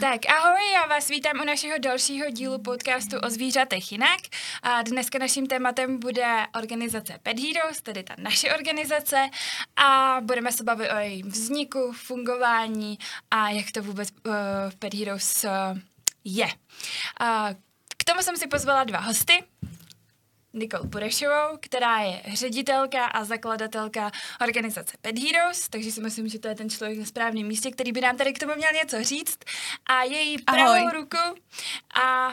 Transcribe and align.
Tak 0.00 0.20
ahoj, 0.28 0.72
já 0.74 0.86
vás 0.86 1.08
vítám 1.08 1.40
u 1.40 1.44
našeho 1.44 1.78
dalšího 1.78 2.30
dílu 2.30 2.58
podcastu 2.58 3.16
o 3.18 3.30
zvířatech 3.30 3.92
jinak. 3.92 4.20
A 4.62 4.82
dneska 4.82 5.18
naším 5.18 5.46
tématem 5.46 5.98
bude 5.98 6.46
organizace 6.58 7.18
Pet 7.22 7.38
Heroes, 7.38 7.82
tedy 7.82 8.02
ta 8.02 8.14
naše 8.18 8.54
organizace 8.54 9.30
a 9.76 10.16
budeme 10.20 10.52
se 10.52 10.64
bavit 10.64 10.90
o 10.90 10.96
jejím 10.96 11.28
vzniku, 11.28 11.92
fungování 11.92 12.98
a 13.30 13.50
jak 13.50 13.70
to 13.70 13.82
vůbec 13.82 14.08
uh, 14.26 14.34
Pet 14.78 14.94
Heroes 14.94 15.44
uh, 15.44 15.78
je. 16.24 16.46
Uh, 16.46 16.50
k 17.96 18.04
tomu 18.04 18.22
jsem 18.22 18.36
si 18.36 18.46
pozvala 18.46 18.84
dva 18.84 18.98
hosty. 18.98 19.44
Nikol 20.52 20.80
Burešovou, 20.84 21.58
která 21.60 21.98
je 21.98 22.22
ředitelka 22.34 23.04
a 23.04 23.24
zakladatelka 23.24 24.10
organizace 24.40 24.96
Pet 25.00 25.18
Heroes, 25.18 25.68
takže 25.68 25.92
si 25.92 26.00
myslím, 26.00 26.28
že 26.28 26.38
to 26.38 26.48
je 26.48 26.54
ten 26.54 26.70
člověk 26.70 26.98
na 26.98 27.04
správném 27.04 27.46
místě, 27.46 27.70
který 27.70 27.92
by 27.92 28.00
nám 28.00 28.16
tady 28.16 28.32
k 28.32 28.38
tomu 28.38 28.54
měl 28.56 28.70
něco 28.72 29.04
říct. 29.04 29.38
A 29.86 30.02
její 30.02 30.38
pravou 30.42 30.70
Ahoj. 30.70 30.92
ruku 30.92 31.40
a 32.02 32.30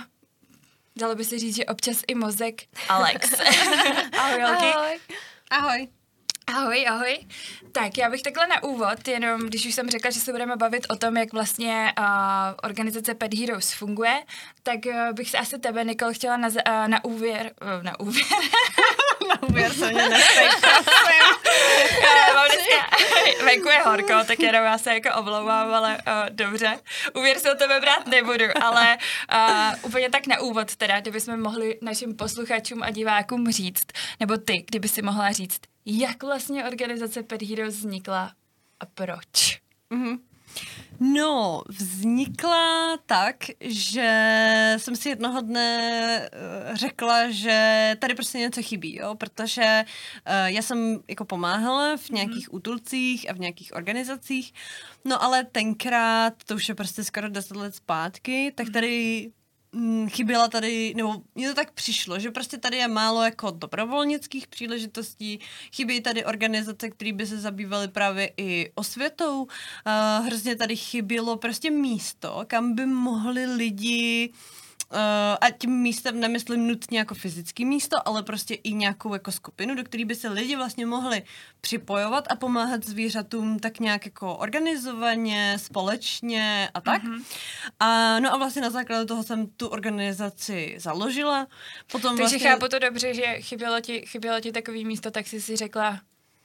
dalo 0.96 1.16
by 1.16 1.26
se 1.26 1.40
říct, 1.40 1.56
že 1.56 1.66
občas 1.66 2.04
i 2.08 2.16
mozek 2.16 2.62
Alex. 2.90 3.34
Ahoj, 4.18 4.44
Ahoj. 4.44 5.00
Ahoj. 5.50 5.88
Ahoj, 6.56 6.88
ahoj. 6.88 7.18
Tak 7.72 7.98
já 7.98 8.10
bych 8.10 8.22
takhle 8.22 8.48
na 8.48 8.64
úvod, 8.64 9.08
jenom 9.08 9.42
když 9.42 9.66
už 9.66 9.74
jsem 9.74 9.90
řekla, 9.90 10.12
že 10.12 10.20
se 10.20 10.32
budeme 10.32 10.56
bavit 10.56 10.86
o 10.90 10.96
tom, 10.96 11.18
jak 11.18 11.34
vlastně 11.34 11.94
uh, 12.00 12.06
organizace 12.64 13.14
Pet 13.14 13.34
Heroes 13.34 13.74
funguje, 13.74 14.24
tak 14.64 14.80
uh, 14.86 15.14
bych 15.14 15.30
se 15.30 15.38
asi 15.38 15.60
tebe, 15.60 15.84
Nikol, 15.84 16.14
chtěla 16.14 16.38
na, 16.38 16.48
uh, 16.48 16.54
na 16.88 17.06
úvěr, 17.06 17.52
uh, 17.62 17.84
na 17.84 18.00
úvěr. 18.00 18.26
na 19.28 19.44
úvěr 19.50 19.74
se 19.74 19.92
mě 19.92 20.04
Venku 23.46 23.70
je 23.70 23.80
horko, 23.86 24.14
tak 24.28 24.40
jenom 24.40 24.64
já 24.64 24.78
se 24.78 24.94
jako 24.94 25.20
omlouvám, 25.20 25.74
ale 25.74 25.98
uh, 25.98 26.30
dobře. 26.30 26.80
Úvěr 27.16 27.40
se 27.40 27.52
o 27.52 27.56
tebe 27.56 27.80
brát 27.80 28.08
nebudu, 28.08 28.46
ale 28.62 28.98
uh, 29.34 29.74
úplně 29.86 30.10
tak 30.10 30.28
na 30.28 30.40
úvod 30.40 30.76
teda, 30.76 31.00
kdybychom 31.00 31.42
mohli 31.42 31.78
našim 31.82 32.16
posluchačům 32.16 32.84
a 32.84 32.92
divákům 32.92 33.52
říct, 33.52 33.86
nebo 34.20 34.38
ty, 34.38 34.54
kdyby 34.68 34.88
si 34.88 35.02
mohla 35.02 35.32
říct, 35.32 35.60
jak 35.90 36.24
vlastně 36.24 36.66
organizace 36.66 37.24
Pet 37.24 37.42
Heroes 37.42 37.76
vznikla 37.76 38.34
a 38.80 38.86
proč? 38.86 39.62
Mm-hmm. 39.92 40.20
No, 41.00 41.64
vznikla 41.70 42.98
tak, 43.06 43.36
že 43.60 44.74
jsem 44.78 44.96
si 44.96 45.10
jednoho 45.10 45.42
dne 45.42 46.30
uh, 46.70 46.76
řekla, 46.76 47.30
že 47.30 47.96
tady 48.00 48.16
prostě 48.16 48.38
něco 48.38 48.64
chybí, 48.64 48.96
jo, 48.96 49.16
protože 49.16 49.86
uh, 49.86 50.46
já 50.46 50.62
jsem 50.62 51.00
jako 51.08 51.26
pomáhala 51.26 51.98
v 51.98 52.10
nějakých 52.10 52.50
mm. 52.52 52.56
útulcích 52.56 53.30
a 53.30 53.34
v 53.34 53.40
nějakých 53.40 53.76
organizacích, 53.76 54.54
no 55.06 55.24
ale 55.24 55.44
tenkrát, 55.44 56.34
to 56.46 56.56
už 56.56 56.70
je 56.70 56.76
prostě 56.76 57.04
skoro 57.04 57.30
deset 57.30 57.58
let 57.58 57.76
zpátky, 57.76 58.54
tak 58.56 58.66
mhm. 58.66 58.74
tady 58.74 59.32
chyběla 60.08 60.48
tady, 60.48 60.94
nebo 60.96 61.22
mně 61.36 61.50
to 61.50 61.56
tak 61.56 61.72
přišlo, 61.72 62.20
že 62.20 62.32
prostě 62.32 62.58
tady 62.58 62.78
je 62.78 62.88
málo 62.88 63.24
jako 63.24 63.52
dobrovolnických 63.52 64.48
příležitostí, 64.48 65.40
chybí 65.76 66.02
tady 66.02 66.26
organizace, 66.26 66.90
které 66.90 67.14
by 67.14 67.26
se 67.28 67.38
zabývaly 67.38 67.88
právě 67.88 68.32
i 68.38 68.72
osvětou, 68.76 69.44
uh, 69.44 70.26
hrozně 70.26 70.56
tady 70.56 70.76
chybělo 70.76 71.38
prostě 71.38 71.72
místo, 71.72 72.44
kam 72.48 72.76
by 72.76 72.86
mohli 72.86 73.46
lidi 73.46 74.30
uh, 74.34 74.67
Uh, 74.92 75.00
a 75.42 75.52
tím 75.58 75.72
místem 75.72 76.20
nemyslím 76.20 76.68
nutně 76.68 77.00
jako 77.00 77.16
fyzický 77.16 77.66
místo, 77.66 78.08
ale 78.08 78.24
prostě 78.24 78.54
i 78.54 78.74
nějakou 78.74 79.14
jako 79.14 79.32
skupinu, 79.32 79.76
do 79.76 79.84
které 79.84 80.06
by 80.06 80.16
se 80.16 80.30
lidi 80.30 80.56
vlastně 80.56 80.86
mohli 80.86 81.24
připojovat 81.62 82.28
a 82.32 82.36
pomáhat 82.36 82.86
zvířatům 82.86 83.60
tak 83.60 83.80
nějak 83.80 84.06
jako 84.06 84.36
organizovaně, 84.36 85.58
společně 85.60 86.70
a 86.74 86.82
tak. 86.82 87.04
Mm-hmm. 87.04 87.24
A 87.80 88.20
no 88.20 88.34
a 88.34 88.38
vlastně 88.38 88.62
na 88.62 88.70
základě 88.70 89.06
toho 89.06 89.24
jsem 89.24 89.48
tu 89.48 89.68
organizaci 89.68 90.76
založila. 90.78 91.48
Potom 91.92 92.18
Takže 92.18 92.36
vlastně... 92.36 92.50
chápu 92.50 92.68
to 92.68 92.80
dobře, 92.80 93.14
že 93.14 93.42
chybělo 93.42 93.82
ti, 93.82 94.06
chybělo 94.06 94.40
ti 94.40 94.52
takový 94.52 94.86
místo, 94.86 95.12
tak 95.12 95.28
jsi 95.28 95.42
si 95.42 95.56
řekla, 95.56 96.00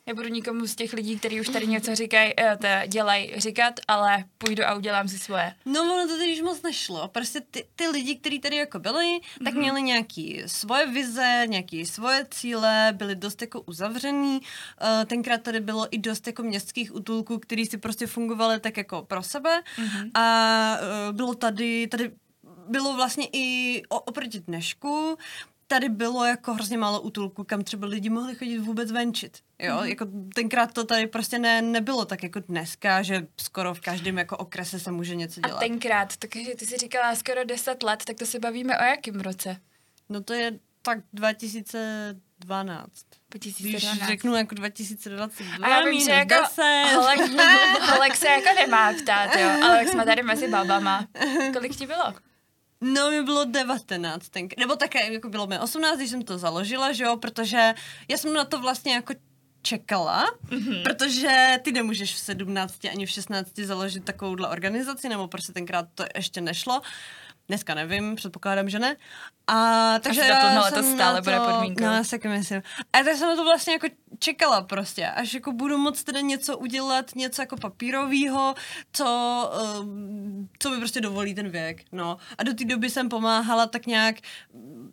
Nebudu 0.07 0.29
nikomu 0.29 0.67
z 0.67 0.75
těch 0.75 0.93
lidí, 0.93 1.19
kteří 1.19 1.41
už 1.41 1.49
tady 1.49 1.67
něco 1.67 1.95
říkají, 1.95 2.33
eh, 2.39 2.89
dělají 2.89 3.33
říkat, 3.37 3.75
ale 3.89 4.25
půjdu 4.39 4.65
a 4.65 4.75
udělám 4.75 5.09
si 5.09 5.19
svoje. 5.19 5.55
No 5.65 5.83
ono 5.83 6.09
to 6.09 6.17
teď 6.17 6.43
moc 6.43 6.63
nešlo. 6.63 7.09
Prostě 7.09 7.41
ty, 7.51 7.67
ty 7.77 7.89
lidi, 7.89 8.17
kteří 8.17 8.39
tady 8.39 8.57
jako 8.57 8.79
byli, 8.79 9.05
mm-hmm. 9.05 9.45
tak 9.45 9.55
mhm. 9.55 9.63
měli 9.63 9.83
nějaký 9.83 10.43
svoje 10.47 10.87
vize, 10.87 11.45
nějaký 11.47 11.87
svoje 11.87 12.27
cíle, 12.31 12.93
byli 12.93 13.17
dost 13.17 13.41
jako 13.41 13.61
uzavřený. 13.61 14.41
Uh, 14.41 15.05
tenkrát 15.07 15.43
tady 15.43 15.61
bylo 15.61 15.87
i 15.91 15.99
dost 15.99 16.27
jako 16.27 16.43
městských 16.43 16.95
útulků, 16.95 17.39
který 17.39 17.67
si 17.67 17.79
prostě 17.79 18.07
fungovaly 18.07 18.61
tak 18.61 18.77
jako 18.77 19.03
pro 19.03 19.23
sebe. 19.23 19.63
Mm-hmm. 19.77 20.11
A 20.15 20.77
uh, 21.09 21.17
bylo 21.17 21.35
tady, 21.35 21.87
tady 21.87 22.11
bylo 22.69 22.95
vlastně 22.97 23.29
i 23.33 23.83
oproti 23.89 24.41
dnešku, 24.41 25.17
tady 25.67 25.89
bylo 25.89 26.25
jako 26.25 26.55
hrozně 26.55 26.79
málo 26.79 27.01
útulků, 27.01 27.45
kam 27.45 27.65
třeba 27.65 27.87
lidi 27.87 28.11
mohli 28.11 28.35
chodit 28.35 28.59
vůbec 28.59 28.93
venčit. 28.93 29.39
Jo, 29.63 29.81
mm. 29.81 29.87
jako 29.87 30.07
tenkrát 30.35 30.73
to 30.73 30.85
tady 30.85 31.07
prostě 31.07 31.39
ne, 31.39 31.63
nebylo 31.63 32.05
tak 32.05 32.23
jako 32.23 32.41
dneska, 32.41 33.03
že 33.03 33.27
skoro 33.41 33.75
v 33.75 33.81
každém 33.81 34.19
jako 34.19 34.37
okrese 34.37 34.81
se 34.81 34.91
může 34.91 35.15
něco 35.15 35.41
dělat. 35.41 35.57
A 35.57 35.61
tenkrát, 35.61 36.17
takže 36.17 36.55
ty 36.55 36.67
jsi 36.67 36.77
říkala 36.77 37.15
skoro 37.15 37.45
10 37.45 37.83
let, 37.83 38.05
tak 38.05 38.17
to 38.17 38.27
se 38.27 38.39
bavíme 38.39 38.79
o 38.79 38.83
jakém 38.83 39.21
roce? 39.21 39.57
No 40.09 40.23
to 40.23 40.33
je 40.33 40.59
tak 40.83 40.99
2012. 41.13 42.91
2012. 43.31 43.97
Když 43.97 44.07
řeknu 44.07 44.35
jako 44.35 44.55
2022, 44.55 45.67
A 45.67 45.71
já 45.71 45.85
vím, 45.85 46.01
že 46.01 46.11
jako 46.11 46.35
Holek 47.91 48.17
se 48.17 48.29
jako 48.29 48.49
nemá 48.61 48.93
ptát, 48.93 49.37
jo, 49.37 49.49
ale 49.65 49.79
jak 49.79 49.89
jsme 49.89 50.05
tady 50.05 50.23
mezi 50.23 50.49
babama. 50.49 51.07
Kolik 51.53 51.77
ti 51.77 51.87
bylo? 51.87 52.15
No, 52.81 53.11
mi 53.11 53.23
bylo 53.23 53.45
19, 53.45 54.29
ten, 54.29 54.49
nebo 54.59 54.77
také, 54.77 55.13
jako 55.13 55.29
bylo 55.29 55.47
mi 55.47 55.59
18, 55.59 55.97
když 55.97 56.11
jsem 56.11 56.23
to 56.23 56.39
založila, 56.39 56.93
že 56.93 57.05
jo, 57.05 57.17
protože 57.17 57.75
já 58.09 58.19
jsem 58.19 58.33
na 58.33 58.45
to 58.45 58.61
vlastně 58.61 58.95
jako 58.95 59.15
čekala, 59.63 60.27
mm-hmm. 60.49 60.83
protože 60.83 61.59
ty 61.63 61.73
nemůžeš 61.73 62.15
v 62.15 62.19
17 62.19 62.85
ani 62.85 63.07
v 63.07 63.11
16 63.11 63.59
založit 63.59 64.05
takovouhle 64.05 64.49
organizaci, 64.49 65.09
nebo 65.09 65.29
prostě 65.29 65.53
tenkrát 65.53 65.89
to 65.95 66.05
ještě 66.17 66.41
nešlo. 66.41 66.83
Dneska 67.53 67.75
nevím, 67.75 68.17
předpokládám, 68.17 68.69
že 68.69 68.79
ne. 68.79 68.97
A 69.47 69.99
takže 69.99 70.21
Asi 70.21 70.31
já 70.31 70.71
to 70.71 70.83
stále 70.83 71.19
to, 71.19 71.25
bude 71.25 71.41
podmínkou. 71.41 71.85
No, 71.85 71.93
já 71.93 72.05
si 72.05 72.21
myslím. 72.29 72.63
A 72.93 73.03
tak 73.03 73.17
jsem 73.17 73.29
na 73.29 73.37
to 73.37 73.45
vlastně 73.45 73.73
jako 73.73 73.87
čekala 74.19 74.63
prostě, 74.63 75.07
až 75.07 75.35
jako 75.35 75.53
budu 75.53 75.79
moct 75.79 76.05
teda 76.05 76.21
něco 76.21 76.59
udělat, 76.59 77.15
něco 77.15 77.43
jako 77.43 77.57
papírového, 77.57 78.55
co, 78.93 79.05
uh, 79.81 79.87
co 80.59 80.71
mi 80.71 80.77
prostě 80.77 81.01
dovolí 81.01 81.35
ten 81.35 81.49
věk, 81.49 81.83
no. 81.93 82.17
A 82.39 82.43
do 82.43 82.55
té 82.55 82.65
doby 82.65 82.91
jsem 82.91 83.09
pomáhala 83.09 83.67
tak 83.67 83.87
nějak 83.87 84.17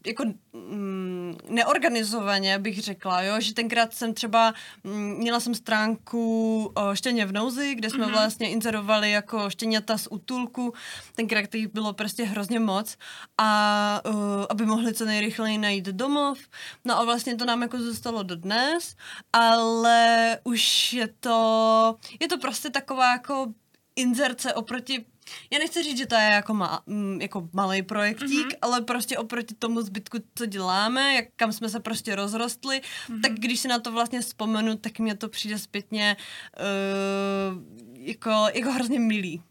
jako 0.07 0.23
mm, 0.53 1.37
neorganizovaně, 1.49 2.59
bych 2.59 2.81
řekla, 2.81 3.21
jo, 3.21 3.39
že 3.39 3.53
tenkrát 3.53 3.93
jsem 3.93 4.13
třeba, 4.13 4.53
mm, 4.83 5.17
měla 5.17 5.39
jsem 5.39 5.55
stránku 5.55 6.63
o 6.75 6.95
štěně 6.95 7.25
v 7.25 7.31
nouzi, 7.31 7.75
kde 7.75 7.89
jsme 7.89 8.05
mm-hmm. 8.05 8.11
vlastně 8.11 8.49
inzerovali 8.49 9.11
jako 9.11 9.49
štěňata 9.49 9.97
z 9.97 10.07
útulku, 10.11 10.73
tenkrát 11.15 11.47
těch 11.47 11.67
bylo 11.67 11.93
prostě 11.93 12.23
hrozně 12.23 12.48
moc 12.57 12.97
a 13.37 14.01
uh, 14.05 14.45
aby 14.49 14.65
mohli 14.65 14.93
co 14.93 15.05
nejrychleji 15.05 15.57
najít 15.57 15.85
domov, 15.85 16.39
no 16.85 16.99
a 16.99 17.05
vlastně 17.05 17.35
to 17.35 17.45
nám 17.45 17.61
jako 17.61 17.79
zůstalo 17.79 18.23
do 18.23 18.35
dnes, 18.35 18.95
ale 19.33 20.37
už 20.43 20.93
je 20.93 21.07
to, 21.19 21.95
je 22.19 22.27
to 22.27 22.37
prostě 22.37 22.69
taková 22.69 23.11
jako 23.11 23.53
inzerce 23.95 24.53
oproti 24.53 25.05
já 25.51 25.59
nechci 25.59 25.83
říct, 25.83 25.97
že 25.97 26.05
to 26.05 26.15
je 26.15 26.21
jako, 26.21 26.53
ma, 26.53 26.83
mm, 26.85 27.21
jako 27.21 27.49
malý 27.53 27.81
projektík, 27.81 28.47
mm-hmm. 28.47 28.57
ale 28.61 28.81
prostě 28.81 29.17
oproti 29.17 29.55
tomu 29.55 29.81
zbytku, 29.81 30.17
co 30.35 30.45
děláme, 30.45 31.13
jak 31.15 31.25
kam 31.35 31.51
jsme 31.51 31.69
se 31.69 31.79
prostě 31.79 32.15
rozrostli, 32.15 32.81
mm-hmm. 32.81 33.21
tak 33.21 33.31
když 33.33 33.59
si 33.59 33.67
na 33.67 33.79
to 33.79 33.91
vlastně 33.91 34.21
vzpomenu, 34.21 34.77
tak 34.77 34.99
mě 34.99 35.15
to 35.15 35.29
přijde 35.29 35.59
zpětně 35.59 36.17
uh, 36.59 37.63
jako, 37.93 38.31
jako 38.53 38.71
hrozně 38.71 38.99
milý. 38.99 39.41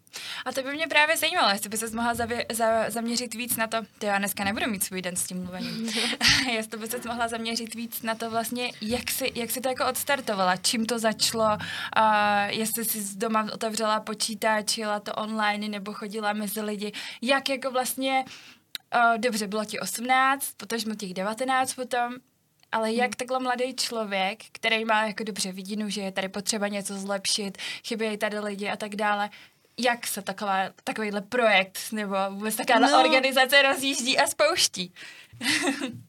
A 0.45 0.53
to 0.53 0.63
by 0.63 0.73
mě 0.73 0.87
právě 0.87 1.17
zajímalo, 1.17 1.51
jestli 1.51 1.69
by 1.69 1.77
se 1.77 1.97
mohla 1.97 2.15
zavě, 2.15 2.47
za, 2.53 2.91
zaměřit 2.91 3.35
víc 3.35 3.57
na 3.57 3.67
to, 3.67 3.79
to 3.99 4.07
já 4.07 4.19
dneska 4.19 4.45
nebudu 4.45 4.71
mít 4.71 4.85
svůj 4.85 5.03
den 5.03 5.17
s 5.17 5.27
tím 5.27 5.43
mluvením, 5.43 5.93
jestli 6.53 6.79
by 6.79 6.87
se 6.87 7.01
mohla 7.07 7.29
zaměřit 7.29 7.75
víc 7.75 8.03
na 8.03 8.15
to 8.15 8.31
vlastně, 8.31 8.73
jak 8.81 9.11
si, 9.11 9.33
jak 9.35 9.51
si 9.51 9.61
to 9.61 9.69
jako 9.69 9.87
odstartovala, 9.87 10.57
čím 10.57 10.87
to 10.87 10.99
začalo, 10.99 11.45
uh, 11.45 11.63
jestli 12.49 12.85
si 12.85 13.03
z 13.03 13.17
doma 13.17 13.47
otevřela 13.53 14.01
počítač, 14.01 14.79
jela 14.79 15.01
to 15.01 15.15
online 15.15 15.69
nebo 15.69 15.93
chodila 15.93 16.33
mezi 16.33 16.61
lidi, 16.61 16.93
jak 17.23 17.49
jako 17.49 17.71
vlastně, 17.71 18.25
uh, 18.95 19.19
dobře, 19.19 19.47
bylo 19.47 19.65
ti 19.65 19.81
18, 19.81 20.55
potom 20.57 20.97
těch 20.97 21.15
19 21.15 21.75
potom, 21.75 22.15
ale 22.73 22.93
jak 22.93 23.11
hmm. 23.11 23.17
takhle 23.17 23.41
mladý 23.41 23.75
člověk, 23.75 24.45
který 24.53 24.85
má 24.85 25.07
jako 25.07 25.25
dobře 25.25 25.53
vidinu, 25.53 25.89
že 25.89 26.01
je 26.01 26.13
tady 26.13 26.29
potřeba 26.29 26.69
něco 26.69 26.99
zlepšit, 26.99 27.59
chybějí 27.87 28.17
tady 28.17 28.39
lidi 28.39 28.69
a 28.69 28.77
tak 28.77 28.97
dále, 28.97 29.31
jak 29.79 30.07
se 30.07 30.23
taková, 30.23 30.59
takovýhle 30.85 31.21
projekt 31.21 31.79
nebo 31.93 32.17
vůbec 32.31 32.57
taková 32.57 32.79
no. 32.79 33.01
organizace 33.05 33.63
rozjíždí 33.63 34.19
a 34.19 34.27
spouští? 34.27 34.93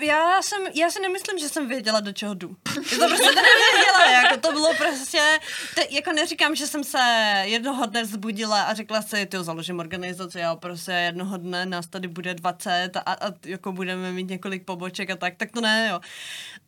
já 0.00 0.42
jsem, 0.42 0.62
já 0.74 0.90
si 0.90 1.00
nemyslím, 1.00 1.38
že 1.38 1.48
jsem 1.48 1.68
věděla, 1.68 2.00
do 2.00 2.12
čeho 2.12 2.34
jdu. 2.34 2.56
To 2.74 3.08
prostě 3.08 3.28
to 3.28 3.42
nevěděla, 3.42 4.10
jako 4.10 4.40
to 4.40 4.52
bylo 4.52 4.74
prostě, 4.74 5.38
te, 5.74 5.86
jako 5.90 6.12
neříkám, 6.12 6.54
že 6.54 6.66
jsem 6.66 6.84
se 6.84 6.98
jednoho 7.44 7.86
dne 7.86 8.04
zbudila 8.04 8.62
a 8.62 8.74
řekla 8.74 9.02
si, 9.02 9.26
ty 9.26 9.36
založím 9.40 9.78
organizaci, 9.78 10.38
já 10.38 10.56
prostě 10.56 10.92
jednoho 10.92 11.36
dne 11.36 11.66
nás 11.66 11.86
tady 11.86 12.08
bude 12.08 12.34
20 12.34 12.90
a, 12.96 13.00
a 13.00 13.32
jako 13.44 13.72
budeme 13.72 14.12
mít 14.12 14.28
několik 14.28 14.64
poboček 14.64 15.10
a 15.10 15.16
tak, 15.16 15.36
tak 15.36 15.50
to 15.50 15.60
ne, 15.60 15.88
jo. 15.90 16.00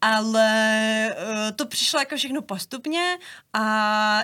Ale 0.01 1.17
uh, 1.31 1.57
to 1.57 1.67
přišlo 1.67 2.01
jako 2.01 2.17
všechno 2.17 2.43
postupně 2.43 3.19
a 3.53 3.63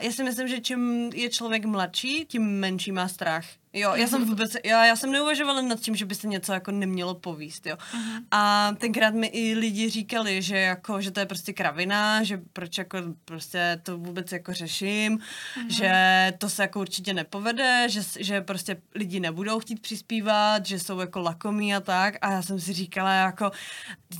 já 0.02 0.12
si 0.12 0.24
myslím, 0.24 0.48
že 0.48 0.60
čím 0.60 1.10
je 1.14 1.30
člověk 1.30 1.64
mladší, 1.64 2.26
tím 2.26 2.42
menší 2.42 2.92
má 2.92 3.08
strach. 3.08 3.44
Jo, 3.72 3.92
já 3.94 4.06
jsem 4.06 4.24
vůbec, 4.24 4.56
já, 4.64 4.84
já 4.84 4.96
jsem 4.96 5.12
neuvažovala 5.12 5.60
nad 5.60 5.80
tím, 5.80 5.96
že 5.96 6.04
by 6.06 6.14
se 6.14 6.26
něco 6.28 6.52
jako 6.52 6.70
nemělo 6.70 7.14
povíst, 7.14 7.66
jo. 7.66 7.76
Uh-huh. 7.76 8.22
A 8.30 8.72
tenkrát 8.78 9.14
mi 9.14 9.26
i 9.26 9.54
lidi 9.54 9.90
říkali, 9.90 10.42
že 10.42 10.58
jako, 10.58 11.00
že 11.00 11.10
to 11.10 11.20
je 11.20 11.26
prostě 11.26 11.52
kravina, 11.52 12.22
že 12.22 12.40
proč 12.52 12.78
jako 12.78 12.98
prostě 13.24 13.80
to 13.82 13.98
vůbec 13.98 14.32
jako 14.32 14.52
řeším, 14.52 15.18
uh-huh. 15.18 15.68
že 15.68 15.92
to 16.38 16.48
se 16.48 16.62
jako 16.62 16.80
určitě 16.80 17.14
nepovede, 17.14 17.86
že, 17.88 18.00
že 18.18 18.40
prostě 18.40 18.76
lidi 18.94 19.20
nebudou 19.20 19.60
chtít 19.60 19.82
přispívat, 19.82 20.66
že 20.66 20.78
jsou 20.78 21.00
jako 21.00 21.20
lakomí 21.20 21.74
a 21.74 21.80
tak. 21.80 22.14
A 22.20 22.30
já 22.30 22.42
jsem 22.42 22.60
si 22.60 22.72
říkala 22.72 23.12
jako, 23.12 23.50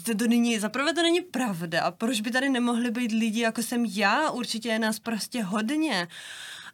to, 0.05 0.15
to 0.15 0.27
není, 0.27 0.59
zaprvé 0.59 0.95
to 0.95 1.03
není 1.03 1.21
pravda. 1.21 1.91
Proč 1.91 2.21
by 2.21 2.31
tady 2.31 2.49
nemohli 2.49 2.91
být 2.91 3.12
lidi, 3.12 3.41
jako 3.41 3.62
jsem 3.62 3.85
já? 3.85 4.31
Určitě 4.31 4.69
je 4.69 4.79
nás 4.79 4.99
prostě 4.99 5.43
hodně 5.43 6.09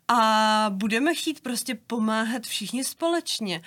a 0.09 0.67
budeme 0.69 1.15
chtít 1.15 1.41
prostě 1.41 1.75
pomáhat 1.75 2.43
všichni 2.43 2.85
společně. 2.85 3.63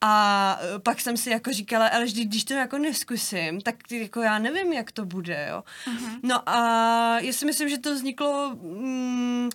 A 0.00 0.58
e, 0.76 0.78
pak 0.78 1.00
jsem 1.00 1.16
si 1.16 1.30
jako 1.30 1.52
říkala, 1.52 1.88
ale 1.88 2.02
když, 2.02 2.26
když 2.26 2.44
to 2.44 2.54
jako 2.54 2.78
neskusím, 2.78 3.60
tak 3.60 3.92
jako 3.92 4.20
já 4.20 4.38
nevím, 4.38 4.72
jak 4.72 4.92
to 4.92 5.04
bude, 5.04 5.48
jo. 5.50 5.64
Uh-huh. 5.86 6.20
No 6.22 6.48
a 6.48 7.20
já 7.20 7.32
si 7.32 7.46
myslím, 7.46 7.68
že 7.68 7.78
to 7.78 7.94
vzniklo... 7.94 8.56
Mm, 8.62 9.50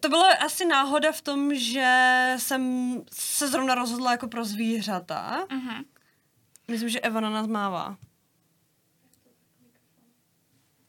to 0.00 0.08
bylo 0.08 0.24
asi 0.40 0.66
náhoda 0.66 1.12
v 1.12 1.20
tom, 1.20 1.54
že 1.54 2.34
jsem 2.38 2.94
se 3.12 3.48
zrovna 3.48 3.74
rozhodla 3.74 4.10
jako 4.10 4.28
pro 4.28 4.44
zvířata. 4.44 5.46
Uh-huh. 5.50 5.84
Myslím, 6.68 6.88
že 6.88 7.00
Eva 7.00 7.20
na 7.20 7.30
nás 7.30 7.46
mává. 7.46 7.96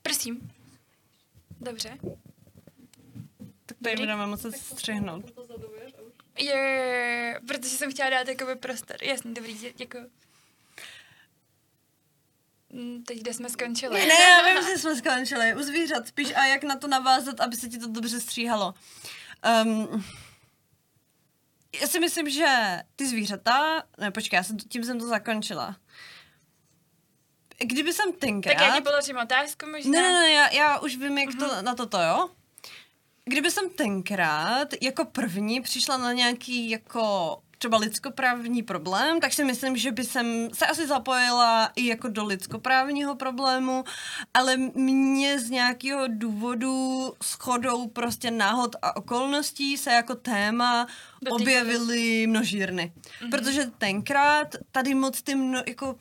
Prosím. 0.02 0.52
Dobře. 1.62 1.98
Tady 3.84 3.96
budeme 3.96 4.26
muset 4.26 4.58
střihnout. 4.58 5.26
Je, 6.40 6.56
je, 6.56 7.40
protože 7.48 7.70
jsem 7.70 7.92
chtěla 7.92 8.10
dát 8.10 8.28
jakoby 8.28 8.56
prostor. 8.56 9.04
Jasně, 9.04 9.32
dobrý, 9.32 9.54
dě, 9.54 9.74
děkuji. 9.74 10.10
Mm, 12.70 13.04
teď 13.04 13.20
kde 13.20 13.34
jsme 13.34 13.50
skončili? 13.50 14.06
Ne, 14.06 14.14
já 14.14 14.42
vím, 14.46 14.68
že 14.68 14.78
jsme 14.78 14.96
skončili. 14.96 15.56
U 15.56 15.64
zvířat 15.64 16.08
spíš 16.08 16.34
a 16.36 16.46
jak 16.46 16.64
na 16.64 16.76
to 16.76 16.88
navázat, 16.88 17.40
aby 17.40 17.56
se 17.56 17.70
ti 17.70 17.78
to 17.78 17.88
dobře 17.88 18.20
stříhalo. 18.20 18.74
Um, 19.64 20.04
já 21.82 21.88
si 21.88 22.00
myslím, 22.00 22.30
že 22.30 22.80
ty 22.96 23.08
zvířata... 23.08 23.84
Ne, 23.98 24.12
počkej, 24.12 24.38
já 24.38 24.44
jsem, 24.44 24.58
tím 24.58 24.84
jsem 24.84 25.00
to 25.00 25.08
zakončila. 25.08 25.76
Kdyby 27.58 27.94
jsem 27.94 28.14
tenkrát... 28.14 28.54
Tak 28.54 28.68
já 28.68 28.76
ti 28.76 28.82
položím 28.82 29.18
otázku 29.18 29.66
možná. 29.66 29.92
Ne, 29.92 30.02
ne, 30.02 30.20
ne, 30.20 30.32
já, 30.32 30.50
já 30.50 30.80
už 30.80 30.98
vím, 30.98 31.18
jak 31.18 31.30
uh-huh. 31.30 31.40
to, 31.40 31.56
mhm. 31.56 31.66
na 31.66 31.76
toto, 31.76 32.02
jo? 32.02 32.30
Kdyby 33.26 33.52
jsem 33.52 33.70
tenkrát 33.70 34.68
jako 34.82 35.06
první 35.06 35.62
přišla 35.62 35.98
na 35.98 36.14
nějaký 36.14 36.70
jako 36.70 37.38
třeba 37.58 37.78
lidskoprávní 37.78 38.64
problém, 38.64 39.20
tak 39.20 39.34
si 39.34 39.44
myslím, 39.44 39.78
že 39.78 39.92
by 39.92 40.04
jsem 40.04 40.50
se 40.54 40.66
asi 40.66 40.88
zapojila 40.88 41.72
i 41.76 41.88
jako 41.88 42.08
do 42.08 42.26
lidskoprávního 42.26 43.16
problému, 43.16 43.84
ale 44.34 44.58
mě 44.58 45.40
z 45.40 45.50
nějakého 45.50 46.04
důvodu 46.08 47.14
shodou 47.24 47.88
prostě 47.88 48.32
náhod 48.32 48.76
a 48.82 48.96
okolností 48.96 49.78
se 49.78 49.92
jako 49.92 50.16
téma 50.16 50.88
objevily 51.30 52.28
množírny. 52.28 52.94
Mm-hmm. 52.96 53.30
Protože 53.30 53.72
tenkrát 53.78 54.56
tady 54.72 54.96
moc 54.96 55.22
ty 55.22 55.36
mno, 55.36 55.62
jako 55.68 55.96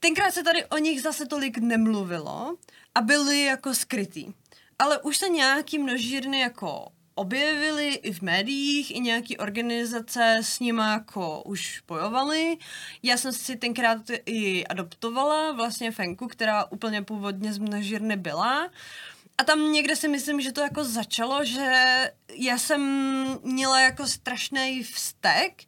tenkrát 0.00 0.34
se 0.34 0.42
tady 0.42 0.64
o 0.64 0.78
nich 0.78 1.02
zase 1.02 1.26
tolik 1.26 1.58
nemluvilo 1.58 2.56
a 2.94 3.00
byly 3.00 3.42
jako 3.44 3.74
skrytý 3.74 4.32
ale 4.80 4.98
už 4.98 5.16
se 5.16 5.28
nějaký 5.28 5.78
množírny 5.78 6.40
jako 6.40 6.92
objevily 7.14 7.88
i 7.88 8.12
v 8.12 8.22
médiích, 8.22 8.96
i 8.96 9.00
nějaký 9.00 9.38
organizace 9.38 10.38
s 10.42 10.60
nimi 10.60 10.82
jako 10.82 11.42
už 11.42 11.82
bojovaly. 11.88 12.56
Já 13.02 13.16
jsem 13.16 13.32
si 13.32 13.56
tenkrát 13.56 13.98
i 14.26 14.66
adoptovala 14.66 15.52
vlastně 15.52 15.92
Fenku, 15.92 16.26
která 16.26 16.64
úplně 16.64 17.02
původně 17.02 17.52
z 17.52 17.58
množírny 17.58 18.16
byla. 18.16 18.70
A 19.38 19.44
tam 19.44 19.72
někde 19.72 19.96
si 19.96 20.08
myslím, 20.08 20.40
že 20.40 20.52
to 20.52 20.60
jako 20.60 20.84
začalo, 20.84 21.44
že 21.44 22.12
já 22.34 22.58
jsem 22.58 22.82
měla 23.42 23.80
jako 23.80 24.06
strašný 24.06 24.82
vztek, 24.82 25.62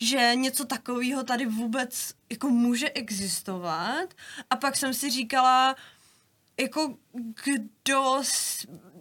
že 0.00 0.32
něco 0.34 0.64
takového 0.64 1.22
tady 1.24 1.46
vůbec 1.46 2.14
jako 2.30 2.48
může 2.48 2.90
existovat. 2.90 4.14
A 4.50 4.56
pak 4.56 4.76
jsem 4.76 4.94
si 4.94 5.10
říkala, 5.10 5.76
jako 6.62 6.96
kdo, 7.44 8.22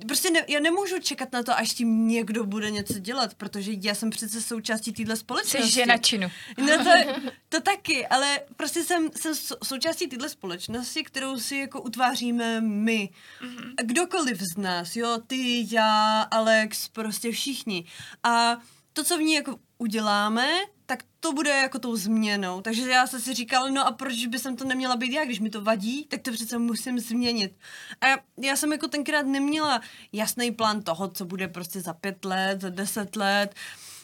prostě 0.08 0.30
ne, 0.30 0.46
já 0.48 0.60
nemůžu 0.60 1.00
čekat 1.00 1.32
na 1.32 1.44
to, 1.44 1.58
až 1.58 1.74
tím 1.74 2.08
někdo 2.08 2.46
bude 2.46 2.72
něco 2.72 3.00
dělat, 3.00 3.34
protože 3.34 3.72
já 3.82 3.96
jsem 3.96 4.10
přece 4.10 4.42
součástí 4.42 4.92
téhle 4.92 5.16
společnosti. 5.16 5.68
Jsi 5.68 5.74
žena 5.74 5.98
činu. 5.98 6.32
No 6.58 6.78
to, 6.78 6.90
to 7.50 7.62
taky, 7.62 8.08
ale 8.08 8.40
prostě 8.58 8.84
jsem, 8.84 9.10
jsem 9.16 9.34
součástí 9.64 10.08
téhle 10.08 10.30
společnosti, 10.30 11.04
kterou 11.04 11.40
si 11.40 11.56
jako 11.56 11.82
utváříme 11.82 12.62
my. 12.62 13.10
Mm-hmm. 13.42 13.74
Kdokoliv 13.84 14.42
z 14.42 14.58
nás, 14.58 14.96
jo, 14.96 15.18
ty, 15.28 15.68
já, 15.76 16.22
Alex, 16.22 16.88
prostě 16.88 17.32
všichni. 17.32 17.86
A 18.24 18.58
to, 18.94 19.04
co 19.04 19.18
v 19.18 19.22
ní 19.22 19.34
jako 19.34 19.60
uděláme, 19.78 20.48
tak 20.86 21.04
to 21.20 21.34
bude 21.34 21.50
jako 21.50 21.80
tou 21.80 21.96
změnou. 21.96 22.62
Takže 22.62 22.90
já 22.90 23.08
jsem 23.08 23.22
si 23.22 23.34
říkala, 23.34 23.70
no 23.70 23.88
a 23.88 23.92
proč 23.92 24.26
by 24.26 24.40
jsem 24.40 24.56
to 24.56 24.66
neměla 24.66 24.96
být 24.96 25.14
já, 25.14 25.26
když 25.26 25.40
mi 25.40 25.50
to 25.50 25.62
vadí, 25.62 26.06
tak 26.06 26.22
to 26.22 26.32
přece 26.32 26.58
musím 26.58 27.00
změnit. 27.00 27.56
A 28.02 28.08
já, 28.08 28.18
já 28.38 28.56
jsem 28.56 28.72
jako 28.72 28.88
tenkrát 28.88 29.26
neměla 29.26 29.82
jasný 30.14 30.52
plán 30.52 30.82
toho, 30.82 31.08
co 31.08 31.26
bude 31.26 31.48
prostě 31.48 31.82
za 31.82 31.94
pět 31.94 32.26
let, 32.26 32.62
za 32.62 32.70
deset 32.70 33.16
let. 33.16 33.56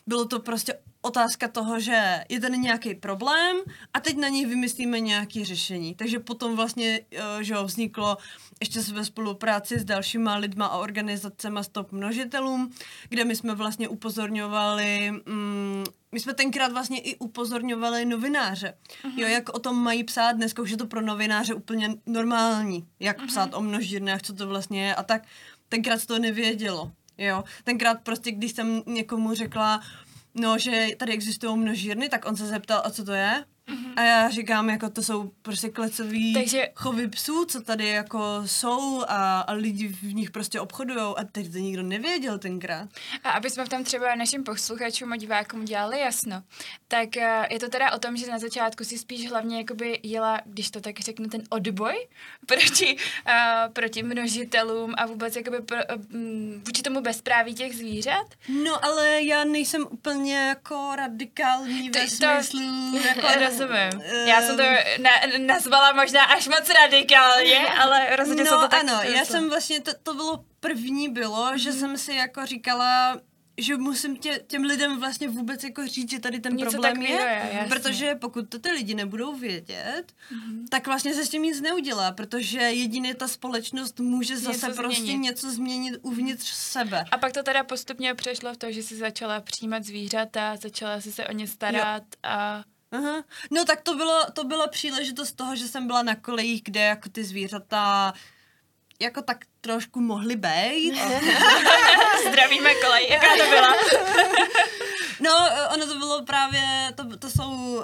Bylo 0.07 0.25
to 0.25 0.39
prostě 0.39 0.79
otázka 1.07 1.47
toho, 1.47 1.79
že 1.79 2.23
je 2.29 2.39
ten 2.39 2.61
nějaký 2.61 2.95
problém 2.95 3.57
a 3.93 3.99
teď 3.99 4.17
na 4.17 4.27
něj 4.27 4.45
vymyslíme 4.45 4.99
nějaké 4.99 5.45
řešení. 5.45 5.95
Takže 5.95 6.19
potom 6.19 6.55
vlastně, 6.55 7.01
eh, 7.11 7.43
že 7.43 7.55
vzniklo 7.63 8.17
ještě 8.59 8.79
ve 8.79 9.05
spolupráci 9.05 9.79
s 9.79 9.83
dalšíma 9.83 10.35
lidma 10.35 10.65
a 10.65 10.77
organizacemi 10.77 11.59
Stop 11.61 11.91
množitelům, 11.91 12.71
kde 13.09 13.25
my 13.25 13.35
jsme 13.35 13.55
vlastně 13.55 13.87
upozorňovali, 13.87 15.11
mm, 15.11 15.83
my 16.11 16.19
jsme 16.19 16.33
tenkrát 16.33 16.71
vlastně 16.71 16.99
i 16.99 17.15
upozorňovali 17.15 18.05
novináře, 18.05 18.73
uh-huh. 19.03 19.19
jo, 19.19 19.27
jak 19.27 19.49
o 19.49 19.59
tom 19.59 19.83
mají 19.83 20.03
psát, 20.03 20.31
dneska 20.31 20.61
už 20.61 20.71
je 20.71 20.77
to 20.77 20.87
pro 20.87 21.01
novináře 21.01 21.53
úplně 21.53 21.95
normální, 22.05 22.87
jak 22.99 23.19
uh-huh. 23.19 23.27
psát 23.27 23.53
o 23.53 23.61
množírnách, 23.61 24.21
co 24.21 24.33
to 24.33 24.47
vlastně 24.47 24.85
je 24.85 24.95
a 24.95 25.03
tak, 25.03 25.23
tenkrát 25.69 26.05
to 26.05 26.19
nevědělo, 26.19 26.91
jo, 27.17 27.43
tenkrát 27.63 28.01
prostě, 28.03 28.31
když 28.31 28.51
jsem 28.51 28.83
někomu 28.85 29.33
řekla, 29.33 29.81
no, 30.39 30.57
že 30.57 30.87
tady 30.97 31.13
existují 31.13 31.57
množírny, 31.57 32.09
tak 32.09 32.25
on 32.25 32.35
se 32.35 32.47
zeptal, 32.47 32.81
a 32.85 32.89
co 32.89 33.05
to 33.05 33.13
je? 33.13 33.43
A 33.95 34.01
já 34.01 34.29
říkám, 34.29 34.69
jako 34.69 34.89
to 34.89 35.03
jsou 35.03 35.31
prostě 35.41 35.69
klecový 35.69 36.33
Takže... 36.33 36.69
chovy 36.75 37.07
psů, 37.07 37.45
co 37.45 37.61
tady 37.61 37.87
jako 37.87 38.41
jsou 38.45 39.03
a, 39.07 39.39
a 39.41 39.53
lidi 39.53 39.87
v 39.87 40.13
nich 40.13 40.31
prostě 40.31 40.59
obchodujou 40.59 41.19
a 41.19 41.23
teď 41.23 41.51
to 41.51 41.57
nikdo 41.57 41.83
nevěděl 41.83 42.39
tenkrát. 42.39 42.89
A 43.23 43.29
aby 43.29 43.49
jsme 43.49 43.65
v 43.65 43.69
tom 43.69 43.83
třeba 43.83 44.15
našim 44.15 44.43
posluchačům 44.43 45.13
a 45.13 45.15
divákům 45.15 45.65
dělali 45.65 45.99
jasno, 45.99 46.43
tak 46.87 47.09
uh, 47.17 47.23
je 47.49 47.59
to 47.59 47.69
teda 47.69 47.91
o 47.91 47.99
tom, 47.99 48.17
že 48.17 48.27
na 48.27 48.39
začátku 48.39 48.83
si 48.83 48.97
spíš 48.97 49.29
hlavně 49.29 49.57
jakoby 49.57 49.99
jela, 50.03 50.41
když 50.45 50.71
to 50.71 50.81
tak 50.81 50.99
řeknu, 50.99 51.27
ten 51.27 51.43
odboj 51.49 52.07
proti, 52.45 52.97
uh, 53.27 53.73
proti 53.73 54.03
množitelům 54.03 54.93
a 54.97 55.05
vůbec 55.05 55.35
jakoby 55.35 55.61
pro, 55.61 55.77
um, 56.13 56.63
vůči 56.65 56.81
tomu 56.81 57.01
bezpráví 57.01 57.55
těch 57.55 57.75
zvířat. 57.75 58.27
No 58.63 58.85
ale 58.85 59.23
já 59.23 59.43
nejsem 59.43 59.87
úplně 59.89 60.37
jako 60.37 60.91
radikální 60.95 61.89
ve 61.89 62.07
smyslu, 62.07 62.91
to, 62.91 62.97
jako 63.07 63.27
rozumím. 63.59 64.01
Já 64.27 64.41
jsem 64.41 64.57
to 64.57 64.63
na, 65.01 65.11
nazvala 65.37 65.93
možná 65.93 66.23
až 66.23 66.47
moc 66.47 66.69
radikálně, 66.69 67.67
ale 67.67 68.15
rozhodně 68.15 68.43
no, 68.43 68.49
jsem 68.49 68.59
to 68.59 68.67
tak 68.67 68.79
ano, 68.79 68.99
já 69.03 69.25
jsem 69.25 69.49
vlastně, 69.49 69.81
to, 69.81 69.91
to 70.03 70.13
bylo 70.13 70.45
první 70.59 71.09
bylo, 71.09 71.45
mm-hmm. 71.45 71.55
že 71.55 71.71
jsem 71.71 71.97
si 71.97 72.13
jako 72.13 72.45
říkala, 72.45 73.19
že 73.57 73.77
musím 73.77 74.17
tě, 74.17 74.43
těm 74.47 74.63
lidem 74.63 74.99
vlastně 74.99 75.27
vůbec 75.27 75.63
jako 75.63 75.87
říct, 75.87 76.11
že 76.11 76.19
tady 76.19 76.39
ten 76.39 76.55
Něco 76.55 76.71
problém 76.71 77.01
je, 77.01 77.49
je 77.53 77.65
protože 77.69 78.15
pokud 78.15 78.49
to 78.49 78.59
ty 78.59 78.71
lidi 78.71 78.95
nebudou 78.95 79.35
vědět, 79.35 80.03
mm-hmm. 80.31 80.65
tak 80.69 80.87
vlastně 80.87 81.13
se 81.13 81.25
s 81.25 81.29
tím 81.29 81.43
nic 81.43 81.61
neudělá, 81.61 82.11
protože 82.11 82.59
jedině 82.59 83.15
ta 83.15 83.27
společnost 83.27 83.99
může 83.99 84.37
zase 84.37 84.67
něco 84.67 84.81
prostě 84.81 85.01
změnit. 85.01 85.17
něco 85.17 85.51
změnit 85.51 85.95
uvnitř 86.01 86.47
sebe. 86.49 87.05
A 87.11 87.17
pak 87.17 87.31
to 87.31 87.43
teda 87.43 87.63
postupně 87.63 88.13
přešlo 88.13 88.53
v 88.53 88.57
to, 88.57 88.71
že 88.71 88.83
jsi 88.83 88.95
začala 88.95 89.41
přijímat 89.41 89.83
zvířata, 89.83 90.55
začala 90.55 91.01
si 91.01 91.11
se 91.11 91.27
o 91.27 91.31
ně 91.31 91.47
starat 91.47 92.03
jo. 92.03 92.19
a 92.23 92.63
Aha. 92.91 93.23
No 93.51 93.65
tak 93.65 93.81
to 93.81 93.95
bylo, 93.95 94.25
to 94.33 94.43
byla 94.43 94.67
příležitost 94.67 95.31
toho, 95.31 95.55
že 95.55 95.67
jsem 95.67 95.87
byla 95.87 96.03
na 96.03 96.15
kolejích, 96.15 96.61
kde 96.63 96.79
jako 96.79 97.09
ty 97.09 97.23
zvířata 97.23 98.13
jako 98.99 99.21
tak 99.21 99.45
trošku 99.61 100.01
mohly 100.01 100.35
být. 100.35 100.93
Zdravíme 102.27 102.75
kolej, 102.75 103.07
jaká 103.09 103.27
to 103.37 103.49
byla? 103.49 103.73
No, 105.19 105.49
ono 105.73 105.87
to 105.87 105.97
bylo 105.97 106.25
právě, 106.25 106.93
to, 106.95 107.17
to 107.17 107.29
jsou 107.29 107.51
uh, 107.51 107.83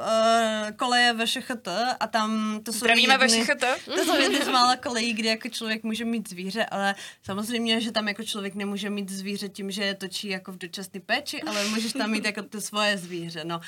koleje 0.75 1.13
VŠHT 1.13 1.67
a 1.99 2.07
tam 2.07 2.59
to 2.63 2.73
jsou 2.73 2.79
Zdravíme 2.79 3.13
jedny, 3.13 3.43
VŠHT. 3.43 3.63
To 3.85 4.05
jsou 4.05 4.15
jedny 4.15 4.45
z 4.45 4.47
mála 4.47 4.75
kolejí, 4.75 5.13
kde 5.13 5.29
jako 5.29 5.49
člověk 5.49 5.83
může 5.83 6.05
mít 6.05 6.29
zvíře, 6.29 6.65
ale 6.65 6.95
samozřejmě, 7.23 7.81
že 7.81 7.91
tam 7.91 8.07
jako 8.07 8.23
člověk 8.23 8.55
nemůže 8.55 8.89
mít 8.89 9.09
zvíře 9.09 9.49
tím, 9.49 9.71
že 9.71 9.83
je 9.83 9.93
točí 9.93 10.27
jako 10.27 10.51
v 10.51 10.57
dočasné 10.57 10.99
péči, 10.99 11.41
ale 11.41 11.65
můžeš 11.65 11.93
tam 11.93 12.11
mít 12.11 12.25
jako 12.25 12.43
to 12.43 12.61
svoje 12.61 12.97
zvíře, 12.97 13.41
no. 13.43 13.61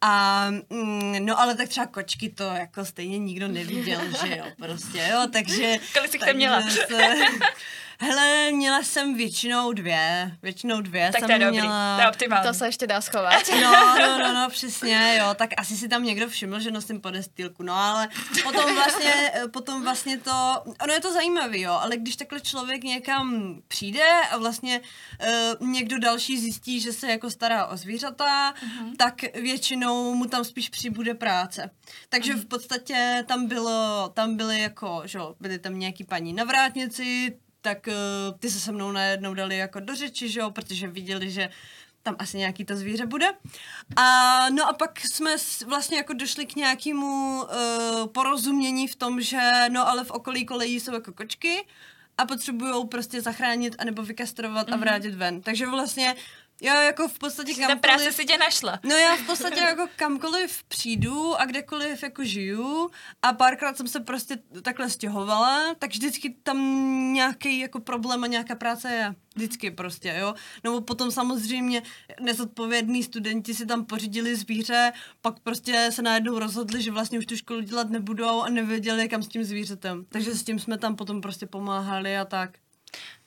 A, 0.00 0.46
mm, 0.70 1.26
no 1.26 1.40
ale 1.40 1.54
tak 1.54 1.68
třeba 1.68 1.86
kočky 1.86 2.28
to 2.28 2.44
jako 2.44 2.84
stejně 2.84 3.18
nikdo 3.18 3.48
neviděl, 3.48 4.00
že 4.26 4.36
jo, 4.36 4.44
prostě, 4.56 5.08
jo, 5.12 5.26
takže... 5.32 5.76
Kolik 5.92 6.24
jsi 6.24 6.34
měla? 6.34 6.62
Se, 6.70 7.14
Hele, 8.00 8.52
měla 8.52 8.82
jsem 8.82 9.14
většinou 9.14 9.72
dvě, 9.72 10.36
většinou 10.42 10.80
dvě 10.80 11.10
tak 11.12 11.20
jsem 11.20 11.28
to 11.28 11.32
je 11.32 11.38
dobrý, 11.38 11.60
měla... 11.60 11.96
to 11.96 12.02
je 12.02 12.08
optimální. 12.08 12.48
To 12.48 12.54
se 12.54 12.66
ještě 12.66 12.86
dá 12.86 13.00
schovat. 13.00 13.42
No, 13.62 13.96
no, 13.98 14.18
no, 14.18 14.34
no, 14.34 14.50
přesně, 14.50 15.16
jo, 15.20 15.34
tak 15.34 15.50
asi 15.56 15.76
si 15.76 15.88
tam 15.88 16.04
někdo 16.04 16.28
všiml, 16.28 16.60
že 16.60 16.70
nosím 16.70 17.00
podestýlku, 17.00 17.62
no 17.62 17.74
ale 17.74 18.08
potom 18.42 18.74
vlastně, 18.74 19.32
potom 19.50 19.82
vlastně 19.82 20.18
to, 20.18 20.62
ono 20.84 20.92
je 20.92 21.00
to 21.00 21.12
zajímavé, 21.12 21.58
jo, 21.58 21.72
ale 21.72 21.96
když 21.96 22.16
takhle 22.16 22.40
člověk 22.40 22.84
někam 22.84 23.56
přijde 23.68 24.04
a 24.30 24.36
vlastně 24.36 24.80
uh, 25.60 25.68
někdo 25.68 25.98
další 25.98 26.38
zjistí, 26.38 26.80
že 26.80 26.92
se 26.92 27.10
jako 27.10 27.30
stará 27.30 27.66
o 27.66 27.76
zvířata, 27.76 28.52
uh-huh. 28.52 28.96
tak 28.96 29.22
většinou 29.34 30.14
mu 30.14 30.24
tam 30.24 30.44
spíš 30.44 30.68
přibude 30.68 31.14
práce. 31.14 31.70
Takže 32.08 32.34
uh-huh. 32.34 32.40
v 32.40 32.46
podstatě 32.46 33.24
tam 33.28 33.46
bylo, 33.46 34.10
tam 34.14 34.36
byly 34.36 34.60
jako, 34.60 35.02
že 35.04 35.18
jo, 35.18 35.34
byly 35.40 35.58
tam 35.58 35.78
nějaký 35.78 36.04
paní 36.04 36.32
na 36.32 36.44
vrátnici, 36.44 37.36
tak 37.66 37.86
uh, 37.86 38.38
ty 38.38 38.50
se 38.50 38.60
se 38.60 38.72
mnou 38.72 38.92
najednou 38.92 39.34
dali 39.34 39.56
jako 39.56 39.80
do 39.80 39.94
řeči, 39.94 40.28
že 40.28 40.40
jo, 40.40 40.50
protože 40.50 40.88
viděli, 40.88 41.30
že 41.30 41.48
tam 42.02 42.16
asi 42.18 42.38
nějaký 42.38 42.64
to 42.64 42.76
zvíře 42.76 43.06
bude. 43.06 43.26
A 43.96 44.46
no 44.50 44.68
a 44.68 44.72
pak 44.72 45.00
jsme 45.00 45.36
vlastně 45.66 45.96
jako 45.96 46.12
došli 46.12 46.46
k 46.46 46.56
nějakému 46.56 47.42
uh, 47.42 48.06
porozumění 48.06 48.88
v 48.88 48.96
tom, 48.96 49.20
že 49.20 49.40
no 49.68 49.88
ale 49.88 50.04
v 50.04 50.10
okolí 50.10 50.46
kolejí 50.46 50.80
jsou 50.80 50.94
jako 50.94 51.12
kočky 51.12 51.66
a 52.18 52.26
potřebují 52.26 52.88
prostě 52.88 53.22
zachránit 53.22 53.76
anebo 53.78 54.02
vykastrovat 54.02 54.66
mm-hmm. 54.66 54.72
a 54.72 54.76
mhm. 54.76 54.84
vrátit 54.84 55.14
ven. 55.14 55.42
Takže 55.42 55.66
vlastně 55.66 56.14
já 56.60 56.82
jako 56.82 57.08
v 57.08 57.18
podstatě 57.18 57.54
kamkoliv... 57.54 57.80
Ta 57.80 57.88
práce 57.88 58.12
si 58.12 58.24
tě 58.24 58.38
našla. 58.38 58.78
No 58.82 58.94
já 58.94 59.16
v 59.16 59.26
podstatě 59.26 59.60
jako 59.60 59.88
kamkoliv 59.96 60.62
přijdu 60.64 61.40
a 61.40 61.44
kdekoliv 61.44 62.02
jako 62.02 62.24
žiju 62.24 62.90
a 63.22 63.32
párkrát 63.32 63.76
jsem 63.76 63.88
se 63.88 64.00
prostě 64.00 64.38
takhle 64.62 64.90
stěhovala, 64.90 65.74
tak 65.78 65.90
vždycky 65.90 66.36
tam 66.42 66.58
nějaký 67.12 67.58
jako 67.58 67.80
problém 67.80 68.24
a 68.24 68.26
nějaká 68.26 68.54
práce 68.54 68.92
je. 68.92 69.14
Vždycky 69.34 69.70
prostě, 69.70 70.16
jo. 70.18 70.34
No 70.64 70.80
potom 70.80 71.10
samozřejmě 71.10 71.82
nezodpovědní 72.20 73.02
studenti 73.02 73.54
si 73.54 73.66
tam 73.66 73.84
pořídili 73.84 74.36
zvíře, 74.36 74.92
pak 75.20 75.40
prostě 75.40 75.88
se 75.92 76.02
najednou 76.02 76.38
rozhodli, 76.38 76.82
že 76.82 76.90
vlastně 76.90 77.18
už 77.18 77.26
tu 77.26 77.36
školu 77.36 77.60
dělat 77.60 77.90
nebudou 77.90 78.42
a 78.42 78.48
nevěděli, 78.48 79.08
kam 79.08 79.22
s 79.22 79.28
tím 79.28 79.44
zvířetem. 79.44 80.06
Takže 80.08 80.34
s 80.34 80.44
tím 80.44 80.58
jsme 80.58 80.78
tam 80.78 80.96
potom 80.96 81.20
prostě 81.20 81.46
pomáhali 81.46 82.18
a 82.18 82.24
tak. 82.24 82.50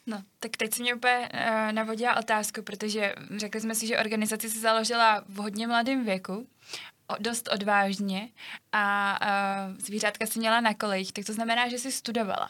No, 0.10 0.24
tak 0.39 0.58
teď 0.58 0.74
si 0.74 0.82
mě 0.82 0.96
úplně 0.96 1.30
uh, 1.34 1.72
navodila 1.72 2.18
otázku, 2.18 2.62
protože 2.62 3.16
řekli 3.38 3.62
jsme 3.62 3.75
si, 3.75 3.88
že 3.88 4.00
organizaci 4.00 4.50
se 4.50 4.60
založila 4.60 5.24
v 5.28 5.36
hodně 5.36 5.68
mladém 5.68 6.06
věku, 6.06 6.48
o, 7.08 7.16
dost 7.20 7.50
odvážně 7.51 8.30
a 8.72 9.20
uh, 9.22 9.78
zvířátka 9.78 10.25
si 10.25 10.39
měla 10.39 10.62
na 10.62 10.74
kolejích, 10.74 11.13
tak 11.13 11.25
to 11.25 11.34
znamená, 11.34 11.70
že 11.70 11.80
jsi 11.80 11.92
studovala. 11.92 12.50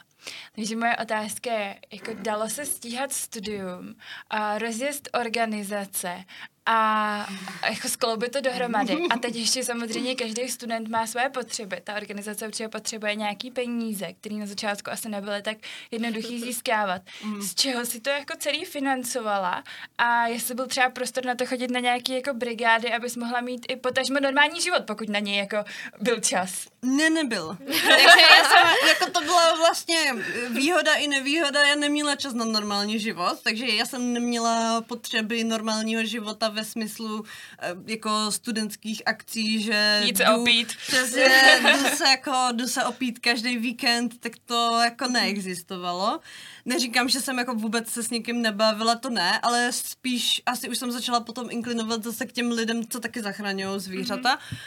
Takže 0.55 0.75
moje 0.75 0.97
otázka 0.97 1.51
je, 1.51 1.79
jako 1.91 2.11
dalo 2.13 2.49
se 2.49 2.65
stíhat 2.65 3.13
studium, 3.13 3.95
a 4.29 4.57
rozjezd 4.57 5.09
organizace 5.13 6.25
a 6.65 7.27
jako 7.69 7.89
skloubit 7.89 8.31
to 8.31 8.41
dohromady. 8.41 8.97
A 9.09 9.17
teď 9.17 9.35
ještě 9.35 9.63
samozřejmě 9.63 10.15
každý 10.15 10.49
student 10.49 10.87
má 10.87 11.07
své 11.07 11.29
potřeby. 11.29 11.81
Ta 11.83 11.95
organizace 11.95 12.45
určitě 12.47 12.67
potřebuje 12.67 13.15
nějaký 13.15 13.51
peníze, 13.51 14.13
které 14.21 14.35
na 14.35 14.45
začátku 14.45 14.91
asi 14.91 15.09
nebyly 15.09 15.41
tak 15.41 15.57
jednoduchý 15.91 16.39
získávat. 16.39 17.01
Mm. 17.23 17.41
Z 17.41 17.55
čeho 17.55 17.85
si 17.85 17.99
to 17.99 18.09
jako 18.09 18.33
celý 18.37 18.65
financovala 18.65 19.63
a 19.97 20.27
jestli 20.27 20.55
byl 20.55 20.67
třeba 20.67 20.89
prostor 20.89 21.25
na 21.25 21.35
to 21.35 21.45
chodit 21.45 21.71
na 21.71 21.79
nějaké 21.79 22.13
jako 22.13 22.33
brigády, 22.33 22.93
abys 22.93 23.15
mohla 23.15 23.41
mít 23.41 23.65
i 23.69 23.75
potažmo 23.75 24.19
normální 24.19 24.61
život, 24.61 24.83
pokud 24.87 25.09
na 25.09 25.19
něj 25.19 25.37
jako 25.37 25.57
byl 26.01 26.19
čas. 26.19 26.67
Ne, 26.81 27.09
nebyl. 27.09 27.57
Takže 27.65 28.21
já 28.21 28.49
jsem, 28.49 28.87
jako 28.87 29.05
to 29.11 29.21
byla 29.21 29.55
vlastně 29.55 30.13
výhoda 30.49 30.93
i 30.93 31.07
nevýhoda, 31.07 31.67
já 31.67 31.75
neměla 31.75 32.15
čas 32.15 32.33
na 32.33 32.45
normální 32.45 32.99
život, 32.99 33.39
takže 33.43 33.65
já 33.65 33.85
jsem 33.85 34.13
neměla 34.13 34.81
potřeby 34.81 35.43
normálního 35.43 36.05
života 36.05 36.49
ve 36.59 36.65
smyslu 36.65 37.23
eh, 37.59 37.75
jako 37.87 38.31
studentských 38.31 39.01
akcí, 39.05 39.63
že 39.63 40.01
Jít 40.05 40.17
se 40.17 40.29
opít. 40.29 40.75
Přesně, 40.87 41.29
jdu 41.63 41.97
se, 41.97 42.03
jako, 42.07 42.47
jdu 42.51 42.67
se 42.67 42.85
opít 42.85 43.19
každý 43.19 43.57
víkend, 43.57 44.19
tak 44.19 44.31
to 44.45 44.79
jako 44.83 45.07
neexistovalo. 45.07 46.19
Neříkám, 46.65 47.09
že 47.09 47.21
jsem 47.21 47.37
jako 47.37 47.53
vůbec 47.53 47.89
se 47.89 48.03
s 48.03 48.09
někým 48.09 48.41
nebavila, 48.41 48.95
to 48.95 49.09
ne, 49.09 49.39
ale 49.39 49.71
spíš 49.71 50.41
asi 50.45 50.69
už 50.69 50.77
jsem 50.77 50.91
začala 50.91 51.19
potom 51.19 51.47
inklinovat 51.51 52.03
zase 52.03 52.25
k 52.25 52.31
těm 52.31 52.51
lidem, 52.51 52.87
co 52.87 52.99
taky 52.99 53.21
zachraňují 53.21 53.79
zvířata. 53.79 54.35
Mm-hmm. 54.35 54.57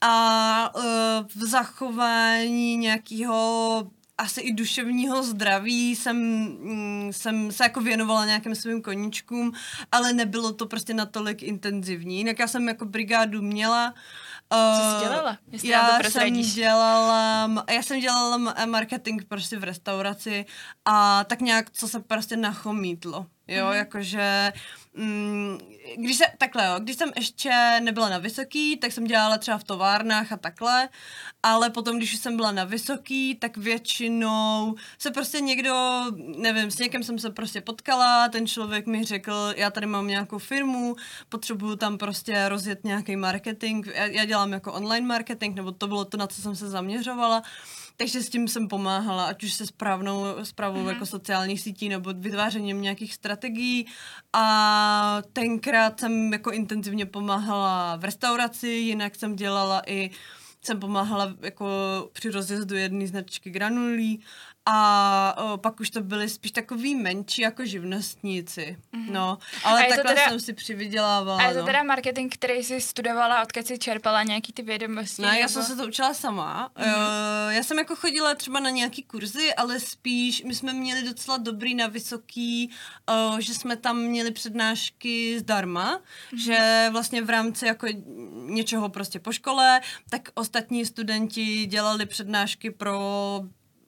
A 0.00 0.74
uh, 0.74 0.82
v 1.34 1.46
zachování 1.46 2.76
nějakého 2.76 3.90
asi 4.18 4.40
i 4.40 4.52
duševního 4.52 5.22
zdraví 5.22 5.96
jsem, 5.96 6.16
mm, 6.16 7.08
jsem 7.12 7.52
se 7.52 7.64
jako 7.64 7.80
věnovala 7.80 8.26
nějakým 8.26 8.54
svým 8.54 8.82
koníčkům, 8.82 9.52
ale 9.92 10.12
nebylo 10.12 10.52
to 10.52 10.66
prostě 10.66 10.94
natolik 10.94 11.42
intenzivní. 11.42 12.18
Jinak 12.18 12.38
já 12.38 12.46
jsem 12.46 12.68
jako 12.68 12.84
brigádu 12.84 13.42
měla. 13.42 13.94
Co 14.52 14.82
jsi 14.82 14.96
eh, 14.96 15.08
dělala? 15.08 15.38
Jestli 15.52 15.68
já 15.68 16.02
jsem 16.02 16.42
dělala, 16.42 17.50
já 17.70 17.82
jsem 17.82 18.00
dělala 18.00 18.36
marketing 18.66 19.22
prostě 19.28 19.58
v 19.58 19.64
restauraci 19.64 20.46
a 20.84 21.24
tak 21.24 21.40
nějak, 21.40 21.70
co 21.70 21.88
se 21.88 22.00
prostě 22.00 22.36
nachomítlo. 22.36 23.26
Jo, 23.48 23.66
mm-hmm. 23.66 23.72
jakože 23.72 24.52
mm, 24.96 25.58
když 25.96 26.16
se, 26.16 26.24
takhle 26.38 26.66
jo, 26.66 26.74
když 26.78 26.96
jsem 26.96 27.12
ještě 27.16 27.80
nebyla 27.80 28.08
na 28.08 28.18
vysoký, 28.18 28.76
tak 28.76 28.92
jsem 28.92 29.04
dělala 29.04 29.38
třeba 29.38 29.58
v 29.58 29.64
továrnách 29.64 30.32
a 30.32 30.36
takhle, 30.36 30.88
ale 31.42 31.70
potom, 31.70 31.96
když 31.96 32.16
jsem 32.16 32.36
byla 32.36 32.52
na 32.52 32.64
vysoký, 32.64 33.34
tak 33.34 33.56
většinou 33.56 34.74
se 34.98 35.10
prostě 35.10 35.40
někdo, 35.40 36.02
nevím, 36.36 36.70
s 36.70 36.78
někým 36.78 37.02
jsem 37.02 37.18
se 37.18 37.30
prostě 37.30 37.60
potkala, 37.60 38.28
ten 38.28 38.46
člověk 38.46 38.86
mi 38.86 39.04
řekl, 39.04 39.52
já 39.56 39.70
tady 39.70 39.86
mám 39.86 40.06
nějakou 40.06 40.38
firmu, 40.38 40.96
potřebuju 41.28 41.76
tam 41.76 41.98
prostě 41.98 42.48
rozjet 42.48 42.84
nějaký 42.84 43.16
marketing, 43.16 43.86
já, 43.94 44.06
já 44.06 44.24
dělám 44.24 44.52
jako 44.52 44.72
online 44.72 45.06
marketing, 45.06 45.56
nebo 45.56 45.72
to 45.72 45.86
bylo 45.86 46.04
to, 46.04 46.16
na 46.16 46.26
co 46.26 46.42
jsem 46.42 46.56
se 46.56 46.70
zaměřovala, 46.70 47.42
takže 47.96 48.22
s 48.22 48.28
tím 48.28 48.48
jsem 48.48 48.68
pomáhala, 48.68 49.24
ať 49.24 49.44
už 49.44 49.52
se 49.52 49.66
správnou, 49.66 50.24
správou 50.42 50.84
mm-hmm. 50.84 50.88
jako 50.88 51.06
sociálních 51.06 51.60
sítí 51.60 51.88
nebo 51.88 52.12
vytvářením 52.12 52.82
nějakých 52.82 53.14
strategií. 53.14 53.86
A 54.32 55.22
tenkrát 55.32 56.00
jsem 56.00 56.32
jako 56.32 56.50
intenzivně 56.50 57.06
pomáhala 57.06 57.96
v 57.96 58.04
restauraci, 58.04 58.68
jinak 58.68 59.16
jsem 59.16 59.36
dělala 59.36 59.82
i 59.86 60.10
jsem 60.66 60.80
pomáhala 60.80 61.34
jako 61.42 61.68
při 62.12 62.30
rozjezdu 62.30 62.76
jedné 62.76 63.06
značky 63.06 63.50
granulí 63.50 64.22
a 64.66 65.34
o, 65.38 65.56
pak 65.56 65.80
už 65.80 65.90
to 65.90 66.00
byly 66.00 66.28
spíš 66.28 66.52
takový 66.52 66.94
menší 66.94 67.42
jako 67.42 67.66
živnostníci. 67.66 68.76
Mm-hmm. 68.94 69.10
No, 69.10 69.38
ale 69.64 69.86
takhle 69.88 70.14
teda, 70.14 70.28
jsem 70.28 70.40
si 70.40 70.52
přivydělávala. 70.52 71.38
A 71.38 71.42
je 71.42 71.54
to 71.54 71.60
no. 71.60 71.66
teda 71.66 71.82
marketing, 71.82 72.34
který 72.34 72.64
jsi 72.64 72.80
studovala, 72.80 73.42
odkud 73.42 73.66
jsi 73.66 73.78
čerpala 73.78 74.22
nějaký 74.22 74.52
ty 74.52 74.62
vědomosti? 74.62 75.22
No, 75.22 75.28
nebo... 75.28 75.40
já 75.40 75.48
jsem 75.48 75.62
se 75.62 75.76
to 75.76 75.86
učila 75.86 76.14
sama. 76.14 76.70
Mm-hmm. 76.76 77.46
Uh, 77.46 77.52
já 77.52 77.62
jsem 77.62 77.78
jako 77.78 77.96
chodila 77.96 78.34
třeba 78.34 78.60
na 78.60 78.70
nějaký 78.70 79.02
kurzy, 79.02 79.54
ale 79.54 79.80
spíš 79.80 80.42
my 80.42 80.54
jsme 80.54 80.72
měli 80.72 81.02
docela 81.02 81.36
dobrý 81.36 81.74
na 81.74 81.86
vysoký, 81.86 82.70
uh, 83.30 83.38
že 83.38 83.54
jsme 83.54 83.76
tam 83.76 83.98
měli 83.98 84.30
přednášky 84.30 85.38
zdarma, 85.38 85.98
mm-hmm. 85.98 86.38
že 86.44 86.88
vlastně 86.92 87.22
v 87.22 87.30
rámci 87.30 87.66
jako 87.66 87.86
něčeho 88.46 88.88
prostě 88.88 89.20
po 89.20 89.32
škole, 89.32 89.80
tak 90.10 90.28
ostatní 90.34 90.86
studenti 90.86 91.66
dělali 91.66 92.06
přednášky 92.06 92.70
pro 92.70 93.00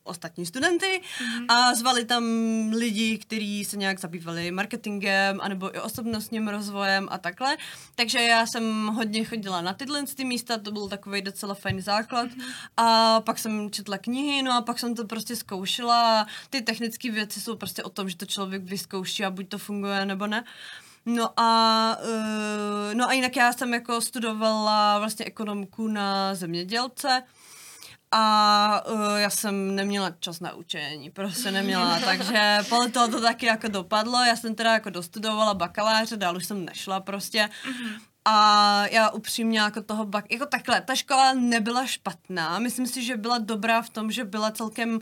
ostatní 0.08 0.46
studenty 0.46 1.00
mm-hmm. 1.00 1.44
a 1.48 1.74
zvali 1.74 2.04
tam 2.04 2.24
lidi, 2.72 3.18
kteří 3.18 3.64
se 3.64 3.76
nějak 3.76 4.00
zabývali 4.00 4.50
marketingem 4.50 5.40
anebo 5.40 5.76
i 5.76 5.80
osobnostním 5.80 6.48
rozvojem 6.48 7.08
a 7.10 7.18
takhle. 7.18 7.56
Takže 7.94 8.18
já 8.18 8.46
jsem 8.46 8.86
hodně 8.86 9.24
chodila 9.24 9.60
na 9.60 9.72
tyhle 9.72 10.06
ty 10.06 10.24
místa, 10.24 10.58
to 10.58 10.70
byl 10.72 10.88
takový 10.88 11.22
docela 11.22 11.54
fajn 11.54 11.82
základ 11.82 12.28
mm-hmm. 12.28 12.52
a 12.76 13.20
pak 13.20 13.38
jsem 13.38 13.70
četla 13.70 13.98
knihy, 13.98 14.42
no 14.42 14.52
a 14.52 14.62
pak 14.62 14.78
jsem 14.78 14.94
to 14.94 15.04
prostě 15.04 15.36
zkoušela. 15.36 16.26
Ty 16.50 16.62
technické 16.62 17.10
věci 17.10 17.40
jsou 17.40 17.56
prostě 17.56 17.82
o 17.82 17.88
tom, 17.88 18.08
že 18.08 18.16
to 18.16 18.26
člověk 18.26 18.62
vyzkouší 18.62 19.24
a 19.24 19.30
buď 19.30 19.48
to 19.48 19.58
funguje 19.58 20.06
nebo 20.06 20.26
ne. 20.26 20.44
No 21.06 21.30
a, 21.36 21.96
uh, 22.02 22.94
no 22.94 23.08
a 23.08 23.12
jinak 23.12 23.36
já 23.36 23.52
jsem 23.52 23.74
jako 23.74 24.00
studovala 24.00 24.98
vlastně 24.98 25.24
ekonomku 25.24 25.88
na 25.88 26.34
zemědělce, 26.34 27.22
a 28.10 28.82
uh, 28.90 29.16
já 29.16 29.30
jsem 29.30 29.74
neměla 29.74 30.10
čas 30.20 30.40
na 30.40 30.54
učení, 30.54 31.10
prostě 31.10 31.50
neměla, 31.50 32.00
takže 32.04 32.58
podle 32.68 32.88
toho 32.88 33.08
to 33.08 33.20
taky 33.20 33.46
jako 33.46 33.68
dopadlo, 33.68 34.24
já 34.24 34.36
jsem 34.36 34.54
teda 34.54 34.72
jako 34.72 34.90
dostudovala 34.90 35.54
bakaláře, 35.54 36.16
dál 36.16 36.36
už 36.36 36.46
jsem 36.46 36.64
nešla 36.64 37.00
prostě, 37.00 37.48
mm-hmm. 37.64 38.00
A 38.30 38.86
já 38.86 39.10
upřímně 39.10 39.58
jako 39.58 39.82
toho 39.82 40.04
bak, 40.04 40.32
jako 40.32 40.46
takhle, 40.46 40.80
ta 40.80 40.94
škola 40.94 41.32
nebyla 41.34 41.86
špatná, 41.86 42.58
myslím 42.58 42.86
si, 42.86 43.04
že 43.04 43.16
byla 43.16 43.38
dobrá 43.38 43.82
v 43.82 43.90
tom, 43.90 44.10
že 44.10 44.24
byla 44.24 44.50
celkem 44.50 44.94
uh, 44.94 45.00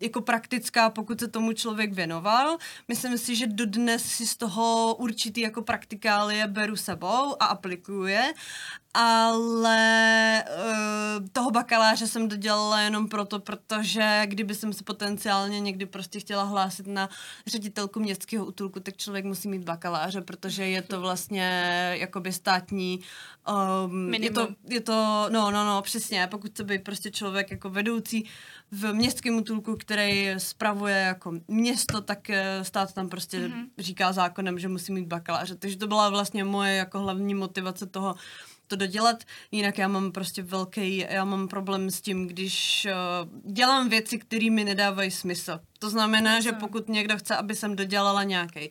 jako 0.00 0.20
praktická, 0.20 0.90
pokud 0.90 1.20
se 1.20 1.28
tomu 1.28 1.52
člověk 1.52 1.92
věnoval. 1.92 2.58
Myslím 2.88 3.18
si, 3.18 3.36
že 3.36 3.46
dodnes 3.46 4.04
si 4.04 4.26
z 4.26 4.36
toho 4.36 4.94
určitý 4.94 5.40
jako 5.40 5.62
praktikálie 5.62 6.46
beru 6.46 6.76
sebou 6.76 7.42
a 7.42 7.46
aplikuje 7.46 8.32
ale 8.94 10.44
uh, 10.56 11.28
toho 11.32 11.50
bakaláře 11.50 12.06
jsem 12.06 12.28
dodělala 12.28 12.80
jenom 12.80 13.08
proto, 13.08 13.38
protože 13.38 14.22
kdyby 14.26 14.54
jsem 14.54 14.72
se 14.72 14.84
potenciálně 14.84 15.60
někdy 15.60 15.86
prostě 15.86 16.20
chtěla 16.20 16.42
hlásit 16.42 16.86
na 16.86 17.08
ředitelku 17.46 18.00
městského 18.00 18.46
útulku, 18.46 18.80
tak 18.80 18.96
člověk 18.96 19.24
musí 19.24 19.48
mít 19.48 19.64
bakaláře, 19.64 20.20
protože 20.20 20.66
je 20.66 20.82
to 20.82 21.00
vlastně 21.00 21.50
jakoby 21.98 22.32
státní 22.32 23.00
um, 23.86 24.14
je 24.14 24.30
to, 24.30 24.48
je 24.68 24.80
to, 24.80 25.26
no, 25.30 25.50
no, 25.50 25.64
no, 25.64 25.82
přesně, 25.82 26.28
pokud 26.30 26.50
chce 26.50 26.64
být 26.64 26.84
prostě 26.84 27.10
člověk 27.10 27.50
jako 27.50 27.70
vedoucí 27.70 28.28
v 28.70 28.92
městském 28.92 29.36
útulku, 29.36 29.76
který 29.76 30.34
spravuje 30.38 30.96
jako 30.96 31.32
město, 31.48 32.00
tak 32.00 32.30
eh, 32.30 32.64
stát 32.64 32.92
tam 32.92 33.08
prostě 33.08 33.38
mm-hmm. 33.38 33.66
říká 33.78 34.12
zákonem, 34.12 34.58
že 34.58 34.68
musí 34.68 34.92
mít 34.92 35.06
bakaláře. 35.06 35.54
Takže 35.54 35.76
to 35.76 35.86
byla 35.86 36.10
vlastně 36.10 36.44
moje 36.44 36.74
jako 36.74 36.98
hlavní 36.98 37.34
motivace 37.34 37.86
toho, 37.86 38.14
to 38.76 38.86
dodělat, 38.86 39.24
jinak 39.52 39.78
já 39.78 39.88
mám 39.88 40.12
prostě 40.12 40.42
velký, 40.42 40.98
já 40.98 41.24
mám 41.24 41.48
problém 41.48 41.90
s 41.90 42.00
tím, 42.00 42.26
když 42.26 42.86
uh, 42.90 43.52
dělám 43.52 43.88
věci, 43.88 44.18
které 44.18 44.50
mi 44.50 44.64
nedávají 44.64 45.10
smysl. 45.10 45.60
To 45.78 45.90
znamená, 45.90 46.40
že 46.40 46.52
pokud 46.52 46.88
někdo 46.88 47.18
chce, 47.18 47.36
aby 47.36 47.54
jsem 47.54 47.76
dodělala 47.76 48.22
nějaký 48.22 48.70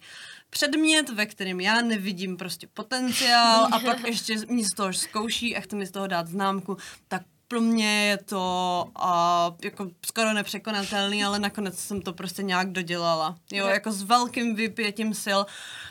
předmět, 0.50 1.10
ve 1.10 1.25
kterém 1.25 1.60
já 1.60 1.81
nevidím 1.81 2.38
prostě 2.38 2.67
potenciál 2.67 3.67
a 3.72 3.79
pak 3.79 4.07
ještě 4.07 4.36
mi 4.50 4.63
z 4.63 4.74
toho 4.74 4.93
zkouší 4.93 5.57
a 5.57 5.62
chce 5.62 5.75
mi 5.75 5.86
z 5.86 5.91
toho 5.91 6.07
dát 6.07 6.27
známku, 6.27 6.77
tak 7.07 7.22
pro 7.53 7.62
mě 7.62 8.05
je 8.05 8.17
to 8.17 8.86
uh, 9.00 9.55
jako 9.63 9.89
skoro 10.05 10.33
nepřekonatelný, 10.33 11.24
ale 11.24 11.39
nakonec 11.39 11.79
jsem 11.79 12.01
to 12.01 12.13
prostě 12.13 12.43
nějak 12.43 12.72
dodělala. 12.72 13.36
Jo, 13.51 13.67
jako 13.67 13.91
s 13.91 14.03
velkým 14.03 14.55
vypětím 14.55 15.13
sil 15.24 15.41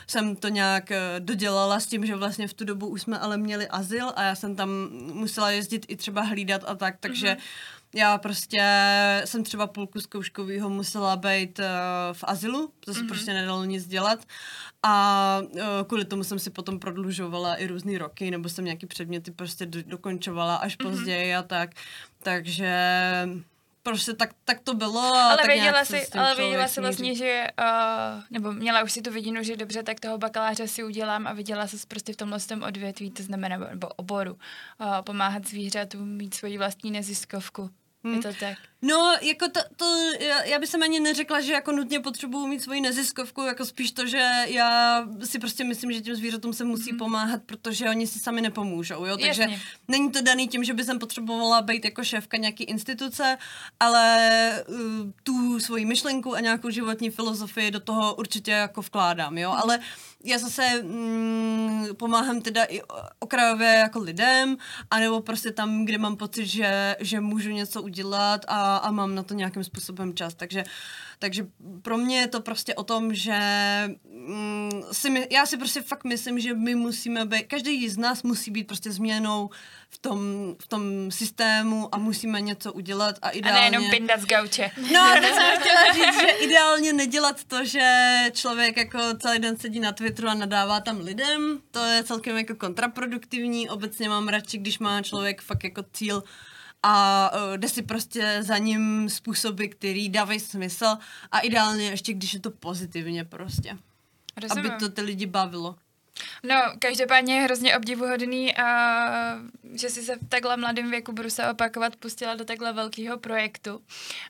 jsem 0.07 0.35
to 0.35 0.47
nějak 0.47 0.89
uh, 0.89 1.25
dodělala 1.25 1.79
s 1.79 1.85
tím, 1.85 2.05
že 2.05 2.15
vlastně 2.15 2.47
v 2.47 2.53
tu 2.53 2.65
dobu 2.65 2.87
už 2.87 3.01
jsme 3.01 3.19
ale 3.19 3.37
měli 3.37 3.67
azyl 3.67 4.11
a 4.15 4.23
já 4.23 4.35
jsem 4.35 4.55
tam 4.55 4.69
musela 5.13 5.51
jezdit 5.51 5.85
i 5.87 5.95
třeba 5.95 6.21
hlídat 6.21 6.61
a 6.67 6.75
tak, 6.75 6.95
takže 6.99 7.27
mm-hmm 7.27 7.73
já 7.95 8.17
prostě 8.17 8.61
jsem 9.25 9.43
třeba 9.43 9.67
půlku 9.67 9.99
zkouškového 9.99 10.69
musela 10.69 11.15
být 11.15 11.59
uh, 11.59 11.65
v 12.13 12.23
azylu, 12.23 12.73
to 12.79 12.93
se 12.93 12.99
mm-hmm. 12.99 13.07
prostě 13.07 13.33
nedalo 13.33 13.65
nic 13.65 13.87
dělat 13.87 14.19
a 14.83 15.39
uh, 15.41 15.59
kvůli 15.87 16.05
tomu 16.05 16.23
jsem 16.23 16.39
si 16.39 16.49
potom 16.49 16.79
prodlužovala 16.79 17.55
i 17.55 17.67
různé 17.67 17.97
roky, 17.97 18.31
nebo 18.31 18.49
jsem 18.49 18.65
nějaký 18.65 18.85
předměty 18.85 19.31
prostě 19.31 19.65
do, 19.65 19.83
dokončovala 19.83 20.55
až 20.55 20.77
mm-hmm. 20.77 20.89
později 20.89 21.35
a 21.35 21.43
tak, 21.43 21.69
takže 22.23 22.75
prostě 23.83 24.13
tak, 24.13 24.29
tak 24.45 24.59
to 24.59 24.73
bylo. 24.73 25.15
ale 25.15 25.37
tak 25.37 25.47
věděla 25.47 25.85
si, 25.85 26.07
ale 26.07 26.35
věděla 26.35 26.67
si 26.67 26.81
vlastně, 26.81 27.15
že, 27.15 27.47
uh, 27.59 28.21
nebo 28.31 28.51
měla 28.51 28.83
už 28.83 28.91
si 28.91 29.01
tu 29.01 29.11
vidinu, 29.11 29.43
že 29.43 29.57
dobře, 29.57 29.83
tak 29.83 29.99
toho 29.99 30.17
bakaláře 30.17 30.67
si 30.67 30.83
udělám 30.83 31.27
a 31.27 31.33
viděla 31.33 31.67
se 31.67 31.77
prostě 31.87 32.13
v 32.13 32.17
tomhle 32.17 32.39
tom 32.39 32.63
odvětví, 32.63 33.11
to 33.11 33.23
znamená, 33.23 33.57
nebo 33.57 33.87
oboru, 33.87 34.33
uh, 34.33 35.01
pomáhat 35.01 35.47
zvířatům, 35.47 36.09
mít 36.09 36.33
svoji 36.33 36.57
vlastní 36.57 36.91
neziskovku. 36.91 37.69
Hmm. 38.03 38.15
Je 38.15 38.21
to 38.21 38.33
tak. 38.39 38.57
No, 38.85 39.15
jako 39.21 39.49
to, 39.49 39.59
to 39.75 39.85
já, 40.19 40.43
já 40.43 40.59
bych 40.59 40.69
se 40.69 40.77
ani 40.77 40.99
neřekla, 40.99 41.41
že 41.41 41.53
jako 41.53 41.71
nutně 41.71 41.99
potřebuju 41.99 42.47
mít 42.47 42.63
svoji 42.63 42.81
neziskovku, 42.81 43.41
jako 43.41 43.65
spíš 43.65 43.91
to, 43.91 44.07
že 44.07 44.31
já 44.45 45.03
si 45.23 45.39
prostě 45.39 45.63
myslím, 45.63 45.91
že 45.91 46.01
těm 46.01 46.15
zvířatům 46.15 46.53
se 46.53 46.63
musí 46.63 46.91
mm. 46.91 46.97
pomáhat, 46.97 47.41
protože 47.45 47.89
oni 47.89 48.07
si 48.07 48.19
sami 48.19 48.41
nepomůžou, 48.41 49.05
jo, 49.05 49.17
takže 49.17 49.41
Jasně. 49.41 49.61
není 49.87 50.11
to 50.11 50.21
daný 50.21 50.47
tím, 50.47 50.63
že 50.63 50.73
by 50.73 50.83
jsem 50.83 50.99
potřebovala 50.99 51.61
být 51.61 51.85
jako 51.85 52.03
šéfka 52.03 52.37
nějaký 52.37 52.63
instituce, 52.63 53.37
ale 53.79 54.63
uh, 54.67 54.77
tu 55.23 55.59
svoji 55.59 55.85
myšlenku 55.85 56.35
a 56.35 56.39
nějakou 56.39 56.69
životní 56.69 57.09
filozofii 57.09 57.71
do 57.71 57.79
toho 57.79 58.15
určitě 58.15 58.51
jako 58.51 58.81
vkládám, 58.81 59.37
jo, 59.37 59.51
mm. 59.51 59.57
ale 59.63 59.79
já 60.23 60.37
zase 60.37 60.83
mm, 60.83 61.85
pomáhám 61.97 62.41
teda 62.41 62.63
i 62.63 62.81
okrajově 63.19 63.67
jako 63.67 63.99
lidem, 63.99 64.57
anebo 64.91 65.21
prostě 65.21 65.51
tam, 65.51 65.85
kde 65.85 65.97
mám 65.97 66.17
pocit, 66.17 66.45
že, 66.45 66.95
že 66.99 67.19
můžu 67.19 67.49
něco 67.49 67.81
udělat 67.81 68.45
a 68.47 68.63
a, 68.77 68.91
mám 68.91 69.15
na 69.15 69.23
to 69.23 69.33
nějakým 69.33 69.63
způsobem 69.63 70.13
čas. 70.13 70.33
Takže, 70.33 70.63
takže 71.23 71.47
pro 71.81 71.97
mě 71.97 72.19
je 72.19 72.27
to 72.27 72.41
prostě 72.41 72.75
o 72.75 72.83
tom, 72.83 73.13
že 73.13 73.39
mm, 74.27 74.71
si 74.91 75.09
my, 75.09 75.27
já 75.31 75.45
si 75.45 75.57
prostě 75.57 75.81
fakt 75.81 76.03
myslím, 76.03 76.39
že 76.39 76.53
my 76.53 76.75
musíme 76.75 77.25
být, 77.25 77.43
každý 77.47 77.89
z 77.89 77.97
nás 77.97 78.23
musí 78.23 78.51
být 78.51 78.67
prostě 78.67 78.91
změnou 78.91 79.49
v 79.89 79.97
tom, 79.97 80.19
v 80.61 80.67
tom 80.67 81.11
systému 81.11 81.95
a 81.95 81.97
musíme 81.97 82.41
něco 82.41 82.73
udělat 82.73 83.15
a 83.21 83.29
ideálně... 83.29 83.59
A 83.59 83.69
nejenom 83.69 83.91
pindat 83.91 84.21
z 84.21 84.25
gauče. 84.25 84.71
No, 84.77 85.15
to 85.21 85.27
jsem 85.35 85.59
chtěla 85.59 85.93
říct, 85.93 86.21
že 86.21 86.27
ideálně 86.27 86.93
nedělat 86.93 87.43
to, 87.43 87.65
že 87.65 87.87
člověk 88.31 88.77
jako 88.77 88.99
celý 89.19 89.39
den 89.39 89.57
sedí 89.57 89.79
na 89.79 89.91
Twitteru 89.91 90.27
a 90.27 90.33
nadává 90.33 90.79
tam 90.79 90.99
lidem, 90.99 91.59
to 91.71 91.79
je 91.85 92.03
celkem 92.03 92.37
jako 92.37 92.55
kontraproduktivní, 92.55 93.69
obecně 93.69 94.09
mám 94.09 94.27
radši, 94.27 94.57
když 94.57 94.79
má 94.79 95.01
člověk 95.01 95.41
fakt 95.41 95.63
jako 95.63 95.83
cíl 95.93 96.23
a 96.83 97.31
uh, 97.33 97.57
jde 97.57 97.69
si 97.69 97.81
prostě 97.81 98.37
za 98.43 98.57
ním 98.57 99.09
způsoby, 99.09 99.65
který 99.65 100.09
dávají 100.09 100.39
smysl 100.39 100.85
a 101.31 101.39
ideálně 101.39 101.85
ještě, 101.85 102.13
když 102.13 102.33
je 102.33 102.39
to 102.39 102.51
pozitivně 102.51 103.25
prostě. 103.25 103.77
Rozumím. 104.41 104.71
Aby 104.71 104.79
to 104.79 104.89
ty 104.89 105.01
lidi 105.01 105.25
bavilo. 105.25 105.75
No, 106.43 106.55
každopádně 106.79 107.35
je 107.35 107.41
hrozně 107.41 107.77
obdivuhodný, 107.77 108.55
a, 108.55 108.65
že 109.73 109.89
si 109.89 110.03
se 110.03 110.15
v 110.15 110.29
takhle 110.29 110.57
mladém 110.57 110.91
věku, 110.91 111.11
budu 111.11 111.29
se 111.29 111.49
opakovat, 111.49 111.95
pustila 111.95 112.35
do 112.35 112.45
takhle 112.45 112.73
velkého 112.73 113.17
projektu. 113.17 113.81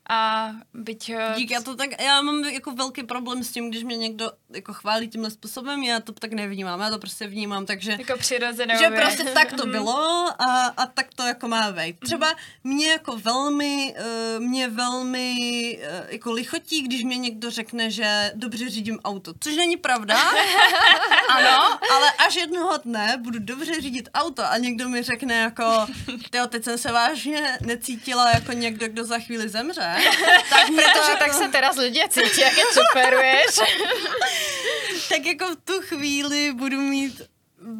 A 0.10 0.50
byť... 0.74 1.10
Eh, 1.10 1.34
Dík, 1.38 1.52
já 1.52 1.62
to 1.62 1.76
tak, 1.76 2.02
já 2.02 2.22
mám 2.22 2.43
jako 2.43 2.72
velký 2.72 3.04
problém 3.04 3.43
s 3.43 3.52
tím, 3.52 3.69
když 3.69 3.84
mě 3.84 3.98
někdo 3.98 4.32
jako 4.50 4.74
chválí 4.74 5.08
tímhle 5.08 5.32
způsobem, 5.32 5.84
já 5.84 6.00
to 6.00 6.12
tak 6.12 6.34
nevnímám, 6.34 6.80
já 6.80 6.89
to 6.89 7.00
prostě 7.00 7.28
vnímám, 7.28 7.65
takže... 7.65 7.91
Jako 7.91 8.17
přirozenou 8.17 8.76
Že 8.80 8.89
prostě 8.89 9.24
tak 9.24 9.54
to 9.54 9.65
bylo 9.67 10.28
a, 10.39 10.74
a 10.78 10.86
tak 10.86 11.08
to 11.15 11.24
jako 11.24 11.48
má 11.48 11.72
být. 11.72 12.00
Třeba 12.00 12.36
mě 12.63 12.91
jako 12.91 13.17
velmi, 13.17 13.96
uh, 14.00 14.43
mě 14.43 14.67
velmi 14.67 15.80
jako 16.10 16.32
lichotí, 16.32 16.82
když 16.82 17.04
mě 17.04 17.17
někdo 17.17 17.52
řekne, 17.52 17.91
že 17.91 18.32
dobře 18.36 18.69
řídím 18.69 19.00
auto, 19.04 19.34
což 19.39 19.56
není 19.56 19.78
pravda. 19.78 20.15
ano, 21.30 21.80
ale 21.91 22.12
až 22.12 22.36
jednoho 22.36 22.78
dne 22.78 23.17
budu 23.17 23.39
dobře 23.39 23.82
řídit 23.82 24.10
auto 24.13 24.52
a 24.52 24.58
někdo 24.58 24.89
mi 24.89 25.04
řekne 25.04 25.36
jako, 25.36 25.88
tyjo, 26.30 26.48
teď 26.48 26.63
jsem 26.63 26.78
se 26.78 26.91
vážně 26.91 27.58
necítila 27.62 28.32
jako 28.32 28.52
někdo, 28.52 28.88
kdo 28.88 29.06
za 29.06 29.19
chvíli 29.19 29.50
zemře. 29.50 29.96
tak 30.50 30.67
protože 30.67 31.12
jako... 31.12 31.19
tak 31.19 31.34
se 31.34 31.48
teraz 31.48 31.76
lidé 31.76 32.02
cítí, 32.10 32.41
jak 32.41 32.58
je 32.58 32.63
superuješ. 32.74 33.60
tak 35.10 35.26
jako 35.26 35.56
v 35.56 35.58
tu 35.63 35.82
chvíli 35.82 36.54
budu 36.54 36.82
mít 36.82 37.22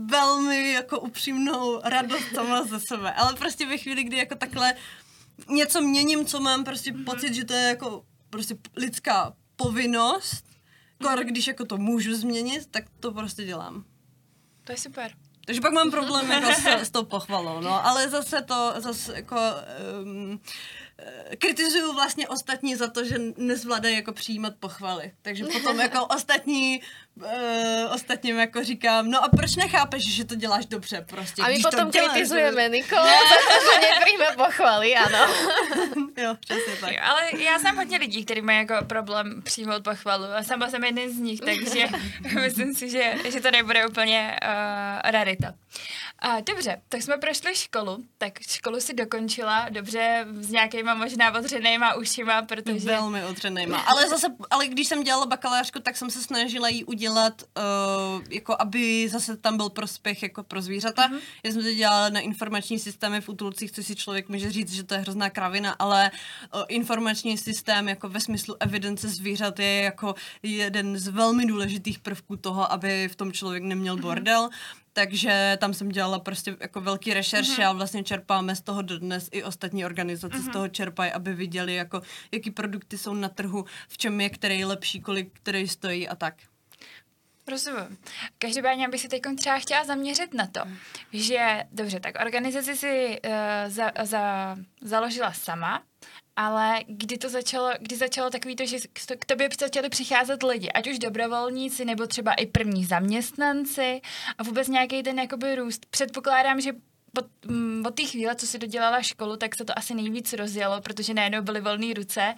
velmi 0.06 0.72
jako 0.72 1.00
upřímnou 1.00 1.82
radost 1.84 2.36
sama 2.36 2.64
ze 2.64 2.80
sebe. 2.80 3.14
Ale 3.14 3.34
prostě 3.34 3.66
ve 3.66 3.78
chvíli, 3.78 4.04
kdy 4.04 4.18
jako 4.18 4.36
takhle 4.36 4.74
něco 5.50 5.82
měním, 5.82 6.26
co 6.26 6.40
mám 6.40 6.64
prostě 6.64 6.92
mm-hmm. 6.92 7.06
pocit, 7.06 7.34
že 7.34 7.46
to 7.46 7.54
je 7.54 7.62
jako 7.62 8.04
prostě 8.30 8.56
lidská 8.76 9.34
povinnost, 9.56 10.46
kor, 11.04 11.24
když 11.24 11.48
jako 11.48 11.66
to 11.66 11.78
můžu 11.78 12.16
změnit, 12.16 12.68
tak 12.72 12.84
to 13.00 13.12
prostě 13.12 13.46
dělám. 13.46 13.84
To 14.64 14.72
je 14.72 14.78
super. 14.78 15.12
Takže 15.46 15.62
pak 15.62 15.74
mám 15.74 15.92
problém 15.92 16.32
jako 16.32 16.52
s, 16.52 16.66
s 16.66 16.90
tou 16.90 17.04
pochvalou, 17.04 17.62
no, 17.62 17.86
ale 17.86 18.10
zase 18.10 18.42
to, 18.42 18.74
zase 18.78 19.16
jako 19.16 19.38
um, 20.04 20.40
kritizuju 21.38 21.94
vlastně 21.94 22.28
ostatní 22.28 22.76
za 22.76 22.88
to, 22.88 23.06
že 23.06 23.16
nezvládají 23.38 23.96
jako 23.96 24.14
přijímat 24.14 24.54
pochvaly. 24.60 25.12
Takže 25.22 25.46
potom 25.46 25.80
jako 25.80 26.06
ostatní 26.16 26.82
uh, 27.16 27.94
ostatním 27.94 28.40
jako 28.40 28.64
říkám, 28.64 29.12
no 29.12 29.24
a 29.24 29.30
proč 29.30 29.56
nechápeš, 29.56 30.16
že 30.16 30.26
to 30.26 30.36
děláš 30.36 30.66
dobře 30.66 31.06
prostě, 31.10 31.42
A 31.42 31.48
my 31.48 31.60
potom 31.60 31.92
děláš, 31.92 32.12
kritizujeme 32.12 32.70
Niko 32.70 32.96
za 32.96 33.02
to, 33.02 33.66
že 33.66 33.90
nepřijme 33.90 34.26
pochvaly, 34.38 34.96
ano. 34.96 35.34
jo, 36.18 36.36
přesně 36.40 36.76
tak. 36.82 36.92
Jo, 36.92 37.00
ale 37.04 37.22
já 37.44 37.60
znám 37.60 37.76
hodně 37.76 37.98
lidí, 37.98 38.26
kteří 38.26 38.42
mají 38.42 38.58
jako 38.58 38.86
problém 38.86 39.42
přijmout 39.42 39.84
pochvalu 39.84 40.26
a 40.26 40.44
sama 40.44 40.70
jsem 40.70 40.84
jeden 40.84 41.10
z 41.10 41.18
nich, 41.20 41.40
takže 41.40 41.88
myslím 42.42 42.74
si, 42.74 42.90
že, 42.90 43.14
že 43.32 43.42
to 43.42 43.52
nebude 43.52 43.88
úplně 43.88 44.40
uh, 44.44 45.12
rarita. 45.12 45.54
A, 46.20 46.40
dobře, 46.40 46.82
tak 46.90 47.02
jsme 47.02 47.18
prošli 47.18 47.56
školu, 47.56 48.04
tak 48.18 48.40
školu 48.40 48.80
si 48.80 48.94
dokončila, 48.94 49.70
dobře, 49.70 50.26
s 50.40 50.50
nějakýma 50.50 50.94
možná 50.94 51.32
odřenýma 51.40 51.94
ušima, 51.94 52.42
protože... 52.42 52.86
Velmi 52.86 53.26
odřenýma. 53.26 53.80
Ale 53.80 54.10
zase, 54.10 54.28
ale 54.50 54.68
když 54.68 54.88
jsem 54.88 55.04
dělala 55.04 55.26
bakalářku, 55.26 55.80
tak 55.80 55.98
jsem 55.98 56.10
se 56.10 56.22
snažila 56.22 56.70
jí 56.70 56.84
udělat, 56.84 57.42
uh, 57.42 58.24
jako 58.30 58.56
aby 58.60 59.10
zase 59.10 59.38
tam 59.38 59.58
byl 59.58 59.70
prospěch 59.70 60.24
jako 60.24 60.44
pro 60.44 60.62
zvířata. 60.62 61.08
Mm-hmm. 61.08 61.20
Já 61.44 61.52
jsem 61.52 61.64
to 61.64 61.74
dělala 61.74 62.10
na 62.10 62.20
informační 62.20 62.80
systémy 62.80 63.22
v 63.22 63.30
útulcích, 63.30 63.72
což 63.72 63.86
si 63.86 63.96
člověk 63.96 64.30
může 64.30 64.52
říct, 64.52 64.74
že 64.74 64.84
to 64.84 64.94
je 64.94 65.00
hrozná 65.00 65.30
kravina, 65.30 65.76
ale 65.80 66.12
uh, 66.56 66.62
informační 66.68 67.38
systém 67.38 67.90
jako 67.90 68.10
ve 68.10 68.20
smyslu 68.20 68.56
evidence 68.60 69.10
zvířat 69.10 69.60
je 69.60 69.82
jako 69.84 70.16
jeden 70.44 70.98
z 70.98 71.08
velmi 71.08 71.46
důležitých 71.46 72.00
prvků 72.00 72.38
toho, 72.38 72.72
aby 72.72 73.08
v 73.08 73.16
tom 73.16 73.32
člověk 73.32 73.64
neměl 73.64 73.98
bordel. 73.98 74.50
Mm-hmm. 74.50 74.83
Takže 74.94 75.58
tam 75.60 75.74
jsem 75.74 75.90
dělala 75.90 76.20
prostě 76.20 76.58
jako 76.60 76.82
velký 76.82 77.14
rešerše 77.14 77.62
mm-hmm. 77.62 77.70
a 77.70 77.74
vlastně 77.74 78.04
čerpáme 78.04 78.56
z 78.56 78.62
toho 78.62 78.82
dodnes 78.82 79.30
i 79.32 79.44
ostatní 79.44 79.86
organizace 79.86 80.38
mm-hmm. 80.38 80.50
z 80.50 80.54
toho 80.54 80.68
čerpají, 80.68 81.12
aby 81.12 81.34
viděli, 81.34 81.76
jako, 81.76 82.02
jaký 82.32 82.52
produkty 82.52 82.98
jsou 82.98 83.14
na 83.14 83.30
trhu, 83.30 83.66
v 83.88 83.98
čem 83.98 84.22
je 84.22 84.30
který 84.30 84.66
lepší, 84.66 85.02
kolik 85.02 85.30
který 85.34 85.68
stojí 85.68 86.08
a 86.08 86.16
tak. 86.16 86.36
Rozumím. 87.48 87.98
Každopádně 88.38 88.90
bych 88.90 89.02
se 89.02 89.10
teď 89.10 89.22
třeba 89.38 89.60
chtěla 89.60 89.84
zaměřit 89.84 90.34
na 90.34 90.48
to, 90.48 90.62
že, 91.14 91.64
dobře, 91.72 92.00
tak 92.00 92.16
organizaci 92.22 92.76
si 92.76 93.20
uh, 93.26 93.34
za, 93.68 93.92
za, 94.04 94.56
založila 94.82 95.34
sama, 95.34 95.84
ale 96.36 96.80
kdy 96.88 97.18
to 97.18 97.30
začalo, 97.30 97.72
kdy 97.80 97.96
začalo 97.96 98.30
takový 98.30 98.56
to, 98.56 98.66
že 98.66 98.78
k 99.20 99.26
tobě 99.26 99.50
začali 99.60 99.90
přicházet 99.90 100.44
lidi, 100.44 100.72
ať 100.72 100.88
už 100.88 101.00
dobrovolníci, 101.00 101.86
nebo 101.86 102.08
třeba 102.08 102.34
i 102.34 102.46
první 102.46 102.86
zaměstnanci 102.86 104.02
a 104.38 104.44
vůbec 104.44 104.68
nějaký 104.68 105.04
ten 105.04 105.20
jakoby 105.20 105.56
růst. 105.56 105.86
Předpokládám, 105.86 106.62
že 106.62 106.72
od, 107.18 107.26
mm, 107.46 107.84
od 107.86 107.96
té 107.96 108.04
chvíle, 108.04 108.36
co 108.36 108.48
si 108.48 108.60
dodělala 108.60 109.02
školu, 109.02 109.38
tak 109.38 109.56
se 109.56 109.66
to 109.66 109.78
asi 109.78 109.94
nejvíc 109.94 110.34
rozjelo, 110.34 110.82
protože 110.82 111.14
najednou 111.14 111.42
byly 111.42 111.62
volné 111.62 111.94
ruce, 111.94 112.36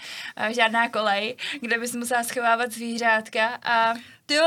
žádná 0.49 0.89
kolej, 0.89 1.35
kde 1.61 1.79
bys 1.79 1.95
musela 1.95 2.23
schovávat 2.23 2.71
zvířátka 2.71 3.59
a... 3.63 3.93
Jo, 4.31 4.43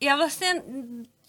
já 0.00 0.16
vlastně 0.16 0.62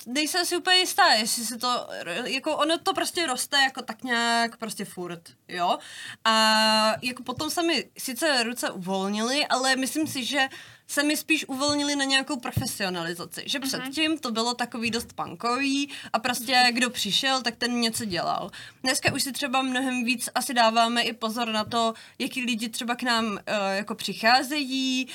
nejsem 0.05 0.45
si 0.45 0.57
úplně 0.57 0.77
jistá, 0.77 1.13
jestli 1.13 1.45
se 1.45 1.57
to, 1.57 1.87
jako 2.25 2.57
ono 2.57 2.77
to 2.77 2.93
prostě 2.93 3.27
roste 3.27 3.57
jako 3.57 3.81
tak 3.81 4.03
nějak 4.03 4.57
prostě 4.57 4.85
furt, 4.85 5.21
jo. 5.47 5.77
A 6.25 6.95
jako 7.01 7.23
potom 7.23 7.49
se 7.49 7.63
mi 7.63 7.89
sice 7.97 8.43
ruce 8.43 8.71
uvolnily, 8.71 9.47
ale 9.47 9.75
myslím 9.75 10.07
si, 10.07 10.25
že 10.25 10.49
se 10.88 11.04
mi 11.04 11.17
spíš 11.17 11.48
uvolnili 11.48 11.95
na 11.95 12.04
nějakou 12.04 12.39
profesionalizaci. 12.39 13.43
Že 13.45 13.60
uh-huh. 13.60 13.67
předtím 13.67 14.17
to 14.17 14.32
bylo 14.32 14.54
takový 14.54 14.91
dost 14.91 15.13
punkový 15.13 15.89
a 16.13 16.19
prostě 16.19 16.69
kdo 16.71 16.89
přišel, 16.89 17.41
tak 17.41 17.56
ten 17.56 17.80
něco 17.80 18.06
dělal. 18.06 18.52
Dneska 18.84 19.13
už 19.13 19.24
si 19.24 19.32
třeba 19.32 19.62
mnohem 19.62 20.04
víc 20.04 20.30
asi 20.36 20.54
dáváme 20.54 21.02
i 21.02 21.13
pozor 21.13 21.48
na 21.48 21.63
to, 21.63 21.93
jaký 22.19 22.45
lidi 22.45 22.69
třeba 22.69 22.95
k 22.95 23.04
nám 23.04 23.26
uh, 23.26 23.38
jako 23.71 23.95
přicházejí, 23.95 25.08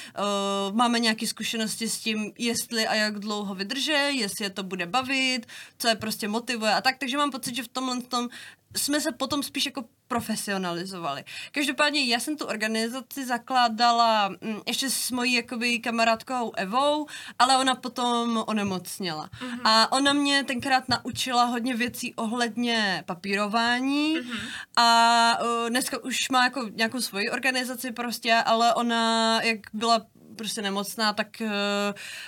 uh, 0.71 0.77
máme 0.77 0.99
nějaké 0.99 1.27
zkušenosti 1.27 1.89
s 1.89 1.99
tím, 1.99 2.33
jestli 2.39 2.87
a 2.87 2.95
jak 2.95 3.19
dlouho 3.19 3.55
vydrže, 3.55 3.93
jestli 3.93 4.45
je 4.45 4.51
to 4.51 4.63
bude 4.63 4.87
bavit, 4.87 5.47
co 5.79 5.89
je 5.89 5.95
prostě 5.95 6.29
motivuje 6.29 6.75
a 6.75 6.81
tak. 6.81 6.99
Takže 6.99 7.17
mám 7.17 7.31
pocit, 7.31 7.57
že 7.57 7.63
v 7.63 7.69
tomhle 7.69 8.03
tom 8.03 8.29
jsme 8.77 9.01
se 9.01 9.13
potom 9.13 9.43
spíš 9.43 9.67
jako 9.67 9.85
profesionalizovali. 10.09 11.25
Každopádně 11.53 12.05
já 12.05 12.21
jsem 12.21 12.37
tu 12.37 12.45
organizaci 12.45 13.27
zakládala 13.27 14.29
mm, 14.29 14.61
ještě 14.67 14.91
s 14.91 15.11
mojí 15.11 15.33
jakoby 15.33 15.79
kamarádkou 15.79 16.53
Evou, 16.57 17.07
ale 17.39 17.59
ona 17.59 17.75
potom 17.75 18.45
onemocněla. 18.47 19.29
Uh-huh. 19.29 19.61
A 19.65 19.93
ona 19.93 20.13
mě 20.13 20.45
tenkrát 20.45 20.89
naučila 20.89 21.45
hodně 21.45 21.77
věcí 21.77 22.15
ohledně 22.15 23.03
papírování 23.07 24.17
uh-huh. 24.19 24.39
a 24.77 25.39
uh, 25.43 25.69
dneska 25.69 26.05
už 26.05 26.17
má 26.33 26.45
jako 26.45 26.69
nějakou 26.75 27.01
svoji 27.01 27.31
organizaci 27.31 27.93
prostě, 27.93 28.35
ale 28.35 28.75
ona, 28.75 29.43
jak 29.43 29.61
byla 29.73 30.07
prostě 30.37 30.63
nemocná, 30.63 31.13
tak, 31.13 31.29
uh, 31.41 31.49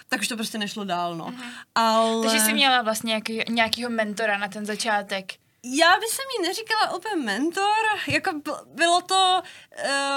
tak 0.09 0.21
už 0.21 0.29
to 0.29 0.37
prostě 0.37 0.59
nešlo 0.59 0.85
dál, 0.85 1.17
no. 1.17 1.27
Uh-huh. 1.27 1.45
Ale... 1.75 2.23
Takže 2.27 2.41
jsi 2.41 2.53
měla 2.53 2.83
vlastně 2.83 3.09
nějaký, 3.09 3.41
nějakýho 3.49 3.91
mentora 3.91 4.39
na 4.39 4.49
ten 4.49 4.67
začátek 4.67 5.42
já 5.65 6.01
bych 6.01 6.11
se 6.11 6.23
mi 6.23 6.49
neříkala 6.49 6.97
úplně 6.97 7.17
mentor, 7.17 7.85
jako 8.09 8.31
bylo 8.67 9.01
to 9.01 9.43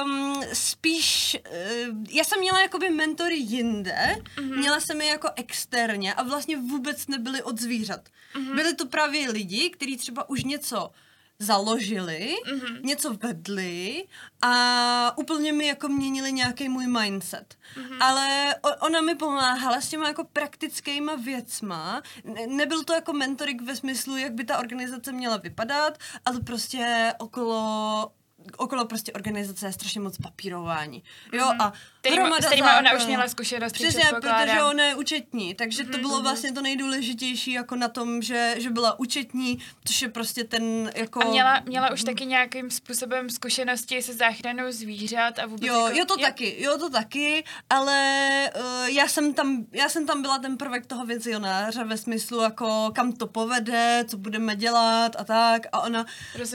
um, 0.05 0.43
spíš, 0.53 1.37
uh, 1.51 2.03
já 2.09 2.23
jsem 2.23 2.39
měla 2.39 2.61
jakoby 2.61 2.89
mentory 2.89 3.37
jinde, 3.37 4.15
mm-hmm. 4.35 4.57
měla 4.57 4.79
jsem 4.79 5.01
je 5.01 5.07
jako 5.07 5.29
externě 5.35 6.13
a 6.13 6.23
vlastně 6.23 6.57
vůbec 6.57 7.07
nebyly 7.07 7.43
od 7.43 7.59
zvířat. 7.59 8.09
Mm-hmm. 8.35 8.55
Byly 8.55 8.75
to 8.75 8.85
právě 8.85 9.31
lidi, 9.31 9.69
kteří 9.69 9.97
třeba 9.97 10.29
už 10.29 10.43
něco 10.43 10.91
založili, 11.39 12.35
mm-hmm. 12.45 12.81
něco 12.81 13.13
vedli 13.13 14.05
a 14.41 15.17
úplně 15.17 15.53
mi 15.53 15.67
jako 15.67 15.87
měnili 15.87 16.33
nějaký 16.33 16.69
můj 16.69 16.87
mindset. 16.87 17.55
Mm-hmm. 17.75 17.97
Ale 18.01 18.55
ona 18.81 19.01
mi 19.01 19.15
pomáhala 19.15 19.81
s 19.81 19.89
těma 19.89 20.07
jako 20.07 20.23
praktickýma 20.23 21.15
věcma. 21.15 22.01
Ne, 22.23 22.47
nebyl 22.47 22.83
to 22.83 22.93
jako 22.93 23.13
mentorik 23.13 23.61
ve 23.61 23.75
smyslu, 23.75 24.17
jak 24.17 24.33
by 24.33 24.43
ta 24.43 24.59
organizace 24.59 25.11
měla 25.11 25.37
vypadat, 25.37 25.97
ale 26.25 26.39
prostě 26.39 27.13
okolo 27.19 28.11
okolo 28.57 28.85
prostě 28.85 29.13
organizace 29.13 29.65
je 29.65 29.73
strašně 29.73 30.01
moc 30.01 30.17
papírování. 30.17 31.03
Jo, 31.33 31.45
mm-hmm. 31.45 31.61
a 31.61 31.73
Kterýma, 31.99 32.21
hromada 32.21 32.41
s 32.41 32.45
kterýma 32.45 32.79
ona 32.79 32.93
už 32.93 33.05
měla 33.05 33.27
zkušenosti, 33.27 33.79
Přesně, 33.79 34.03
protože 34.21 34.63
ona 34.63 34.83
je 34.83 34.95
účetní, 34.95 35.55
takže 35.55 35.83
mm-hmm. 35.83 35.91
to 35.91 35.97
bylo 35.97 36.15
mhm. 36.15 36.23
vlastně 36.23 36.51
to 36.51 36.61
nejdůležitější 36.61 37.51
jako 37.51 37.75
na 37.75 37.87
tom, 37.87 38.21
že, 38.21 38.55
že 38.57 38.69
byla 38.69 38.99
účetní, 38.99 39.59
což 39.85 40.01
je 40.01 40.09
prostě 40.09 40.43
ten 40.43 40.91
jako... 40.95 41.21
A 41.21 41.29
měla, 41.29 41.61
měla 41.65 41.91
už 41.91 42.03
taky 42.03 42.25
nějakým 42.25 42.71
způsobem 42.71 43.29
zkušenosti 43.29 44.01
se 44.01 44.13
záchranou 44.13 44.71
zvířat 44.71 45.39
a 45.39 45.45
vůbec 45.45 45.67
Jo, 45.67 45.85
jako, 45.85 45.99
jo 45.99 46.05
to 46.05 46.13
jo? 46.13 46.25
taky, 46.25 46.63
jo 46.63 46.77
to 46.77 46.89
taky, 46.89 47.43
ale 47.69 48.49
uh, 48.59 48.87
já 48.87 49.07
jsem 49.07 49.33
tam, 49.33 49.65
já 49.71 49.89
jsem 49.89 50.05
tam 50.07 50.21
byla 50.21 50.39
ten 50.39 50.57
prvek 50.57 50.85
toho 50.85 51.05
vizionáře 51.05 51.83
ve 51.83 51.97
smyslu 51.97 52.41
jako 52.41 52.91
kam 52.95 53.11
to 53.11 53.27
povede, 53.27 54.05
co 54.07 54.17
budeme 54.17 54.55
dělat 54.55 55.15
a 55.19 55.23
tak 55.23 55.61
a 55.71 55.79
ona, 55.79 56.05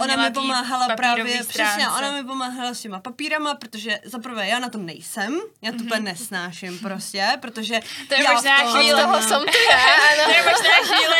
ona 0.01 0.17
mi 0.17 0.31
pomáhala 0.31 0.97
právě, 0.97 1.43
přesně, 1.89 2.07
ona 2.07 2.17
mi 2.17 2.25
pomáhala 2.25 2.75
s 2.75 2.81
těma 2.81 3.01
papírama, 3.01 3.55
protože 3.55 4.01
zaprvé 4.05 4.49
já 4.49 4.59
na 4.59 4.69
to 4.69 4.79
nejsem, 4.79 5.41
já 5.63 5.73
to 5.73 5.79
mm-hmm. 5.79 5.87
úplně 5.87 6.01
nesnáším 6.01 6.79
prostě, 6.79 7.29
protože 7.41 7.81
to 8.09 8.15
je 8.15 8.25
já 8.25 8.33
možná 8.33 8.57
chvíle, 8.59 9.03
toho 9.03 9.23
jsem 9.23 9.33
ano. 9.33 9.45
to 10.25 10.31
je 10.31 10.43
možná 10.43 10.75
chvíle, 10.83 11.17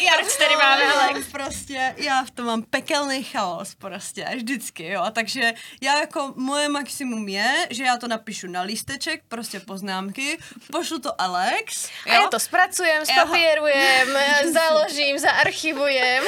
já 0.00 0.12
proč 0.20 0.36
tady 0.36 0.56
máme 0.56 0.92
Alex. 0.92 1.26
Prostě, 1.32 1.94
já 1.96 2.24
v 2.24 2.30
tom 2.30 2.46
mám 2.46 2.62
pekelný 2.62 3.22
chaos 3.22 3.74
prostě, 3.74 4.26
vždycky, 4.36 4.88
jo, 4.88 5.04
takže 5.12 5.52
já 5.80 6.00
jako 6.00 6.32
moje 6.36 6.68
maximum 6.68 7.28
je, 7.28 7.66
že 7.70 7.84
já 7.84 7.96
to 7.96 8.08
napíšu 8.08 8.46
na 8.46 8.62
lísteček, 8.62 9.22
prostě 9.28 9.60
poznámky, 9.60 10.38
pošlu 10.72 10.98
to 10.98 11.20
Alex, 11.20 11.84
jo. 12.06 12.12
A 12.12 12.14
já 12.14 12.28
to 12.28 12.40
zpracujem, 12.40 13.06
spapírujem, 13.06 14.08
založím, 14.52 15.18
zaarchivujem. 15.18 16.24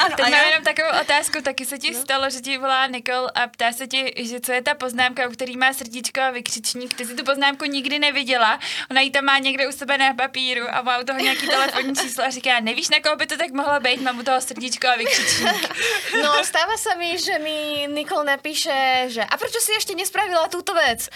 Ano, 0.00 0.16
Teď 0.16 0.24
mám 0.24 0.32
já... 0.32 0.48
jenom 0.48 0.64
takovou 0.64 1.00
otázku, 1.00 1.42
taky 1.42 1.66
se 1.66 1.78
ti 1.78 1.90
no. 1.90 2.00
stalo, 2.00 2.30
že 2.30 2.40
ti 2.40 2.58
volá 2.58 2.86
Nikol 2.86 3.27
a 3.34 3.46
ptá 3.46 3.72
se 3.72 3.86
ti, 3.86 4.12
že 4.16 4.40
co 4.40 4.52
je 4.52 4.62
ta 4.62 4.74
poznámka, 4.74 5.28
u 5.28 5.30
který 5.30 5.56
má 5.56 5.72
srdíčko 5.72 6.20
a 6.20 6.30
vykřičník 6.30 6.94
ty 6.94 7.06
jsi 7.06 7.14
tu 7.14 7.24
poznámku 7.24 7.64
nikdy 7.64 7.98
neviděla, 7.98 8.60
ona 8.90 9.00
ji 9.00 9.10
tam 9.10 9.24
má 9.24 9.38
někde 9.38 9.68
u 9.68 9.72
sebe 9.72 9.98
na 9.98 10.14
papíru 10.14 10.66
a 10.70 10.82
má 10.82 10.98
u 10.98 11.04
toho 11.04 11.18
nějaký 11.18 11.46
telefonní 11.46 11.96
číslo 11.96 12.24
a 12.24 12.30
říká, 12.30 12.60
nevíš, 12.60 12.88
na 12.88 13.00
koho 13.00 13.16
by 13.16 13.26
to 13.26 13.36
tak 13.36 13.50
mohlo 13.50 13.80
být, 13.80 14.00
mám 14.00 14.18
u 14.18 14.22
toho 14.22 14.40
srdíčko 14.40 14.88
a 14.88 14.96
vykřičník. 14.96 15.74
No, 16.22 16.44
stává 16.44 16.76
se 16.76 16.96
mi, 16.98 17.18
že 17.18 17.38
mi 17.38 17.86
Nikol 17.88 18.24
napíše, 18.24 19.04
že 19.06 19.24
a 19.24 19.36
proč 19.36 19.52
si 19.60 19.72
ještě 19.72 19.94
nespravila 19.94 20.48
tuto 20.48 20.74
věc? 20.74 21.08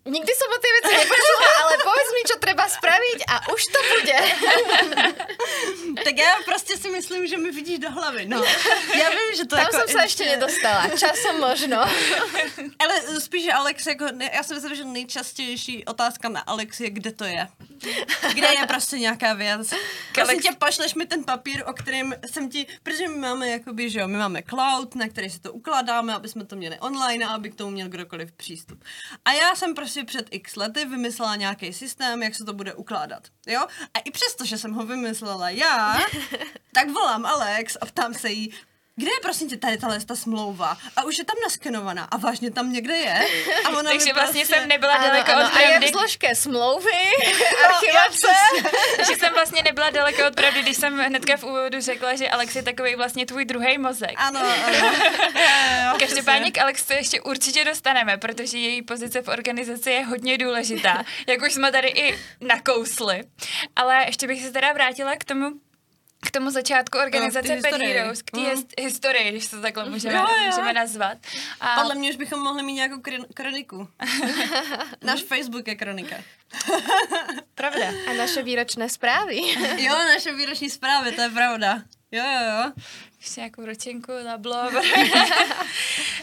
Nikdy 0.00 0.32
som 0.32 0.48
o 0.48 0.58
tej 0.64 0.72
veci 0.80 0.92
nepočula, 0.96 1.48
ale 1.60 1.74
povedz 1.84 2.10
mi, 2.16 2.22
čo 2.24 2.36
treba 2.40 2.64
spraviť 2.64 3.18
a 3.28 3.34
už 3.52 3.62
to 3.68 3.80
bude. 3.84 4.18
tak 6.04 6.18
já 6.18 6.34
prostě 6.44 6.76
si 6.76 6.90
myslím, 6.90 7.26
že 7.26 7.36
mi 7.36 7.50
vidíš 7.50 7.78
do 7.78 7.90
hlavy. 7.90 8.26
No. 8.26 8.44
Já 8.98 9.10
vím, 9.10 9.36
že 9.36 9.44
to 9.44 9.56
Tam 9.56 9.58
jako 9.58 9.76
jsem 9.76 9.88
se 9.88 10.02
ještě 10.02 10.24
nedostala. 10.24 10.88
Časom 10.88 11.40
možno. 11.40 11.76
ale 12.78 13.20
spíš, 13.20 13.44
že 13.44 13.52
Alex, 13.52 13.86
jako, 13.86 14.04
já 14.32 14.42
si 14.42 14.54
myslím, 14.54 14.74
že 14.74 14.84
nejčastější 14.84 15.84
otázka 15.84 16.28
na 16.28 16.40
Alex 16.40 16.80
je, 16.80 16.90
kde 16.90 17.12
to 17.12 17.24
je. 17.24 17.48
Kde 18.34 18.48
je 18.60 18.66
prostě 18.66 18.98
nějaká 18.98 19.32
věc. 19.32 19.70
Prosím 20.14 20.40
tě, 20.40 20.48
pošleš 20.58 20.94
mi 20.94 21.06
ten 21.06 21.24
papír, 21.24 21.64
o 21.66 21.72
kterém 21.72 22.14
jsem 22.32 22.48
ti, 22.48 22.66
protože 22.82 23.08
my 23.08 23.18
máme 23.18 23.48
jakoby, 23.48 23.90
že 23.90 24.00
jo, 24.00 24.08
my 24.08 24.18
máme 24.18 24.42
cloud, 24.42 24.94
na 24.94 25.08
který 25.08 25.30
si 25.30 25.40
to 25.40 25.52
ukládáme, 25.52 26.14
aby 26.14 26.28
jsme 26.28 26.44
to 26.44 26.56
měli 26.56 26.78
online 26.78 27.26
a 27.26 27.28
aby 27.28 27.50
k 27.50 27.54
tomu 27.54 27.70
měl 27.70 27.88
kdokoliv 27.88 28.32
přístup. 28.32 28.84
A 29.24 29.32
já 29.32 29.54
jsem 29.54 29.74
prostě 29.74 29.89
si 29.90 30.04
před 30.04 30.26
x 30.30 30.56
lety 30.56 30.84
vymyslela 30.84 31.36
nějaký 31.36 31.72
systém, 31.72 32.22
jak 32.22 32.34
se 32.34 32.44
to 32.44 32.52
bude 32.52 32.74
ukládat. 32.74 33.28
Jo? 33.46 33.60
A 33.94 33.98
i 33.98 34.10
přesto, 34.10 34.44
že 34.44 34.58
jsem 34.58 34.72
ho 34.72 34.86
vymyslela 34.86 35.50
já, 35.50 35.98
tak 36.72 36.90
volám 36.90 37.26
Alex 37.26 37.76
a 37.80 37.86
ptám 37.86 38.14
se 38.14 38.30
jí, 38.30 38.52
kde 39.00 39.10
je 39.10 39.20
prosím 39.22 39.48
tě 39.48 39.56
tady 39.56 39.78
tahle 39.78 40.00
ta 40.00 40.16
smlouva? 40.16 40.76
A 40.96 41.02
už 41.04 41.18
je 41.18 41.24
tam 41.24 41.36
naskenovaná 41.44 42.04
a 42.04 42.16
vážně 42.16 42.50
tam 42.50 42.72
někde 42.72 42.96
je. 42.96 43.26
A 43.64 43.68
ona 43.68 43.90
Takže 43.90 44.12
vlastně 44.12 44.40
prostě... 44.40 44.54
jsem 44.60 44.68
nebyla 44.68 44.92
Ano, 44.92 45.06
daleko 45.06 45.32
ano, 45.32 45.46
od 45.48 45.56
a 45.56 45.60
je 45.60 45.66
v 45.66 45.70
pravdy. 45.70 45.88
zložke 45.88 46.34
smlouvy, 46.34 46.90
Jo, 47.26 47.66
archivace. 47.68 48.28
Takže 48.96 49.12
jsem 49.16 49.32
vlastně 49.34 49.62
nebyla 49.62 49.90
daleko 49.90 50.26
od 50.26 50.34
pravdy, 50.34 50.62
když 50.62 50.76
jsem 50.76 50.98
hnedka 50.98 51.36
v 51.36 51.44
úvodu 51.44 51.80
řekla, 51.80 52.14
že 52.16 52.28
Alex 52.28 52.56
je 52.56 52.62
takový 52.62 52.94
vlastně 52.94 53.26
tvůj 53.26 53.44
druhý 53.44 53.78
mozek. 53.78 54.12
Ano, 54.16 54.40
ano. 54.40 55.96
Každopádně 55.98 56.50
k 56.50 56.58
Alex 56.58 56.84
to 56.84 56.92
ještě 56.92 57.20
určitě 57.20 57.64
dostaneme, 57.64 58.16
protože 58.16 58.58
její 58.58 58.82
pozice 58.82 59.22
v 59.22 59.28
organizaci 59.28 59.90
je 59.90 60.04
hodně 60.04 60.38
důležitá, 60.38 61.04
jak 61.26 61.42
už 61.42 61.52
jsme 61.54 61.72
tady 61.72 61.88
i 61.88 62.18
nakousli. 62.40 63.22
Ale 63.76 64.04
ještě 64.06 64.26
bych 64.26 64.42
se 64.42 64.52
teda 64.52 64.72
vrátila 64.72 65.16
k 65.16 65.24
tomu, 65.24 65.50
k 66.26 66.30
tomu 66.30 66.50
začátku 66.50 66.98
organizace 66.98 67.48
té 67.48 67.60
Pet. 67.70 67.80
Heroes, 67.82 68.22
k 68.22 68.30
té 68.30 68.40
Mm. 68.40 68.46
his- 68.46 68.66
historii, 68.82 69.30
když 69.30 69.48
to 69.48 69.60
takhle 69.60 69.90
můžeme, 69.90 70.14
Jo, 70.14 70.20
jo. 70.38 70.46
můžeme 70.46 70.72
nazvat. 70.72 71.18
A 71.60 71.74
Podle 71.80 71.94
mě 71.94 72.10
už 72.10 72.16
bychom 72.16 72.40
mohli 72.40 72.62
mít 72.62 72.72
nějakou 72.72 73.00
kroniku. 73.34 73.88
Náš 75.02 75.22
Facebook 75.22 75.68
je 75.68 75.74
kronika. 75.74 76.16
pravda. 77.54 77.86
A 78.10 78.12
naše 78.12 78.42
výročné 78.42 78.88
zprávy. 78.88 79.36
Jo, 79.76 79.94
naše 80.14 80.32
výroční 80.34 80.70
zprávy, 80.70 81.12
to 81.12 81.22
je 81.22 81.28
pravda. 81.30 81.82
Jo, 82.12 82.24
jo, 82.24 82.40
jo. 82.64 82.72
Ještě 83.20 83.40
nějakou 83.40 83.66
ročenku 83.66 84.12
na 84.24 84.38
blog. 84.38 84.74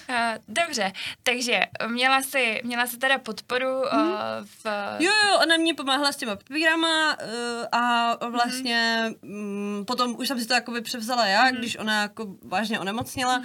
A, 0.10 0.33
Dobře, 0.47 0.91
takže 1.23 1.60
měla 1.88 2.21
si, 2.21 2.62
měla 2.63 2.88
si 2.88 2.97
teda 2.97 3.17
podporu 3.17 3.81
mm. 3.93 4.15
v... 4.63 4.65
Jo, 4.99 5.12
jo, 5.27 5.39
ona 5.43 5.57
mě 5.57 5.73
pomáhala 5.73 6.12
s 6.12 6.15
těma 6.15 6.36
papírama 6.36 7.17
uh, 7.23 7.65
a 7.71 8.15
vlastně 8.29 9.12
mm, 9.21 9.83
potom 9.88 10.15
už 10.17 10.27
jsem 10.27 10.39
si 10.39 10.47
to 10.47 10.53
jakoby 10.53 10.81
převzala 10.81 11.25
já, 11.25 11.51
když 11.51 11.77
ona 11.77 12.01
jako 12.01 12.36
vážně 12.43 12.79
onemocněla. 12.79 13.43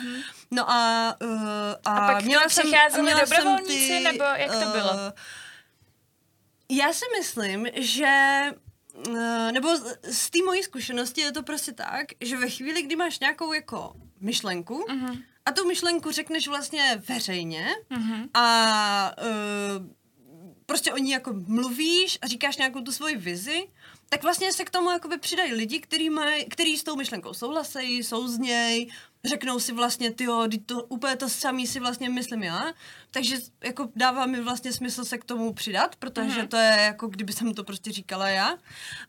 No 0.50 0.70
a, 0.70 1.14
uh, 1.22 1.40
a, 1.84 1.98
A 1.98 2.12
pak 2.12 2.24
měla 2.24 2.48
jsem, 2.48 2.66
měla 2.68 2.90
jsem 2.90 3.06
dobrovolníci, 3.06 4.00
nebo 4.00 4.24
jak 4.24 4.52
to 4.52 4.70
bylo? 4.70 5.12
já 6.72 6.92
si 6.92 7.04
myslím, 7.18 7.66
že 7.74 8.06
eh, 8.06 8.52
nebo 9.52 9.68
z, 10.02 10.30
té 10.30 10.38
mojí 10.44 10.62
zkušenosti 10.62 11.20
je 11.20 11.32
to 11.32 11.42
prostě 11.42 11.72
tak, 11.72 12.06
že 12.20 12.36
ve 12.36 12.50
chvíli, 12.50 12.82
kdy 12.82 12.96
máš 12.96 13.20
nějakou 13.20 13.52
jako 13.52 13.92
myšlenku 14.20 14.84
Mhm. 14.88 15.22
a 15.46 15.52
tu 15.52 15.66
myšlenku 15.66 16.10
řekneš 16.10 16.48
vlastně 16.48 17.02
veřejně 17.08 17.66
Mhm. 17.90 18.28
a 18.34 19.14
uh, 19.18 19.86
prostě 20.66 20.92
o 20.92 20.96
ní 20.98 21.10
jako 21.10 21.32
mluvíš 21.46 22.18
a 22.22 22.26
říkáš 22.26 22.56
nějakou 22.56 22.80
tu 22.80 22.92
svoji 22.92 23.16
vizi, 23.16 23.68
tak 24.08 24.22
vlastně 24.22 24.52
se 24.52 24.64
k 24.64 24.70
tomu 24.70 24.90
jakoby 24.90 25.18
přidají 25.18 25.52
lidi, 25.54 25.80
který, 25.80 26.10
maj, 26.10 26.44
který 26.44 26.76
s 26.76 26.84
tou 26.84 26.96
myšlenkou 26.96 27.34
souhlasejí, 27.34 28.02
jsou 28.04 28.28
z 28.28 28.38
něj, 28.38 28.90
řeknou 29.24 29.60
si 29.60 29.72
vlastně, 29.72 30.12
ty 30.12 30.26
to 30.66 30.82
úplně 30.84 31.16
to 31.16 31.28
samý 31.28 31.66
si 31.66 31.80
vlastně 31.80 32.08
myslím 32.08 32.42
já, 32.42 32.72
takže 33.10 33.36
jako 33.64 33.88
dává 33.96 34.26
mi 34.26 34.40
vlastně 34.40 34.72
smysl 34.72 35.04
se 35.04 35.18
k 35.18 35.24
tomu 35.24 35.52
přidat, 35.52 35.96
protože 35.96 36.38
Mhm. 36.38 36.48
to 36.48 36.56
je 36.56 36.76
jako 36.80 37.08
kdyby 37.08 37.32
jsem 37.32 37.54
to 37.54 37.64
prostě 37.64 37.92
říkala 37.92 38.28
já. 38.28 38.50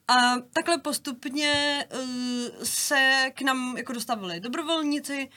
A 0.07 0.35
takhle 0.53 0.77
postupně 0.77 1.85
uh, 1.93 2.63
se 2.63 3.31
k 3.33 3.41
nám 3.41 3.77
jako 3.77 3.93
dostávali 3.93 4.39
dobrovolníci, 4.39 5.29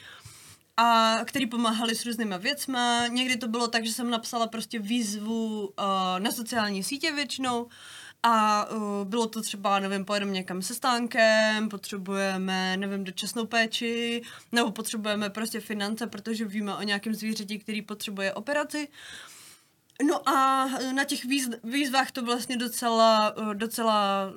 a 0.79 1.17
který 1.25 1.47
pomáhali 1.47 1.95
s 1.95 2.05
různýma 2.05 2.37
věcma. 2.37 3.07
Někdy 3.07 3.37
to 3.37 3.47
bylo 3.47 3.67
tak, 3.67 3.85
že 3.85 3.93
jsem 3.93 4.09
napsala 4.09 4.47
prostě 4.47 4.79
výzvu 4.79 5.67
uh, 5.67 5.73
na 6.19 6.31
sociální 6.31 6.83
sítě 6.83 7.11
většinou 7.11 7.67
a 8.23 8.65
uh, 8.69 9.05
bylo 9.05 9.27
to 9.27 9.41
třeba, 9.41 9.79
nevím, 9.79 10.05
pojedeme 10.05 10.31
někam 10.31 10.61
se 10.61 10.73
stánkem, 10.75 11.69
potřebujeme, 11.69 12.77
nevím, 12.77 13.03
dočasnou 13.03 13.45
péči, 13.45 14.21
nebo 14.51 14.71
potřebujeme 14.71 15.29
prostě 15.29 15.59
finance, 15.59 16.07
protože 16.07 16.45
víme 16.45 16.75
o 16.75 16.83
nějakém 16.83 17.13
zvířeti, 17.13 17.59
který 17.59 17.81
potřebuje 17.81 18.33
operaci. 18.33 18.87
No 20.03 20.29
a 20.29 20.65
na 20.93 21.03
těch 21.03 21.25
výz, 21.25 21.49
výzvách 21.63 22.11
to 22.11 22.21
vlastně 22.21 22.57
docela, 22.57 23.33
eh, 23.37 23.55
docela 23.55 24.33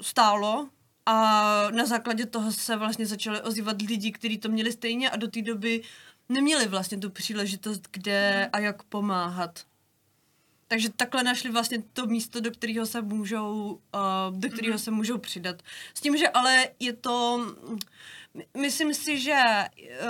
stálo 0.00 0.68
a 1.06 1.70
na 1.70 1.86
základě 1.86 2.26
toho 2.26 2.52
se 2.52 2.76
vlastně 2.76 3.06
začaly 3.06 3.40
ozývat 3.40 3.82
lidi, 3.82 4.12
kteří 4.12 4.38
to 4.38 4.48
měli 4.48 4.72
stejně 4.72 5.10
a 5.10 5.16
do 5.16 5.28
té 5.28 5.42
doby 5.42 5.82
neměli 6.28 6.68
vlastně 6.68 6.98
tu 6.98 7.10
příležitost, 7.10 7.88
kde 7.90 8.48
a 8.52 8.58
jak 8.58 8.82
pomáhat. 8.82 9.64
Takže 10.68 10.88
takhle 10.96 11.22
našli 11.22 11.50
vlastně 11.50 11.82
to 11.92 12.06
místo, 12.06 12.40
do 12.40 12.50
kterého 12.50 12.86
se 12.86 13.02
můžou, 13.02 13.80
uh, 14.30 14.38
do 14.38 14.48
kterého 14.48 14.78
se 14.78 14.90
můžou 14.90 15.18
přidat. 15.18 15.62
S 15.94 16.00
tím, 16.00 16.16
že 16.16 16.28
ale 16.28 16.68
je 16.80 16.92
to, 16.92 17.46
my- 18.34 18.46
myslím 18.60 18.94
si, 18.94 19.18
že 19.18 19.34
uh, 20.02 20.08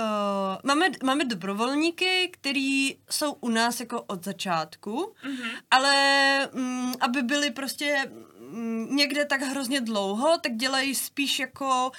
máme, 0.63 0.89
máme 1.03 1.25
dobrovolníky, 1.25 2.29
který 2.33 2.97
jsou 3.09 3.33
u 3.33 3.49
nás 3.49 3.79
jako 3.79 4.01
od 4.01 4.25
začátku, 4.25 5.13
mm-hmm. 5.23 5.51
ale 5.71 5.93
mm, 6.53 6.93
aby 6.99 7.21
byli 7.21 7.51
prostě 7.51 8.11
mm, 8.39 8.95
někde 8.95 9.25
tak 9.25 9.41
hrozně 9.41 9.81
dlouho, 9.81 10.37
tak 10.37 10.55
dělají 10.55 10.95
spíš 10.95 11.39
jako 11.39 11.91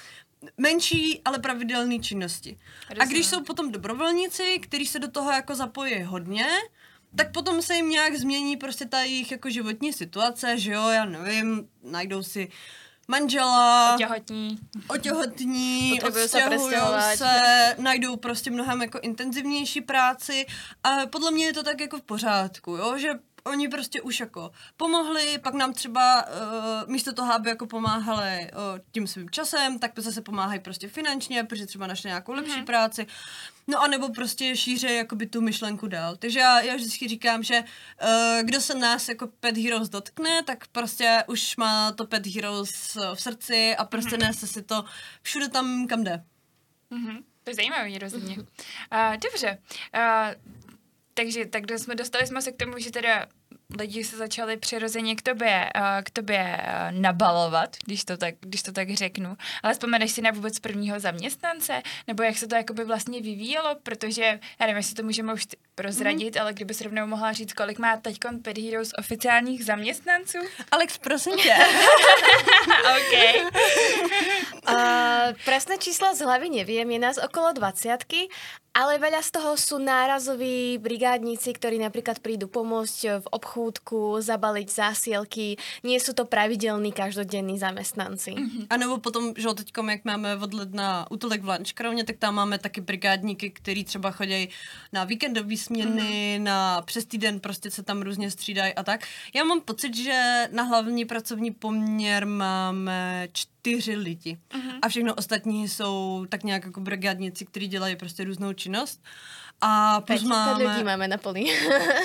menší, 0.57 1.21
ale 1.25 1.39
pravidelné 1.39 1.99
činnosti. 1.99 2.57
A 2.89 2.93
Rozumím. 2.93 3.09
když 3.09 3.27
jsou 3.27 3.43
potom 3.43 3.71
dobrovolníci, 3.71 4.59
kteří 4.59 4.85
se 4.85 4.99
do 4.99 5.11
toho 5.11 5.31
jako 5.31 5.55
zapojí 5.55 6.03
hodně, 6.03 6.47
tak 7.15 7.31
potom 7.31 7.61
se 7.61 7.75
jim 7.75 7.89
nějak 7.89 8.15
změní 8.15 8.57
prostě 8.57 8.85
ta 8.85 8.99
jejich 8.99 9.31
jako 9.31 9.49
životní 9.49 9.93
situace, 9.93 10.57
že 10.57 10.71
jo, 10.71 10.89
já 10.89 11.05
nevím, 11.05 11.67
najdou 11.83 12.23
si 12.23 12.49
manžela, 13.07 13.95
Těhotní. 13.97 14.59
otěhotní, 14.87 15.99
Potřebují 16.01 16.27
se 16.29 17.17
se, 17.17 17.75
najdou 17.77 18.15
prostě 18.15 18.51
mnohem 18.51 18.81
jako 18.81 18.99
intenzivnější 18.99 19.81
práci 19.81 20.45
a 20.83 20.89
podle 21.05 21.31
mě 21.31 21.45
je 21.45 21.53
to 21.53 21.63
tak 21.63 21.81
jako 21.81 21.97
v 21.97 22.01
pořádku, 22.01 22.71
jo, 22.71 22.97
že 22.97 23.09
oni 23.43 23.67
prostě 23.67 24.01
už 24.01 24.19
jako 24.19 24.51
pomohli, 24.77 25.37
pak 25.37 25.53
nám 25.53 25.73
třeba 25.73 26.25
uh, 26.25 26.89
místo 26.91 27.13
toho, 27.13 27.33
aby 27.33 27.49
jako 27.49 27.67
pomáhali 27.67 28.51
uh, 28.51 28.79
tím 28.91 29.07
svým 29.07 29.29
časem, 29.29 29.79
tak 29.79 29.91
zase 29.99 30.21
pomáhají 30.21 30.59
prostě 30.59 30.87
finančně, 30.87 31.43
protože 31.43 31.65
třeba 31.65 31.87
našli 31.87 32.07
nějakou 32.07 32.31
lepší 32.33 32.55
Mhm. 32.55 32.65
práci. 32.65 33.07
No 33.67 33.81
a 33.81 33.87
nebo 33.87 34.09
prostě 34.09 34.55
šíře 34.57 34.93
jakoby 34.93 35.27
tu 35.27 35.41
myšlenku 35.41 35.87
dál. 35.87 36.15
Takže 36.15 36.39
já, 36.39 36.61
já 36.61 36.75
vždycky 36.75 37.07
říkám, 37.07 37.43
že 37.43 37.59
uh, 38.03 38.41
kdo 38.43 38.61
se 38.61 38.75
nás 38.75 39.09
jako 39.09 39.27
Pet 39.27 39.57
Heroes 39.57 39.89
dotkne, 39.89 40.43
tak 40.43 40.67
prostě 40.67 41.23
už 41.27 41.57
má 41.57 41.91
to 41.91 42.05
Pet 42.05 42.27
Heroes 42.27 42.97
v 43.15 43.21
srdci 43.21 43.75
a 43.75 43.85
prostě 43.85 44.17
Mhm. 44.17 44.27
nese 44.27 44.47
si 44.47 44.61
to 44.61 44.85
všude 45.21 45.49
tam, 45.49 45.87
kam 45.87 46.03
jde. 46.03 46.23
Mhm. 46.89 47.17
To 47.43 47.49
je 47.49 47.55
zajímavý, 47.55 47.97
rozhodně. 47.99 48.37
Uh, 48.37 48.43
dobře. 49.23 49.57
Uh, 49.95 50.60
takže 51.13 51.45
tak 51.45 51.71
jsme, 51.71 51.95
dostali 51.95 52.27
jsme 52.27 52.41
se 52.41 52.51
k 52.51 52.57
tomu, 52.57 52.77
že 52.77 52.91
teda 52.91 53.27
lidi 53.79 54.03
se 54.03 54.17
začali 54.17 54.57
přirozeně 54.57 55.15
k 55.15 55.21
tobě, 55.21 55.69
uh, 55.75 55.83
k 56.03 56.09
tobě 56.09 56.57
uh, 56.61 57.01
nabalovat, 57.01 57.75
když 57.85 58.03
to, 58.03 58.17
tak, 58.17 58.35
když 58.39 58.63
to 58.63 58.71
tak 58.71 58.91
řeknu. 58.91 59.37
Ale 59.63 59.73
vzpomeneš 59.73 60.11
si 60.11 60.21
na 60.21 60.31
vůbec 60.31 60.59
prvního 60.59 60.99
zaměstnance? 60.99 61.81
Nebo 62.07 62.23
jak 62.23 62.37
se 62.37 62.47
to 62.47 62.55
jakoby 62.55 62.85
vlastně 62.85 63.21
vyvíjelo? 63.21 63.75
Protože, 63.83 64.21
já 64.59 64.65
nevím, 64.65 64.77
jestli 64.77 64.95
to 64.95 65.03
můžeme 65.03 65.33
už 65.33 65.47
prozradit, 65.75 66.37
ale 66.37 66.53
kdyby 66.53 66.73
se 66.73 66.83
rovnou 66.83 67.07
mohla 67.07 67.33
říct, 67.33 67.53
kolik 67.53 67.79
má 67.79 67.97
teď 67.97 68.17
Pet 68.41 68.57
Heroes 68.57 68.91
oficiálních 68.99 69.65
zaměstnanců? 69.65 70.37
Alex, 70.71 70.97
prosím 70.97 71.37
tě. 71.37 71.55
OK. 72.97 73.51
Uh, 74.69 75.33
presné 75.45 75.77
čísla 75.77 76.13
z 76.13 76.21
hlavy 76.21 76.49
neviem, 76.49 76.91
je 76.91 76.99
nás 76.99 77.17
okolo 77.17 77.53
20 77.53 77.97
ale 78.71 79.03
veľa 79.03 79.19
z 79.19 79.29
toho 79.35 79.59
sú 79.59 79.83
nárazoví 79.83 80.79
brigádníci, 80.79 81.51
ktorí 81.51 81.75
napríklad 81.83 82.23
prídu 82.23 82.47
pomôcť 82.47 83.19
v 83.19 83.27
obchúdku, 83.27 84.23
zabaliť 84.23 84.67
zásielky. 84.71 85.59
Nie 85.83 85.99
sú 85.99 86.15
to 86.15 86.23
pravidelní 86.23 86.95
každodenní 86.95 87.59
zamestnanci. 87.59 88.35
A 88.71 88.77
nebo 88.79 88.97
potom, 88.97 89.35
že 89.35 89.51
teďkom, 89.51 89.91
jak 89.91 90.07
máme 90.07 90.39
od 90.39 90.53
ledna 90.53 91.05
útulek 91.11 91.43
v 91.43 91.47
Lančkrovně, 91.47 92.03
tak 92.03 92.17
tam 92.17 92.35
máme 92.35 92.59
taky 92.59 92.81
brigádníky, 92.81 93.49
který 93.49 93.83
třeba 93.83 94.11
chodí 94.11 94.49
na 94.93 95.03
víkendové 95.03 95.57
směny, 95.57 96.39
mm. 96.39 96.43
na 96.43 96.81
přes 96.81 97.05
týden 97.05 97.39
prostě 97.39 97.71
se 97.71 97.83
tam 97.83 98.01
různě 98.01 98.31
střídají 98.31 98.73
a 98.73 98.83
tak. 98.83 99.07
Já 99.35 99.43
mám 99.43 99.61
pocit, 99.61 99.95
že 99.95 100.47
na 100.51 100.63
hlavní 100.63 101.05
pracovní 101.05 101.51
poměr 101.51 102.25
máme 102.25 103.27
čtyři 103.33 103.50
lidi. 103.95 104.37
Mm. 104.53 104.71
A 104.81 104.89
všechno 104.89 105.15
ostatní 105.15 105.67
jsou 105.67 106.25
tak 106.29 106.43
nějak 106.43 106.65
jako 106.65 106.81
brigádníci, 106.81 107.45
kteří 107.45 107.67
dělají 107.67 107.95
prostě 107.95 108.23
různou 108.23 108.53
činnost. 108.53 109.03
A 109.61 110.01
plus 110.01 110.25
päť 110.25 110.29
máme... 110.29 110.63
ľudí 110.65 110.83
máme 110.83 111.07
na 111.07 111.17
poli. 111.21 111.45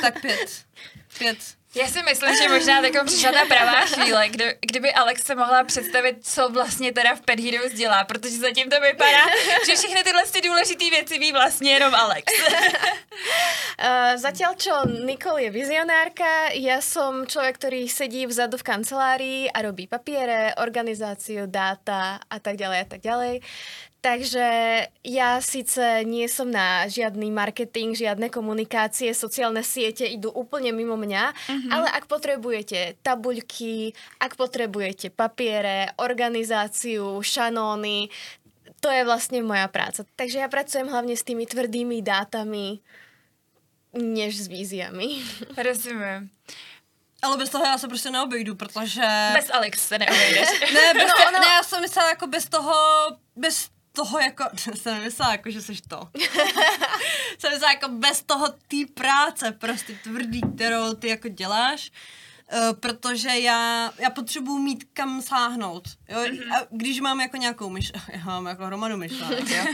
Tak 0.00 0.20
pět. 0.20 0.64
Pět. 1.18 1.56
Já 1.76 1.86
si 1.88 2.02
myslím, 2.02 2.36
že 2.42 2.48
možná 2.48 2.82
takovou 2.82 3.04
přišla 3.04 3.32
ta 3.32 3.44
pravá 3.44 3.80
chvíle, 3.80 4.28
kdy, 4.28 4.58
kdyby 4.60 4.92
Alex 4.92 5.24
se 5.24 5.34
mohla 5.34 5.64
představit, 5.64 6.16
co 6.22 6.48
vlastně 6.48 6.92
teda 6.92 7.14
v 7.14 7.20
Pet 7.20 7.40
Heroes 7.40 7.72
dělá, 7.72 8.04
protože 8.04 8.36
zatím 8.36 8.70
to 8.70 8.80
vypadá, 8.80 9.24
že 9.66 9.76
všechny 9.76 10.04
tyhle 10.04 10.22
ty 10.32 10.40
důležité 10.40 10.90
věci 10.90 11.18
ví 11.18 11.32
vlastně 11.32 11.72
jenom 11.72 11.94
Alex. 11.94 12.32
Zatiaľ, 14.16 14.56
čo 14.56 14.72
Nikol 15.04 15.36
je 15.48 15.50
vizionárka, 15.52 16.52
ja 16.56 16.80
som 16.80 17.28
človek, 17.28 17.60
ktorý 17.60 17.88
sedí 17.88 18.24
vzadu 18.24 18.56
v 18.56 18.64
kancelárii 18.64 19.40
a 19.52 19.58
robí 19.60 19.84
papiere, 19.84 20.56
organizáciu, 20.56 21.44
dáta 21.44 22.20
a 22.24 22.36
tak 22.40 22.56
ďalej 22.56 22.78
a 22.80 22.86
tak 22.88 23.00
ďalej. 23.04 23.34
Takže 24.06 24.46
ja 25.02 25.42
síce 25.42 26.06
nie 26.06 26.30
som 26.30 26.46
na 26.46 26.86
žiadny 26.86 27.26
marketing, 27.34 27.90
žiadne 27.90 28.30
komunikácie, 28.30 29.10
sociálne 29.10 29.66
siete 29.66 30.06
idú 30.06 30.30
úplne 30.30 30.70
mimo 30.70 30.94
mňa, 30.94 31.34
mm-hmm. 31.34 31.70
ale 31.74 31.90
ak 31.90 32.06
potrebujete 32.06 33.02
tabuľky, 33.02 33.98
ak 34.22 34.38
potrebujete 34.38 35.10
papiere, 35.10 35.90
organizáciu, 35.98 37.18
šanóny, 37.18 38.06
to 38.78 38.94
je 38.94 39.02
vlastne 39.02 39.42
moja 39.42 39.66
práca. 39.66 40.06
Takže 40.14 40.38
ja 40.38 40.46
pracujem 40.46 40.86
hlavne 40.86 41.18
s 41.18 41.26
tými 41.26 41.42
tvrdými 41.42 41.98
dátami, 41.98 42.78
než 43.90 44.38
s 44.38 44.46
víziami. 44.46 45.18
Rozumím. 45.66 46.30
Ale 47.22 47.36
bez 47.36 47.50
toho 47.50 47.64
já 47.64 47.78
se 47.78 47.88
prostě 47.88 48.10
neobejdu, 48.10 48.54
protože... 48.54 49.02
Bez 49.34 49.50
Alex 49.50 49.88
se 49.88 49.98
neobejdeš. 49.98 50.60
Ne, 50.60 50.94
bez 50.94 51.02
No, 51.02 51.14
no, 51.18 51.28
ono- 51.28 51.40
ne, 51.40 51.46
já 51.46 51.62
jsem 51.62 51.80
myslela 51.80 52.08
jako 52.08 52.26
bez 52.26 52.48
toho, 52.48 52.74
bez 53.36 53.74
toho 53.96 54.18
jako, 54.18 54.44
jsem 54.74 55.02
myslela 55.02 55.32
jako, 55.32 55.50
že 55.50 55.62
jsi 55.62 55.72
to. 55.88 56.08
jsem 57.38 57.52
myslela 57.52 57.72
jako 57.72 57.88
bez 57.88 58.22
toho 58.22 58.48
té 58.48 58.76
práce 58.94 59.52
prostě 59.52 59.98
tvrdý, 60.02 60.40
kterou 60.54 60.94
ty 60.94 61.08
jako 61.08 61.28
děláš. 61.28 61.90
Uh, 62.52 62.72
protože 62.72 63.28
já, 63.28 63.92
já 63.98 64.10
potřebuji 64.10 64.58
mít 64.58 64.84
kam 64.92 65.22
sáhnout. 65.22 65.88
Jo? 66.08 66.18
Mm-hmm. 66.18 66.56
A 66.56 66.66
když 66.70 67.00
mám 67.00 67.20
jako 67.20 67.36
nějakou 67.36 67.70
myš, 67.70 67.92
já 68.12 68.24
mám 68.24 68.46
jako 68.46 68.66
hromadu 68.66 68.96
myšlenek, 68.96 69.48
jo? 69.50 69.64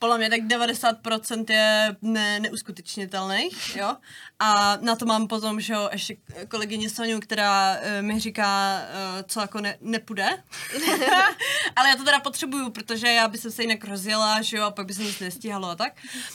Podle 0.00 0.18
mě 0.18 0.30
tak 0.30 0.40
90% 0.40 1.44
je 1.52 1.96
ne, 2.02 2.40
neuskutečnitelných, 2.40 3.76
jo. 3.76 3.96
A 4.38 4.78
na 4.80 4.96
to 4.96 5.06
mám 5.06 5.26
potom, 5.28 5.60
že 5.60 5.72
jo, 5.72 5.88
ještě 5.92 6.16
kolegyně 6.48 6.90
Soniu, 6.90 7.20
která 7.20 7.76
uh, 7.76 8.06
mi 8.06 8.20
říká, 8.20 8.80
uh, 8.80 9.22
co 9.26 9.40
jako 9.40 9.60
ne, 9.60 9.76
nepůjde. 9.80 10.28
ale 11.76 11.88
já 11.88 11.96
to 11.96 12.04
teda 12.04 12.20
potřebuju, 12.20 12.70
protože 12.70 13.06
já 13.06 13.28
bych 13.28 13.40
se 13.40 13.62
jinak 13.62 13.84
rozjela, 13.84 14.42
že 14.42 14.56
jo, 14.56 14.64
a 14.64 14.70
pak 14.70 14.86
by 14.86 14.94
se 14.94 15.02
nic 15.02 15.20
nestíhalo 15.20 15.68
a 15.68 15.74
tak. 15.74 15.92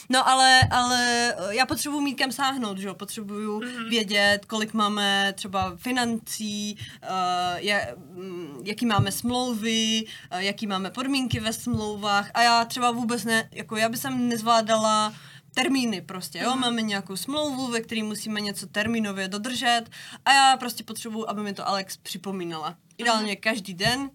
No 0.08 0.28
ale, 0.28 0.60
ale 0.70 1.34
eh, 1.38 1.54
já 1.54 1.66
potřebuju 1.66 2.00
mít 2.00 2.14
kam 2.14 2.32
sáhnout, 2.32 2.78
že 2.78 2.86
jo, 2.86 2.94
potřebuju 2.94 3.60
mm-hmm. 3.60 3.88
vědět, 3.88 4.44
kolik 4.46 4.74
máme 4.74 5.32
třeba 5.36 5.76
financí, 5.76 6.78
uh, 7.02 7.08
je, 7.56 7.94
mm, 7.96 8.62
jaký 8.64 8.86
máme 8.86 9.12
smlouvy, 9.12 10.04
uh, 10.32 10.38
jaký 10.38 10.66
máme 10.66 10.90
podmínky 10.90 11.40
ve 11.40 11.52
smlouvách 11.52 12.30
a 12.34 12.42
já 12.42 12.64
třeba 12.64 12.90
vůbec 12.90 13.24
ne, 13.24 13.48
jako 13.56 13.76
já 13.76 13.88
bych 13.88 14.00
sem 14.00 14.28
nezvládala 14.28 15.14
termíny 15.54 16.00
prostě, 16.00 16.38
jo, 16.38 16.56
máme 16.56 16.82
nějakou 16.82 17.16
smlouvu, 17.16 17.66
ve 17.66 17.80
které 17.80 18.02
musíme 18.02 18.40
něco 18.40 18.66
termínově 18.66 19.28
dodržet 19.28 19.84
a 20.24 20.32
já 20.32 20.56
prostě 20.56 20.84
potřebuju, 20.84 21.28
aby 21.28 21.42
mi 21.42 21.52
to 21.52 21.68
Alex 21.68 21.96
připomínala. 21.96 22.76
Ideálně 22.98 23.36
každý 23.36 23.74
den, 23.74 24.10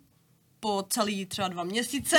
po 0.62 0.86
celý 0.90 1.26
třeba 1.26 1.48
dva 1.48 1.64
měsíce. 1.64 2.18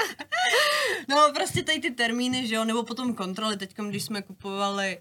no 1.08 1.32
prostě 1.34 1.62
tady 1.62 1.78
ty 1.78 1.90
termíny, 1.90 2.46
že 2.46 2.54
jo, 2.54 2.64
nebo 2.64 2.82
potom 2.82 3.14
kontroly, 3.14 3.56
teď 3.56 3.74
když 3.88 4.02
jsme 4.02 4.22
kupovali 4.22 4.98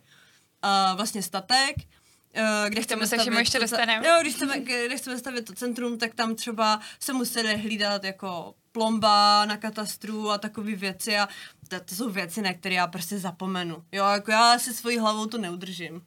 uh, 0.64 0.98
vlastně 0.98 1.22
statek, 1.22 1.76
uh, 1.78 2.70
kde 2.70 2.82
chceme 2.82 3.08
se 3.08 3.18
k 3.18 3.24
čemu 3.24 3.38
ještě 3.38 3.58
to, 3.58 3.64
dostaneme. 3.64 4.08
Jo, 4.08 4.14
když 4.22 4.36
chceme, 4.36 4.60
kde 4.60 4.98
chceme 4.98 5.18
stavět 5.18 5.46
to 5.46 5.54
centrum, 5.54 5.98
tak 5.98 6.14
tam 6.14 6.36
třeba 6.36 6.80
se 7.00 7.14
museli 7.14 7.58
hlídat 7.58 8.04
jako 8.04 8.56
plomba 8.76 9.48
na 9.48 9.56
katastru 9.58 10.32
a 10.32 10.38
takové 10.38 10.76
věci 10.76 11.16
a 11.16 11.32
to, 11.68 11.80
to 11.80 11.96
jsou 11.96 12.10
věci, 12.10 12.42
na 12.42 12.54
které 12.54 12.76
já 12.76 12.88
prostě 12.88 13.20
zapomenu. 13.20 13.84
Jo, 13.92 14.06
jako 14.06 14.32
já 14.32 14.60
si 14.60 14.74
svojí 14.74 15.00
hlavou 15.00 15.26
to 15.26 15.38
neudržím. 15.38 16.04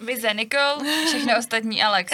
Vize 0.00 0.34
Nikol, 0.34 0.82
všechno 1.06 1.38
ostatní 1.42 1.82
Alex. 1.82 2.10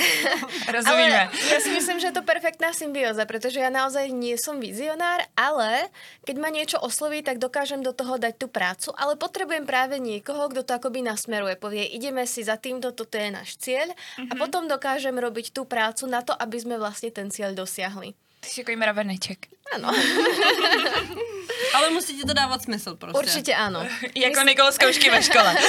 Rozumíme. 0.69 1.33
Ale 1.33 1.49
ja 1.49 1.59
si 1.65 1.73
myslím, 1.73 1.97
že 1.97 2.13
je 2.13 2.17
to 2.21 2.29
perfektná 2.29 2.77
symbióza, 2.77 3.25
pretože 3.25 3.57
ja 3.57 3.73
naozaj 3.73 4.13
nie 4.13 4.37
som 4.37 4.61
vizionár, 4.61 5.25
ale 5.33 5.89
keď 6.29 6.37
ma 6.37 6.53
niečo 6.53 6.77
osloví, 6.77 7.25
tak 7.25 7.41
dokážem 7.41 7.81
do 7.81 7.97
toho 7.97 8.21
dať 8.21 8.37
tú 8.37 8.53
prácu, 8.53 8.93
ale 9.01 9.17
potrebujem 9.17 9.65
práve 9.65 9.97
niekoho, 9.97 10.53
kto 10.53 10.61
to 10.61 10.77
akoby 10.77 11.01
nasmeruje. 11.01 11.57
Povie, 11.57 11.89
ideme 11.97 12.29
si 12.29 12.45
za 12.45 12.61
týmto, 12.61 12.93
toto 12.93 13.17
je 13.17 13.33
náš 13.33 13.57
cieľ 13.57 13.97
a 14.29 14.33
potom 14.37 14.69
dokážem 14.69 15.17
robiť 15.17 15.57
tú 15.57 15.65
prácu 15.65 16.05
na 16.05 16.21
to, 16.21 16.37
aby 16.37 16.61
sme 16.61 16.77
vlastne 16.77 17.09
ten 17.09 17.33
cieľ 17.33 17.57
dosiahli. 17.57 18.13
Ty 18.41 18.49
jsi 18.49 18.61
jako 18.61 18.73
mraveneček. 18.73 19.47
Áno, 19.75 19.89
Ale 21.75 21.91
musí 21.91 22.17
ti 22.17 22.25
to 22.27 22.33
dávat 22.33 22.63
smysl 22.63 22.97
prostě. 22.97 23.19
určite 23.19 23.55
áno. 23.55 23.87
Jako 24.15 24.43
Nikol 24.43 24.73
zkoušky 24.73 25.11
ve 25.11 25.23
škole. 25.23 25.57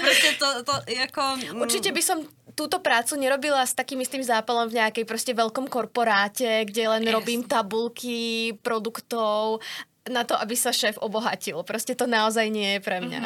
Prostě 0.00 0.36
to, 0.38 0.62
to 0.64 0.72
jako... 0.88 1.22
mm, 1.52 1.60
Určite 1.60 1.92
by 1.92 2.02
som 2.02 2.18
túto 2.54 2.78
prácu 2.78 3.16
nerobila 3.16 3.66
s 3.66 3.74
takým 3.74 4.00
istým 4.00 4.22
zápalom 4.22 4.68
v 4.68 4.78
nejakej 4.78 5.04
proste 5.04 5.32
veľkom 5.34 5.66
korporáte, 5.66 6.64
kde 6.64 6.88
len 6.88 7.02
Jasne. 7.02 7.12
robím 7.12 7.40
tabulky 7.44 8.52
produktov 8.62 9.58
na 10.06 10.24
to, 10.24 10.36
aby 10.36 10.54
sa 10.56 10.70
šéf 10.72 11.00
obohatil. 11.00 11.62
Proste 11.64 11.96
to 11.96 12.06
naozaj 12.06 12.46
nie 12.52 12.78
je 12.78 12.80
pre 12.80 13.00
mňa. 13.00 13.20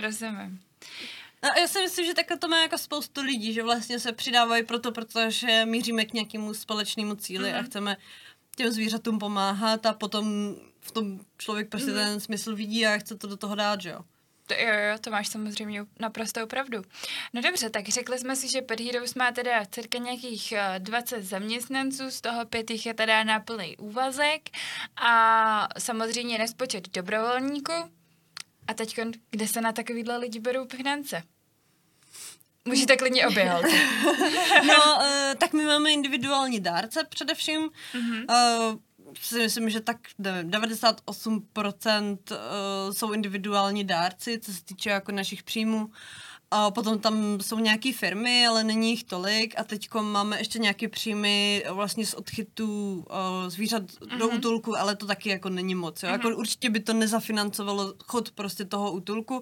Rozumím. 0.00 0.62
No, 1.42 1.50
já 1.60 1.68
si 1.68 1.80
myslím, 1.80 2.06
že 2.06 2.14
takhle 2.14 2.38
to 2.38 2.48
má 2.48 2.62
jako 2.62 2.78
spoustu 2.78 3.20
lidí, 3.20 3.52
že 3.52 3.62
vlastně 3.62 3.98
se 3.98 4.12
přidávají 4.12 4.64
proto, 4.64 4.92
protože 4.92 5.64
míříme 5.64 6.04
k 6.04 6.12
nějakému 6.12 6.54
společnému 6.54 7.14
cíli 7.14 7.50
mm-hmm. 7.50 7.58
a 7.58 7.62
chceme 7.62 7.96
těm 8.56 8.70
zvířatům 8.70 9.18
pomáhat 9.18 9.86
a 9.86 9.92
potom 9.92 10.54
v 10.80 10.90
tom 10.90 11.20
člověk 11.38 11.68
prostě 11.68 11.90
mm-hmm. 11.90 12.04
ten 12.04 12.20
smysl 12.20 12.56
vidí 12.56 12.86
a 12.86 12.98
chce 12.98 13.16
to 13.16 13.26
do 13.26 13.36
toho 13.36 13.54
dát, 13.54 13.80
že 13.80 13.90
jo. 13.90 14.00
To, 14.46 14.54
jo, 14.54 14.74
jo, 14.74 14.98
to 15.00 15.10
máš 15.10 15.28
samozřejmě 15.28 15.84
naprostou 16.00 16.46
pravdu. 16.46 16.82
No 17.32 17.42
dobře, 17.42 17.70
tak 17.70 17.88
řekli 17.88 18.18
jsme 18.18 18.36
si, 18.36 18.48
že 18.48 18.62
Pet 18.62 18.80
Heroes 18.80 19.14
má 19.14 19.32
teda 19.32 19.64
cirka 19.70 19.98
nějakých 19.98 20.52
eh, 20.52 20.74
20 20.78 21.22
zaměstnanců, 21.22 22.10
z 22.10 22.20
toho 22.20 22.46
pět 22.46 22.70
jich 22.70 22.86
je 22.86 22.94
teda 22.94 23.24
na 23.24 23.40
plný 23.40 23.76
úvazek 23.76 24.50
a 24.96 25.68
samozřejmě 25.78 26.38
nespočet 26.38 26.88
dobrovolníků. 26.88 27.72
A 28.70 28.74
teď, 28.74 29.00
kde 29.30 29.48
se 29.48 29.60
na 29.60 29.72
takovýhle 29.72 30.16
lidi 30.16 30.40
berou 30.40 30.66
finance? 30.68 31.22
Můžete 32.64 32.96
klidně 32.96 33.26
oběhat. 33.26 33.64
No, 34.66 34.96
uh, 34.96 35.34
tak 35.38 35.52
my 35.52 35.64
máme 35.64 35.92
individuální 35.92 36.60
dárce 36.60 37.04
především. 37.04 37.60
Mm-hmm. 37.94 38.24
Uh, 38.28 39.14
si 39.20 39.38
myslím, 39.38 39.70
že 39.70 39.80
tak 39.80 39.96
nevím, 40.18 40.50
98% 40.50 42.18
uh, 42.30 42.92
jsou 42.92 43.12
individuální 43.12 43.84
dárci, 43.84 44.38
co 44.38 44.52
se 44.52 44.64
týče 44.64 44.90
jako 44.90 45.12
našich 45.12 45.42
příjmů. 45.42 45.90
A 46.50 46.70
potom 46.70 46.98
tam 46.98 47.40
jsou 47.40 47.58
nějaké 47.58 47.92
firmy, 47.92 48.46
ale 48.46 48.64
není 48.64 48.90
jich 48.90 49.04
tolik. 49.04 49.54
A 49.58 49.64
teď 49.64 49.88
máme 50.00 50.38
ještě 50.38 50.58
nějaké 50.58 50.88
příjmy 50.88 51.64
vlastně 51.70 52.06
z 52.06 52.14
odchytů 52.14 53.04
uh, 53.10 53.48
zvířat 53.48 53.82
mm-hmm. 53.82 54.18
do 54.18 54.28
útulku, 54.28 54.78
ale 54.78 54.96
to 54.96 55.06
taky 55.06 55.28
jako 55.28 55.48
není 55.48 55.74
moc. 55.74 56.02
Jo? 56.02 56.08
Mm-hmm. 56.08 56.12
Jako 56.12 56.28
určitě 56.28 56.70
by 56.70 56.80
to 56.80 56.92
nezafinancovalo 56.92 57.94
chod 58.04 58.30
prostě 58.30 58.64
toho 58.64 58.92
útulku. 58.92 59.40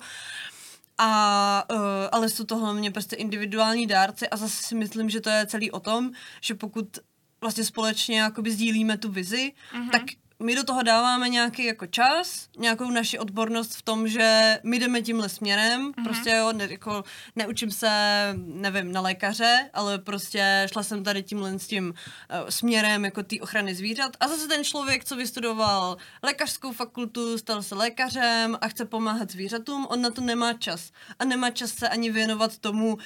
A, 0.98 1.64
uh, 1.72 1.78
ale 2.12 2.28
jsou 2.28 2.44
to 2.44 2.56
hlavně 2.56 2.90
prostě 2.90 3.16
individuální 3.16 3.86
dárci 3.86 4.28
a 4.28 4.36
zase 4.36 4.62
si 4.62 4.74
myslím, 4.74 5.10
že 5.10 5.20
to 5.20 5.30
je 5.30 5.46
celý 5.46 5.70
o 5.70 5.80
tom, 5.80 6.10
že 6.40 6.54
pokud 6.54 6.98
vlastně 7.40 7.64
společně 7.64 8.20
jakoby 8.20 8.52
sdílíme 8.52 8.98
tu 8.98 9.12
vizi, 9.12 9.52
mm-hmm. 9.72 9.90
tak 9.90 10.02
my 10.42 10.54
do 10.54 10.64
toho 10.64 10.82
dáváme 10.82 11.28
nějaký 11.28 11.64
jako 11.64 11.86
čas, 11.86 12.48
nějakou 12.58 12.90
naši 12.90 13.18
odbornost 13.18 13.76
v 13.76 13.82
tom, 13.82 14.08
že 14.08 14.58
my 14.62 14.78
jdeme 14.78 15.02
tímhle 15.02 15.28
směrem, 15.28 15.92
mm-hmm. 15.92 16.04
prostě 16.04 16.30
jo, 16.30 16.52
ne, 16.52 16.68
jako 16.70 17.04
neučím 17.36 17.70
se, 17.70 17.88
nevím, 18.36 18.92
na 18.92 19.00
lékaře, 19.00 19.70
ale 19.74 19.98
prostě 19.98 20.66
šla 20.72 20.82
jsem 20.82 21.04
tady 21.04 21.22
tímhle 21.22 21.58
s 21.58 21.66
tím 21.66 21.88
uh, 21.88 22.48
směrem 22.48 23.04
jako 23.04 23.22
té 23.22 23.36
ochrany 23.40 23.74
zvířat 23.74 24.16
a 24.20 24.28
zase 24.28 24.48
ten 24.48 24.64
člověk, 24.64 25.04
co 25.04 25.16
vystudoval 25.16 25.96
lékařskou 26.22 26.72
fakultu, 26.72 27.38
stal 27.38 27.62
se 27.62 27.74
lékařem 27.74 28.58
a 28.60 28.68
chce 28.68 28.84
pomáhat 28.84 29.30
zvířatům, 29.30 29.86
on 29.90 30.02
na 30.02 30.10
to 30.10 30.20
nemá 30.20 30.52
čas 30.52 30.92
a 31.18 31.24
nemá 31.24 31.50
čas 31.50 31.70
se 31.70 31.88
ani 31.88 32.10
věnovat 32.10 32.58
tomu, 32.58 32.98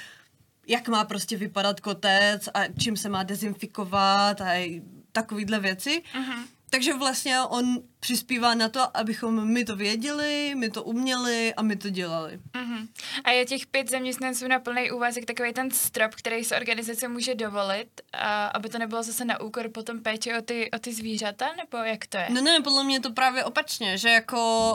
jak 0.67 0.89
má 0.89 1.05
prostě 1.05 1.37
vypadat 1.37 1.81
kotec 1.81 2.49
a 2.55 2.61
čím 2.81 2.97
se 2.97 3.09
má 3.09 3.23
dezinfikovat 3.23 4.41
a 4.41 4.81
takovýhle 5.13 5.61
věci. 5.61 6.03
Mm-hmm. 6.15 6.45
Takže 6.73 6.95
vlastně 6.95 7.41
on 7.41 7.83
přispívá 8.01 8.55
na 8.55 8.69
to, 8.69 8.97
abychom 8.97 9.49
my 9.49 9.65
to 9.65 9.77
věděli, 9.77 10.55
my 10.55 10.71
to 10.71 10.83
uměli 10.83 11.55
a 11.55 11.63
my 11.63 11.77
to 11.77 11.91
dělali. 11.91 12.41
Uh-huh. 12.53 12.89
A 13.25 13.31
je 13.31 13.45
těch 13.45 13.67
pět 13.67 13.91
zaměstnanců 13.91 14.49
na 14.49 14.59
plný 14.59 14.91
úvazek 14.91 15.25
takový 15.25 15.53
ten 15.53 15.71
strop, 15.71 16.15
který 16.15 16.45
se 16.45 16.57
organizace 16.57 17.09
může 17.09 17.35
dovolit, 17.35 17.89
a 18.13 18.47
aby 18.47 18.69
to 18.69 18.79
nebylo 18.79 19.03
zase 19.03 19.25
na 19.25 19.41
úkor 19.41 19.69
potom 19.69 20.01
péče 20.01 20.39
o 20.39 20.43
ty, 20.43 20.71
o 20.71 20.79
ty 20.79 20.93
zvířata, 20.93 21.47
nebo 21.57 21.85
jak 21.85 22.07
to 22.07 22.17
je? 22.17 22.27
No 22.31 22.41
ne, 22.41 22.61
podle 22.61 22.85
mě 22.85 22.97
je 22.97 23.01
to 23.01 23.13
právě 23.13 23.45
opačně, 23.45 23.99
že 23.99 24.09
jako, 24.09 24.73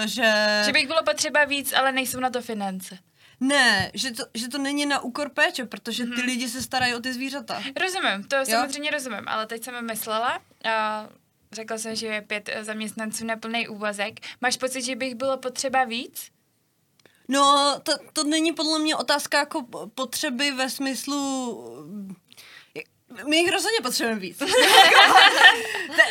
uh, 0.00 0.06
že... 0.06 0.62
Že 0.66 0.72
bych 0.72 0.86
bylo 0.86 1.02
potřeba 1.02 1.44
víc, 1.44 1.72
ale 1.72 1.92
nejsou 1.92 2.20
na 2.20 2.30
to 2.30 2.42
finance. 2.42 2.98
Ne, 3.40 3.90
že 3.94 4.10
to, 4.10 4.24
že 4.34 4.48
to 4.48 4.58
není 4.58 4.86
na 4.86 5.00
úkor 5.00 5.28
péče, 5.28 5.64
protože 5.64 6.04
ty 6.04 6.10
hmm. 6.10 6.26
lidi 6.26 6.48
se 6.48 6.62
starají 6.62 6.94
o 6.94 7.00
ty 7.00 7.12
zvířata. 7.12 7.62
Rozumím, 7.80 8.24
to 8.24 8.36
jo? 8.36 8.46
samozřejmě 8.46 8.90
rozumím, 8.90 9.24
ale 9.26 9.46
teď 9.46 9.64
jsem 9.64 9.86
myslela, 9.86 10.40
a 10.64 11.08
řekla 11.52 11.78
jsem, 11.78 11.96
že 11.96 12.06
je 12.06 12.22
pět 12.22 12.50
zaměstnanců 12.60 13.24
na 13.24 13.36
plný 13.36 13.68
úvazek. 13.68 14.20
Máš 14.40 14.56
pocit, 14.56 14.82
že 14.82 14.96
bych 14.96 15.14
bylo 15.14 15.36
potřeba 15.36 15.84
víc? 15.84 16.30
No, 17.28 17.74
to, 17.82 17.92
to 18.12 18.24
není 18.24 18.52
podle 18.52 18.78
mě 18.78 18.96
otázka 18.96 19.38
jako 19.38 19.62
potřeby 19.94 20.50
ve 20.50 20.70
smyslu 20.70 21.64
My 23.26 23.36
jich 23.36 23.50
rozhodně 23.52 23.78
potřebujeme 23.82 24.20
víc. 24.20 24.38
to, 24.38 24.44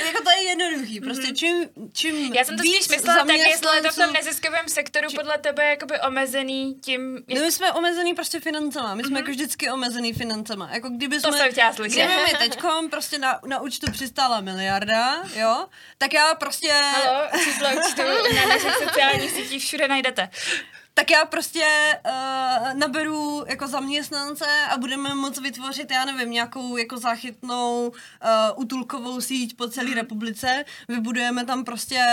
jako 0.05 0.23
to 0.23 0.29
je 0.29 0.43
jednoduchý. 0.43 1.01
Prostě 1.01 1.27
čím, 1.33 1.69
čím 1.93 2.33
Já 2.33 2.43
jsem 2.43 2.57
to 2.57 2.63
víc 2.63 2.75
spíš 2.75 2.97
myslela 2.97 3.25
tak, 3.25 3.35
jestli 3.35 3.75
je 3.75 3.81
to 3.81 3.91
v 3.91 3.95
tom 3.95 4.13
neziskovém 4.13 4.67
sektoru 4.67 5.07
podle 5.15 5.37
tebe 5.37 5.65
jakoby 5.69 5.99
omezený 6.07 6.75
tím... 6.81 7.23
No 7.27 7.41
my 7.41 7.51
jsme 7.51 7.71
omezený 7.73 8.13
prostě 8.13 8.39
financema, 8.39 8.95
my 8.95 9.03
jsme 9.03 9.19
jako 9.19 9.31
vždycky 9.31 9.69
omezený 9.69 10.13
financema. 10.13 10.69
Jako 10.73 10.89
kdyby 10.89 11.15
Mhm. 11.15 11.21
To 11.21 11.29
jsme, 11.29 11.37
jsem 11.37 11.51
chtěla 11.51 11.73
slyšet. 11.73 12.05
Kdyby 12.05 12.21
mi 12.23 12.49
teďkom 12.49 12.89
prostě 12.89 13.17
na, 13.17 13.39
na 13.45 13.61
účtu 13.61 13.91
přistála 13.91 14.41
miliarda, 14.41 15.23
jo, 15.35 15.67
tak 15.97 16.13
já 16.13 16.35
prostě... 16.35 16.71
Halo, 16.73 17.27
číslo 17.43 17.67
účtu 17.69 18.01
na 18.35 18.45
našich 18.47 18.73
sociálních 18.75 19.31
sítích 19.31 19.63
všude 19.65 19.87
najdete. 19.87 20.29
Tak 20.93 21.11
já 21.11 21.25
prostě 21.25 21.65
uh, 22.05 22.73
naberu 22.73 23.45
jako 23.47 23.67
zaměstnance 23.67 24.45
a 24.69 24.77
budeme 24.77 25.15
moct 25.15 25.41
vytvořit, 25.41 25.91
já 25.91 26.05
nevím, 26.05 26.31
nějakou 26.31 26.77
jako 26.77 26.97
záchytnou 26.97 27.87
uh, 27.87 27.93
útulkovou 28.55 29.21
síť 29.21 29.57
po 29.57 29.67
celé 29.67 29.93
republice. 29.93 30.65
Vybudujeme 30.87 31.45
tam 31.45 31.63
prostě 31.63 32.05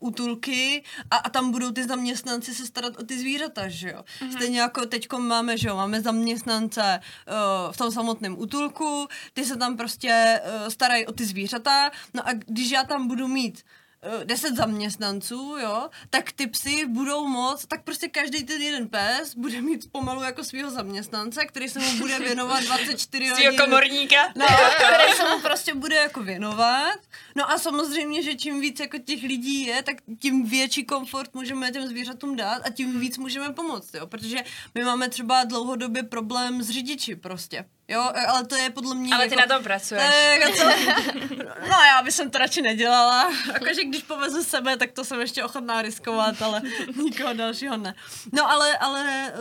útulky 0.00 0.84
a, 1.10 1.16
a 1.16 1.30
tam 1.30 1.50
budou 1.50 1.70
ty 1.70 1.84
zaměstnanci 1.84 2.54
se 2.54 2.66
starat 2.66 2.96
o 2.96 3.02
ty 3.02 3.18
zvířata, 3.18 3.68
že 3.68 3.90
jo. 3.90 4.04
Mm-hmm. 4.20 4.32
Stejně 4.32 4.60
jako 4.60 4.86
teďko 4.86 5.18
máme, 5.18 5.58
že 5.58 5.68
jo, 5.68 5.76
máme 5.76 6.00
zaměstnance 6.00 7.00
uh, 7.00 7.72
v 7.72 7.76
tom 7.76 7.92
samotném 7.92 8.38
útulku, 8.38 9.08
ty 9.32 9.44
se 9.44 9.56
tam 9.56 9.76
prostě 9.76 10.40
uh, 10.44 10.68
starají 10.68 11.06
o 11.06 11.12
ty 11.12 11.24
zvířata, 11.24 11.90
no 12.14 12.28
a 12.28 12.32
když 12.32 12.70
já 12.70 12.84
tam 12.84 13.08
budu 13.08 13.28
mít 13.28 13.64
eh, 14.02 14.24
10 14.24 14.56
zaměstnanců, 14.56 15.56
jo, 15.62 15.88
tak 16.10 16.32
ty 16.32 16.46
psy 16.46 16.86
budou 16.86 17.26
moc, 17.26 17.66
tak 17.66 17.84
prostě 17.84 18.08
každý 18.08 18.44
ten 18.44 18.62
jeden 18.62 18.88
pes 18.88 19.34
bude 19.34 19.60
mít 19.60 19.92
pomalu 19.92 20.22
jako 20.22 20.44
svého 20.44 20.70
zaměstnance, 20.70 21.46
který 21.46 21.68
se 21.68 21.78
mu 21.78 21.98
bude 21.98 22.18
věnovat 22.18 22.60
24 22.64 23.24
Svýho 23.34 23.52
hodin. 23.52 23.60
komorníka. 23.60 24.16
No, 24.36 24.46
který 24.76 25.12
se 25.16 25.28
mu 25.28 25.40
prostě 25.40 25.74
bude 25.74 25.96
jako 25.96 26.22
věnovat. 26.22 26.98
No 27.36 27.50
a 27.50 27.58
samozřejmě, 27.58 28.22
že 28.22 28.34
čím 28.34 28.60
víc 28.60 28.80
jako 28.80 28.98
těch 28.98 29.22
lidí 29.22 29.66
je, 29.66 29.82
tak 29.82 29.96
tím 30.18 30.46
větší 30.46 30.84
komfort 30.84 31.34
můžeme 31.34 31.70
těm 31.72 31.86
zvířatům 31.88 32.36
dát 32.36 32.62
a 32.66 32.70
tím 32.70 33.00
víc 33.00 33.18
můžeme 33.18 33.52
pomoct, 33.52 33.94
jo. 33.94 34.06
Protože 34.06 34.38
my 34.74 34.84
máme 34.84 35.08
třeba 35.08 35.44
dlouhodobě 35.44 36.02
problém 36.02 36.62
s 36.62 36.70
řidiči 36.70 37.16
prostě. 37.16 37.64
Jo, 37.90 38.10
ale 38.28 38.46
to 38.46 38.54
je 38.54 38.70
podle 38.70 38.94
mě... 38.94 39.14
Ale 39.14 39.24
jako, 39.24 39.34
ty 39.34 39.40
na 39.48 39.54
tom 39.56 39.64
pracuješ. 39.64 40.04
To 40.04 40.12
je 40.12 40.38
jako 40.38 40.52
co, 40.56 40.64
no 41.60 41.76
já 41.96 42.02
bych 42.04 42.14
to 42.30 42.38
radši 42.38 42.62
nedělala. 42.62 43.30
Jakože 43.52 43.84
když 43.84 44.02
povezu 44.02 44.44
sebe, 44.44 44.76
tak 44.76 44.92
to 44.92 45.04
jsem 45.04 45.20
ještě 45.20 45.44
ochotná 45.44 45.82
riskovat, 45.82 46.42
ale 46.42 46.62
nikoho 47.02 47.34
dalšího 47.34 47.76
ne. 47.76 47.94
No 48.32 48.50
ale, 48.50 48.78
ale 48.78 49.32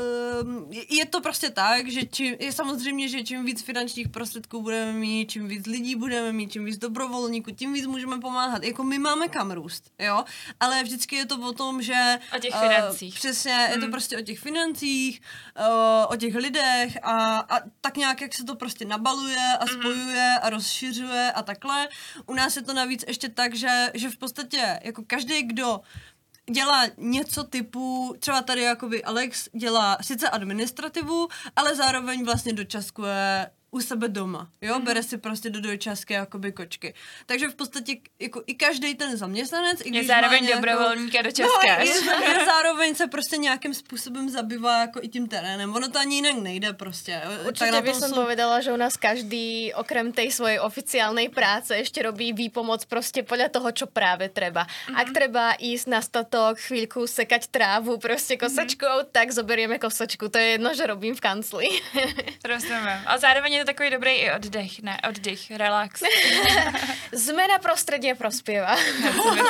um, 0.44 0.68
je 0.90 1.06
to 1.06 1.22
prostě 1.22 1.50
tak, 1.50 1.88
že 1.88 2.06
čím, 2.06 2.36
je 2.40 2.52
samozřejmě, 2.52 3.08
že 3.08 3.24
čím 3.24 3.46
víc 3.46 3.64
finančních 3.64 4.10
prostředků 4.10 4.62
budeme 4.62 4.94
mít, 4.94 5.32
čím 5.32 5.48
víc 5.48 5.66
lidí 5.66 5.96
budeme 5.96 6.32
mít, 6.32 6.52
čím 6.52 6.66
víc 6.66 6.78
dobrovolníků, 6.78 7.52
tím 7.52 7.74
víc 7.74 7.86
můžeme 7.86 8.20
pomáhat. 8.20 8.64
Jako 8.64 8.84
my 8.84 9.00
máme 9.00 9.28
kam 9.28 9.52
růst, 9.52 9.84
jo, 10.00 10.24
ale 10.60 10.84
vždycky 10.84 11.16
je 11.16 11.26
to 11.26 11.38
o 11.40 11.54
tom, 11.54 11.82
že... 11.82 12.20
O 12.36 12.40
těch 12.40 12.54
eh, 12.56 12.60
financích. 12.60 13.16
přesně, 13.16 13.68
je 13.72 13.78
to 13.80 13.86
Mm. 13.86 13.92
prostě 13.92 14.18
o 14.18 14.22
těch 14.22 14.40
financích, 14.40 15.22
uh, 15.60 16.14
o 16.14 16.16
těch 16.16 16.36
lidech 16.36 16.98
a, 17.04 17.40
a 17.40 17.60
tak 17.82 17.98
nějak, 17.98 18.22
jak 18.22 18.37
se 18.38 18.44
to 18.44 18.56
prostě 18.56 18.86
nabaluje 18.86 19.58
a 19.60 19.68
spojuje 19.68 20.40
a 20.42 20.50
rozšiřuje 20.50 21.32
a 21.32 21.42
takhle. 21.44 21.88
U 22.26 22.34
nás 22.34 22.56
je 22.56 22.62
to 22.62 22.74
navíc 22.74 23.06
ještě 23.08 23.30
tak, 23.30 23.56
že, 23.56 23.92
že 23.94 24.10
v 24.10 24.18
podstatě 24.18 24.80
jako 24.84 25.04
každý, 25.08 25.44
kdo 25.44 25.82
dělá 26.52 26.86
něco 26.98 27.44
typu, 27.44 28.16
třeba 28.20 28.42
tady 28.42 28.62
jakoby 28.62 29.04
Alex 29.04 29.50
dělá 29.54 29.98
sice 30.02 30.30
administrativu, 30.30 31.28
ale 31.56 31.76
zároveň 31.76 32.26
vlastně 32.26 32.54
dočaskuje 32.54 33.50
u 33.78 33.82
sebe 33.82 34.08
doma, 34.10 34.50
jo, 34.62 34.74
mm-hmm. 34.74 34.84
bere 34.86 35.04
si 35.04 35.18
prostě 35.18 35.50
do 35.50 35.62
dojčasky 35.62 36.14
jakoby 36.14 36.52
kočky. 36.52 36.94
Takže 37.26 37.48
v 37.48 37.56
podstatě 37.56 37.92
jako 38.20 38.44
i 38.48 38.54
každý 38.56 38.96
ten 38.96 39.18
zaměstnanec, 39.18 39.82
i 39.82 39.88
Je 39.88 39.92
když 39.92 40.08
zároveň 40.08 40.42
má 40.42 40.48
nějakou- 40.48 40.62
dobrovolník 40.66 41.14
a 41.16 41.22
do 41.22 41.30
No, 41.30 41.32
Česka. 41.32 41.74
je, 41.82 42.46
zároveň 42.46 42.96
se 42.96 43.08
prostě 43.08 43.38
nějakým 43.38 43.74
způsobem 43.74 44.30
zabývá 44.30 44.82
jako 44.82 45.00
i 45.02 45.08
tím 45.08 45.28
terénem. 45.28 45.70
Ono 45.76 45.90
to 45.90 46.00
ani 46.00 46.16
jinak 46.16 46.36
nejde 46.42 46.74
prostě. 46.74 47.22
Určite 47.48 47.72
na 47.72 47.82
by 47.82 47.92
tom 47.92 48.00
som 48.02 48.10
jsou- 48.10 48.16
povedala, 48.22 48.62
že 48.62 48.74
u 48.74 48.78
nás 48.78 48.98
každý 48.98 49.74
okrem 49.74 50.12
tej 50.12 50.32
svojej 50.32 50.60
oficiálnej 50.60 51.30
práce 51.30 51.76
ešte 51.78 52.02
robí 52.02 52.34
výpomoc 52.34 52.86
proste 52.90 53.22
podľa 53.24 53.50
toho, 53.54 53.70
čo 53.72 53.86
práve 53.86 54.30
treba. 54.30 54.66
Mhm. 54.90 54.96
Ak 54.96 55.08
treba 55.14 55.46
ísť 55.60 55.86
na 55.88 56.02
statok, 56.02 56.58
chvíľku 56.60 57.06
sekať 57.08 57.48
trávu 57.52 57.98
proste 58.00 58.38
kosačkou, 58.38 59.12
tak 59.12 59.32
zoberieme 59.32 59.78
kosačku. 59.80 60.30
To 60.30 60.38
je 60.40 60.48
jedno, 60.58 60.74
že 60.74 60.88
robím 60.88 61.14
v 61.16 61.22
kancli. 61.22 61.68
Rozumím. 62.52 63.00
A 63.06 63.18
zároveň 63.18 63.54
je 63.54 63.66
to 63.66 63.67
takový 63.68 63.90
dobrý 63.90 64.12
i 64.12 64.32
oddech, 64.32 64.82
ne? 64.82 64.98
Oddych, 65.10 65.52
relax. 65.52 66.02
Prospieva. 68.16 68.70
Já 68.70 68.78
si 68.78 68.92
myslím. 68.94 69.44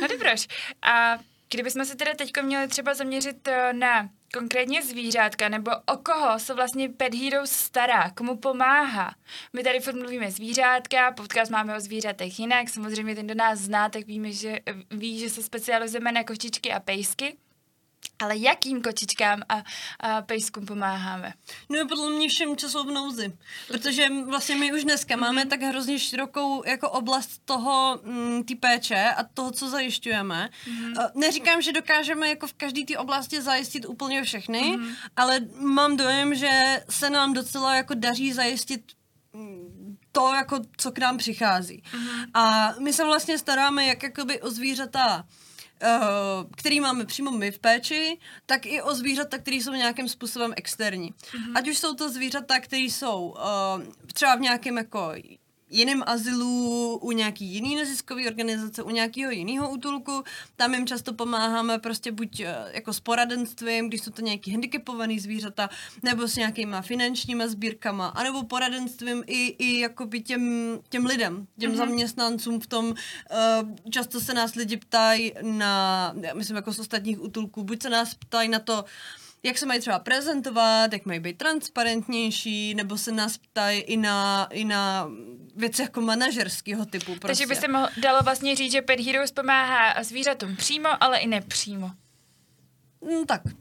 No 0.00 0.08
dobroš. 0.08 0.46
A 0.82 1.18
kdybychom 1.50 1.84
se 1.84 1.96
teda 1.96 2.14
teď 2.14 2.32
měli 2.42 2.68
třeba 2.68 2.94
zaměřit 2.94 3.48
eh, 3.48 3.72
na 3.72 4.08
konkrétně 4.32 4.82
zvířátka, 4.82 5.48
nebo 5.48 5.70
o 5.86 5.96
koho 5.96 6.38
se 6.38 6.54
vlastně 6.54 6.88
Pet 6.88 7.14
Heroes 7.14 7.52
stará, 7.52 8.10
komu 8.10 8.36
pomáhá. 8.36 9.14
My 9.52 9.62
tady 9.62 9.80
furt 9.80 9.94
mluvíme 9.96 10.30
zvířátka, 10.30 11.12
podcast 11.12 11.50
máme 11.50 11.76
o 11.76 11.80
zvířatech 11.80 12.40
jinak, 12.40 12.68
samozřejmě 12.68 13.14
ten, 13.14 13.26
kdo 13.26 13.34
nás 13.34 13.58
zná, 13.58 13.88
tak 13.88 14.06
víme, 14.06 14.32
že, 14.32 14.58
ví, 14.90 15.18
že 15.18 15.30
se 15.30 15.42
specializujeme 15.42 16.12
na 16.12 16.24
kočičky 16.24 16.72
a 16.72 16.80
pejsky. 16.80 17.36
Ale 18.18 18.36
jakým 18.36 18.82
kočičkám 18.82 19.42
a, 19.48 19.62
a 20.00 20.22
pejskům 20.22 20.66
pomáháme? 20.66 21.32
No 21.68 21.76
je 21.76 21.84
podle 21.84 22.10
mě 22.10 22.28
všem, 22.28 22.56
co 22.56 22.70
jsou 22.70 22.84
v 22.84 22.90
nouzi. 22.90 23.32
Protože 23.68 24.08
vlastně 24.26 24.56
my 24.56 24.72
už 24.72 24.84
dneska 24.84 25.16
máme 25.16 25.46
tak 25.46 25.62
hrozně 25.62 25.98
širokou 25.98 26.64
jako 26.66 26.90
oblast 26.90 27.40
toho, 27.44 28.00
mm, 28.02 28.44
ty 28.44 28.54
péče 28.54 29.10
a 29.16 29.24
toho, 29.34 29.50
co 29.50 29.70
zajišťujeme. 29.70 30.50
Mm-hmm. 30.66 31.10
Neříkám, 31.14 31.62
že 31.62 31.72
dokážeme 31.72 32.28
jako 32.28 32.46
v 32.46 32.52
každé 32.52 32.84
té 32.84 32.98
oblasti 32.98 33.42
zajistit 33.42 33.86
úplně 33.86 34.22
všechny, 34.22 34.60
mm-hmm. 34.60 34.96
ale 35.16 35.40
mám 35.58 35.96
dojem, 35.96 36.34
že 36.34 36.84
se 36.90 37.10
nám 37.10 37.32
docela 37.32 37.74
jako 37.74 37.94
daří 37.94 38.32
zajistit 38.32 38.82
mm, 39.32 39.96
to, 40.12 40.32
jako, 40.34 40.60
co 40.76 40.92
k 40.92 40.98
nám 40.98 41.18
přichází. 41.18 41.82
Mm-hmm. 41.92 42.26
A 42.34 42.74
my 42.78 42.92
se 42.92 43.04
vlastně 43.04 43.38
staráme 43.38 43.86
jak 43.86 44.02
jakoby 44.02 44.40
o 44.40 44.50
zvířata 44.50 45.24
který 46.56 46.80
máme 46.80 47.04
přímo 47.04 47.30
my 47.30 47.50
v 47.50 47.58
péči, 47.58 48.18
tak 48.46 48.66
i 48.66 48.82
o 48.82 48.94
zvířata, 48.94 49.38
které 49.38 49.56
jsou 49.56 49.72
nějakým 49.72 50.08
způsobem 50.08 50.52
externí. 50.56 51.12
Mm-hmm. 51.12 51.52
Ať 51.54 51.68
už 51.68 51.78
jsou 51.78 51.94
to 51.94 52.10
zvířata, 52.10 52.60
které 52.60 52.82
jsou 52.82 53.28
uh, 53.28 53.82
třeba 54.12 54.34
v 54.34 54.40
nějakém 54.40 54.76
jako 54.76 55.12
jiném 55.70 56.02
azylu, 56.06 56.98
u 57.02 57.12
nějaký 57.12 57.44
jiný 57.44 57.76
neziskové 57.76 58.26
organizace, 58.26 58.82
u 58.82 58.90
nějakého 58.90 59.30
jiného 59.30 59.70
útulku. 59.70 60.22
Tam 60.56 60.74
jim 60.74 60.86
často 60.86 61.12
pomáháme 61.12 61.78
prostě 61.78 62.12
buď 62.12 62.40
eh, 62.40 62.56
jako 62.72 62.92
s 62.92 63.00
poradenstvím, 63.00 63.88
když 63.88 64.00
jsou 64.00 64.10
to 64.10 64.22
nějaký 64.22 64.50
handicapovaný 64.50 65.20
zvířata, 65.20 65.70
nebo 66.02 66.28
s 66.28 66.36
nějakýma 66.36 66.82
finančníma 66.82 67.48
sbírkama, 67.48 68.08
anebo 68.08 68.42
poradenstvím 68.42 69.24
i, 69.26 69.46
i 69.58 69.80
jakoby 69.80 70.20
těm, 70.20 70.78
těm 70.88 71.06
lidem, 71.06 71.46
těm 71.58 71.72
mm-hmm. 71.72 71.76
zaměstnancům 71.76 72.60
v 72.60 72.66
tom, 72.66 72.86
uh, 72.86 73.90
často 73.90 74.20
se 74.20 74.34
nás 74.34 74.54
lidi 74.54 74.76
ptají 74.76 75.32
na, 75.42 76.14
myslím 76.34 76.56
jako 76.56 76.72
z 76.72 76.78
ostatních 76.78 77.22
útulků, 77.22 77.64
buď 77.64 77.82
se 77.82 77.90
nás 77.90 78.14
ptají 78.14 78.48
na 78.48 78.58
to, 78.58 78.84
jak 79.42 79.58
se 79.58 79.66
mají 79.66 79.80
třeba 79.80 79.98
prezentovat, 79.98 80.92
jak 80.92 81.06
mají 81.06 81.20
být 81.20 81.38
transparentnější, 81.38 82.74
nebo 82.74 82.98
se 82.98 83.12
nás 83.12 83.38
ptají 83.38 83.80
i 83.80 83.96
na, 83.96 84.48
i 84.50 84.64
na 84.64 85.08
věci 85.56 85.82
jako 85.82 86.00
manažerského 86.00 86.86
typu. 86.86 87.04
Prostě. 87.04 87.26
Takže 87.26 87.46
by 87.46 87.56
se 87.56 87.68
mohlo, 87.68 87.88
dalo 87.96 88.22
vlastně 88.22 88.56
říct, 88.56 88.72
že 88.72 88.82
Pet 88.82 89.00
Heroes 89.00 89.32
pomáhá 89.32 90.02
zvířatům 90.02 90.56
přímo, 90.56 90.88
ale 91.00 91.18
i 91.18 91.26
nepřímo. 91.26 91.90
Mm, 93.00 93.26
tak. 93.26 93.40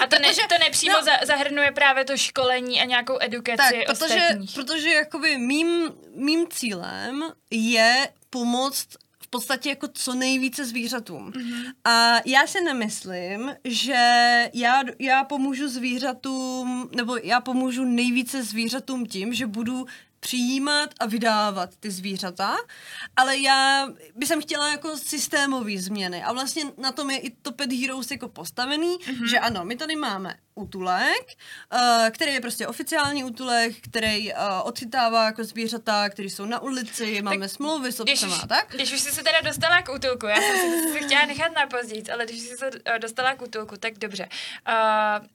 A 0.00 0.06
to, 0.06 0.18
ne, 0.18 0.28
to 0.48 0.58
nepřímo 0.60 0.98
no, 0.98 1.04
za, 1.04 1.12
zahrnuje 1.26 1.72
právě 1.72 2.04
to 2.04 2.16
školení 2.16 2.80
a 2.80 2.84
nějakou 2.84 3.18
edukaci 3.20 3.56
tak, 3.56 3.96
protože, 3.96 4.14
ostatních. 4.14 4.54
protože 4.54 4.88
jakoby 4.90 5.38
mým, 5.38 5.92
mým 6.14 6.46
cílem 6.50 7.24
je 7.50 8.08
pomoct 8.30 8.88
v 9.26 9.28
podstatě 9.28 9.68
jako 9.68 9.88
co 9.92 10.14
nejvíce 10.14 10.64
zvířatům. 10.64 11.30
Mm-hmm. 11.30 11.72
A 11.84 12.16
já 12.24 12.46
si 12.46 12.60
nemyslím, 12.60 13.54
že 13.64 13.94
já, 14.54 14.82
já 14.98 15.24
pomůžu 15.24 15.68
zvířatům, 15.68 16.90
nebo 16.96 17.16
já 17.16 17.40
pomůžu 17.40 17.84
nejvíce 17.84 18.42
zvířatům 18.42 19.06
tím, 19.06 19.34
že 19.34 19.46
budu 19.46 19.86
přijímat 20.20 20.90
a 21.00 21.06
vydávat 21.06 21.76
ty 21.80 21.90
zvířata, 21.90 22.56
ale 23.16 23.38
já 23.38 23.88
bych 24.14 24.28
chtěla 24.40 24.70
jako 24.70 24.96
systémové 24.96 25.78
změny 25.78 26.22
a 26.22 26.32
vlastně 26.32 26.64
na 26.78 26.92
tom 26.92 27.10
je 27.10 27.18
i 27.18 27.30
to 27.30 27.52
Pet 27.52 27.72
Heroes 27.72 28.10
jako 28.10 28.28
postavený, 28.28 28.96
mm-hmm. 28.98 29.30
že 29.30 29.38
ano, 29.38 29.64
my 29.64 29.76
tady 29.76 29.96
máme 29.96 30.34
útulek, 30.54 31.36
uh, 31.72 32.10
který 32.10 32.32
je 32.32 32.40
prostě 32.40 32.66
oficiální 32.66 33.24
útulek, 33.24 33.74
který 33.90 34.32
uh, 34.32 34.38
odchytává 34.62 35.24
jako 35.24 35.44
zvířata, 35.44 36.08
kteří 36.08 36.30
jsou 36.30 36.44
na 36.44 36.62
ulici, 36.62 37.22
máme 37.22 37.38
tak, 37.38 37.50
smlouvy 37.50 37.92
s 37.92 38.00
obcema 38.00 38.46
tak. 38.48 38.74
Když 38.74 38.92
už 38.92 39.00
jsi 39.00 39.12
se 39.12 39.22
teda 39.22 39.40
dostala 39.40 39.82
k 39.82 39.94
útulku, 39.94 40.26
já 40.26 40.36
jsem 40.36 40.92
si, 40.92 41.04
chtěla 41.04 41.26
nechat 41.26 41.52
na 41.54 41.66
později, 41.66 42.04
ale 42.12 42.24
když 42.24 42.40
jsi 42.40 42.56
se 42.56 42.70
uh, 42.70 42.98
dostala 42.98 43.34
k 43.34 43.42
útulku, 43.42 43.76
tak 43.76 43.98
dobře. 43.98 44.28
Uh, 44.68 45.26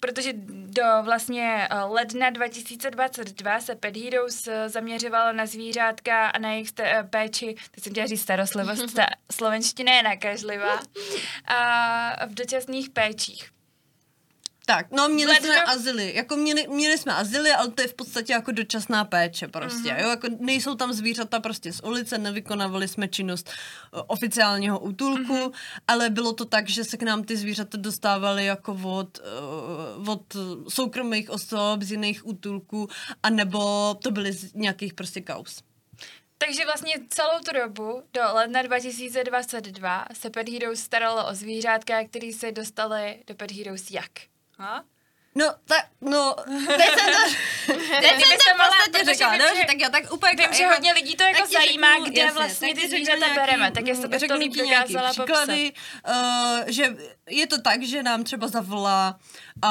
protože 0.00 0.32
do 0.48 0.82
vlastně 1.02 1.68
eh, 1.70 1.82
ledna 1.82 2.30
2022 2.30 3.60
se 3.60 3.74
Pet 3.74 3.96
Heroes 3.96 4.48
zaměřovalo 4.66 5.32
na 5.32 5.46
zvířátka 5.46 6.28
a 6.28 6.38
na 6.38 6.52
jejich 6.52 6.70
eh, 6.78 7.06
péči, 7.10 7.56
teď 7.70 7.84
jsem 7.84 7.92
chtěla 7.92 8.06
říct 8.06 8.22
starostlivost, 8.22 8.94
ta 8.96 9.06
slovenština 9.32 9.92
je 9.92 10.02
nakažlivá, 10.02 10.80
a 11.46 12.26
v 12.26 12.34
dočasných 12.34 12.90
péčích. 12.90 13.57
Tak, 14.68 14.86
no 14.90 15.08
měli 15.08 15.32
Ledno- 15.32 15.46
jsme 15.46 15.62
azyly, 15.62 16.14
jako 16.14 16.36
měli, 16.36 16.68
měli 16.68 16.98
jsme 16.98 17.14
azyly, 17.14 17.50
ale 17.52 17.70
to 17.70 17.82
je 17.82 17.88
v 17.88 17.94
podstatě 17.94 18.32
jako 18.32 18.52
dočasná 18.52 19.04
péče 19.04 19.48
prostě, 19.48 19.92
Mhm. 19.92 20.00
jo, 20.02 20.08
jako 20.08 20.26
nejsou 20.40 20.74
tam 20.74 20.92
zvířata 20.92 21.40
prostě 21.40 21.72
z 21.72 21.80
ulice, 21.80 22.18
nevykonávali 22.18 22.88
jsme 22.88 23.08
činnost 23.08 23.50
uh, 23.92 24.00
oficiálního 24.06 24.78
útulku, 24.80 25.32
Mhm. 25.36 25.50
ale 25.88 26.10
bylo 26.10 26.32
to 26.32 26.44
tak, 26.44 26.68
že 26.68 26.84
se 26.84 26.96
k 26.96 27.02
nám 27.02 27.24
ty 27.24 27.36
zvířata 27.36 27.78
dostávaly 27.78 28.44
jako 28.44 28.72
od, 28.84 29.18
uh, 29.98 30.08
od 30.08 30.36
soukromých 30.68 31.30
osob 31.30 31.82
z 31.82 31.90
jiných 31.90 32.26
útulků, 32.26 32.88
anebo 33.22 33.94
to 34.02 34.10
byly 34.10 34.32
z 34.32 34.54
nějakých 34.54 34.94
prostě 34.94 35.20
kaus. 35.20 35.62
Takže 36.38 36.64
vlastně 36.64 36.94
celou 37.08 37.38
tu 37.44 37.52
dobu 37.62 38.02
do 38.14 38.20
ledna 38.34 38.62
2022 38.62 40.04
se 40.14 40.30
Pet 40.30 40.48
Heroes 40.48 40.80
staralo 40.80 41.26
o 41.30 41.34
zvířátka, 41.34 42.04
který 42.04 42.32
se 42.32 42.52
dostali 42.52 43.18
do 43.26 43.34
Pet 43.34 43.52
Heroes 43.52 43.90
jak? 43.90 44.10
No, 45.34 45.54
tak, 45.64 45.84
no, 46.00 46.34
Teď 46.76 46.86
jsem 46.98 47.12
to... 47.14 47.20
Teď 48.00 48.24
jsem 48.24 48.38
to 48.38 48.54
v 48.54 48.66
podstatě 48.66 49.04
řekla, 49.04 49.36
dobře, 49.36 49.56
že- 49.60 49.66
tak 49.66 49.76
jo, 49.80 49.88
tak 49.90 50.12
úplně... 50.12 50.32
Vím, 50.38 50.52
že 50.52 50.62
jako- 50.62 50.74
hodně 50.74 50.92
lidí 50.92 51.16
to 51.16 51.22
jako 51.22 51.46
zajímá, 51.46 51.92
řeknu, 51.92 52.04
kde 52.06 52.20
jasně, 52.22 52.38
vlastně 52.38 52.74
ty 52.74 52.88
zvířata 52.88 53.26
bereme, 53.34 53.70
tak 53.72 53.86
jestli 53.86 54.08
bys 54.08 54.22
to 54.28 54.34
líp 54.36 54.52
dokázala 54.56 55.08
popsat. 55.08 55.24
příklady, 55.24 55.72
uh, 56.08 56.64
že 56.66 56.96
je 57.28 57.46
to 57.46 57.60
tak, 57.60 57.82
že 57.82 58.02
nám 58.02 58.24
třeba 58.24 58.48
zavolá 58.48 59.18
uh, 59.64 59.70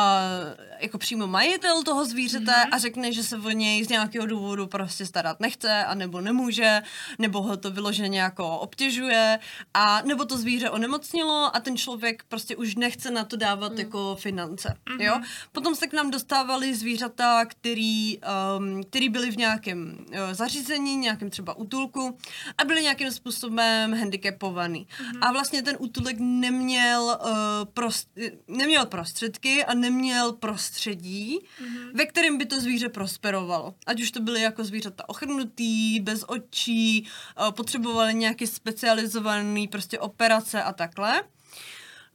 jako 0.79 0.97
přímo 0.97 1.27
majitel 1.27 1.83
toho 1.83 2.05
zvířete 2.05 2.37
Mhm. 2.51 2.61
mm-hmm. 2.61 2.75
a 2.75 2.77
řekne, 2.77 3.13
že 3.13 3.23
se 3.23 3.37
o 3.37 3.49
něj 3.49 3.83
z 3.83 3.89
nějakého 3.89 4.25
důvodu 4.25 4.67
prostě 4.67 5.05
starat 5.05 5.39
nechce 5.39 5.85
a 5.85 5.93
nebo 5.93 6.21
nemůže, 6.21 6.81
nebo 7.19 7.41
ho 7.41 7.57
to 7.57 7.71
vyloženě 7.71 8.19
jako 8.21 8.59
obtěžuje 8.59 9.39
a 9.73 10.01
nebo 10.01 10.25
to 10.25 10.37
zvíře 10.37 10.69
onemocnilo 10.69 11.55
a 11.55 11.59
ten 11.59 11.77
člověk 11.77 12.23
prostě 12.27 12.55
už 12.55 12.75
nechce 12.75 13.11
na 13.11 13.23
to 13.23 13.37
dávat 13.37 13.71
mm. 13.71 13.79
jako 13.79 14.15
finance, 14.19 14.77
Mhm. 14.89 14.97
mm-hmm. 14.97 15.03
jo. 15.05 15.21
Potom 15.51 15.75
se 15.75 15.87
k 15.87 15.93
nám 15.93 16.11
dostávali 16.11 16.75
zvířata, 16.75 17.45
který, 17.45 18.19
um, 18.57 18.83
který 18.83 19.09
byli 19.09 19.31
v 19.31 19.37
nějakém 19.37 19.97
uh, 20.09 20.15
zařízení, 20.31 20.95
nějakém 20.97 21.29
třeba 21.29 21.57
útulku 21.57 22.17
a 22.57 22.63
byli 22.63 22.81
nějakým 22.81 23.11
způsobem 23.11 23.93
handicapovaný. 23.99 24.87
Mm-hmm. 24.87 25.19
A 25.21 25.31
vlastně 25.31 25.63
ten 25.63 25.75
útulek 25.79 26.15
neměl, 26.19 27.19
uh, 27.21 27.29
prost, 27.73 28.09
neměl 28.47 28.85
prostředky 28.85 29.65
a 29.65 29.73
neměl 29.73 30.31
prostředí, 30.31 31.39
mm-hmm. 31.39 31.91
ve 31.93 32.05
kterém 32.05 32.37
by 32.37 32.45
to 32.45 32.59
zvíře 32.59 32.89
prosperovalo. 32.89 33.75
Ať 33.87 34.01
už 34.01 34.11
to 34.11 34.19
byly 34.19 34.41
jako 34.41 34.63
zvířata 34.63 35.09
ochrnutý, 35.09 35.99
bez 35.99 36.23
očí, 36.27 37.07
uh, 37.39 37.51
potřebovali 37.51 38.13
nějaký 38.13 38.47
specializovaný 38.47 39.67
prostě 39.67 39.99
operace 39.99 40.63
a 40.63 40.73
takhle. 40.73 41.23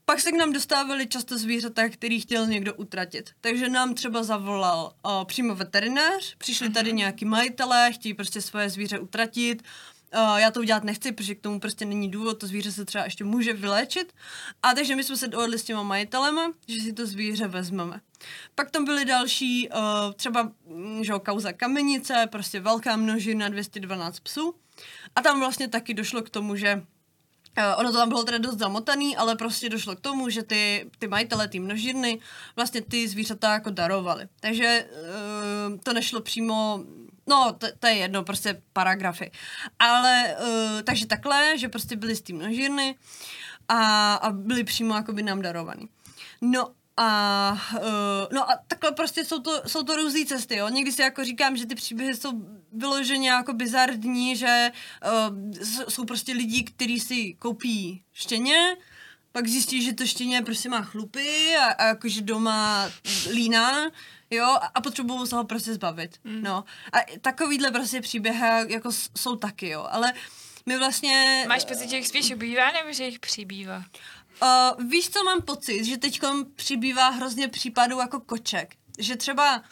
Pak 0.05 0.21
se 0.21 0.33
k 0.33 0.35
nám 0.35 0.53
dostávali 0.53 1.07
často 1.07 1.39
zvířata, 1.39 1.89
který 1.89 2.21
chtěl 2.21 2.47
někdo 2.47 2.75
utratit. 2.75 3.31
Takže 3.41 3.69
nám 3.69 3.95
třeba 3.95 4.23
zavolal 4.23 4.93
uh, 5.05 5.25
přímo 5.25 5.55
veterinář, 5.55 6.35
přišli 6.39 6.71
tady 6.71 6.93
nějaký 6.93 7.25
majitelé, 7.25 7.93
chtějí 7.93 8.15
prostě 8.15 8.43
svoje 8.43 8.71
zvíře 8.71 8.99
utratit. 8.99 9.63
Uh, 10.15 10.37
já 10.37 10.51
to 10.51 10.61
udělat 10.61 10.85
nechci, 10.85 11.13
protože 11.13 11.35
k 11.35 11.41
tomu 11.41 11.61
prostě 11.61 11.85
není 11.85 12.11
důvod, 12.11 12.41
to 12.41 12.47
zvíře 12.47 12.73
se 12.73 12.85
třeba 12.85 13.05
ještě 13.05 13.25
může 13.25 13.53
vyléčit. 13.53 14.13
A 14.63 14.75
takže 14.75 14.97
my 14.97 15.05
jsme 15.05 15.17
se 15.17 15.29
dohodli 15.29 15.59
s 15.59 15.65
těma 15.65 15.83
majitelema, 15.83 16.53
že 16.69 16.81
si 16.81 16.93
to 16.93 17.07
zvíře 17.07 17.49
vezmeme. 17.49 18.01
Pak 18.55 18.71
tam 18.71 18.85
byly 18.85 19.05
další, 19.05 19.69
uh, 19.69 20.13
třeba 20.17 20.53
mm, 20.67 21.05
že 21.05 21.13
kauza 21.23 21.53
kamenice, 21.53 22.29
prostě 22.33 22.61
velká 22.61 22.97
množina, 22.97 23.49
212 23.49 24.21
psů. 24.21 24.55
A 25.17 25.23
tam 25.23 25.41
vlastně 25.41 25.69
taky 25.69 25.95
došlo 25.95 26.23
k 26.23 26.31
tomu, 26.31 26.57
že 26.57 26.83
Uh, 27.59 27.81
ono 27.81 27.93
to 27.93 27.99
tam 27.99 28.09
bylo 28.09 28.25
teda 28.25 28.39
dost 28.39 28.59
zamotaný, 28.59 29.17
ale 29.17 29.37
prostě 29.37 29.69
došlo 29.69 29.97
k 29.97 30.01
tomu, 30.01 30.29
že 30.29 30.43
ty, 30.43 30.91
ty 30.99 31.09
majitele, 31.09 31.49
ty 31.49 31.61
množírny, 31.61 32.21
vlastně 32.57 32.81
ty 32.81 33.09
zvířata 33.09 33.53
jako 33.53 33.71
darovali. 33.71 34.29
Takže 34.41 34.89
uh, 34.91 35.79
to 35.83 35.93
nešlo 35.93 36.21
přímo, 36.21 36.85
no 37.27 37.53
to, 37.59 37.67
to 37.79 37.87
je 37.87 37.95
jedno, 37.95 38.25
prostě 38.25 38.63
paragrafy. 38.73 39.31
Ale, 39.79 40.37
uh, 40.41 40.83
takže 40.83 41.07
takhle, 41.07 41.59
že 41.59 41.69
prostě 41.69 41.97
byli 41.97 42.17
z 42.17 42.21
té 42.21 42.33
množírny 42.33 42.95
a, 43.69 44.15
a 44.15 44.31
byli 44.31 44.65
přímo 44.65 44.95
jakoby 44.95 45.23
nám 45.23 45.43
darovaný. 45.43 45.89
No 46.41 46.69
a, 46.97 47.53
uh, 47.77 47.81
no 48.33 48.51
a 48.51 48.59
takhle 48.67 48.93
prostě 48.93 49.25
jsou 49.25 49.39
to, 49.41 49.63
jsou 49.67 49.83
to 49.83 49.97
různé 49.97 50.25
cesty, 50.25 50.57
jo. 50.57 50.69
Někdy 50.69 50.93
si 50.93 51.03
jako 51.03 51.25
říkám, 51.25 51.57
že 51.57 51.67
ty 51.67 51.75
příběhy 51.75 52.17
jsou 52.17 52.33
vyloženě 52.73 53.29
jako 53.31 53.53
bizardní, 53.53 54.37
že 54.37 54.71
uh, 55.05 55.53
s- 55.61 55.85
jsou 55.95 56.05
prostě 56.05 56.33
lidi, 56.33 56.63
kteří 56.63 57.01
si 57.01 57.35
koupí 57.35 58.03
štěně, 58.13 58.77
pak 59.33 59.49
zjistí, 59.49 59.83
že 59.83 59.93
to 59.93 60.07
štěně 60.07 60.43
prostě 60.43 60.69
má 60.69 60.83
chlupy 60.83 61.57
a, 61.57 61.65
a 61.65 61.87
jakože 61.87 62.21
doma 62.21 62.91
líná, 63.31 63.91
jo, 64.33 64.59
a, 64.75 64.81
potřebují 64.81 65.27
se 65.27 65.37
ho 65.37 65.45
prostě 65.45 65.75
zbavit, 65.75 66.19
mm. 66.25 66.43
no. 66.43 66.65
A 66.93 66.99
takovýhle 67.21 67.71
prostě 67.71 68.01
příběhy 68.01 68.73
jako 68.73 68.91
jsou 69.19 69.37
taky, 69.37 69.69
jo, 69.69 69.87
ale 69.91 70.13
my 70.67 70.79
vlastně... 70.79 71.45
Máš 71.49 71.65
pocit, 71.65 71.91
že 71.91 71.97
jich 71.97 72.09
spíš 72.09 72.31
ubývá, 72.31 72.73
nebo 72.73 72.93
že 72.93 73.05
jich 73.05 73.19
přibývá? 73.19 73.85
Uh, 74.43 74.87
víš, 74.87 75.11
co 75.11 75.25
mám 75.25 75.43
pocit? 75.43 75.85
Že 75.85 75.97
teď 75.97 76.21
přibývá 76.57 77.09
hrozně 77.09 77.49
případů 77.49 77.99
jako 77.99 78.21
koček. 78.21 78.77
Že 78.99 79.17
třeba 79.17 79.63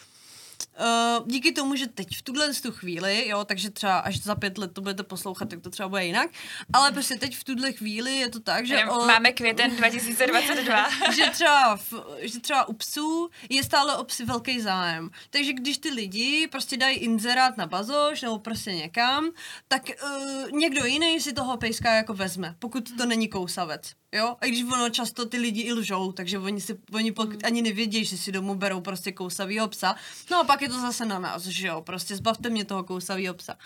Uh, 0.79 1.27
díky 1.27 1.51
tomu, 1.51 1.75
že 1.75 1.87
teď 1.87 2.07
v 2.17 2.21
tuhle 2.21 2.53
tu 2.53 2.71
chvíli, 2.71 3.27
jo, 3.27 3.45
takže 3.45 3.69
třeba 3.69 3.99
až 3.99 4.19
za 4.21 4.35
pět 4.35 4.57
let 4.57 4.71
to 4.73 4.81
budete 4.81 5.03
poslouchat, 5.03 5.49
tak 5.49 5.61
to 5.61 5.69
třeba 5.69 5.89
bude 5.89 6.05
jinak, 6.05 6.29
ale 6.73 6.91
prostě 6.91 7.15
teď 7.15 7.35
v 7.37 7.43
tuhle 7.43 7.71
chvíli 7.71 8.15
je 8.15 8.29
to 8.29 8.39
tak, 8.39 8.65
že... 8.65 8.85
o- 8.85 9.05
Máme 9.05 9.31
květen 9.31 9.75
2022. 9.77 10.85
že 11.15 11.29
třeba, 11.31 11.75
v, 11.75 11.93
že 12.21 12.39
třeba 12.39 12.67
u 12.67 12.73
psů 12.73 13.29
je 13.49 13.63
stále 13.63 13.97
o 13.97 14.03
psy 14.03 14.25
velký 14.25 14.61
zájem. 14.61 15.09
Takže 15.29 15.53
když 15.53 15.77
ty 15.77 15.89
lidi 15.89 16.47
prostě 16.51 16.77
dají 16.77 16.97
inzerát 16.97 17.57
na 17.57 17.67
bazoš 17.67 18.21
nebo 18.21 18.39
prostě 18.39 18.71
někam, 18.73 19.29
tak 19.67 19.81
uh, 20.03 20.51
někdo 20.51 20.85
jiný 20.85 21.19
si 21.19 21.33
toho 21.33 21.57
pejska 21.57 21.93
jako 21.93 22.13
vezme, 22.13 22.55
pokud 22.59 22.97
to 22.97 23.05
není 23.05 23.27
kousavec. 23.27 23.91
Jo? 24.11 24.37
A 24.41 24.45
když 24.45 24.63
ono 24.63 24.89
často 24.89 25.25
ty 25.25 25.37
lidi 25.37 25.61
i 25.61 25.73
lžou, 25.73 26.11
takže 26.11 26.39
oni, 26.39 26.61
si, 26.61 26.77
oni 26.93 27.11
pokud 27.11 27.43
ani 27.43 27.61
nevědí, 27.61 28.05
že 28.05 28.17
si 28.17 28.31
domů 28.31 28.55
berou 28.55 28.81
prostě 28.81 29.11
kousavýho 29.11 29.67
psa. 29.67 29.95
No 30.31 30.39
a 30.39 30.43
pak 30.43 30.61
je 30.61 30.69
to 30.69 30.79
zase 30.79 31.05
na 31.05 31.19
nás, 31.19 31.43
že 31.43 31.67
jo, 31.67 31.81
prostě 31.81 32.15
zbavte 32.15 32.49
mě 32.49 32.65
toho 32.65 32.83
kousavýho 32.83 33.33
psa. 33.33 33.57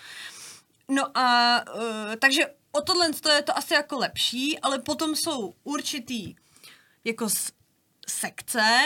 No 0.88 1.18
a 1.18 1.60
uh, 1.74 1.82
takže 2.18 2.46
o 2.72 2.80
tohle 2.80 3.12
to 3.12 3.30
je 3.30 3.42
to 3.42 3.58
asi 3.58 3.74
jako 3.74 3.98
lepší, 3.98 4.58
ale 4.58 4.78
potom 4.78 5.16
jsou 5.16 5.54
určitý 5.64 6.34
jako 7.04 7.28
sekce, 8.08 8.80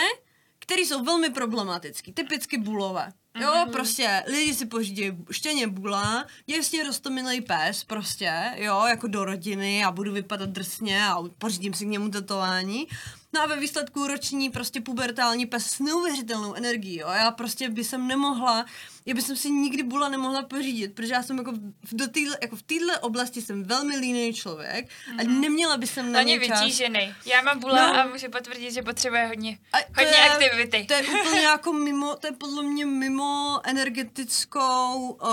které 0.59 0.81
jsou 0.81 1.03
velmi 1.03 1.29
problematické, 1.29 2.13
typicky 2.13 2.57
bulové. 2.57 3.11
Jo, 3.39 3.51
mm-hmm. 3.51 3.71
prostě 3.71 4.23
lidi 4.27 4.53
si 4.53 4.65
pořídí 4.65 5.11
štěně 5.31 5.67
bula, 5.67 6.25
děsně 6.45 6.83
rostomilý 6.83 7.41
pes 7.41 7.83
prostě, 7.83 8.51
jo, 8.55 8.85
jako 8.89 9.07
do 9.07 9.25
rodiny 9.25 9.83
a 9.83 9.91
budu 9.91 10.11
vypadat 10.11 10.49
drsně 10.49 11.05
a 11.07 11.15
pořídím 11.37 11.73
si 11.73 11.85
k 11.85 11.87
němu 11.87 12.09
tetování. 12.09 12.87
No 13.33 13.41
a 13.41 13.45
ve 13.45 13.59
výsledku 13.59 14.07
roční 14.07 14.49
prostě 14.49 14.81
pubertální 14.81 15.45
pes 15.45 15.65
s 15.65 15.79
neuvěřitelnou 15.79 16.53
energií, 16.53 16.97
jo. 16.97 17.07
Já 17.09 17.31
prostě 17.31 17.69
by 17.69 17.83
jsem 17.83 18.07
nemohla, 18.07 18.65
já 19.05 19.13
bych 19.15 19.23
si 19.23 19.49
nikdy 19.51 19.83
bula 19.83 20.09
nemohla 20.09 20.43
pořídit, 20.43 20.95
protože 20.95 21.13
já 21.13 21.23
jsem 21.23 21.37
jako 21.37 21.51
v, 21.83 21.95
do 21.95 22.07
týhle, 22.07 22.37
jako 22.41 22.55
v 22.55 22.61
téhle 22.63 22.99
oblasti 22.99 23.41
jsem 23.41 23.63
velmi 23.63 23.97
líný 23.97 24.33
člověk 24.33 24.89
a 25.19 25.23
neměla 25.23 25.77
by 25.77 25.87
jsem 25.87 26.11
na 26.11 26.19
Hodně 26.19 26.37
ně 26.37 26.47
čas. 26.47 26.59
vytížený. 26.61 27.13
Já 27.25 27.41
mám 27.41 27.59
bula 27.59 27.87
No. 27.93 27.99
a 27.99 28.05
můžu 28.07 28.29
potvrdit, 28.31 28.71
že 28.71 28.81
potřebuje 28.81 29.25
hodně, 29.27 29.57
A 29.73 29.77
to 29.77 29.83
hodně 29.97 30.17
je- 30.17 30.29
aktivity. 30.29 30.85
To 30.87 30.93
je 30.93 31.03
úplně 31.03 31.41
jako 31.53 31.73
mimo, 31.73 32.15
to 32.15 32.27
je 32.27 32.33
podle 32.33 32.63
mě 32.63 32.85
mimo 32.85 33.59
energetickou 33.63 35.09
uh, 35.11 35.29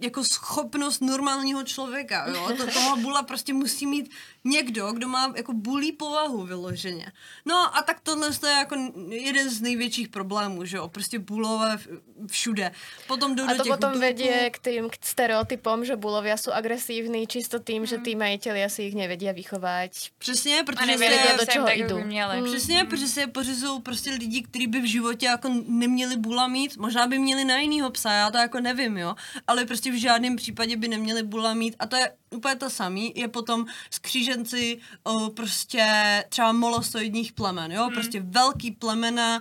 jako 0.00 0.24
schopnost 0.24 1.00
normálního 1.00 1.62
člověka, 1.62 2.26
jo. 2.28 2.52
To, 2.56 2.66
toho 2.72 2.96
bula 2.96 3.22
prostě 3.22 3.52
musí 3.52 3.86
mít 3.86 4.10
někdo, 4.44 4.92
kdo 4.92 5.08
má 5.08 5.32
jako 5.36 5.52
bulí 5.52 5.92
povahu 5.92 6.46
vyloženě. 6.46 7.12
No 7.44 7.76
a 7.76 7.82
tak 7.82 8.00
tohle 8.00 8.30
je 8.46 8.52
jako 8.52 8.92
jeden 9.08 9.50
z 9.50 9.60
největších 9.60 10.08
problémů, 10.08 10.64
že 10.64 10.76
jo. 10.76 10.88
Prostě 10.88 11.18
bulové 11.18 11.78
všude. 12.26 12.72
Potom 13.06 13.36
jdou 13.36 13.44
A 13.44 13.52
do 13.52 13.56
to 13.56 13.64
potom 13.64 13.90
útulků. 13.90 13.98
vedie 13.98 14.50
k 14.50 14.58
tým 14.58 14.90
k 14.90 14.94
stereotypom, 15.00 15.84
že 15.84 15.96
bulovia 15.96 16.36
sú 16.36 16.52
agresívni 16.52 17.26
čisto 17.26 17.58
tým, 17.60 17.86
že 17.86 17.98
tí 17.98 18.16
majiteľia 18.16 18.68
si 18.68 18.82
ich 18.90 18.94
nevedia 18.94 19.32
vychovať. 19.32 20.10
Přesně, 20.18 20.62
protože 20.66 20.86
nevěděli, 20.86 21.28
do 21.32 21.38
do 21.38 21.52
čeho 21.52 21.66
tak, 21.66 21.76
jdu. 21.78 21.96
by 21.96 22.04
měli. 22.04 22.42
Přesně, 22.42 22.84
protože 22.84 23.08
se 23.08 23.20
je 23.20 23.26
pořizují 23.26 23.80
prostě 23.82 24.10
lidi, 24.10 24.42
kteří 24.42 24.66
by 24.66 24.80
v 24.80 24.84
životě 24.84 25.26
jako 25.26 25.48
neměli 25.68 26.16
bula 26.16 26.48
mít, 26.48 26.76
možná 26.76 27.06
by 27.06 27.18
měli 27.18 27.44
na 27.44 27.56
jinýho 27.56 27.90
psa, 27.90 28.12
já 28.12 28.30
to 28.30 28.38
jako 28.38 28.60
nevím, 28.60 28.96
jo, 28.96 29.14
ale 29.46 29.64
prostě 29.64 29.90
v 29.90 30.00
žádném 30.00 30.36
případě 30.36 30.76
by 30.76 30.88
neměli 30.88 31.22
bula 31.22 31.54
mít 31.54 31.76
a 31.78 31.86
to 31.86 31.96
je 31.96 32.12
úplně 32.30 32.56
to 32.56 32.70
samý, 32.70 33.12
je 33.16 33.28
potom 33.28 33.66
z 33.90 33.98
kříženci 33.98 34.78
o, 35.04 35.30
prostě 35.30 35.84
třeba 36.28 36.52
molostoidních 36.52 37.32
plemen, 37.32 37.72
jo, 37.72 37.88
prostě 37.94 38.20
velký 38.20 38.70
plemena, 38.70 39.40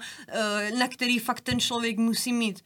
na 0.77 0.87
který 0.87 1.19
fakt 1.19 1.41
ten 1.41 1.59
člověk 1.59 1.97
musí 1.97 2.33
mít 2.33 2.63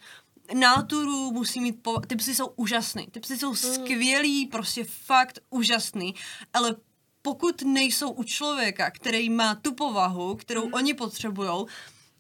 náturu, 0.53 1.31
musí 1.31 1.61
mít, 1.61 1.83
po... 1.83 1.99
ty 1.99 2.15
psy 2.15 2.35
jsou 2.35 2.47
úžasný, 2.47 3.07
ty 3.07 3.19
psy 3.19 3.37
jsou 3.37 3.55
skvělý, 3.55 4.47
prostě 4.47 4.83
fakt 4.83 5.39
úžasný, 5.49 6.15
ale 6.53 6.75
pokud 7.21 7.61
nejsou 7.61 8.11
u 8.11 8.23
člověka, 8.23 8.91
který 8.91 9.29
má 9.29 9.55
tu 9.55 9.73
povahu, 9.73 10.35
kterou 10.35 10.69
oni 10.69 10.93
potřebujou, 10.93 11.67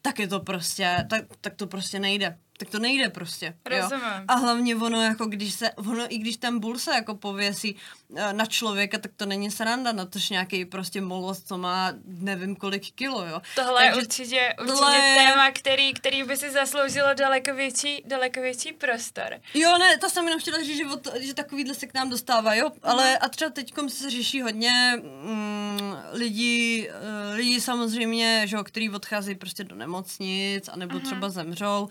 tak 0.01 0.19
je 0.19 0.27
to 0.27 0.39
prostě, 0.39 1.07
tak, 1.09 1.25
tak 1.41 1.55
to 1.55 1.67
prostě 1.67 1.99
nejde. 1.99 2.39
Tak 2.61 2.69
to 2.69 2.79
nejde 2.79 3.09
prostě. 3.09 3.45
Jo? 3.69 3.81
Rozumím. 3.81 4.25
A 4.27 4.35
hlavně 4.35 4.75
ono, 4.75 5.01
jako 5.01 5.25
když 5.25 5.53
se, 5.53 5.71
ono, 5.71 6.13
i 6.13 6.17
když 6.17 6.37
ten 6.37 6.59
bůl 6.59 6.79
se 6.79 6.91
jako 6.93 7.15
pověsí 7.15 7.75
eh, 8.15 8.33
na 8.33 8.45
člověka, 8.45 8.97
tak 8.97 9.11
to 9.15 9.25
není 9.25 9.51
sranda, 9.51 9.91
na 9.91 10.05
tož 10.05 10.29
nějaký 10.29 10.65
prostě 10.65 11.01
molost, 11.01 11.47
co 11.47 11.57
má 11.57 11.93
nevím 12.05 12.55
kolik 12.55 12.91
kilo, 12.91 13.25
jo. 13.25 13.41
Tohle 13.55 13.85
je 13.85 13.91
Takže 13.91 14.05
určitě, 14.07 14.53
určitě 14.59 14.77
tohle 14.77 14.95
je- 14.97 15.15
téma, 15.15 15.51
který, 15.51 15.93
který 15.93 16.23
by 16.23 16.37
si 16.37 16.51
zasloužilo 16.51 17.13
daleko 17.13 17.53
větší, 17.53 18.03
daleko 18.05 18.41
větší 18.41 18.73
prostor. 18.73 19.39
Jo, 19.53 19.77
ne, 19.77 19.97
to 19.97 20.09
jsem 20.09 20.25
jenom 20.25 20.39
chtěla 20.39 20.63
říct, 20.63 20.77
že, 20.77 20.85
od, 20.85 21.07
že 21.19 21.33
takovýhle 21.33 21.73
se 21.73 21.87
k 21.87 21.93
nám 21.93 22.09
dostává, 22.09 22.55
jo, 22.55 22.71
ale 22.83 23.17
a 23.17 23.29
třeba 23.29 23.51
teď 23.51 23.73
se 23.87 24.09
řeší 24.09 24.41
hodně 24.41 24.93
mm, 25.23 25.95
lidí, 26.11 26.87
eh, 26.89 27.35
lidi 27.35 27.61
samozřejmě, 27.61 28.43
že 28.45 28.55
jo, 28.55 28.63
který 28.63 28.89
odchází 28.89 29.35
prostě 29.35 29.63
do 29.63 29.75
nemocnic, 29.75 30.67
anebo 30.67 30.99
třeba 30.99 31.29
zemřou, 31.29 31.89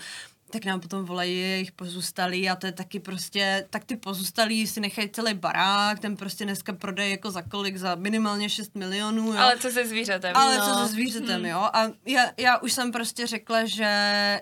tak 0.50 0.64
nám 0.64 0.80
potom 0.80 1.04
volají 1.04 1.38
jejich 1.38 1.72
pozůstalí 1.72 2.50
a 2.50 2.56
to 2.56 2.66
je 2.66 2.72
taky 2.72 3.00
prostě, 3.00 3.66
tak 3.70 3.84
ty 3.84 3.96
pozůstalí 3.96 4.66
si 4.66 4.80
nechají 4.80 5.08
celý 5.10 5.34
barák, 5.34 5.98
ten 5.98 6.16
prostě 6.16 6.44
dneska 6.44 6.72
prodají 6.72 7.10
jako 7.10 7.30
za 7.30 7.42
kolik, 7.42 7.76
za 7.76 7.94
minimálně 7.94 8.48
6 8.48 8.74
milionů, 8.74 9.26
jo. 9.26 9.38
Ale 9.38 9.58
co 9.58 9.70
se 9.70 9.86
zvířetem? 9.86 10.32
Ale 10.36 10.58
No. 10.58 10.66
co 10.68 10.74
se 10.74 10.92
zvířetem, 10.92 11.46
jo? 11.46 11.58
A 11.72 11.86
já, 12.06 12.22
já 12.36 12.58
už 12.58 12.72
jsem 12.72 12.92
prostě 12.92 13.26
řekla, 13.26 13.64
že 13.64 13.84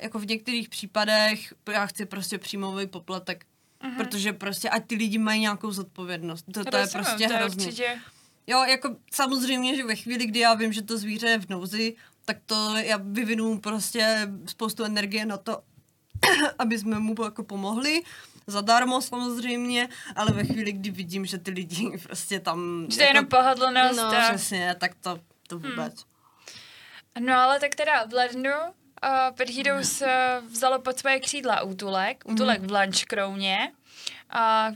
jako 0.02 0.18
v 0.18 0.26
některých 0.26 0.68
případech 0.68 1.54
já 1.72 1.86
chci 1.86 2.06
prostě 2.06 2.38
příjmový 2.38 2.86
poplatek. 2.86 3.44
Protože 3.96 4.32
prostě, 4.32 4.70
ať 4.70 4.86
ty 4.86 4.94
lidi 4.94 5.18
mají 5.18 5.40
nějakou 5.40 5.70
zodpovědnost. 5.72 6.44
To, 6.54 6.64
to 6.64 6.76
je 6.76 6.86
prostě 6.86 7.26
to 7.26 7.32
je 7.32 7.38
hrozný. 7.38 7.64
určitě... 7.66 7.98
Jo, 8.46 8.62
jako 8.64 8.96
samozřejmě, 9.12 9.76
že 9.76 9.84
ve 9.84 9.96
chvíli, 9.96 10.26
kdy 10.26 10.40
já 10.40 10.54
vím, 10.54 10.72
že 10.72 10.82
to 10.82 10.98
zvíře 10.98 11.26
je 11.26 11.38
v 11.38 11.48
nouzi, 11.48 11.94
tak 12.24 12.36
to 12.46 12.76
já 12.76 12.96
vyvinu 13.02 13.58
prostě 13.58 14.28
spoustu 14.46 14.84
energie 14.84 15.26
na 15.26 15.36
to, 15.36 15.62
aby 16.58 16.78
jsme 16.78 16.98
mu 16.98 17.14
jako 17.24 17.44
pomohli. 17.44 18.02
Zadarmo 18.46 19.02
samozřejmě, 19.02 19.88
ale 20.16 20.32
ve 20.32 20.44
chvíli, 20.44 20.72
kdy 20.72 20.90
vidím, 20.90 21.26
že 21.26 21.38
ty 21.38 21.50
lidi 21.50 21.98
prostě 22.02 22.40
tam... 22.40 22.86
Že 22.90 22.96
to 22.96 23.02
je 23.02 23.08
jenom 23.08 23.26
pohodlnost. 23.26 23.96
No, 23.96 24.04
a... 24.04 24.28
Přesně, 24.28 24.76
tak 24.78 24.94
to, 24.94 25.20
to 25.46 25.58
vůbec. 25.58 26.04
No 27.18 27.34
ale 27.34 27.60
tak 27.60 27.74
teda 27.74 28.04
v 28.04 28.12
lednu 28.12 28.50
uh, 28.50 29.34
Pet 29.36 29.50
Heroes 29.50 30.00
uh, 30.00 30.08
vzalo 30.46 30.78
pod 30.78 30.98
svoje 30.98 31.20
křídla 31.20 31.62
útulek, 31.62 32.24
útulek 32.26 32.60
v 32.62 32.70
Lunchcrowně. 32.70 33.72
A 34.30 34.72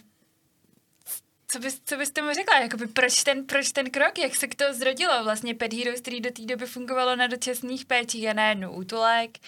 co 1.48 1.58
bys, 1.58 1.80
co 1.84 1.96
bys 1.96 2.10
tomu 2.10 2.32
řekla? 2.34 2.58
Jakoby 2.58 2.86
proč, 2.86 3.22
ten, 3.22 3.46
proč 3.46 3.72
ten 3.72 3.90
krok? 3.90 4.18
Jak 4.18 4.36
se 4.36 4.48
k 4.48 4.54
to 4.54 4.74
zrodilo 4.74 5.24
vlastně 5.24 5.54
Pet 5.54 5.72
Heroes, 5.72 6.00
který 6.00 6.20
do 6.20 6.30
té 6.30 6.42
doby 6.42 6.66
fungovalo 6.66 7.16
na 7.16 7.26
dočasných 7.26 7.84
péčích 7.84 8.28
a 8.28 8.32
najednou 8.32 8.72
útulek? 8.72 9.38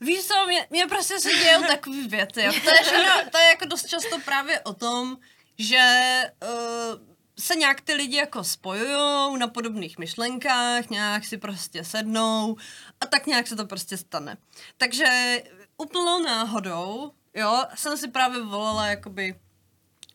Víš 0.00 0.26
co, 0.26 0.46
mě, 0.46 0.66
mě 0.70 0.86
prostě 0.86 1.20
se 1.20 1.30
dějou 1.30 1.62
takový 1.62 2.08
věci. 2.08 2.42
jo. 2.42 2.52
To 2.64 2.70
je, 2.70 2.82
všechno, 2.82 3.30
to 3.30 3.38
je 3.38 3.44
jako 3.48 3.64
dost 3.64 3.88
často 3.88 4.18
právě 4.24 4.60
o 4.60 4.74
tom, 4.74 5.16
že 5.58 6.22
uh, 6.42 7.00
se 7.38 7.54
nějak 7.54 7.80
ty 7.80 7.94
lidi 7.94 8.16
jako 8.16 8.44
spojují 8.44 9.38
na 9.38 9.48
podobných 9.48 9.98
myšlenkách, 9.98 10.90
nějak 10.90 11.24
si 11.24 11.38
prostě 11.38 11.84
sednou 11.84 12.56
a 13.00 13.06
tak 13.06 13.26
nějak 13.26 13.46
se 13.46 13.56
to 13.56 13.66
prostě 13.66 13.96
stane. 13.96 14.36
Takže 14.76 15.42
úplnou 15.76 16.22
náhodou, 16.22 17.12
jo, 17.34 17.64
jsem 17.74 17.96
si 17.96 18.08
právě 18.08 18.42
volala 18.42 18.86
jakoby 18.86 19.38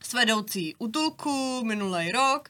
s 0.04 0.14
vedoucí 0.14 0.76
útulku 0.78 1.62
minulý 1.64 2.12
rok 2.12 2.50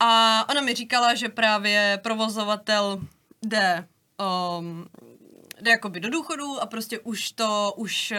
a 0.00 0.44
ona 0.50 0.60
mi 0.60 0.74
říkala, 0.74 1.14
že 1.14 1.28
právě 1.28 2.00
provozovatel 2.02 3.00
jde, 3.42 3.88
um, 4.58 4.86
jde 5.64 5.70
jakoby 5.70 6.00
do 6.00 6.10
důchodu 6.10 6.60
a 6.60 6.66
prostě 6.66 6.98
už 6.98 7.30
to, 7.30 7.74
už, 7.76 8.12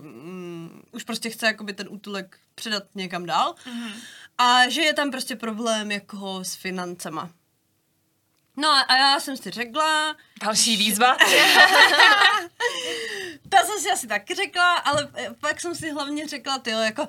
uh, 0.00 0.06
um, 0.06 0.82
už 0.92 1.04
prostě 1.04 1.30
chce 1.30 1.46
jakoby 1.46 1.72
ten 1.72 1.86
útulek 1.90 2.38
předat 2.54 2.82
někam 2.94 3.26
dál 3.26 3.54
mm-hmm. 3.66 3.92
a 4.38 4.68
že 4.68 4.82
je 4.82 4.94
tam 4.94 5.10
prostě 5.10 5.36
problém 5.36 5.90
jako 5.90 6.44
s 6.44 6.54
financema. 6.54 7.30
No 8.56 8.68
a- 8.68 8.80
a 8.80 8.96
já 8.96 9.20
jsem 9.20 9.36
si 9.36 9.50
řekla, 9.50 10.16
Další 10.42 10.76
výzva. 10.76 11.16
to 13.48 13.56
jsem 13.66 13.78
si 13.80 13.90
asi 13.90 14.06
taky 14.06 14.34
řekla, 14.34 14.74
ale 14.74 15.08
eh, 15.14 15.30
pak 15.40 15.60
jsem 15.60 15.74
si 15.74 15.90
hlavně 15.90 16.28
řekla, 16.28 16.58
ty 16.58 16.70
jako, 16.70 17.08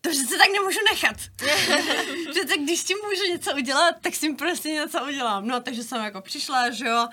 to 0.00 0.10
přece 0.10 0.38
tak 0.38 0.48
nemůžu 0.52 0.78
nechat. 0.90 1.16
Přece 2.30 2.56
když 2.58 2.80
s 2.80 2.84
tím 2.84 2.98
můžu 3.04 3.32
něco 3.32 3.54
udělat, 3.54 3.94
tak 4.00 4.14
s 4.14 4.20
tím 4.20 4.36
prostě 4.36 4.68
něco 4.68 5.04
udělám. 5.04 5.46
No, 5.46 5.60
takže 5.60 5.82
jsem 5.82 6.04
jako 6.04 6.20
přišla, 6.20 6.70
že 6.70 6.86
jo, 6.86 7.08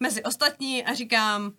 mezi 0.00 0.22
ostatní 0.22 0.84
a 0.84 0.94
říkám, 0.94 1.52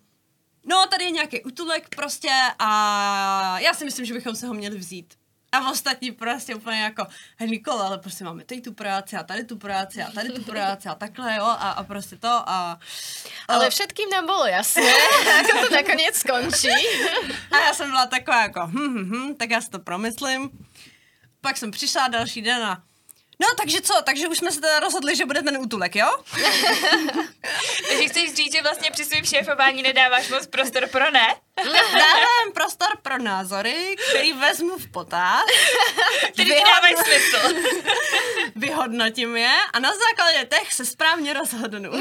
no, 0.66 0.86
tady 0.88 1.04
je 1.04 1.12
nějaký 1.12 1.44
útulek 1.44 1.96
prostě 1.96 2.32
a 2.60 3.60
já 3.60 3.74
si 3.74 3.86
myslím, 3.86 4.06
že 4.06 4.14
bychom 4.14 4.36
se 4.36 4.48
ho 4.48 4.54
měli 4.54 4.78
vzít. 4.78 5.14
A 5.52 5.72
ostatní 5.72 6.12
prostě 6.12 6.56
úplně 6.56 6.82
jako, 6.82 7.08
hej 7.38 7.50
Nikola, 7.50 7.88
ale 7.88 7.98
prostě 7.98 8.24
máme 8.24 8.44
tady 8.44 8.62
tu 8.62 8.74
práci 8.74 9.16
a 9.16 9.24
tady 9.24 9.44
tu 9.44 9.58
práci 9.58 10.04
a 10.04 10.12
tady 10.12 10.30
tu 10.30 10.44
práci 10.44 10.90
a 10.90 10.96
takhle, 10.96 11.36
jo, 11.36 11.44
a, 11.44 11.72
a 11.72 11.84
prostě 11.84 12.18
to 12.18 12.28
a... 12.28 12.80
Ale 13.48 13.70
všetkým 13.70 14.10
nám 14.10 14.26
bolo 14.26 14.46
jasné, 14.46 14.82
ako 15.40 15.68
to 15.68 15.76
nakoniec 15.76 16.16
skončí. 16.16 16.70
A 17.52 17.58
já 17.60 17.74
jsem 17.74 17.90
byla 17.90 18.06
taková 18.06 18.42
jako, 18.42 18.68
hm, 18.68 18.94
hm, 18.94 19.10
hm, 19.12 19.36
tak 19.36 19.50
já 19.50 19.62
si 19.62 19.70
to 19.70 19.80
promyslím. 19.80 20.50
Pak 21.42 21.58
jsem 21.58 21.72
přišla 21.72 22.08
další 22.08 22.42
den 22.42 22.64
a 22.64 22.84
No, 23.42 23.48
takže 23.58 23.82
co? 23.82 23.94
Takže 24.06 24.28
už 24.28 24.38
jsme 24.38 24.52
se 24.52 24.62
teda 24.62 24.80
rozhodli, 24.80 25.16
že 25.16 25.26
bude 25.26 25.42
ten 25.42 25.58
útulek, 25.58 25.96
jo? 25.96 26.18
Takže 27.90 28.08
chceš 28.08 28.34
říct, 28.34 28.54
že 28.54 28.62
vlastně 28.62 28.92
při 28.92 29.06
svém 29.06 29.26
šéfování 29.26 29.82
nedáváš 29.82 30.30
moc 30.30 30.48
prostor 30.48 30.88
pro 30.88 31.12
ne? 31.12 31.36
Dávám 31.94 32.54
prostor 32.54 32.88
pro 33.02 33.18
názory, 33.18 33.96
který 34.10 34.34
vezmu 34.34 34.78
v 34.78 34.88
potaz, 34.88 35.46
Který 36.34 36.50
dávají 36.50 36.96
smysl. 36.96 37.56
vyhodnotím 38.56 39.38
je 39.38 39.52
a 39.74 39.80
na 39.80 39.90
základě 39.92 40.48
těch 40.56 40.74
se 40.74 40.86
správně 40.86 41.34
rozhodnu. 41.34 41.92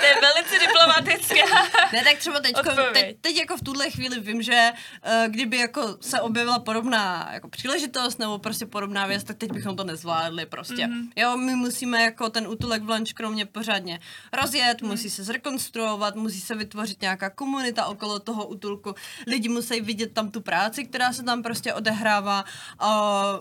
To 0.00 0.06
je 0.06 0.16
velice 0.20 0.58
diplomatická. 0.66 1.68
Ne, 1.92 2.04
tak 2.04 2.18
třeba 2.18 2.40
teď, 2.40 2.56
Odpověď. 2.56 2.92
teď, 2.92 3.16
teď 3.20 3.36
jako 3.36 3.56
v 3.56 3.62
tuhle 3.62 3.90
chvíli 3.90 4.20
vím, 4.20 4.42
že 4.42 4.72
uh, 4.72 5.32
kdyby 5.32 5.56
jako 5.56 5.96
se 6.00 6.20
objevila 6.20 6.58
podobná 6.58 7.30
jako 7.32 7.48
příležitost 7.48 8.18
nebo 8.18 8.38
prostě 8.38 8.66
podobná 8.66 9.06
věc, 9.06 9.24
tak 9.24 9.36
teď 9.36 9.52
bychom 9.52 9.76
to 9.76 9.84
nezvládli 9.84 10.46
prostě. 10.46 10.86
Mhm. 10.86 11.00
Mm-hmm. 11.00 11.12
Jo, 11.16 11.36
my 11.36 11.54
musíme 11.54 12.02
jako 12.02 12.30
ten 12.30 12.46
útulek 12.46 12.82
v 12.82 12.90
Lunch 12.90 13.12
kromě 13.14 13.46
pořádně 13.46 14.00
rozjet, 14.32 14.82
mm-hmm. 14.82 14.86
musí 14.86 15.10
se 15.10 15.24
zrekonstruovat, 15.24 16.14
musí 16.14 16.40
se 16.40 16.54
vytvořit 16.54 17.00
nějaká 17.02 17.30
komunita 17.30 17.86
okolo 17.86 18.19
toho 18.20 18.46
útulku. 18.46 18.94
Lidi 19.26 19.48
musí 19.48 19.80
vidět 19.80 20.12
tam 20.12 20.30
tu 20.30 20.40
práci, 20.40 20.84
která 20.84 21.12
se 21.12 21.22
tam 21.22 21.42
prostě 21.42 21.74
odehrává. 21.74 22.44
Uh, 22.82 22.88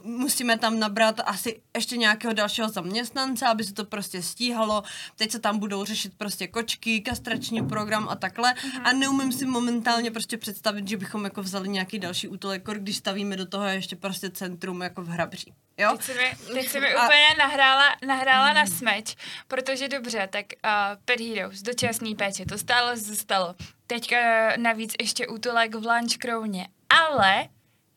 musíme 0.03 0.57
tam 0.57 0.79
nabrat 0.79 1.19
asi 1.25 1.61
ještě 1.75 1.97
nějakého 1.97 2.33
dalšího 2.33 2.69
zaměstnance, 2.69 3.47
aby 3.47 3.63
se 3.63 3.73
to 3.73 3.85
prostě 3.85 4.21
stíhalo. 4.21 4.83
Teď 5.15 5.31
se 5.31 5.39
tam 5.39 5.59
budou 5.59 5.85
řešit 5.85 6.13
prostě 6.17 6.47
kočky, 6.47 7.01
kastrační 7.01 7.67
program 7.67 8.09
a 8.09 8.15
takhle. 8.15 8.53
Mhm. 8.65 8.85
A 8.87 8.93
neumím 8.93 9.31
si 9.31 9.45
momentálně 9.45 10.11
prostě 10.11 10.37
představit, 10.37 10.87
že 10.87 10.97
bychom 10.97 11.23
jako 11.23 11.41
vzali 11.43 11.69
nějaký 11.69 11.99
další 11.99 12.27
útulek, 12.27 12.61
jako 12.61 12.73
když 12.73 12.97
stavíme 12.97 13.35
do 13.37 13.45
toho 13.45 13.65
ještě 13.65 13.95
prostě 13.95 14.29
centrum 14.29 14.81
jako 14.81 15.01
v 15.01 15.07
Hrabří. 15.07 15.53
Jo? 15.77 15.91
Teď 15.91 16.01
se 16.05 16.13
mi, 16.13 16.53
teď 16.53 16.67
se 16.69 16.79
mi 16.79 16.93
A- 16.93 17.05
úplně 17.05 17.27
nahrála, 17.39 17.85
nahrála 18.07 18.53
na 18.53 18.65
smeč, 18.65 19.15
protože 19.47 19.87
dobře, 19.87 20.29
tak 20.31 20.45
uh, 20.65 21.01
Pet 21.05 21.19
Heroes, 21.19 21.61
dočasný 21.61 22.15
péče, 22.15 22.45
to 22.45 22.57
stále 22.57 22.97
zůstalo. 22.97 23.55
Teďka 23.91 24.17
navíc 24.57 24.93
ještě 25.01 25.27
útulek 25.27 25.75
v 25.75 25.85
Lunch 25.85 26.17
Crowně, 26.17 26.67
ale 26.89 27.47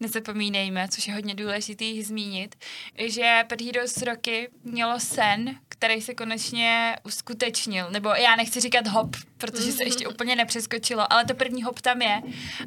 nezapomínejme, 0.01 0.89
což 0.89 1.09
je 1.09 1.15
hodně 1.15 1.35
důležitý 1.35 2.03
zmínit, 2.03 2.55
že 3.07 3.45
Pet 3.47 3.61
Heroes 3.61 4.03
roky 4.03 4.51
mělo 4.65 5.01
sen, 5.01 5.59
který 5.69 6.01
se 6.01 6.15
konečně 6.15 6.97
uskutečnil, 7.05 7.91
nebo 7.91 8.09
já 8.09 8.37
nechci 8.37 8.61
říkat 8.61 8.87
hop, 8.87 9.17
protože 9.39 9.73
se 9.73 9.85
ještě 9.85 10.09
úplně 10.09 10.37
nepřeskočilo, 10.37 11.13
ale 11.13 11.25
to 11.25 11.35
první 11.35 11.63
hop 11.63 11.81
tam 11.81 12.03
je 12.03 12.23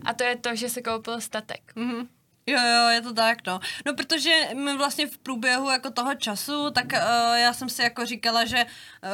a 0.06 0.14
to 0.14 0.24
je 0.24 0.36
to, 0.36 0.56
že 0.56 0.70
se 0.70 0.82
koupil 0.82 1.22
statek. 1.22 1.72
Mhm. 1.76 2.08
Jo, 2.48 2.60
jo, 2.60 2.90
je 2.90 3.02
to 3.02 3.14
tak, 3.14 3.48
no. 3.48 3.60
No, 3.86 3.94
protože 3.94 4.50
my 4.56 4.78
vlastně 4.78 5.08
v 5.08 5.18
průběhu 5.18 5.70
jako 5.70 5.92
toho 5.92 6.16
času, 6.16 6.72
tak 6.72 6.86
uh, 6.86 7.36
já 7.36 7.54
jsem 7.54 7.70
si 7.70 7.82
jako 7.82 8.06
říkala, 8.06 8.46
že 8.46 8.66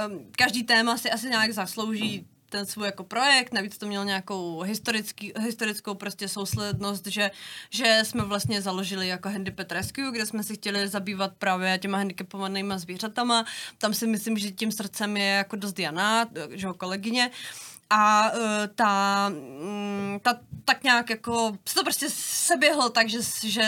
um, 0.07 0.31
každý 0.31 0.63
téma 0.63 0.97
si 0.97 1.11
asi 1.11 1.29
nějak 1.29 1.51
zaslouží 1.51 2.27
ten 2.51 2.65
svůj 2.65 2.85
jako 2.85 3.03
projekt, 3.03 3.53
navíc 3.53 3.77
to 3.77 3.87
měl 3.87 4.05
nějakou 4.05 4.61
historický, 4.61 5.33
historickou 5.39 5.95
prostě 5.95 6.27
souslednost, 6.27 7.07
že, 7.07 7.31
že 7.69 8.01
jsme 8.03 8.23
vlastně 8.23 8.61
založili 8.61 9.07
jako 9.07 9.29
Handicap 9.29 9.71
Rescue, 9.71 10.11
kde 10.11 10.25
jsme 10.25 10.43
si 10.43 10.55
chtěli 10.55 10.87
zabývat 10.87 11.33
právě 11.39 11.77
těma 11.77 11.97
handicapovanými 11.97 12.73
zvířatama. 12.77 13.45
Tam 13.77 13.93
si 13.93 14.07
myslím, 14.07 14.37
že 14.37 14.51
tím 14.51 14.71
srdcem 14.71 15.17
je 15.17 15.25
jako 15.25 15.55
dost 15.55 15.79
Jana, 15.79 16.25
že 16.49 16.67
ho 16.67 16.73
kolegyně 16.73 17.31
a 17.91 18.31
uh, 18.31 18.41
ta, 18.75 19.29
mm, 19.29 20.19
ta 20.21 20.39
tak 20.65 20.83
nějak 20.83 21.09
jako 21.09 21.57
se 21.69 21.75
to 21.75 21.83
prostě 21.83 22.09
seběhlo 22.09 22.89
tak, 22.89 23.09
že, 23.09 23.19
že 23.43 23.63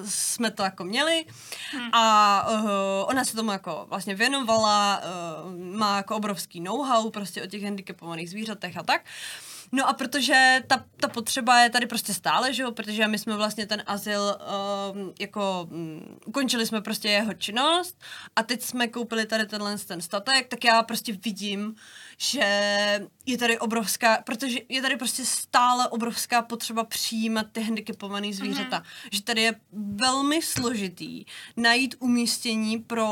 uh, 0.00 0.08
jsme 0.08 0.50
to 0.50 0.62
jako 0.62 0.84
měli 0.84 1.24
hmm. 1.70 1.90
a 1.92 2.46
uh, 2.50 2.70
ona 3.04 3.24
se 3.24 3.36
tomu 3.36 3.52
jako 3.52 3.86
vlastně 3.88 4.14
věnovala, 4.14 5.00
uh, 5.44 5.76
má 5.76 5.96
jako 5.96 6.16
obrovský 6.16 6.60
know-how 6.60 7.10
prostě 7.10 7.42
o 7.42 7.46
těch 7.46 7.62
handicapovaných 7.62 8.30
zvířatech 8.30 8.76
a 8.76 8.82
tak. 8.82 9.04
No 9.72 9.88
a 9.88 9.92
protože 9.92 10.62
ta, 10.66 10.84
ta 11.00 11.08
potřeba 11.08 11.60
je 11.60 11.70
tady 11.70 11.86
prostě 11.86 12.14
stále, 12.14 12.54
že 12.54 12.62
jo, 12.62 12.72
protože 12.72 13.06
my 13.06 13.18
jsme 13.18 13.36
vlastně 13.36 13.66
ten 13.66 13.82
azyl 13.86 14.20
uh, 14.20 14.98
jako 15.20 15.68
um, 15.70 16.18
ukončili 16.24 16.66
jsme 16.66 16.80
prostě 16.80 17.08
jeho 17.08 17.34
činnost 17.34 18.00
a 18.36 18.42
teď 18.42 18.62
jsme 18.62 18.88
koupili 18.88 19.26
tady 19.26 19.46
tenhle 19.46 19.78
ten 19.78 20.00
statek, 20.00 20.48
tak 20.48 20.64
já 20.64 20.82
prostě 20.82 21.12
vidím, 21.12 21.74
že 22.18 22.46
je 23.26 23.38
tady 23.38 23.58
obrovská, 23.58 24.18
protože 24.26 24.58
je 24.68 24.82
tady 24.82 24.96
prostě 24.96 25.24
stále 25.24 25.88
obrovská 25.88 26.42
potřeba 26.42 26.84
přijímat 26.84 27.46
ty 27.52 27.62
handicapované 27.62 28.32
zvířata. 28.32 28.78
Mm-hmm. 28.78 29.08
Že 29.12 29.22
tady 29.22 29.42
je 29.42 29.52
velmi 29.72 30.42
složitý 30.42 31.24
najít 31.56 31.94
umístění 31.98 32.78
pro 32.78 33.08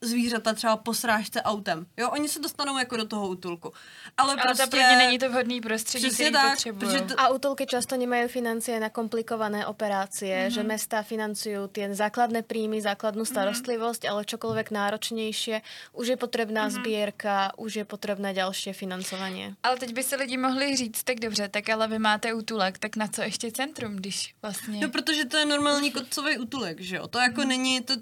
zvířata 0.00 0.52
třeba 0.52 0.76
po 0.76 0.94
srážce 0.94 1.42
autem. 1.42 1.86
Jo, 1.96 2.10
oni 2.10 2.28
se 2.28 2.40
dostanou 2.40 2.78
jako 2.78 2.96
do 2.96 3.04
toho 3.04 3.28
útulku. 3.28 3.72
Ale, 4.16 4.32
Ale 4.32 4.42
prostě... 4.42 4.64
to 4.64 4.70
pro 4.70 4.80
ně 4.80 4.96
není 4.96 5.18
to 5.18 5.30
vhodný 5.30 5.60
prostředí, 5.60 6.10
který 6.10 6.32
tak, 6.32 6.50
potřebují. 6.50 6.80
protože 6.92 7.00
to- 7.00 7.20
A 7.20 7.28
útulky 7.28 7.66
často 7.66 7.96
nemajú 7.96 8.28
financie 8.28 8.80
na 8.80 8.90
komplikované 8.90 9.66
operácie, 9.66 10.34
mm-hmm. 10.36 10.54
že 10.54 10.62
mesta 10.62 11.02
financujú 11.02 11.72
tie 11.72 11.88
základné 11.94 12.42
príjmy, 12.42 12.82
základnú 12.84 13.24
starostlivosť, 13.24 14.04
ale 14.10 14.28
čokoľvek 14.28 14.68
náročnejšie, 14.74 15.62
už 15.96 16.06
je 16.12 16.16
potrebná 16.20 16.68
mm-hmm. 16.68 16.82
zbierka, 16.82 17.36
už 17.56 17.70
je 17.80 17.84
potrebné 17.88 18.34
ďalšie 18.42 18.74
financovanie. 18.74 19.54
Ale 19.62 19.78
teď 19.78 19.94
by 19.94 20.02
si 20.02 20.14
lidi 20.16 20.36
mohli 20.36 20.76
říct, 20.76 21.02
tak 21.06 21.20
dobře, 21.22 21.48
tak 21.48 21.68
ale 21.70 21.88
vy 21.88 21.98
máte 21.98 22.34
útulek, 22.34 22.78
tak 22.78 22.96
na 22.96 23.06
co 23.06 23.22
ještě 23.22 23.52
centrum, 23.52 23.96
když 23.96 24.34
vlastně... 24.42 24.80
No, 24.80 24.88
protože 24.90 25.24
to 25.24 25.36
je 25.36 25.46
normální 25.46 25.90
kotcový 25.90 26.38
útulek, 26.38 26.80
že 26.80 26.96
jo? 26.96 27.08
To 27.08 27.18
jako 27.18 27.40
mm. 27.40 27.48
není, 27.48 27.80
to, 27.80 27.94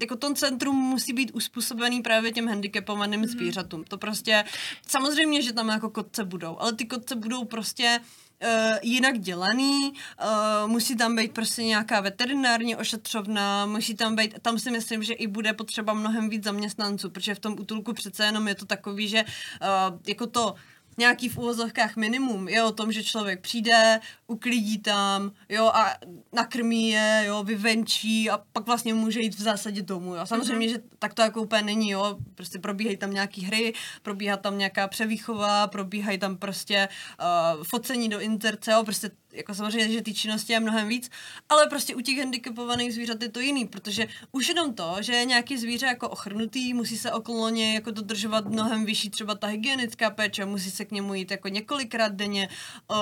jako 0.00 0.16
to 0.16 0.34
centrum 0.34 0.76
musí 0.76 1.12
být 1.12 1.30
uspůsobený 1.34 2.02
právě 2.02 2.32
těm 2.32 2.48
handicapovaným 2.48 3.20
mm. 3.20 3.26
zvířatům. 3.26 3.84
To 3.84 3.98
prostě, 3.98 4.44
samozřejmě, 4.86 5.42
že 5.42 5.52
tam 5.52 5.68
jako 5.68 5.90
kotce 5.90 6.24
budou, 6.24 6.58
ale 6.58 6.72
ty 6.72 6.84
kotce 6.84 7.16
budou 7.16 7.44
prostě 7.44 8.00
uh, 8.42 8.78
jinak 8.82 9.18
dělaný, 9.18 9.92
uh, 9.92 10.70
musí 10.70 10.96
tam 10.96 11.16
být 11.16 11.32
prostě 11.32 11.64
nějaká 11.64 12.00
veterinární 12.00 12.76
ošetřovna, 12.76 13.66
musí 13.66 13.94
tam 13.94 14.16
být, 14.16 14.34
tam 14.42 14.58
si 14.58 14.70
myslím, 14.70 15.02
že 15.02 15.12
i 15.12 15.26
bude 15.26 15.52
potřeba 15.52 15.92
mnohem 15.92 16.28
víc 16.28 16.44
zaměstnanců, 16.44 17.10
protože 17.10 17.34
v 17.34 17.38
tom 17.38 17.56
útulku 17.60 17.92
přece 17.92 18.24
jenom 18.24 18.48
je 18.48 18.54
to 18.54 18.66
takový, 18.66 19.08
že 19.08 19.24
uh, 19.24 19.98
jako 20.06 20.26
to 20.26 20.54
nějaký 20.98 21.28
v 21.28 21.38
úvozovkách 21.38 21.96
minimum 21.96 22.48
je 22.48 22.62
o 22.62 22.72
tom, 22.72 22.92
že 22.92 23.04
člověk 23.04 23.40
přijde, 23.40 24.00
uklidí 24.26 24.78
tam, 24.78 25.32
jo, 25.48 25.66
a 25.66 25.94
nakrmí 26.32 26.88
je, 26.88 27.22
jo, 27.26 27.42
vyvenčí 27.42 28.30
a 28.30 28.38
pak 28.52 28.66
vlastně 28.66 28.94
může 28.94 29.20
jít 29.20 29.34
v 29.34 29.42
zásadě 29.42 29.82
domů, 29.82 30.14
jo. 30.14 30.26
Samozřejmě, 30.26 30.66
mm-hmm. 30.66 30.70
že 30.70 30.82
tak 30.98 31.14
to 31.14 31.22
jako 31.22 31.42
úplně 31.42 31.62
není, 31.62 31.90
jo, 31.90 32.16
prostě 32.34 32.58
probíhají 32.58 32.96
tam 32.96 33.12
nějaký 33.14 33.44
hry, 33.44 33.72
probíhá 34.02 34.36
tam 34.36 34.58
nějaká 34.58 34.88
převýchova, 34.88 35.66
probíhají 35.66 36.18
tam 36.18 36.36
prostě 36.36 36.88
uh, 37.20 37.64
focení 37.64 38.08
do 38.08 38.20
interce, 38.20 38.72
jo, 38.72 38.84
prostě 38.84 39.10
jako 39.32 39.54
samozřejmě, 39.54 39.94
že 39.94 40.02
ty 40.02 40.14
činnosti 40.14 40.52
je 40.52 40.60
mnohem 40.60 40.88
víc, 40.88 41.10
ale 41.48 41.66
prostě 41.66 41.94
u 41.94 42.00
těch 42.00 42.18
handicapovaných 42.18 42.94
zvířat 42.94 43.22
je 43.22 43.28
to 43.28 43.40
jiný, 43.40 43.66
protože 43.66 44.06
už 44.32 44.48
jenom 44.48 44.74
to, 44.74 44.96
že 45.00 45.12
je 45.12 45.24
nějaký 45.24 45.58
zvíře 45.58 45.86
jako 45.86 46.08
ochrnutý, 46.08 46.74
musí 46.74 46.98
se 46.98 47.12
okolo 47.12 47.48
něj 47.48 47.74
jako 47.74 47.90
dodržovat 47.90 48.46
mnohem 48.46 48.84
vyšší 48.84 49.10
třeba 49.10 49.34
ta 49.34 49.46
hygienická 49.46 50.10
péče, 50.10 50.44
musí 50.44 50.70
se 50.70 50.84
k 50.84 50.90
němu 50.90 51.14
jít 51.14 51.30
jako 51.30 51.48
několikrát 51.48 52.12
denně, 52.12 52.48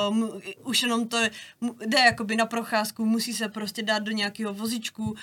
um, 0.09 0.31
už 0.65 0.83
jenom 0.83 1.09
to 1.09 1.19
jde 1.87 1.99
jakoby 1.99 2.37
na 2.37 2.47
procházku, 2.47 3.05
musí 3.05 3.35
se 3.35 3.49
prostě 3.49 3.83
dát 3.83 3.99
do 3.99 4.11
nějakého 4.11 4.55
vozičku, 4.55 5.05
uh, 5.05 5.17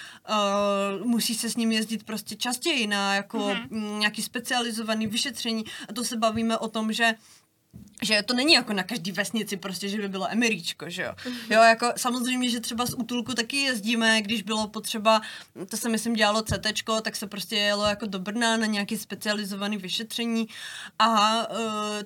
musí 1.08 1.36
se 1.36 1.50
s 1.50 1.56
ním 1.56 1.72
jezdit 1.72 2.04
prostě 2.04 2.36
častěji 2.36 2.88
na 2.88 3.16
jako 3.16 3.38
mm-hmm. 3.38 4.00
nějaký 4.00 4.22
specializovaný 4.22 5.08
vyšetření 5.08 5.64
a 5.90 5.94
to 5.94 6.04
se 6.04 6.18
bavíme 6.18 6.58
o 6.58 6.68
tom, 6.68 6.94
že 6.94 7.16
že 8.04 8.24
to 8.24 8.34
není 8.34 8.54
jako 8.54 8.74
na 8.74 8.84
každý 8.84 9.12
vesnici 9.12 9.58
prostě, 9.58 9.90
že 9.90 9.98
by 9.98 10.08
bylo 10.08 10.32
emeríčko, 10.32 10.90
že 10.90 11.04
jo. 11.04 11.14
Jo, 11.50 11.62
jako 11.62 11.94
samozřejmě, 11.98 12.50
že 12.50 12.60
třeba 12.60 12.86
z 12.86 12.94
útulku 12.94 13.34
taky 13.34 13.58
jezdíme, 13.58 14.22
když 14.22 14.42
bylo 14.42 14.68
potřeba, 14.68 15.22
to 15.70 15.78
se 15.78 15.90
myslím 15.90 16.14
dělalo 16.14 16.42
CT, 16.42 16.84
tak 17.02 17.16
se 17.16 17.28
prostě 17.28 17.56
jelo 17.56 17.86
jako 17.86 18.06
do 18.06 18.20
Brna 18.20 18.58
na 18.58 18.66
nějaký 18.66 18.98
specializovaný 18.98 19.78
vyšetření. 19.78 20.48
A 21.00 21.38
uh, 21.50 21.58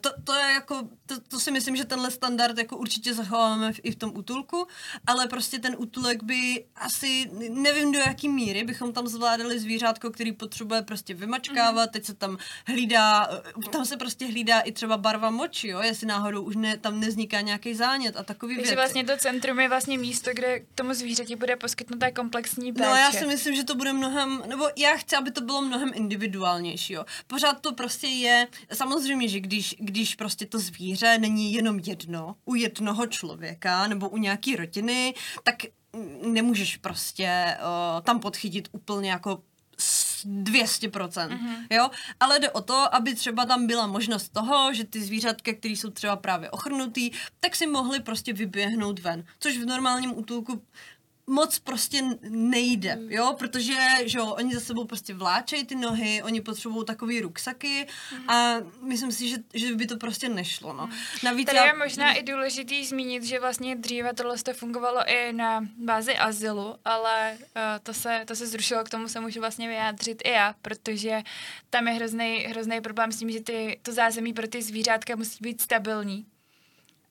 to, 0.02 0.10
to 0.24 0.34
je 0.34 0.54
jako, 0.54 0.90
to, 1.06 1.20
to 1.20 1.40
si 1.40 1.52
myslím, 1.52 1.76
že 1.76 1.86
tenhle 1.86 2.12
standard 2.12 2.58
jako 2.58 2.78
určitě 2.78 3.14
zachováme 3.14 3.74
v, 3.74 3.80
i 3.84 3.92
v 3.92 3.96
tom 3.96 4.12
útulku, 4.16 4.68
ale 5.08 5.28
prostě 5.28 5.60
ten 5.60 5.76
útulek 5.78 6.24
by 6.24 6.66
asi, 6.76 7.30
nevím 7.50 7.92
do 7.92 8.00
jaký 8.00 8.30
míry, 8.30 8.64
bychom 8.64 8.94
tam 8.94 9.08
zvládali 9.08 9.60
zvířátko, 9.60 10.12
který 10.12 10.32
potřebuje 10.32 10.82
prostě 10.82 11.14
vymačkávat, 11.14 11.92
teď 11.92 12.06
se 12.06 12.14
tam 12.14 12.38
hlídá, 12.68 13.30
eh, 13.32 13.70
tam 13.70 13.86
se 13.86 13.98
prostě 13.98 14.26
hlídá 14.26 14.60
i 14.60 14.72
třeba 14.72 14.98
barva 14.98 15.30
moči, 15.30 15.57
jo, 15.64 15.80
jestli 15.82 16.08
náhodou 16.08 16.42
už 16.42 16.56
ne, 16.56 16.78
tam 16.78 17.00
nevzniká 17.00 17.42
nějaký 17.42 17.74
zánět 17.74 18.18
a 18.18 18.24
takový 18.24 18.56
Takže 18.56 18.70
věci. 18.70 18.76
vlastně 18.76 19.04
to 19.04 19.18
centrum 19.18 19.60
je 19.60 19.70
vlastně 19.70 19.98
místo, 19.98 20.30
kde 20.34 20.62
tomu 20.76 20.94
zvířeti 20.94 21.36
bude 21.36 21.56
poskytnuté 21.56 22.12
komplexní 22.12 22.74
péče. 22.74 22.90
No 22.90 22.96
já 22.96 23.12
si 23.12 23.28
myslím, 23.28 23.56
že 23.56 23.64
to 23.64 23.76
bude 23.76 23.94
mnohem, 23.94 24.44
nebo 24.48 24.68
já 24.78 24.98
chci, 24.98 25.16
aby 25.16 25.32
to 25.32 25.42
bylo 25.42 25.62
mnohem 25.62 25.92
individuálnější, 25.94 26.94
jo. 26.94 27.06
Pořád 27.28 27.62
to 27.62 27.74
prostě 27.74 28.08
je, 28.08 28.48
samozřejmě, 28.74 29.28
že 29.28 29.40
když, 29.40 29.76
když 29.80 30.16
prostě 30.16 30.46
to 30.46 30.60
zvíře 30.60 31.18
není 31.18 31.54
jenom 31.54 31.80
jedno, 31.80 32.36
u 32.46 32.56
jednoho 32.56 33.08
člověka 33.08 33.88
nebo 33.88 34.10
u 34.10 34.18
nějaký 34.18 34.56
rodiny, 34.56 35.14
tak 35.44 35.56
nemůžeš 36.24 36.78
prostě 36.78 37.58
uh, 37.60 38.02
tam 38.02 38.20
podchytit 38.20 38.68
úplně 38.72 39.10
jako 39.12 39.42
200%, 39.78 41.30
mm-hmm. 41.30 41.68
jo, 41.70 41.90
ale 42.20 42.40
jde 42.40 42.50
o 42.50 42.62
to, 42.62 42.96
aby 42.96 43.16
třeba 43.16 43.46
tam 43.46 43.68
byla 43.68 43.88
možnost 43.88 44.34
toho, 44.34 44.74
že 44.74 44.84
ty 44.84 45.02
zvířatka, 45.02 45.54
které 45.54 45.74
jsou 45.74 45.90
třeba 45.90 46.16
právě 46.16 46.50
ochrnutý, 46.50 47.12
tak 47.40 47.56
si 47.56 47.68
mohly 47.68 48.00
prostě 48.00 48.34
vyběhnout 48.34 49.00
ven, 49.00 49.24
což 49.40 49.58
v 49.58 49.66
normálním 49.66 50.18
útulku 50.18 50.64
moc 51.30 51.60
prostě 51.60 52.02
nejde, 52.30 52.96
Mm. 52.96 53.12
jo, 53.12 53.36
protože, 53.40 53.74
že 54.06 54.18
jo, 54.18 54.26
oni 54.26 54.54
za 54.54 54.60
sebou 54.60 54.86
prostě 54.86 55.14
vláčejí 55.14 55.66
ty 55.66 55.76
nohy, 55.76 56.24
oni 56.24 56.42
potřebují 56.42 56.86
takový 56.86 57.22
ruksaky 57.22 57.88
Mm. 58.18 58.30
a 58.30 58.56
myslím 58.82 59.12
si, 59.12 59.30
že, 59.30 59.38
že 59.54 59.76
by 59.76 59.88
to 59.88 59.98
prostě 59.98 60.30
nešlo, 60.30 60.74
no. 60.74 60.90
Navíc 61.24 61.46
Tady 61.46 61.58
já- 61.58 61.66
je 61.66 61.74
možná 61.78 62.14
i 62.14 62.24
důležitý 62.24 62.86
zmínit, 62.86 63.24
že 63.24 63.40
vlastně 63.40 63.76
dříve 63.76 64.14
tohle 64.14 64.38
to 64.38 64.54
fungovalo 64.54 65.00
i 65.08 65.34
na 65.34 65.68
bázi 65.78 66.16
azylu, 66.18 66.76
ale 66.86 67.38
uh, 67.40 67.62
to, 67.84 67.94
se, 67.94 68.24
to 68.28 68.36
se 68.36 68.48
zrušilo, 68.48 68.84
k 68.84 68.90
tomu 68.90 69.08
se 69.08 69.20
můžu 69.20 69.40
vlastně 69.40 69.68
vyjádřit 69.68 70.22
i 70.26 70.30
já, 70.32 70.56
protože 70.62 71.22
tam 71.70 71.88
je 71.88 71.94
hrozný, 71.94 72.38
hrozný 72.40 72.82
problém 72.82 73.12
s 73.12 73.20
tím, 73.20 73.32
že 73.32 73.40
ty, 73.44 73.80
to 73.82 73.92
zázemí 73.94 74.34
pro 74.34 74.48
ty 74.48 74.62
zvířátka 74.62 75.16
musí 75.16 75.38
být 75.42 75.62
stabilní. 75.62 76.26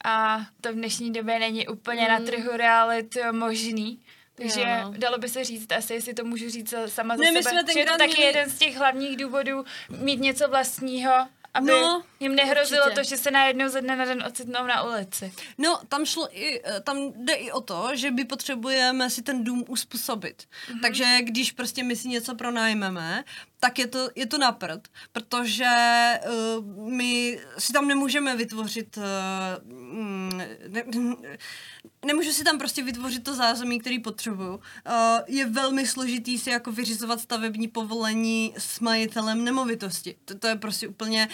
A 0.09 0.40
to 0.61 0.72
v 0.72 0.74
dnešní 0.74 1.12
době 1.12 1.38
není 1.38 1.68
úplně 1.68 2.02
mm. 2.02 2.09
na 2.09 2.20
trhu 2.20 2.57
realit 2.57 3.16
eh, 3.16 3.32
možný. 3.32 3.98
Takže 4.34 4.61
Jo, 4.61 4.66
no. 4.82 4.94
dalo 4.98 5.18
by 5.18 5.28
se 5.28 5.44
říct, 5.44 5.72
asi 5.72 5.94
jestli 5.94 6.14
to 6.14 6.24
můžu 6.24 6.50
říct 6.50 6.74
sama 6.86 7.16
za 7.16 7.22
Ne, 7.22 7.42
sebe, 7.42 7.72
že 7.72 7.78
je 7.80 7.86
to 7.86 7.98
taky 7.98 8.11
měli- 8.12 8.26
jeden 8.26 8.50
z 8.50 8.59
těch 8.59 8.76
hlavních 8.76 9.16
důvodů 9.16 9.64
mít 9.88 10.20
něco 10.20 10.48
vlastního, 10.48 11.12
aby 11.54 11.66
No, 11.66 12.02
jim 12.20 12.34
nehrozilo 12.34 12.84
určitě. 12.84 13.00
to, 13.00 13.08
že 13.08 13.16
se 13.16 13.30
najednou 13.30 13.68
ze 13.68 13.80
dne 13.80 13.96
na 13.96 14.04
den 14.04 14.24
ocitnou 14.26 14.66
na 14.66 14.82
ulici. 14.82 15.32
No, 15.58 15.80
tam 15.88 16.06
šlo 16.06 16.28
i, 16.38 16.62
eh, 16.64 16.80
tam 16.80 17.12
jde 17.16 17.32
i 17.32 17.52
o 17.52 17.60
to, 17.60 17.90
že 17.94 18.10
my 18.10 18.24
potřebujeme 18.24 19.10
si 19.10 19.22
ten 19.22 19.44
dům 19.44 19.64
uspůsobit. 19.68 20.42
Mhm. 20.42 20.76
Mm-hmm. 20.76 20.82
Takže 20.82 21.18
když 21.22 21.52
prostě 21.52 21.82
my 21.82 21.96
si 21.96 22.08
něco 22.08 22.34
pronájmeme, 22.34 23.24
tak 23.60 23.78
je 23.78 23.86
to, 23.86 24.08
je 24.14 24.26
to 24.26 24.38
na 24.38 24.52
prd, 24.52 24.88
protože 25.12 25.66
uh, 26.58 26.90
my 26.92 27.40
si 27.58 27.72
tam 27.72 27.88
nemůžeme 27.88 28.36
vytvořit, 28.36 28.96
uh, 28.96 29.04
ne, 30.68 30.84
nemůžu 32.04 32.32
si 32.32 32.44
tam 32.44 32.58
prostě 32.58 32.82
vytvořit 32.82 33.24
to 33.24 33.34
zázemí, 33.34 33.80
který 33.80 33.98
potřebuju. 33.98 34.54
Uh, 34.54 34.60
je 35.26 35.46
velmi 35.46 35.86
složitý 35.86 36.38
si 36.38 36.50
jako 36.50 36.72
vyřizovat 36.72 37.20
stavební 37.20 37.68
povolení 37.68 38.54
s 38.58 38.80
majitelem 38.80 39.44
nemovitosti. 39.44 40.16
To, 40.24 40.38
to 40.38 40.46
je 40.46 40.56
prostě 40.56 40.88
úplně, 40.88 41.28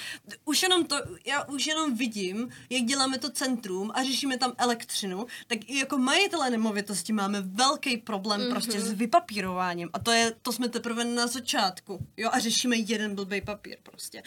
už 0.44 0.62
jenom 0.72 0.86
to, 0.86 0.96
já 1.26 1.44
už 1.44 1.66
jenom 1.66 1.94
vidím, 1.94 2.48
jak 2.70 2.82
děláme 2.82 3.18
to 3.18 3.30
centrum 3.30 3.90
a 3.94 4.02
řešíme 4.02 4.38
tam 4.38 4.52
elektřinu, 4.58 5.26
tak 5.46 5.58
i 5.66 5.78
jako 5.78 5.98
majitele 5.98 6.50
nemovitosti 6.50 7.12
máme 7.12 7.40
velký 7.40 7.96
problém 7.96 8.40
mm-hmm. 8.40 8.50
prostě 8.50 8.80
s 8.80 8.92
vypapírováním 8.92 9.90
a 9.92 9.98
to 9.98 10.10
je, 10.10 10.34
to 10.42 10.52
jsme 10.52 10.68
teprve 10.68 11.04
na 11.04 11.26
začátku. 11.26 12.06
jo, 12.16 12.30
a 12.32 12.38
řešíme 12.38 12.76
jeden 12.76 13.14
blbý 13.14 13.40
papír 13.40 13.76
prostě. 13.82 14.22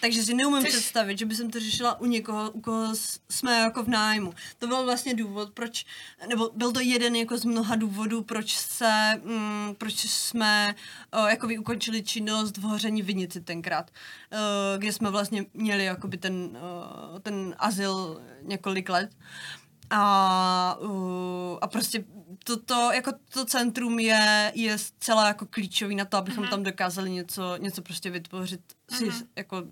Takže 0.00 0.22
si 0.22 0.34
neumím 0.34 0.62
Což- 0.62 0.68
představit, 0.68 1.18
že 1.18 1.26
by 1.26 1.34
jsem 1.34 1.50
to 1.50 1.60
řešila 1.60 2.00
u 2.00 2.06
někoho, 2.06 2.50
u 2.50 2.60
koho 2.60 2.94
jsme 3.30 3.60
jako 3.60 3.82
v 3.82 3.88
nájmu. 3.88 4.34
To 4.58 4.66
byl 4.66 4.84
vlastně 4.84 5.14
důvod, 5.14 5.50
proč, 5.50 5.86
nebo 6.28 6.50
byl 6.54 6.72
to 6.72 6.80
jeden 6.80 7.16
jako 7.16 7.38
z 7.38 7.44
mnoha 7.44 7.76
důvodů, 7.76 8.22
proč 8.22 8.56
se, 8.56 9.20
mm, 9.24 9.74
proč 9.78 9.94
jsme 9.94 10.74
uh, 11.14 11.30
jako 11.30 11.48
ukončili 11.60 12.02
činnost 12.02 12.56
v 12.56 12.62
Hoření 12.62 13.02
Vinici 13.02 13.40
tenkrát, 13.40 13.90
uh, 13.90 14.38
kde 14.78 14.92
jsme 14.92 15.10
vlastně 15.10 15.46
měli 15.54 15.89
jakoby 15.90 16.16
ten, 16.16 16.34
uh, 16.34 17.18
ten 17.18 17.54
azyl 17.58 18.20
několik 18.42 18.88
let. 18.88 19.10
A, 19.90 20.76
uh, 20.80 21.58
a 21.60 21.66
prostě 21.66 22.04
to, 22.44 22.60
to, 22.60 22.92
jako 22.92 23.12
to 23.32 23.44
centrum 23.44 23.98
je, 23.98 24.52
je 24.54 24.78
zcela 24.78 25.26
jako 25.26 25.46
klíčový 25.46 25.94
na 25.94 26.04
to, 26.04 26.16
abychom 26.16 26.48
tam 26.48 26.62
dokázali 26.62 27.10
něco, 27.10 27.56
něco 27.56 27.82
prostě 27.82 28.10
vytvořit 28.10 28.60
si 28.90 29.10
jako 29.36 29.62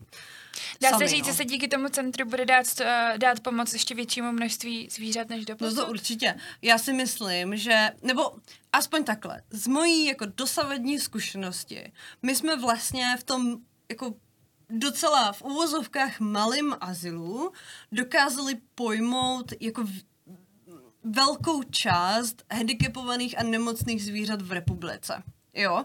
Dá 0.82 0.90
sami, 0.90 1.08
se 1.08 1.14
říct, 1.14 1.26
no. 1.26 1.32
že 1.32 1.36
se 1.36 1.44
díky 1.44 1.68
tomu 1.68 1.88
centru 1.88 2.26
bude 2.26 2.46
dát, 2.46 2.66
eh, 2.80 3.14
dát 3.18 3.40
pomoc 3.40 3.72
ještě 3.72 3.94
většímu 3.94 4.32
množství 4.32 4.88
zvířat 4.90 5.28
než 5.28 5.44
do 5.44 5.56
No 5.60 5.74
to 5.74 5.86
určitě. 5.86 6.34
Já 6.62 6.78
si 6.78 6.92
myslím, 6.92 7.56
že, 7.56 7.90
nebo 8.02 8.32
aspoň 8.72 9.04
takhle, 9.04 9.42
z 9.50 9.66
mojí 9.66 10.06
jako 10.06 10.26
dosavadní 10.26 10.98
zkušenosti, 10.98 11.92
my 12.22 12.36
jsme 12.36 12.56
vlastně 12.56 13.16
v 13.20 13.24
tom 13.24 13.56
jako 13.88 14.14
docela 14.70 15.32
v 15.32 15.42
uvozovkách 15.42 16.20
malým 16.20 16.76
azylu 16.80 17.52
dokázali 17.92 18.56
pojmout 18.74 19.52
jako 19.60 19.84
velkou 21.04 21.62
část 21.62 22.44
handicapovaných 22.52 23.38
a 23.38 23.42
nemocných 23.42 24.04
zvířat 24.04 24.42
v 24.42 24.52
republice. 24.52 25.22
Jo, 25.54 25.74
uh, 25.74 25.84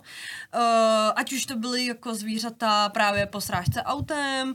ať 1.15 1.33
už 1.33 1.45
to 1.45 1.55
byly 1.55 1.85
jako 1.85 2.15
zvířata 2.15 2.89
právě 2.89 3.25
po 3.25 3.41
srážce 3.41 3.83
autem, 3.83 4.49
uh, 4.49 4.53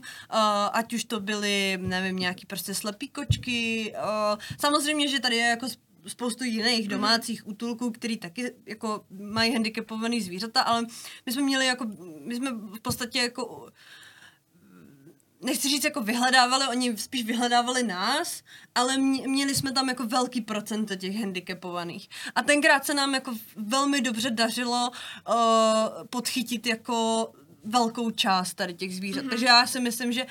ať 0.73 0.93
už 0.93 1.03
to 1.03 1.19
byly, 1.19 1.77
nevím, 1.81 2.15
nějaký 2.15 2.45
prostě 2.45 2.73
slepý 2.73 3.09
kočky. 3.09 3.93
Uh, 3.95 4.39
samozřejmě, 4.59 5.07
že 5.07 5.19
tady 5.19 5.35
je 5.35 5.47
jako 5.47 5.65
sp- 5.65 5.79
spoustu 6.07 6.43
jiných 6.43 6.87
domácích 6.87 7.47
útulků, 7.47 7.91
který 7.91 8.17
taky 8.17 8.53
jako 8.65 9.05
mají 9.09 9.53
handicapovaný 9.53 10.21
zvířata, 10.21 10.61
ale 10.61 10.85
my 11.25 11.31
jsme 11.31 11.41
měli 11.41 11.65
jako, 11.65 11.85
my 12.19 12.35
jsme 12.35 12.51
v 12.51 12.79
podstatě 12.81 13.19
jako 13.19 13.71
nechci 15.41 15.69
říct 15.69 15.83
jako 15.83 16.01
vyhledávali, 16.01 16.67
oni 16.67 16.97
spíš 16.97 17.23
vyhledávali 17.23 17.83
nás, 17.83 18.43
ale 18.75 18.97
mě, 18.97 19.27
měli 19.27 19.55
jsme 19.55 19.71
tam 19.71 19.89
jako 19.89 20.05
velký 20.05 20.41
procento 20.41 20.95
těch 20.95 21.15
handicapovaných. 21.15 22.09
A 22.35 22.41
tenkrát 22.41 22.85
se 22.85 22.93
nám 22.93 23.13
jako 23.13 23.33
velmi 23.55 24.01
dobře 24.01 24.29
dařilo 24.29 24.91
uh, 25.27 25.35
podchytit 26.09 26.67
jako 26.67 27.31
velkou 27.63 28.11
část 28.11 28.53
tady 28.53 28.73
těch 28.73 28.95
zvířat. 28.95 29.25
Mm-hmm. 29.25 29.29
Takže 29.29 29.45
já 29.45 29.67
si 29.67 29.79
myslím, 29.79 30.11
že 30.11 30.25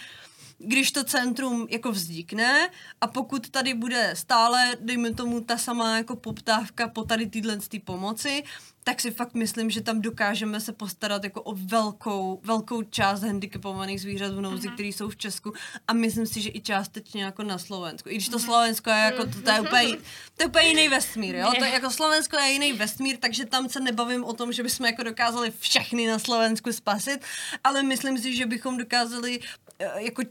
když 0.58 0.92
to 0.92 1.04
centrum 1.04 1.66
jako 1.70 1.92
vznikne 1.92 2.70
a 3.00 3.06
pokud 3.06 3.50
tady 3.50 3.74
bude 3.74 4.10
stále, 4.14 4.76
dejme 4.80 5.14
tomu, 5.14 5.40
ta 5.40 5.58
samá 5.58 5.96
jako 5.96 6.16
poptávka 6.16 6.88
po 6.88 7.04
tady 7.04 7.26
týhle 7.26 7.56
tý 7.56 7.80
pomoci, 7.80 8.42
tak 8.84 9.00
si 9.00 9.10
fakt 9.10 9.34
myslím, 9.34 9.70
že 9.70 9.80
tam 9.80 10.00
dokážeme 10.00 10.60
se 10.60 10.72
postarat 10.72 11.24
jako 11.24 11.42
o 11.42 11.54
velkou, 11.54 12.40
velkou 12.44 12.82
část 12.82 13.22
handicapovaných 13.22 14.00
zvířat 14.00 14.34
v 14.34 14.40
nouzi, 14.40 14.68
mm-hmm. 14.68 14.74
které 14.74 14.88
jsou 14.88 15.08
v 15.08 15.16
Česku 15.16 15.52
a 15.88 15.92
myslím 15.92 16.26
si, 16.26 16.40
že 16.40 16.50
i 16.52 16.60
částečně 16.60 17.24
jako 17.24 17.42
na 17.42 17.58
Slovensku. 17.58 18.08
I 18.08 18.14
když 18.14 18.28
to 18.28 18.38
Slovensko 18.38 18.90
je 18.90 18.96
jako, 18.96 19.26
to, 19.26 19.42
to 19.42 19.50
je 19.50 19.60
úplně, 19.60 19.96
to 20.36 20.42
je 20.42 20.46
úplně 20.46 20.68
jiný 20.68 20.88
vesmír, 20.98 21.34
jo? 21.34 21.52
To 21.58 21.64
je, 21.64 21.70
jako 21.70 21.90
Slovensko 21.90 22.36
je 22.36 22.52
jiný 22.52 22.72
vesmír, 22.72 23.16
takže 23.16 23.44
tam 23.44 23.68
se 23.68 23.80
nebavím 23.80 24.24
o 24.24 24.32
tom, 24.32 24.52
že 24.52 24.62
bychom 24.62 24.86
jako 24.86 25.02
dokázali 25.02 25.52
všechny 25.58 26.06
na 26.06 26.18
Slovensku 26.18 26.72
spasit, 26.72 27.24
ale 27.64 27.82
myslím 27.82 28.18
si, 28.18 28.36
že 28.36 28.46
bychom 28.46 28.78
dokázali 28.78 29.40
eh, 29.78 30.02
jako 30.02 30.22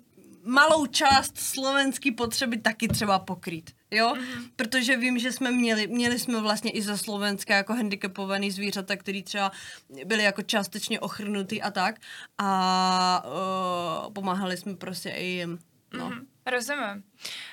malou 0.47 0.85
část 0.85 1.37
slovenský 1.37 2.11
potřeby 2.11 2.57
taky 2.57 2.87
třeba 2.87 3.19
pokrýt, 3.19 3.71
jo? 3.91 4.13
Mm-hmm. 4.13 4.49
Protože 4.55 4.97
vím, 4.97 5.19
že 5.19 5.31
jsme 5.31 5.51
měli, 5.51 5.87
měli 5.87 6.19
jsme 6.19 6.41
vlastně 6.41 6.71
i 6.71 6.81
za 6.81 6.97
Slovenska 6.97 7.55
jako 7.55 7.73
handicapovaný 7.73 8.51
zvířata, 8.51 8.95
který 8.95 9.23
třeba 9.23 9.51
byly 10.05 10.23
jako 10.23 10.41
částečně 10.41 10.99
ochrnutý 10.99 11.61
a 11.61 11.71
tak 11.71 11.95
a 12.37 13.23
uh, 14.05 14.13
pomáhali 14.13 14.57
jsme 14.57 14.75
prostě 14.75 15.09
i 15.09 15.25
jim, 15.25 15.59
no. 15.93 16.09
Mhm, 16.09 16.27
rozumím. 16.45 17.03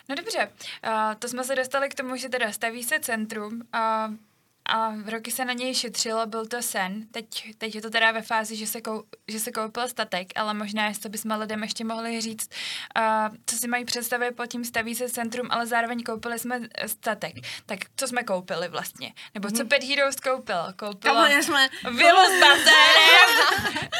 No 0.08 0.14
dobře, 0.14 0.48
uh, 0.86 1.14
to 1.18 1.28
jsme 1.28 1.44
se 1.44 1.54
dostali 1.54 1.88
k 1.88 1.94
tomu, 1.94 2.16
že 2.16 2.28
teda 2.28 2.52
staví 2.52 2.84
se 2.84 3.00
centrum 3.00 3.62
a 3.72 4.12
a 4.68 4.92
roky 5.06 5.30
se 5.30 5.44
na 5.44 5.52
něj 5.52 5.74
šetřilo, 5.74 6.26
byl 6.26 6.46
to 6.46 6.62
sen. 6.62 7.06
Teď, 7.10 7.54
teď 7.58 7.74
je 7.74 7.82
to 7.82 7.90
teda 7.90 8.12
ve 8.12 8.22
fázi, 8.22 8.56
že 8.56 8.66
se, 8.66 8.80
kou, 8.80 9.02
že 9.28 9.40
se 9.40 9.52
koupil 9.52 9.88
statek, 9.88 10.26
ale 10.36 10.54
možná, 10.54 10.88
jestli 10.88 11.08
bychom 11.10 11.32
lidem 11.32 11.62
ještě 11.62 11.84
mohli 11.84 12.20
říct, 12.20 12.50
uh, 12.98 13.36
co 13.46 13.56
si 13.56 13.68
mají 13.68 13.84
představit 13.84 14.36
pod 14.36 14.46
tím 14.46 14.64
staví 14.64 14.94
se 14.94 15.08
centrum, 15.08 15.46
ale 15.50 15.66
zároveň 15.66 16.02
koupili 16.02 16.38
jsme 16.38 16.60
statek. 16.86 17.34
Tak 17.66 17.78
co 17.96 18.08
jsme 18.08 18.22
koupili 18.24 18.68
vlastně? 18.68 19.12
Nebo 19.34 19.50
co 19.50 19.64
Pet 19.64 19.84
Heroes 19.84 20.16
koupil? 20.16 20.72
Koupilo 20.76 21.26
jsme, 21.26 21.68
vilu 21.90 22.20
s 22.20 22.40
basénem, 22.40 23.28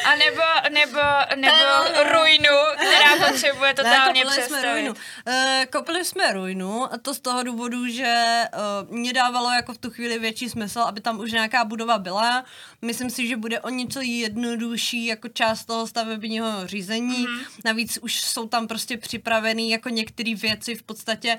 a 0.05 0.15
nebo, 0.15 0.41
nebo, 0.69 1.01
nebo 1.35 1.65
ruinu, 2.11 2.55
která 2.75 3.27
potřebuje 3.29 3.73
totálně 3.73 4.23
ne, 4.23 4.31
koupili 4.31 4.33
jsme 4.33 4.41
přestavit. 4.41 4.71
ruinu. 4.71 4.93
Uh, 5.27 5.65
koupili 5.71 6.05
jsme 6.05 6.33
ruinu 6.33 6.93
a 6.93 6.97
to 6.97 7.13
z 7.13 7.19
toho 7.19 7.43
důvodu, 7.43 7.87
že 7.87 8.43
uh, 8.87 8.95
mě 8.95 9.13
dávalo 9.13 9.51
jako 9.51 9.73
v 9.73 9.77
tu 9.77 9.91
chvíli 9.91 10.19
větší 10.19 10.49
smysl, 10.55 10.79
aby 10.79 11.01
tam 11.01 11.19
už 11.19 11.31
nějaká 11.31 11.65
budova 11.65 11.97
byla. 11.97 12.45
Myslím 12.81 13.09
si, 13.09 13.27
že 13.27 13.37
bude 13.37 13.59
o 13.59 13.69
něco 13.69 14.01
jednodušší 14.01 15.05
jako 15.05 15.27
část 15.27 15.65
toho 15.65 15.87
stavebního 15.87 16.67
řízení. 16.67 17.27
Mm-hmm. 17.27 17.45
Navíc 17.65 17.99
už 18.01 18.21
jsou 18.21 18.47
tam 18.47 18.67
prostě 18.67 18.97
připravený 18.97 19.69
jako 19.69 19.89
některé 19.89 20.35
věci 20.35 20.75
v 20.75 20.83
podstatě 20.83 21.37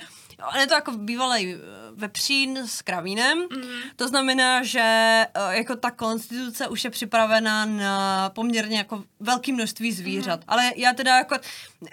On 0.55 0.61
je 0.61 0.67
to 0.67 0.75
jako 0.75 0.93
bývalý 0.93 1.55
eh, 1.55 1.59
vepřín 1.95 2.59
s 2.59 2.83
kravínem, 2.83 3.39
mm-hmm. 3.39 3.81
to 3.97 4.09
znamená, 4.09 4.63
že 4.63 4.81
eh, 4.81 5.57
jako 5.57 5.77
ta 5.77 5.91
konstituce 5.91 6.69
už 6.69 6.85
je 6.85 6.91
připravená 6.91 7.65
na 7.65 8.31
poměrně 8.31 8.79
jako 8.79 9.05
velké 9.21 9.53
množství 9.53 9.93
zvířat. 9.93 10.41
Mm-hmm. 10.41 10.49
Ale 10.49 10.73
já 10.77 10.93
teda 10.93 11.17
jako 11.17 11.37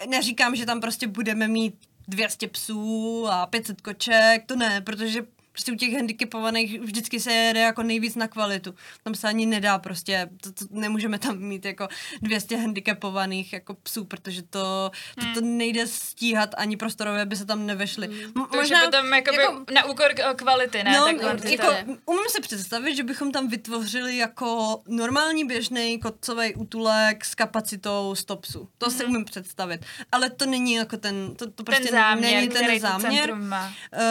neříkám, 0.10 0.56
že 0.56 0.66
tam 0.66 0.82
prostě 0.82 1.08
budeme 1.08 1.48
mít 1.48 1.76
200 2.08 2.48
psů 2.48 3.28
a 3.30 3.46
500 3.46 3.82
koček, 3.82 4.46
to 4.46 4.56
ne, 4.56 4.82
protože 4.82 5.26
prostě 5.54 5.72
u 5.72 5.76
těch 5.76 5.94
handicapovaných 5.94 6.80
vždycky 6.80 7.20
se 7.20 7.34
jede 7.34 7.60
jako 7.60 7.84
nejvíc 7.84 8.16
na 8.16 8.28
kvalitu. 8.28 8.76
Tam 9.04 9.16
se 9.16 9.28
ani 9.28 9.46
nedá 9.46 9.80
prostě, 9.80 10.30
to, 10.42 10.52
to 10.52 10.66
nemůžeme 10.72 11.20
tam 11.20 11.38
mít 11.40 11.66
jako 11.66 11.88
200 12.22 12.58
handicapovaných 12.58 13.54
jako 13.54 13.74
psů, 13.74 14.06
protože 14.06 14.42
to, 14.42 14.92
to, 15.16 15.26
to 15.34 15.42
nejde 15.42 15.88
stíhat 16.24 16.56
ani 16.58 16.78
prostorově, 16.78 17.26
by 17.26 17.36
se 17.36 17.46
tam 17.46 17.66
nevešly. 17.66 18.08
To 18.52 18.60
už 18.60 18.70
je 18.70 18.78
potom 18.86 19.14
jakoby 19.14 19.38
jako, 19.38 19.66
na 19.74 19.86
úkor 19.86 20.14
k- 20.14 20.34
kvality, 20.34 20.84
ne? 20.84 20.92
No, 20.98 21.06
tak 21.06 21.50
jako, 21.50 21.68
umím 22.06 22.26
si 22.30 22.42
představit, 22.42 22.96
že 22.96 23.04
bychom 23.04 23.32
tam 23.32 23.48
vytvořili 23.48 24.18
jako 24.18 24.82
normální 24.88 25.46
běžný 25.46 26.00
kotcový 26.00 26.56
útulek 26.56 27.26
s 27.26 27.36
kapacitou 27.36 28.16
100 28.16 28.36
psů. 28.36 28.70
To 28.78 28.86
mm-hmm. 28.86 28.98
si 28.98 29.06
umím 29.06 29.26
představit. 29.26 29.86
Ale 30.12 30.30
to 30.30 30.46
není 30.46 30.74
jako 30.74 30.98
ten, 30.98 31.36
to, 31.36 31.52
to 31.52 31.64
prostě 31.64 31.84
ten 31.84 31.92
záměr, 31.92 32.34
není 32.34 32.50
ten 32.50 32.80
záměr. 32.80 33.36
má. 33.36 33.68
Uh, 33.68 34.02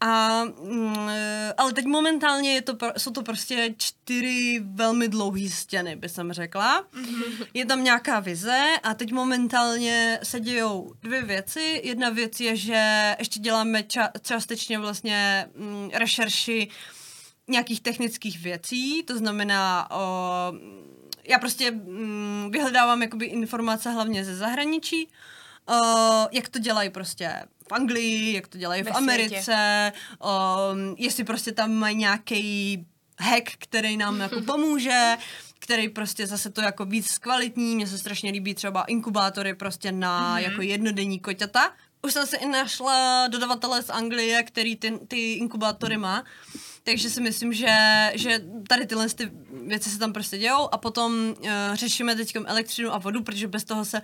a, 0.00 0.44
mm, 0.44 1.08
eh, 1.08 1.54
ale 1.56 1.72
teď 1.72 1.84
momentálně 1.84 2.54
je 2.54 2.62
to, 2.62 2.76
jsou 2.98 3.10
to 3.10 3.22
prostě 3.22 3.74
čtyři 3.76 4.60
velmi 4.64 5.08
dlouhé 5.08 5.48
stěny, 5.48 5.96
by 5.96 6.08
jsem 6.08 6.32
řekla. 6.32 6.82
Mm-hmm. 6.82 7.46
Je 7.54 7.66
tam 7.66 7.84
nějaká 7.84 8.20
vize 8.20 8.64
a 8.82 8.94
teď 8.94 9.12
momentálně 9.12 10.18
se 10.22 10.40
dějou 10.40 10.92
dvě 11.02 11.22
věci. 11.22 11.49
Jedna 11.58 12.10
věc 12.10 12.40
je, 12.40 12.56
že 12.56 13.14
ještě 13.18 13.40
děláme 13.40 13.80
ča- 13.80 14.10
částečně 14.22 14.78
vlastně 14.78 15.48
mm, 15.54 15.90
rešerši 15.94 16.68
nějakých 17.48 17.80
technických 17.80 18.38
věcí, 18.38 19.02
to 19.02 19.18
znamená, 19.18 19.90
o, 19.90 20.00
já 21.24 21.38
prostě 21.38 21.70
mm, 21.70 22.48
vyhledávám 22.52 23.02
jakoby 23.02 23.26
informace 23.26 23.90
hlavně 23.90 24.24
ze 24.24 24.36
zahraničí, 24.36 25.08
o, 25.68 25.74
jak 26.30 26.48
to 26.48 26.58
dělají 26.58 26.90
prostě 26.90 27.42
v 27.68 27.72
Anglii, 27.72 28.32
jak 28.32 28.48
to 28.48 28.58
dělají 28.58 28.82
Ve 28.82 28.90
v 28.90 28.94
Americe, 28.94 29.92
o, 30.18 30.56
jestli 30.96 31.24
prostě 31.24 31.52
tam 31.52 31.72
mají 31.72 31.96
nějaký 31.96 32.86
hack, 33.20 33.50
který 33.58 33.96
nám 33.96 34.20
jako 34.20 34.40
pomůže, 34.40 35.16
který 35.60 35.88
prostě 35.88 36.26
zase 36.26 36.50
to 36.50 36.60
jako 36.60 36.84
víc 36.84 37.10
zkvalitní. 37.10 37.74
Mně 37.74 37.86
se 37.86 37.98
strašně 37.98 38.30
líbí 38.30 38.54
třeba 38.54 38.82
inkubátory 38.82 39.54
prostě 39.54 39.92
na 39.92 40.36
mm-hmm. 40.36 40.42
jako 40.42 40.62
jednodenní 40.62 41.18
koťata. 41.20 41.72
Už 42.02 42.12
jsem 42.12 42.26
si 42.26 42.36
i 42.36 42.46
našla 42.46 43.28
dodavatele 43.28 43.82
z 43.82 43.90
Anglie, 43.90 44.42
který 44.42 44.76
ty, 44.76 44.98
ty 45.08 45.32
inkubátory 45.32 45.96
má. 45.96 46.24
Takže 46.84 47.10
si 47.10 47.20
myslím, 47.20 47.52
že, 47.52 47.76
že 48.14 48.40
tady 48.68 48.86
tyhle 48.86 49.08
ty 49.08 49.30
věci 49.66 49.90
se 49.90 49.98
tam 49.98 50.12
prostě 50.12 50.38
dějou 50.38 50.68
a 50.72 50.78
potom 50.78 51.34
uh, 51.38 51.46
řešíme 51.74 52.16
teď 52.16 52.36
elektřinu 52.46 52.94
a 52.94 52.98
vodu, 52.98 53.22
protože 53.22 53.48
bez 53.48 53.64
toho 53.64 53.84
se 53.84 54.02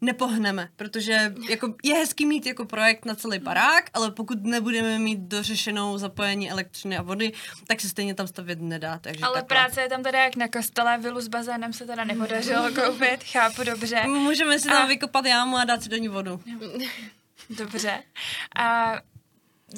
nepohneme, 0.00 0.68
protože 0.76 1.34
jako 1.48 1.74
je 1.84 1.94
hezký 1.94 2.26
mít 2.26 2.46
jako 2.46 2.64
projekt 2.64 3.04
na 3.04 3.14
celý 3.14 3.38
barák, 3.38 3.90
ale 3.94 4.10
pokud 4.10 4.44
nebudeme 4.44 4.98
mít 4.98 5.18
dořešenou 5.20 5.98
zapojení 5.98 6.50
elektřiny 6.50 6.96
a 6.98 7.02
vody, 7.02 7.32
tak 7.66 7.80
se 7.80 7.88
stejně 7.88 8.14
tam 8.14 8.26
stavět 8.26 8.60
nedá. 8.60 8.98
Takže 8.98 9.24
Ale 9.24 9.34
takhle. 9.40 9.48
práce 9.56 9.80
je 9.80 9.88
tam 9.88 10.02
teda 10.02 10.24
jak 10.24 10.36
na 10.36 10.48
kostele, 10.48 10.98
vilu 10.98 11.20
s 11.20 11.28
bazénem 11.28 11.72
se 11.72 11.86
teda 11.86 12.04
nepodařilo 12.04 12.70
koupit, 12.84 13.24
chápu 13.24 13.64
dobře. 13.64 14.02
Můžeme 14.06 14.58
si 14.58 14.68
tam 14.68 14.82
A- 14.82 14.86
vykopat 14.86 15.24
jámu 15.26 15.56
a 15.56 15.64
dát 15.64 15.82
si 15.82 15.88
do 15.88 15.96
ní 15.96 16.08
vodu. 16.08 16.40
Dobře. 17.50 18.02
A 18.56 18.92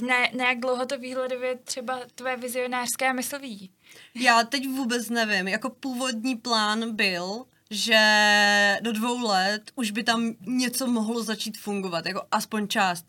na, 0.08 0.14
na 0.36 0.48
jak 0.48 0.60
dlouho 0.60 0.86
to 0.86 0.98
výhledově 0.98 1.56
třeba 1.64 2.00
tvoje 2.14 2.36
vizionářská 2.36 3.12
mysl 3.12 3.38
ví? 3.38 3.70
Já 4.14 4.42
teď 4.44 4.68
vůbec 4.68 5.10
nevím. 5.10 5.48
Jako 5.48 5.70
původní 5.70 6.36
plán 6.36 6.96
byl, 6.96 7.44
že 7.70 8.78
do 8.80 8.92
dvou 8.92 9.26
let 9.28 9.62
už 9.74 9.90
by 9.90 10.02
tam 10.02 10.34
něco 10.46 10.86
mohlo 10.86 11.22
začít 11.22 11.58
fungovat, 11.58 12.06
jako 12.06 12.22
aspoň 12.30 12.68
část. 12.68 13.06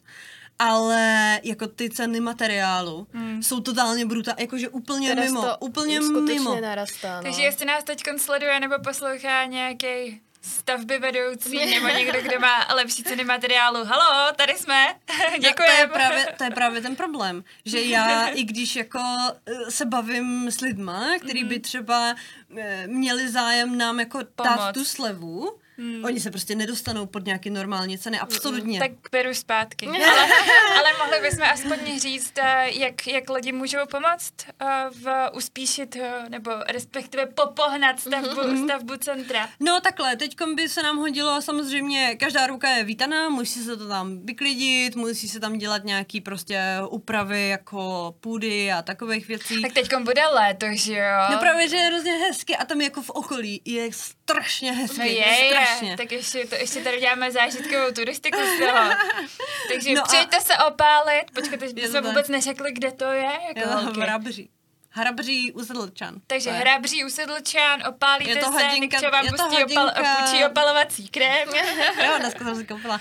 Ale 0.60 1.40
jako 1.44 1.68
ty 1.68 1.90
ceny 1.90 2.20
materiálu 2.20 3.08
hmm. 3.14 3.44
jsou 3.44 3.60
totálně 3.60 4.06
brutální, 4.06 4.42
jakože 4.42 4.70
úplně 4.70 5.10
Teraz 5.10 5.26
mimo, 5.26 5.42
to 5.42 5.58
úplně 5.60 6.00
mimo. 6.00 6.62
narastá. 6.62 7.18
No. 7.18 7.24
Takže 7.24 7.42
jestli 7.42 7.66
nás 7.66 7.84
teď 7.84 8.04
sleduje 8.18 8.60
nebo 8.60 8.76
poslouchá 8.84 9.46
nějaký 9.46 10.22
stavby 10.42 11.00
vedoucí 11.00 11.66
nebo 11.76 11.88
někdo, 11.88 12.22
kdo 12.22 12.40
má 12.40 12.68
lepší 12.74 13.04
ceny 13.04 13.24
materiálu. 13.24 13.86
Halo, 13.86 14.34
tady 14.36 14.58
jsme. 14.58 14.96
No, 15.44 15.50
to, 15.58 15.64
je 15.64 15.88
právě, 15.88 16.28
to 16.38 16.44
je 16.44 16.50
právě 16.50 16.82
ten 16.82 16.96
problém, 16.96 17.44
že 17.66 17.82
já, 17.82 18.28
i 18.28 18.44
když 18.44 18.76
jako 18.76 19.00
eh, 19.46 19.72
se 19.72 19.86
bavím 19.86 20.52
s 20.52 20.62
lidma, 20.62 21.06
který 21.22 21.44
by 21.44 21.60
třeba 21.60 22.16
eh, 22.58 22.88
měli 22.88 23.30
zájem 23.30 23.78
nám 23.78 24.00
jako 24.00 24.20
dát 24.44 24.74
tu 24.74 24.86
slevu, 24.86 25.60
oni 26.04 26.20
se 26.20 26.32
prostě 26.32 26.56
nedostanou 26.56 27.06
pod 27.06 27.26
nějaké 27.26 27.50
normální 27.50 27.98
ceny, 27.98 28.20
absolutně. 28.20 28.80
Tak 28.80 28.92
beru 29.12 29.34
zpátky. 29.34 29.88
Ale, 29.88 29.98
ale 30.78 30.94
mohli 30.98 31.30
bychom 31.30 31.44
aspoň 31.44 32.00
říct, 32.00 32.34
eh, 32.38 32.70
jak, 32.72 33.08
jak 33.08 33.30
lidi 33.30 33.52
můžou 33.52 33.78
pomoct 33.92 34.34
eh, 34.62 34.66
v 34.92 35.30
uspíšit 35.34 35.96
eh, 35.96 36.30
nebo 36.30 36.52
respektive 36.70 37.26
popohnat 37.26 38.00
stavbu, 38.00 38.66
stavbu 38.66 38.98
centra. 38.98 39.50
No 39.60 39.80
takhle, 39.82 40.16
teď 40.16 40.36
by 40.56 40.70
se 40.70 40.84
nám 40.84 40.98
hodilo 40.98 41.42
samozřejmě, 41.42 42.16
každá 42.16 42.48
ruka 42.48 42.70
je 42.70 42.84
vítaná, 42.84 43.30
musí 43.30 43.64
se 43.64 43.78
to 43.78 43.88
tam 43.88 44.26
vyklidit, 44.26 44.96
musí 44.96 45.30
se 45.30 45.40
tam 45.40 45.58
dělat 45.58 45.84
nějaký 45.84 46.22
prostě 46.22 46.62
úpravy 46.90 47.50
jako 47.50 48.16
půdy 48.20 48.72
a 48.72 48.82
takových 48.82 49.28
věcí. 49.28 49.62
Tak 49.62 49.74
teď 49.74 49.96
bude 50.00 50.28
léto, 50.28 50.66
že 50.74 50.98
jo? 50.98 51.18
No 51.32 51.38
právě, 51.38 51.70
že 51.70 51.76
je 51.76 51.84
hrozně 51.84 52.12
hezky 52.12 52.58
a 52.58 52.66
tam 52.66 52.82
jako 52.82 53.02
v 53.02 53.10
okolí 53.10 53.62
je 53.66 53.90
strašně 54.34 54.72
hezky. 54.72 55.08
Je, 55.08 55.28
je, 55.46 55.50
strašně. 55.50 55.98
tak 55.98 56.12
ještě, 56.12 56.46
to, 56.46 56.56
ještě 56.56 56.80
tady 56.84 57.00
děláme 57.00 57.32
zážitkovou 57.32 57.92
turistiku 57.96 58.38
z 58.38 58.60
toho. 58.60 58.90
Takže 59.72 59.90
No 59.90 59.96
no 59.96 60.02
a- 60.04 60.08
přijďte 60.08 60.42
se 60.42 60.54
opálit, 60.68 61.32
počkejte, 61.36 61.66
Je 61.76 61.88
jsme 61.88 62.02
vůbec 62.02 62.28
neřekli, 62.28 62.72
kde 62.72 62.92
to 62.92 63.06
je, 63.06 63.32
jako 63.56 63.70
to 63.70 63.78
holky. 63.78 64.02
Hrabří. 64.02 64.50
Hrabří 64.92 65.52
u 65.52 65.66
Sedlčan. 65.66 66.16
Takže 66.28 66.52
hrabří 66.52 67.04
usedlčán, 67.06 67.84
opálíte 67.88 68.30
Je 68.32 68.36
to 68.36 68.46
se, 68.46 68.52
hodinka- 68.52 68.80
Nikča 68.82 69.10
vám 69.10 69.26
je 69.26 69.32
to 69.32 69.38
pustí, 69.44 69.64
opal, 69.64 69.88
hodinka- 69.88 70.16
půjčí 70.26 70.46
opalovací 70.46 71.08
krém. 71.08 71.48
Jo, 72.06 72.12
dneska 72.20 72.46
jsem 72.46 72.56
si 72.56 72.66
koupila 72.66 73.00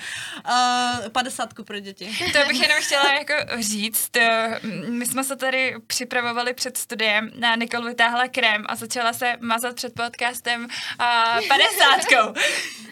uh, 1.05 1.09
50 1.09 1.55
pro 1.67 1.79
děti. 1.81 2.19
To 2.33 2.49
bych 2.49 2.61
jenom 2.63 2.79
chtěla 2.83 3.13
jako 3.13 3.35
říct. 3.63 4.17
eh, 4.17 4.61
My 4.89 5.07
jsme 5.07 5.25
se 5.25 5.37
tady 5.37 5.75
připravovali 5.87 6.55
před 6.55 6.77
studiem, 6.77 7.31
na 7.35 7.55
Nikol 7.55 7.83
vytáhla 7.85 8.29
krém 8.29 8.65
a 8.69 8.75
začala 8.77 9.13
se 9.13 9.35
mazat 9.41 9.75
před 9.75 9.95
podcastem 9.95 10.65
uh, 10.65 11.49
padesátkou. 11.49 12.41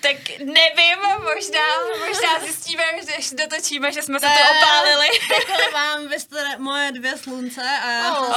tak 0.02 0.16
nevím, 0.38 0.98
možná, 1.34 1.66
možná 2.08 2.40
zjistíme, 2.44 2.82
že 3.06 3.36
dotočíme, 3.36 3.92
že 3.92 4.02
jsme 4.02 4.20
se 4.20 4.26
to 4.26 4.32
opálili. 4.58 5.06
Takhle 5.28 5.70
mám 5.72 6.08
vy 6.08 6.20
jste 6.20 6.58
moje 6.58 6.92
dvě 6.92 7.16
slunce 7.18 7.62
a 7.84 7.90
já 7.90 8.06
Oh. 8.16 8.24
jsem 8.24 8.32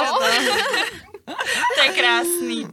že 0.00 0.06
to... 0.10 0.18
To 1.76 1.82
je 1.84 1.92
krásný. 1.92 2.66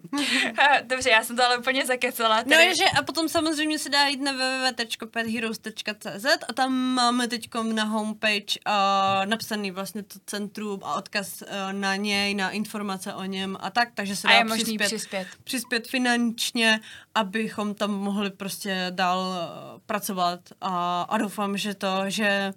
Dobře, 0.83 1.09
já 1.09 1.23
jsem 1.23 1.35
to 1.35 1.45
ale 1.45 1.57
úplně 1.57 1.85
zakecala. 1.85 2.37
No 2.37 2.43
Tady. 2.43 2.63
je, 2.63 2.75
že 2.75 2.85
a 2.85 3.03
potom 3.03 3.29
samozřejmě 3.29 3.79
se 3.79 3.89
dá 3.89 4.05
jít 4.07 4.21
na 4.21 4.31
www.petheroes.cz 4.31 6.25
a 6.49 6.53
tam 6.53 6.73
máme 6.73 7.27
teď 7.27 7.49
na 7.73 7.83
homepage 7.83 8.59
uh, 8.67 9.25
napsaný 9.25 9.71
vlastně 9.71 10.03
to 10.03 10.19
centrum 10.25 10.79
a 10.83 10.95
odkaz 10.95 11.41
uh, 11.41 11.47
na 11.71 11.95
něj, 11.95 12.35
na 12.35 12.49
informace 12.49 13.13
o 13.13 13.23
něm 13.23 13.57
a 13.59 13.69
tak, 13.69 13.89
takže 13.93 14.15
se 14.15 14.27
A 14.27 14.31
dá 14.31 14.37
je 14.37 14.43
možný 14.43 14.77
přispět, 14.77 14.87
přispět. 14.87 15.27
přispět 15.43 15.87
finančně, 15.87 16.79
abychom 17.15 17.75
tam 17.75 17.91
mohli 17.91 18.29
prostě 18.29 18.87
dál 18.89 19.19
uh, 19.19 19.79
pracovat 19.85 20.39
a, 20.61 21.01
a 21.09 21.17
doufám, 21.17 21.57
že 21.57 21.73
to, 21.73 22.03
že 22.07 22.53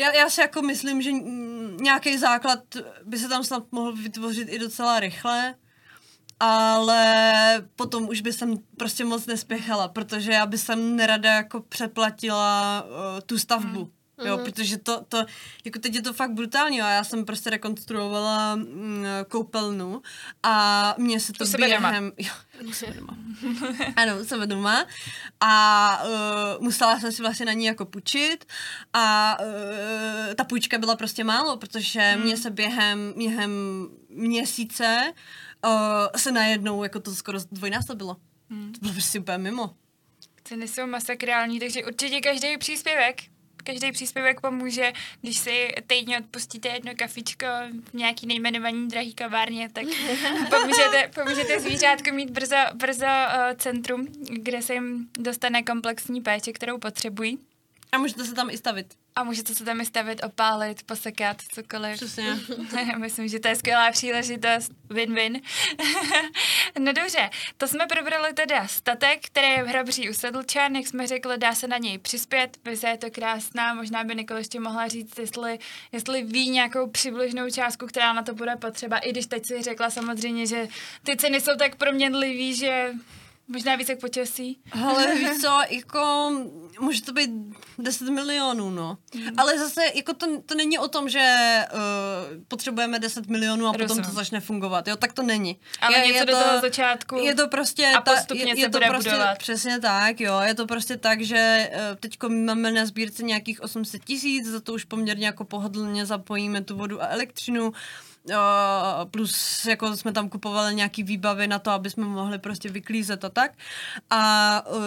já, 0.00 0.12
já 0.14 0.30
si 0.30 0.40
jako 0.40 0.62
myslím, 0.62 1.02
že 1.02 1.12
nějaký 1.80 2.18
základ 2.18 2.60
by 3.04 3.18
se 3.18 3.28
tam 3.28 3.44
snad 3.44 3.72
mohl 3.72 3.92
vytvořit 3.92 4.48
i 4.48 4.58
docela 4.58 5.00
rychle, 5.00 5.54
ale 6.40 7.04
potom 7.76 8.08
už 8.08 8.20
by 8.20 8.32
jsem 8.32 8.54
prostě 8.76 9.04
moc 9.04 9.26
nespěchala, 9.26 9.88
protože 9.88 10.32
já 10.32 10.46
bych 10.46 10.60
jsem 10.60 10.96
nerada 10.96 11.34
jako 11.34 11.60
přeplatila 11.60 12.84
uh, 12.84 13.20
tu 13.26 13.38
stavbu. 13.38 13.90
Jo, 14.24 14.38
protože 14.38 14.78
to, 14.78 15.04
to, 15.08 15.24
jako 15.64 15.78
teď 15.78 15.94
je 15.94 16.02
to 16.02 16.12
fakt 16.12 16.30
brutální, 16.32 16.82
a 16.82 16.90
já 16.90 17.04
jsem 17.04 17.24
prostě 17.24 17.50
rekonstruovala 17.50 18.56
mm, 18.56 19.04
koupelnu 19.28 20.02
a 20.42 20.94
mě 20.98 21.20
se 21.20 21.32
to 21.32 21.44
U 21.44 21.46
doma. 21.52 21.66
během... 21.66 22.12
Jo, 22.18 22.32
u 22.68 22.72
sebe 22.72 22.92
doma. 22.92 23.16
ano, 23.96 24.20
u 24.20 24.24
sebe 24.24 24.46
doma. 24.46 24.86
A 25.40 26.02
uh, 26.58 26.62
musela 26.64 27.00
jsem 27.00 27.12
si 27.12 27.22
vlastně 27.22 27.46
na 27.46 27.52
ní 27.52 27.64
jako 27.64 27.84
půjčit 27.84 28.44
a 28.92 29.36
uh, 29.40 30.34
ta 30.34 30.44
půjčka 30.44 30.78
byla 30.78 30.96
prostě 30.96 31.24
málo, 31.24 31.56
protože 31.56 32.00
Hmm. 32.00 32.22
mě 32.24 32.36
se 32.36 32.50
během, 32.50 33.14
během 33.16 33.50
měsíce 34.08 35.12
uh, 35.64 35.70
se 36.16 36.32
najednou 36.32 36.82
jako 36.82 37.00
to 37.00 37.14
skoro 37.14 37.38
dvojnásobilo. 37.52 38.16
Hmm. 38.50 38.72
To 38.72 38.78
bylo 38.80 38.92
prostě 38.92 39.20
úplně 39.20 39.38
mimo. 39.38 39.74
Ceny 40.44 40.68
jsou 40.68 40.86
masakrální, 40.86 41.60
takže 41.60 41.84
určitě 41.84 42.20
každý 42.20 42.58
příspěvek 42.58 43.22
každý 43.62 43.92
příspěvek 43.92 44.40
pomůže, 44.40 44.92
když 45.20 45.38
si 45.38 45.68
týdně 45.86 46.18
odpustíte 46.18 46.68
jedno 46.68 46.92
kafičko 46.96 47.46
v 47.90 47.94
nějaký 47.94 48.26
nejmenovaný 48.26 48.88
drahý 48.88 49.14
kavárně, 49.14 49.68
tak 49.72 49.84
pomůžete, 50.50 51.10
pomůžete 51.14 51.60
zvířátku 51.60 52.14
mít 52.14 52.30
brzo, 52.30 52.56
brzo 52.74 53.06
uh, 53.06 53.56
centrum, 53.56 54.06
kde 54.30 54.62
se 54.62 54.74
jim 54.74 55.08
dostane 55.18 55.62
komplexní 55.62 56.20
péče, 56.20 56.52
kterou 56.52 56.78
potřebují. 56.78 57.38
A 57.92 57.98
můžete 57.98 58.24
se 58.24 58.34
tam 58.34 58.50
i 58.50 58.56
stavit. 58.56 58.94
A 59.16 59.24
můžete 59.24 59.54
se 59.54 59.64
tam 59.64 59.80
i 59.80 59.86
stavit, 59.86 60.24
opálit, 60.24 60.82
posekat, 60.82 61.36
cokoliv. 61.52 61.96
Přesně. 61.96 62.38
Myslím, 62.96 63.28
že 63.28 63.40
to 63.40 63.48
je 63.48 63.56
skvělá 63.56 63.90
příležitost. 63.92 64.72
Win-win. 64.90 65.40
no 66.78 66.92
dobře, 66.92 67.30
to 67.56 67.68
jsme 67.68 67.86
probrali 67.86 68.32
teda 68.34 68.66
statek, 68.66 69.26
který 69.26 69.48
je 69.48 69.64
v 69.64 69.66
Hrabří 69.66 70.10
u 70.10 70.14
Sedlčan, 70.14 70.76
jak 70.76 70.86
jsme 70.86 71.06
řekli, 71.06 71.38
dá 71.38 71.54
se 71.54 71.68
na 71.68 71.78
něj 71.78 71.98
přispět, 71.98 72.58
vize 72.64 72.88
je 72.88 72.98
to 72.98 73.10
krásná, 73.10 73.74
možná 73.74 74.04
by 74.04 74.14
Nikol 74.14 74.36
ještě 74.36 74.60
mohla 74.60 74.88
říct, 74.88 75.18
jestli, 75.18 75.58
jestli 75.92 76.22
ví 76.22 76.50
nějakou 76.50 76.90
přibližnou 76.90 77.50
částku, 77.50 77.86
která 77.86 78.12
na 78.12 78.22
to 78.22 78.34
bude 78.34 78.56
potřeba, 78.56 78.98
i 78.98 79.10
když 79.10 79.26
teď 79.26 79.46
si 79.46 79.62
řekla 79.62 79.90
samozřejmě, 79.90 80.46
že 80.46 80.68
ty 81.04 81.16
ceny 81.16 81.40
jsou 81.40 81.56
tak 81.56 81.76
proměnlivý, 81.76 82.54
že 82.54 82.92
možná 83.50 83.76
víc 83.76 83.88
jak 83.88 84.00
počasí. 84.00 84.60
Ale 84.84 85.14
víš 85.14 85.30
co, 85.40 85.58
jako 85.70 86.30
může 86.80 87.02
to 87.02 87.12
být 87.12 87.30
10 87.78 88.08
milionů, 88.08 88.70
no. 88.70 88.98
Mm. 89.14 89.28
Ale 89.36 89.58
zase 89.58 89.80
jako 89.94 90.14
to, 90.14 90.40
to 90.46 90.54
není 90.54 90.78
o 90.78 90.88
tom, 90.88 91.08
že 91.08 91.58
uh, 91.72 92.44
potřebujeme 92.48 92.98
10 92.98 93.26
milionů 93.26 93.66
a 93.66 93.72
potom 93.72 93.86
Rozumím. 93.86 94.04
to 94.04 94.10
začne 94.10 94.40
fungovat, 94.40 94.88
jo, 94.88 94.96
tak 94.96 95.12
to 95.12 95.22
není. 95.22 95.60
Ale 95.80 96.06
něco 96.06 96.24
do 96.24 96.32
toho 96.32 96.60
začátku 96.60 97.16
Je 97.16 97.34
to 97.34 97.48
prostě... 97.48 97.86
a 97.86 98.00
postupně 98.00 98.44
je, 98.44 98.54
se 98.54 98.60
je 98.60 98.70
to 98.70 98.78
bude 98.78 98.86
prostě, 98.86 99.10
budovat. 99.10 99.38
Přesně 99.38 99.80
tak, 99.80 100.20
jo. 100.20 100.40
Je 100.40 100.54
to 100.54 100.66
prostě 100.66 100.96
tak, 100.96 101.20
že 101.20 101.70
uh, 101.72 101.96
teď 102.00 102.18
máme 102.28 102.72
na 102.72 102.86
sbírce 102.86 103.22
nějakých 103.22 103.62
800 103.62 104.04
tisíc, 104.04 104.46
za 104.46 104.60
to 104.60 104.72
už 104.72 104.84
poměrně 104.84 105.26
jako 105.26 105.44
pohodlně 105.44 106.06
zapojíme 106.06 106.62
tu 106.62 106.76
vodu 106.76 107.02
a 107.02 107.06
elektřinu. 107.06 107.68
Uh, 107.68 107.74
plus 109.10 109.64
jako 109.64 109.96
jsme 109.96 110.12
tam 110.12 110.28
kupovali 110.28 110.74
nějaký 110.74 111.02
výbavy 111.02 111.46
na 111.46 111.58
to, 111.58 111.70
aby 111.70 111.90
jsme 111.90 112.04
mohli 112.04 112.38
prostě 112.38 112.68
vyklízet 112.68 113.24
a 113.24 113.28
tak. 113.28 113.52
A 114.10 114.62
uh, 114.66 114.82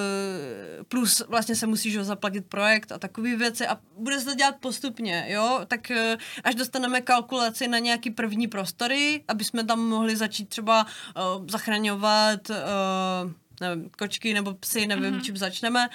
plus 0.87 1.23
vlastně 1.27 1.55
se 1.55 1.67
musí 1.67 1.91
že, 1.91 1.97
jo, 1.97 2.03
zaplatit 2.03 2.45
projekt 2.45 2.91
a 2.91 2.97
takové 2.97 3.35
věci 3.35 3.67
a 3.67 3.77
bude 3.97 4.19
se 4.19 4.25
to 4.25 4.35
dělat 4.35 4.55
postupně, 4.59 5.25
jo, 5.27 5.59
tak 5.67 5.91
uh, 5.91 5.97
až 6.43 6.55
dostaneme 6.55 7.01
kalkulaci 7.01 7.67
na 7.67 7.79
nějaký 7.79 8.11
první 8.11 8.47
prostory, 8.47 9.23
aby 9.27 9.43
jsme 9.43 9.63
tam 9.63 9.79
mohli 9.79 10.15
začít 10.15 10.49
třeba 10.49 10.85
uh, 10.85 11.47
zachraňovat 11.47 12.49
uh, 12.49 13.31
nevím, 13.61 13.89
kočky 13.97 14.33
nebo 14.33 14.53
psy, 14.53 14.87
nevím, 14.87 15.13
mm-hmm. 15.13 15.21
čím 15.21 15.37
začneme, 15.37 15.89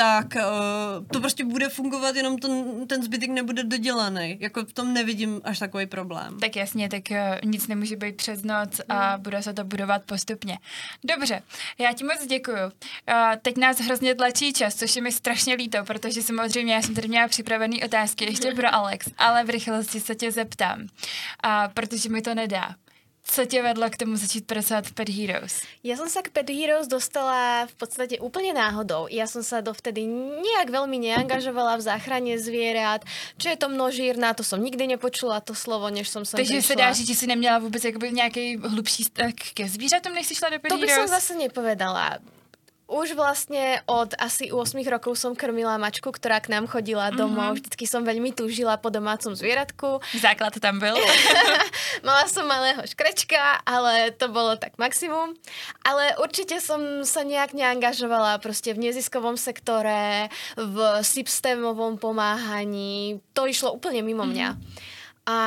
tak 0.00 0.26
uh, 0.34 1.06
to 1.12 1.20
prostě 1.20 1.44
bude 1.44 1.68
fungovat, 1.68 2.16
jenom 2.16 2.38
ten, 2.38 2.86
ten 2.86 3.02
zbytek 3.02 3.30
nebude 3.30 3.64
dodělaný. 3.64 4.36
Jako 4.40 4.64
v 4.64 4.72
tom 4.72 4.94
nevidím 4.94 5.40
až 5.44 5.58
takový 5.58 5.86
problém. 5.86 6.40
Tak 6.40 6.56
jasně, 6.56 6.88
tak 6.88 7.02
uh, 7.10 7.16
nic 7.50 7.66
nemůže 7.66 7.96
být 7.96 8.16
přes 8.16 8.42
noc 8.42 8.80
a 8.88 9.18
bude 9.18 9.42
se 9.42 9.52
to 9.52 9.64
budovat 9.64 10.02
postupně. 10.04 10.58
Dobře, 11.04 11.42
já 11.78 11.92
ti 11.92 12.04
moc 12.04 12.26
děkuju. 12.26 12.56
Uh, 12.56 12.70
teď 13.42 13.56
nás 13.56 13.80
hrozně 13.80 14.14
tlačí 14.14 14.52
čas, 14.52 14.74
což 14.74 14.96
je 14.96 15.02
mi 15.02 15.12
strašně 15.12 15.54
líto, 15.54 15.84
protože 15.84 16.22
samozřejmě 16.22 16.74
já 16.74 16.82
jsem 16.82 16.94
tady 16.94 17.08
měla 17.08 17.28
připravený 17.28 17.84
otázky 17.84 18.24
ještě 18.24 18.52
pro 18.52 18.74
Alex, 18.74 19.08
ale 19.18 19.44
v 19.44 19.50
rychlosti 19.50 20.00
se 20.00 20.14
tě 20.14 20.32
zeptám, 20.32 20.80
uh, 20.80 20.88
protože 21.74 22.08
mi 22.08 22.22
to 22.22 22.34
nedá. 22.34 22.74
Co 23.30 23.46
tě 23.46 23.62
vedlo 23.62 23.90
k 23.90 23.96
tomu 23.96 24.16
začít 24.16 24.46
pracovat 24.46 24.86
v 24.86 24.92
Pet 24.92 25.08
Heroes? 25.08 25.62
Ja 25.86 25.94
som 25.94 26.10
sa 26.10 26.18
k 26.18 26.34
Pet 26.34 26.50
Heroes 26.50 26.90
dostala 26.90 27.70
v 27.70 27.74
podstate 27.78 28.18
úplne 28.18 28.50
náhodou. 28.50 29.06
Ja 29.06 29.30
som 29.30 29.46
sa 29.46 29.62
dovtedy 29.62 30.02
nejak 30.42 30.66
veľmi 30.74 30.98
neangažovala 30.98 31.78
v 31.78 31.86
záchrane 31.86 32.34
zvierat. 32.42 33.06
Čo 33.38 33.54
je 33.54 33.56
to 33.56 33.70
množírna, 33.70 34.34
to 34.34 34.42
som 34.42 34.58
nikdy 34.58 34.98
nepočula 34.98 35.38
to 35.46 35.54
slovo, 35.54 35.86
než 35.94 36.10
som 36.10 36.26
sem 36.26 36.42
Takže 36.42 36.58
prišla. 36.58 36.68
se 36.68 36.74
dá 36.76 36.88
říct, 36.92 37.06
že 37.06 37.14
jsi 37.14 37.26
neměla 37.26 37.58
vůbec 37.58 37.84
jakoby 37.84 38.12
nějaký 38.12 38.56
hlubší 38.56 39.02
vztah 39.06 39.32
ke 39.54 39.68
zvířatům, 39.68 40.12
než 40.14 40.26
jsi 40.26 40.34
šla 40.34 40.48
do 40.50 40.58
Pet 40.58 40.68
To 40.68 40.78
by 40.78 40.86
som 40.90 40.90
Heroes? 40.90 41.10
zase 41.10 41.34
nepovedala. 41.38 42.18
Už 42.90 43.14
vlastne 43.14 43.78
od 43.86 44.18
asi 44.18 44.50
8 44.50 44.74
rokov 44.90 45.14
som 45.14 45.38
krmila 45.38 45.78
mačku, 45.78 46.10
ktorá 46.10 46.42
k 46.42 46.50
nám 46.50 46.66
chodila 46.66 47.14
domov. 47.14 47.62
Vždycky 47.62 47.86
som 47.86 48.02
veľmi 48.02 48.34
túžila 48.34 48.74
po 48.82 48.90
domácom 48.90 49.30
zvieratku. 49.30 50.02
Základ 50.18 50.58
tam 50.58 50.82
byl. 50.82 50.98
Mala 52.06 52.26
som 52.26 52.50
malého 52.50 52.82
škrečka, 52.82 53.62
ale 53.62 54.10
to 54.10 54.26
bolo 54.34 54.58
tak 54.58 54.74
maximum. 54.74 55.38
Ale 55.86 56.18
určite 56.18 56.58
som 56.58 57.06
sa 57.06 57.22
nejak 57.22 57.54
neangažovala 57.54 58.42
proste 58.42 58.74
v 58.74 58.90
neziskovom 58.90 59.38
sektore, 59.38 60.26
v 60.58 60.76
systémovom 61.06 61.94
pomáhaní. 61.94 63.22
To 63.38 63.46
išlo 63.46 63.70
úplne 63.70 64.02
mimo 64.02 64.26
mňa. 64.26 64.58
A 65.30 65.38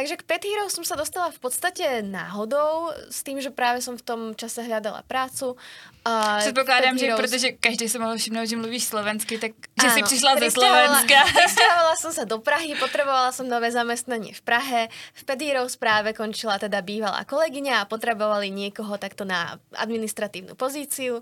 Takže 0.00 0.16
k 0.16 0.24
Pet 0.24 0.40
Hero 0.48 0.64
som 0.72 0.80
sa 0.80 0.96
dostala 0.96 1.28
v 1.28 1.36
podstate 1.44 2.00
náhodou, 2.00 2.88
s 3.12 3.20
tým, 3.20 3.36
že 3.36 3.52
práve 3.52 3.84
som 3.84 4.00
v 4.00 4.00
tom 4.00 4.20
čase 4.32 4.64
hľadala 4.64 5.04
prácu. 5.04 5.60
A 6.08 6.40
Předpokládám, 6.40 6.96
že 6.96 7.12
Heroes- 7.12 7.20
protože 7.20 7.52
každý 7.60 7.84
se 7.84 7.98
mohl 8.00 8.16
všimnout, 8.16 8.48
že 8.48 8.56
mluvíš 8.56 8.84
slovensky, 8.84 9.36
tak 9.36 9.52
že 9.76 9.90
jsi 9.90 10.00
Áno, 10.00 10.06
přišla 10.08 10.30
ze 10.40 10.50
Slovenska. 10.50 11.16
Prisťahovala 11.36 11.96
som 12.00 12.12
sa 12.16 12.24
do 12.24 12.40
Prahy, 12.40 12.72
potrebovala 12.80 13.28
som 13.36 13.44
nové 13.44 13.68
zamestnanie 13.68 14.32
v 14.32 14.40
Prahe. 14.40 14.88
V 15.12 15.22
Pet 15.28 15.40
Heroes 15.44 15.76
končila 16.16 16.56
teda 16.56 16.80
bývalá 16.80 17.20
kolegyňa 17.28 17.84
a 17.84 17.88
potrebovali 17.88 18.48
niekoho 18.48 18.96
takto 18.96 19.28
na 19.28 19.60
administratívnu 19.76 20.56
pozíciu. 20.56 21.20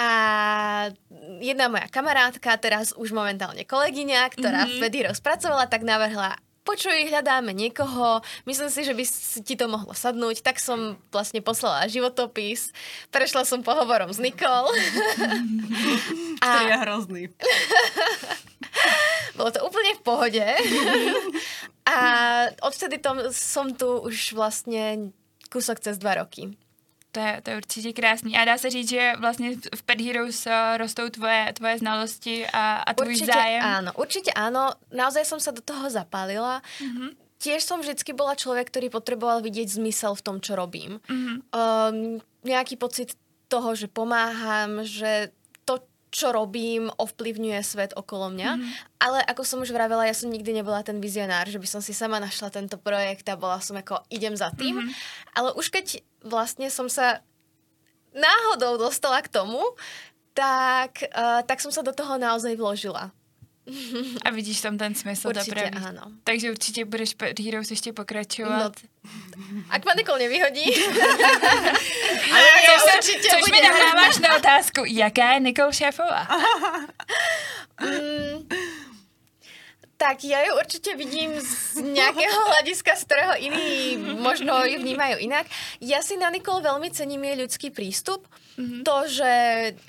A 0.00 0.08
jedna 1.44 1.68
moja 1.68 1.84
kamarátka, 1.92 2.56
teraz 2.56 2.96
už 2.96 3.12
momentálne 3.12 3.68
kolegyňa, 3.68 4.32
ktorá 4.32 4.64
mm-hmm. 4.64 4.80
v 4.80 4.80
Pet 4.80 4.94
Heroes 4.96 5.20
pracovala, 5.20 5.68
tak 5.68 5.84
navrhla 5.84 6.40
počuj, 6.68 7.08
hľadáme 7.08 7.56
niekoho, 7.56 8.20
myslím 8.44 8.68
si, 8.68 8.84
že 8.84 8.92
by 8.92 9.04
ti 9.40 9.56
to 9.56 9.72
mohlo 9.72 9.96
sadnúť, 9.96 10.44
tak 10.44 10.60
som 10.60 11.00
vlastne 11.08 11.40
poslala 11.40 11.88
životopis, 11.88 12.76
prešla 13.08 13.48
som 13.48 13.64
pohovorom 13.64 14.12
s 14.12 14.20
Nikol. 14.20 14.68
Který 16.36 16.64
je 16.72 16.76
hrozný. 16.76 17.22
Bolo 19.40 19.48
to 19.48 19.64
úplne 19.64 19.96
v 19.96 20.04
pohode. 20.04 20.44
A 21.88 21.96
odvtedy 22.60 23.00
tom, 23.00 23.32
som 23.32 23.72
tu 23.72 23.88
už 24.04 24.36
vlastne 24.36 25.08
kúsok 25.48 25.80
cez 25.80 25.96
dva 25.96 26.20
roky. 26.20 26.52
To 27.12 27.20
je, 27.20 27.40
to 27.42 27.50
je 27.50 27.56
určitě 27.56 27.92
krásný. 27.92 28.36
A 28.36 28.44
dá 28.44 28.58
se 28.58 28.70
říct, 28.70 28.88
že 28.88 29.12
vlastně 29.18 29.56
v 29.74 29.82
Pet 29.82 30.00
Heroes 30.00 30.46
eh, 30.46 30.76
rostou 30.76 31.08
tvoje, 31.08 31.52
tvoje 31.56 31.78
znalosti 31.78 32.46
a, 32.46 32.76
a 32.76 32.94
tvůj 32.94 33.14
Určite 33.14 33.32
zájem. 33.32 33.62
áno, 33.64 33.90
určite 33.96 34.30
áno. 34.36 34.76
Naozaj 34.92 35.24
som 35.24 35.40
sa 35.40 35.50
do 35.50 35.64
toho 35.64 35.88
zapálila. 35.90 36.60
Mhm. 36.84 37.16
Tiež 37.38 37.62
som 37.62 37.78
vždycky 37.80 38.12
bola 38.12 38.34
človek, 38.34 38.66
ktorý 38.66 38.90
potreboval 38.90 39.40
vidieť 39.40 39.78
zmysel 39.78 40.18
v 40.18 40.24
tom, 40.26 40.36
čo 40.42 40.58
robím. 40.58 41.00
Mhm. 41.08 41.32
Um, 41.54 42.18
nejaký 42.44 42.76
pocit 42.76 43.14
toho, 43.48 43.72
že 43.74 43.88
pomáham, 43.88 44.84
že 44.84 45.32
čo 46.08 46.32
robím, 46.32 46.88
ovplyvňuje 46.88 47.60
svet 47.60 47.92
okolo 47.94 48.32
mňa. 48.32 48.50
Mhm. 48.56 48.68
Ale 48.98 49.18
ako 49.24 49.42
som 49.44 49.62
už 49.62 49.70
vravela, 49.70 50.08
ja 50.08 50.16
som 50.16 50.32
nikdy 50.32 50.50
nebola 50.50 50.82
ten 50.82 50.98
vizionár, 50.98 51.46
že 51.46 51.60
by 51.60 51.68
som 51.68 51.80
si 51.84 51.92
sama 51.92 52.18
našla 52.18 52.50
tento 52.50 52.80
projekt 52.80 53.28
a 53.28 53.38
bola 53.38 53.60
som 53.60 53.76
ako, 53.76 54.02
idem 54.08 54.34
za 54.34 54.50
tým. 54.56 54.80
Mhm. 54.82 54.90
Ale 55.36 55.48
už 55.54 55.68
keď 55.68 56.00
vlastne 56.24 56.68
som 56.72 56.90
sa 56.90 57.20
náhodou 58.16 58.80
dostala 58.80 59.20
k 59.20 59.30
tomu, 59.30 59.60
tak, 60.32 61.02
uh, 61.10 61.42
tak 61.42 61.58
som 61.58 61.74
sa 61.74 61.82
do 61.82 61.90
toho 61.90 62.14
naozaj 62.14 62.54
vložila. 62.54 63.10
A 64.24 64.30
vidíš 64.30 64.60
tam 64.60 64.78
ten 64.78 64.94
smysl, 64.94 65.28
pravý. 65.30 65.70
áno. 65.76 66.02
Takže 66.24 66.50
určitě 66.50 66.84
budeš 66.84 67.14
Pet 67.14 67.38
Heroes 67.40 67.70
ještě 67.70 67.92
pokračovat. 67.92 68.72
Ak 69.70 69.84
ma 69.84 69.92
Nikol 69.96 70.18
nevyhodí. 70.18 70.64
Ale 72.32 72.48
ja 72.48 72.72
což, 72.76 72.94
určite 72.96 73.28
což 73.28 73.50
mi 73.52 73.60
nahráváš 73.60 74.18
na 74.18 74.36
otázku, 74.36 74.84
jaká 74.86 75.32
je 75.32 75.40
Nikol 75.40 75.72
šéfová? 75.72 76.28
Mm, 77.80 78.42
tak 79.98 80.22
ja 80.22 80.46
ju 80.46 80.54
určite 80.54 80.94
vidím 80.94 81.34
z 81.42 81.82
nejakého 81.82 82.38
hľadiska, 82.54 82.94
z 82.94 83.02
ktorého 83.02 83.34
iní 83.42 83.98
možno 83.98 84.62
ju 84.62 84.78
vnímajú 84.78 85.18
inak. 85.18 85.50
Ja 85.82 85.98
si 86.06 86.14
na 86.14 86.30
Nikol 86.30 86.62
veľmi 86.62 86.86
cením 86.94 87.26
jej 87.26 87.36
ľudský 87.42 87.68
prístup. 87.74 88.22
Mm-hmm. 88.54 88.82
To, 88.86 88.96
že 89.06 89.32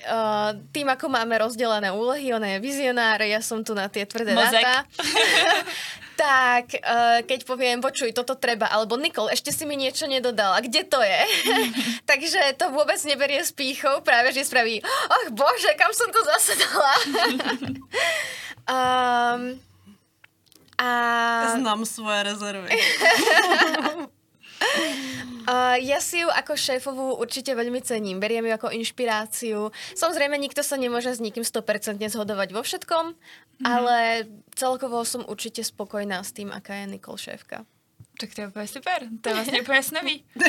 uh, 0.06 0.54
tým, 0.74 0.90
ako 0.90 1.10
máme 1.10 1.34
rozdelené 1.38 1.90
úlohy, 1.94 2.30
ona 2.30 2.54
je 2.54 2.62
vizionár, 2.62 3.22
ja 3.22 3.42
som 3.42 3.62
tu 3.66 3.74
na 3.74 3.90
tie 3.90 4.06
tvrdé 4.06 4.34
Mozek. 4.34 4.62
dáta. 4.62 4.86
tak 6.26 6.78
uh, 6.78 7.18
keď 7.26 7.40
poviem, 7.46 7.78
počuj, 7.82 8.14
toto 8.14 8.38
treba, 8.38 8.70
alebo 8.70 8.94
Nikol, 8.98 9.30
ešte 9.30 9.54
si 9.54 9.66
mi 9.66 9.74
niečo 9.74 10.06
nedodala, 10.06 10.62
kde 10.62 10.86
to 10.86 11.02
je? 11.02 11.22
Takže 12.10 12.58
to 12.58 12.70
vôbec 12.74 12.98
neberie 13.06 13.42
s 13.42 13.50
pýchou, 13.50 14.02
práve 14.06 14.34
že 14.34 14.46
spraví, 14.46 14.82
ach 14.86 15.28
bože, 15.34 15.70
kam 15.74 15.90
som 15.90 16.10
to 16.14 16.20
zase 16.22 16.52
dala? 16.58 16.94
um, 18.70 19.42
a 20.80 21.56
Znám 21.60 21.84
svoje 21.84 22.22
rezervy. 22.22 22.72
uh, 25.44 25.76
ja 25.76 26.00
si 26.00 26.24
ju 26.24 26.28
ako 26.32 26.56
šéfovú 26.56 27.20
určite 27.20 27.52
veľmi 27.52 27.84
cením. 27.84 28.16
Beriem 28.16 28.48
ju 28.48 28.56
ako 28.56 28.72
inšpiráciu. 28.72 29.68
Samozrejme, 29.92 30.40
nikto 30.40 30.64
sa 30.64 30.80
nemôže 30.80 31.12
s 31.12 31.20
nikým 31.20 31.44
100% 31.44 32.00
zhodovať 32.08 32.56
vo 32.56 32.64
všetkom, 32.64 33.12
mm-hmm. 33.12 33.68
ale 33.68 34.24
celkovo 34.56 35.04
som 35.04 35.20
určite 35.28 35.60
spokojná 35.60 36.24
s 36.24 36.32
tým, 36.32 36.48
aká 36.48 36.80
je 36.80 36.96
Nikol 36.96 37.20
šéfka. 37.20 37.68
Tak 38.20 38.34
to 38.34 38.40
je 38.40 38.48
úplně 38.48 38.68
super, 38.68 39.06
to 39.20 39.28
je 39.28 39.34
vlastně 39.34 39.60
úplně 39.62 39.82
snový. 39.82 40.24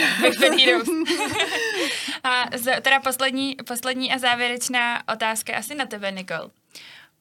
A 2.23 2.45
teda 2.81 2.99
poslední, 2.99 3.55
poslední 3.67 4.13
a 4.13 4.17
závěrečná 4.17 5.07
otázka 5.07 5.57
asi 5.57 5.75
na 5.75 5.85
tebe, 5.85 6.11
Nikol. 6.11 6.51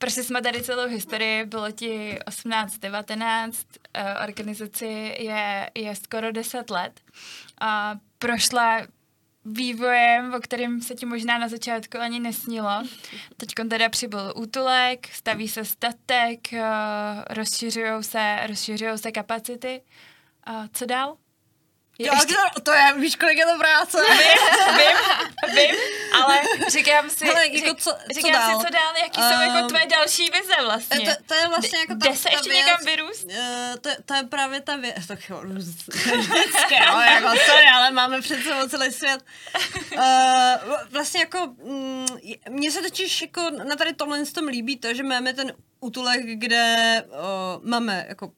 Prošli 0.00 0.24
jsme 0.24 0.42
tady 0.42 0.62
celou 0.62 0.88
historii, 0.88 1.44
bylo 1.44 1.70
ti 1.70 2.18
18, 2.26 2.78
19, 2.78 3.66
eh, 3.94 4.14
organizaci 4.28 4.86
je, 5.18 5.70
je 5.74 5.96
skoro 5.96 6.32
10 6.32 6.70
let. 6.70 7.00
A 7.60 7.94
prošla 8.18 8.80
vývojem, 9.44 10.34
o 10.34 10.40
kterém 10.40 10.80
se 10.80 10.94
ti 10.94 11.06
možná 11.06 11.38
na 11.38 11.48
začátku 11.48 11.98
ani 11.98 12.20
nesnilo. 12.20 12.82
Teď 13.36 13.48
teda 13.70 13.88
přibyl 13.88 14.32
útulek, 14.36 15.08
staví 15.12 15.48
se 15.48 15.64
statek, 15.64 16.52
eh, 16.52 16.64
rozšiřují 17.30 18.02
se, 18.02 18.38
rozšiřují 18.46 18.98
se 18.98 19.12
kapacity. 19.12 19.82
A 20.44 20.68
co 20.72 20.86
dál? 20.86 21.16
Jo, 22.02 22.12
to, 22.54 22.60
to 22.60 22.72
je, 22.72 22.94
víš, 22.96 23.16
kolik 23.16 23.38
je 23.38 23.44
to 23.46 23.58
práce? 23.58 23.98
Vím, 24.10 24.76
vím, 24.78 24.96
vím, 25.54 25.74
ale 26.22 26.40
říkám 26.70 27.10
si, 27.10 27.26
Hele, 27.26 27.46
jako 27.56 27.74
co- 27.74 27.90
co 27.90 28.14
říkám 28.14 28.32
dál? 28.32 28.60
si, 28.60 28.66
co 28.66 28.72
dál, 28.72 28.92
jaký 29.02 29.20
jsou 29.22 29.40
jako 29.40 29.58
Ehm, 29.58 29.68
tvoje 29.68 29.86
další 29.86 30.30
vize 30.30 30.54
vlastně. 30.64 31.00
To, 31.00 31.10
to 31.26 31.34
je 31.34 31.48
vlastně 31.48 31.78
jako 31.78 31.94
ta, 31.94 32.08
Jde 32.10 32.16
se 32.16 32.22
ta 32.24 32.30
ještě 32.30 32.50
věc, 32.50 32.66
někam 32.66 32.84
vyrůst? 32.86 33.26
eh, 33.30 33.74
to, 33.80 33.90
to 34.06 34.14
je 34.14 34.22
právě 34.22 34.60
ta 34.60 34.76
věc. 34.76 35.06
Tak 35.06 35.28
jo, 35.28 35.42
vždycky, 35.44 36.74
no, 36.92 37.00
jako 37.00 37.28
sorry, 37.46 37.66
ale 37.74 37.90
máme 37.90 38.20
před 38.20 38.42
sebou 38.42 38.68
celý 38.68 38.92
svět. 38.92 39.24
Uh, 39.96 40.02
vlastně 40.90 41.20
jako, 41.20 41.46
mm, 41.64 42.06
mně 42.48 42.70
se 42.72 42.82
totiž 42.82 43.22
jako 43.22 43.50
na 43.64 43.76
tady 43.76 43.92
tomhle 43.92 44.26
tom 44.26 44.46
líbí 44.46 44.76
to, 44.78 44.94
že 44.94 45.02
máme 45.02 45.32
ten 45.34 45.52
útulek, 45.80 46.20
kde 46.24 47.04
uh, 47.08 47.68
máme 47.68 48.04
jako 48.08 48.32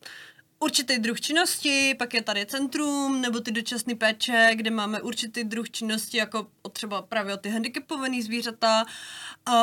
určitý 0.62 0.98
druh 0.98 1.20
činnosti, 1.20 1.94
pak 1.98 2.14
je 2.14 2.22
tady 2.22 2.46
centrum, 2.46 3.20
nebo 3.20 3.40
ty 3.40 3.50
dočasné 3.50 3.94
péče, 3.94 4.50
kde 4.54 4.70
máme 4.70 5.02
určitý 5.02 5.44
druh 5.44 5.70
činnosti, 5.70 6.16
jako 6.16 6.46
třeba 6.72 7.02
právě 7.02 7.36
ty 7.36 7.50
handicapované 7.50 8.22
zvířata. 8.22 8.84
Uh, 9.48 9.54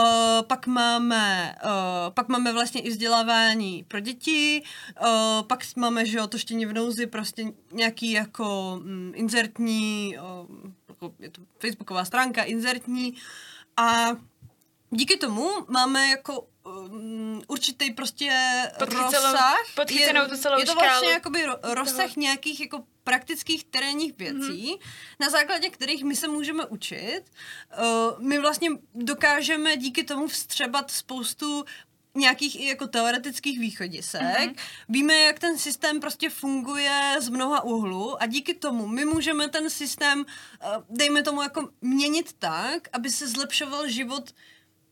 pak 0.48 0.68
máme, 0.68 1.56
uh, 1.64 2.14
pak 2.14 2.28
máme 2.28 2.54
vlastně 2.54 2.82
i 2.82 2.90
vzdělávání 2.90 3.86
pro 3.88 4.00
děti, 4.00 4.64
uh, 5.02 5.08
pak 5.48 5.60
máme, 5.76 6.06
že 6.06 6.18
jo, 6.18 6.28
to 6.28 6.38
štění 6.38 6.66
v 6.66 6.74
nouzi, 6.74 7.08
prostě 7.08 7.46
nějaký 7.72 8.12
jako 8.12 8.80
mm, 8.84 9.12
inzertní, 9.16 10.18
uh, 10.18 10.72
jako 10.90 11.14
je 11.20 11.30
to 11.30 11.42
facebooková 11.60 12.06
stránka, 12.06 12.44
inzertní 12.44 13.14
a 13.78 14.18
díky 14.92 15.18
tomu 15.18 15.50
máme 15.68 16.08
jako 16.08 16.48
um, 16.70 17.42
určitý 17.48 17.92
prostě 17.92 18.32
Podchycelou- 18.80 19.02
rozsah. 19.32 19.60
podchycenou 19.76 20.28
tu 20.28 20.38
celou 20.38 20.60
je 20.60 20.66
to 20.66 20.72
škálu 20.72 20.88
vlastně 20.90 21.10
jakoby 21.12 21.40
ro- 21.48 21.74
rozsah 21.74 22.16
nějakých 22.16 22.60
jako 22.60 22.84
praktických 23.04 23.64
terénních 23.64 24.18
věcí, 24.18 24.66
Mhm. 24.72 24.90
na 25.20 25.30
základě 25.30 25.70
kterých 25.70 26.04
my 26.04 26.16
se 26.16 26.28
můžeme 26.28 26.66
učit. 26.66 27.22
Uh, 27.82 28.24
my 28.24 28.40
vlastně 28.40 28.70
dokážeme 28.96 29.78
díky 29.78 30.04
tomu 30.04 30.28
vstřebat 30.28 30.92
spoustu 30.92 31.66
nějakých 32.16 32.60
i 32.60 32.66
jako 32.68 32.88
teoretických 32.88 33.60
východisek. 33.60 34.22
Mhm. 34.22 34.32
Mm-hmm. 34.50 34.56
Víme, 34.90 35.14
jak 35.20 35.40
ten 35.40 35.58
systém 35.58 36.00
prostě 36.00 36.30
funguje 36.30 37.16
z 37.20 37.30
mnoha 37.30 37.64
úhlů 37.64 38.22
a 38.22 38.26
díky 38.26 38.54
tomu 38.54 38.88
my 38.88 39.06
můžeme 39.06 39.48
ten 39.50 39.70
systém, 39.70 40.26
eh, 40.62 40.66
dejme 40.90 41.24
tomu, 41.24 41.42
jako 41.42 41.70
měnit 41.82 42.34
tak, 42.40 42.88
aby 42.94 43.10
se 43.10 43.28
zlepšoval 43.28 43.88
život 43.88 44.32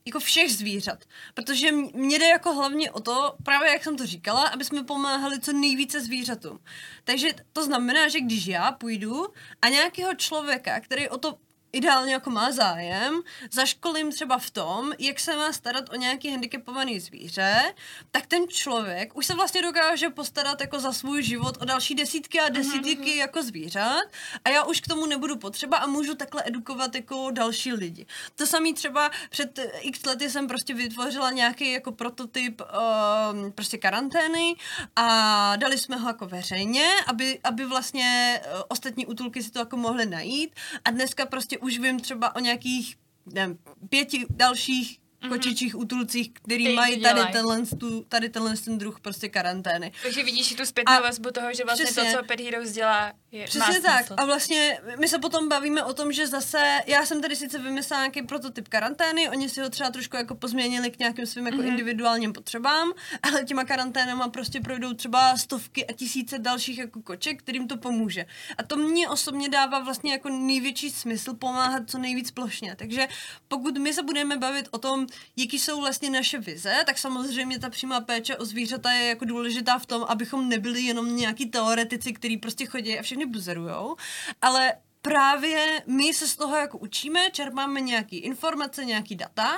jako 0.08 0.20
všech 0.20 0.52
zvířat. 0.52 1.04
Protože 1.34 1.68
m- 1.68 1.90
mně 1.94 2.18
jde 2.18 2.26
jako 2.26 2.52
hlavně 2.52 2.90
o 2.90 3.00
to, 3.00 3.36
právě 3.42 3.70
jak 3.72 3.84
jsem 3.84 3.96
to 3.96 4.06
říkala, 4.06 4.48
aby 4.48 4.64
jsme 4.64 4.84
pomáhali 4.84 5.40
co 5.40 5.52
nejvíce 5.52 6.00
zvířatům. 6.00 6.58
Takže 7.04 7.28
to 7.52 7.64
znamená, 7.64 8.08
že 8.08 8.20
když 8.20 8.46
já 8.46 8.72
půjdu 8.72 9.26
a 9.62 9.68
nějakého 9.68 10.14
člověka, 10.14 10.80
který 10.80 11.08
o 11.08 11.18
to 11.18 11.38
ideálně 11.72 12.12
jako 12.12 12.30
má 12.30 12.52
zájem, 12.52 13.22
zaškolím 13.50 14.12
třeba 14.12 14.38
v 14.38 14.50
tom, 14.50 14.92
jak 14.98 15.20
se 15.20 15.36
má 15.36 15.52
starat 15.52 15.84
o 15.92 15.96
nějaký 15.96 16.30
handicapovaný 16.30 17.00
zvíře, 17.00 17.74
tak 18.10 18.26
ten 18.26 18.48
člověk 18.48 19.16
už 19.16 19.26
se 19.26 19.34
vlastně 19.34 19.62
dokáže 19.62 20.10
postarat 20.10 20.60
jako 20.60 20.80
za 20.80 20.92
svůj 20.92 21.22
život 21.22 21.56
o 21.60 21.64
další 21.64 21.94
desítky 21.94 22.40
a 22.40 22.48
desítky 22.48 23.16
jako 23.16 23.42
zvířat 23.42 24.02
a 24.44 24.48
já 24.48 24.64
už 24.64 24.80
k 24.80 24.88
tomu 24.88 25.06
nebudu 25.06 25.36
potřeba 25.36 25.76
a 25.76 25.86
můžu 25.86 26.14
takhle 26.14 26.42
edukovat 26.46 26.94
jako 26.94 27.30
další 27.30 27.72
lidi. 27.72 28.06
To 28.36 28.46
samý 28.46 28.74
třeba 28.74 29.10
před 29.30 29.58
x 29.80 30.04
lety 30.06 30.30
jsem 30.30 30.48
prostě 30.48 30.74
vytvořila 30.74 31.30
nějaký 31.30 31.72
jako 31.72 31.92
prototyp 31.92 32.60
um, 32.60 33.52
prostě 33.52 33.78
karantény 33.78 34.54
a 34.96 35.56
dali 35.56 35.78
jsme 35.78 35.96
ho 35.96 36.08
jako 36.08 36.26
veřejně, 36.26 36.88
aby, 37.06 37.40
aby 37.44 37.64
vlastně 37.64 38.40
uh, 38.44 38.62
ostatní 38.68 39.06
útulky 39.06 39.42
si 39.42 39.50
to 39.50 39.58
jako 39.58 39.76
mohly 39.76 40.06
najít 40.06 40.54
a 40.84 40.90
dneska 40.90 41.26
prostě 41.26 41.57
už 41.58 41.78
vím 41.78 42.00
třeba 42.00 42.36
o 42.36 42.40
nějakých 42.40 42.96
nevím, 43.34 43.58
pěti 43.88 44.26
dalších 44.30 45.00
kočičích 45.28 45.78
útulcích, 45.78 46.30
který 46.32 46.64
Který 46.64 46.76
mají 46.76 47.00
tady 47.00 47.20
tenhle, 47.32 47.66
tu, 47.66 48.04
tady 48.08 48.28
tenhle 48.28 48.56
ten 48.56 48.78
druh 48.78 49.00
prostě 49.00 49.28
karantény. 49.28 49.92
Takže 50.02 50.22
vidíš 50.22 50.52
i 50.52 50.54
tu 50.54 50.66
zpětnou 50.66 50.94
A 50.94 51.00
vazbu 51.00 51.30
toho, 51.30 51.54
že 51.54 51.64
vlastně 51.64 51.84
přesně. 51.84 52.12
to, 52.12 52.18
co 52.18 52.24
Pet 52.24 52.40
Heroes 52.40 52.72
dělá, 52.72 53.12
je, 53.32 53.44
Přesně 53.44 53.80
tak. 53.80 53.98
smysl. 54.06 54.14
A 54.16 54.24
vlastně 54.24 54.78
my 54.98 55.08
se 55.08 55.18
potom 55.18 55.48
bavíme 55.48 55.84
o 55.84 55.92
tom, 55.92 56.12
že 56.12 56.26
zase, 56.26 56.78
já 56.86 57.06
jsem 57.06 57.22
tady 57.22 57.36
sice 57.36 57.58
vymyslela 57.58 58.02
nějaký 58.02 58.22
prototyp 58.22 58.68
karantény, 58.68 59.28
oni 59.28 59.48
si 59.48 59.60
ho 59.60 59.70
třeba 59.70 59.90
trošku 59.90 60.16
jako 60.16 60.34
pozměnili 60.34 60.90
k 60.90 60.98
nějakým 60.98 61.26
svým 61.26 61.46
jako 61.46 61.58
mm-hmm. 61.58 61.68
individuálním 61.68 62.32
potřebám, 62.32 62.92
ale 63.22 63.44
těma 63.44 63.64
karanténama 63.64 64.28
prostě 64.28 64.60
projdou 64.60 64.94
třeba 64.94 65.36
stovky 65.36 65.86
a 65.86 65.92
tisíce 65.92 66.38
dalších 66.38 66.78
jako 66.78 67.02
koček, 67.02 67.38
kterým 67.42 67.68
to 67.68 67.76
pomůže. 67.76 68.26
A 68.58 68.62
to 68.62 68.76
mě 68.76 69.08
osobně 69.08 69.48
dává 69.48 69.78
vlastně 69.78 70.12
jako 70.12 70.28
největší 70.28 70.90
smysl 70.90 71.34
pomáhat 71.34 71.82
co 71.86 71.98
nejvíc 71.98 72.30
plošně. 72.30 72.76
Takže 72.76 73.08
pokud 73.48 73.78
my 73.78 73.94
se 73.94 74.02
budeme 74.02 74.36
bavit 74.36 74.68
o 74.70 74.78
tom, 74.78 75.06
jaký 75.36 75.58
jsou 75.58 75.80
vlastně 75.80 76.10
naše 76.10 76.38
vize, 76.38 76.82
tak 76.86 76.98
samozřejmě 76.98 77.58
ta 77.58 77.70
přímá 77.70 78.00
péče 78.00 78.36
o 78.36 78.44
zvířata 78.44 78.92
je 78.92 79.08
jako 79.08 79.24
důležitá 79.24 79.78
v 79.78 79.86
tom, 79.86 80.04
abychom 80.08 80.48
nebyli 80.48 80.82
jenom 80.82 81.16
nějaký 81.16 81.46
teoretici, 81.46 82.12
který 82.12 82.36
prostě 82.36 82.66
chodí 82.66 82.98
a 82.98 83.02
všechny 83.02 83.26
buzerujou, 83.26 83.96
ale 84.42 84.74
právě 85.02 85.82
my 85.86 86.14
se 86.14 86.26
z 86.28 86.36
toho 86.36 86.56
jako 86.56 86.78
učíme, 86.78 87.30
čerpáme 87.30 87.80
nějaký 87.80 88.16
informace, 88.16 88.84
nějaký 88.84 89.16
data 89.16 89.56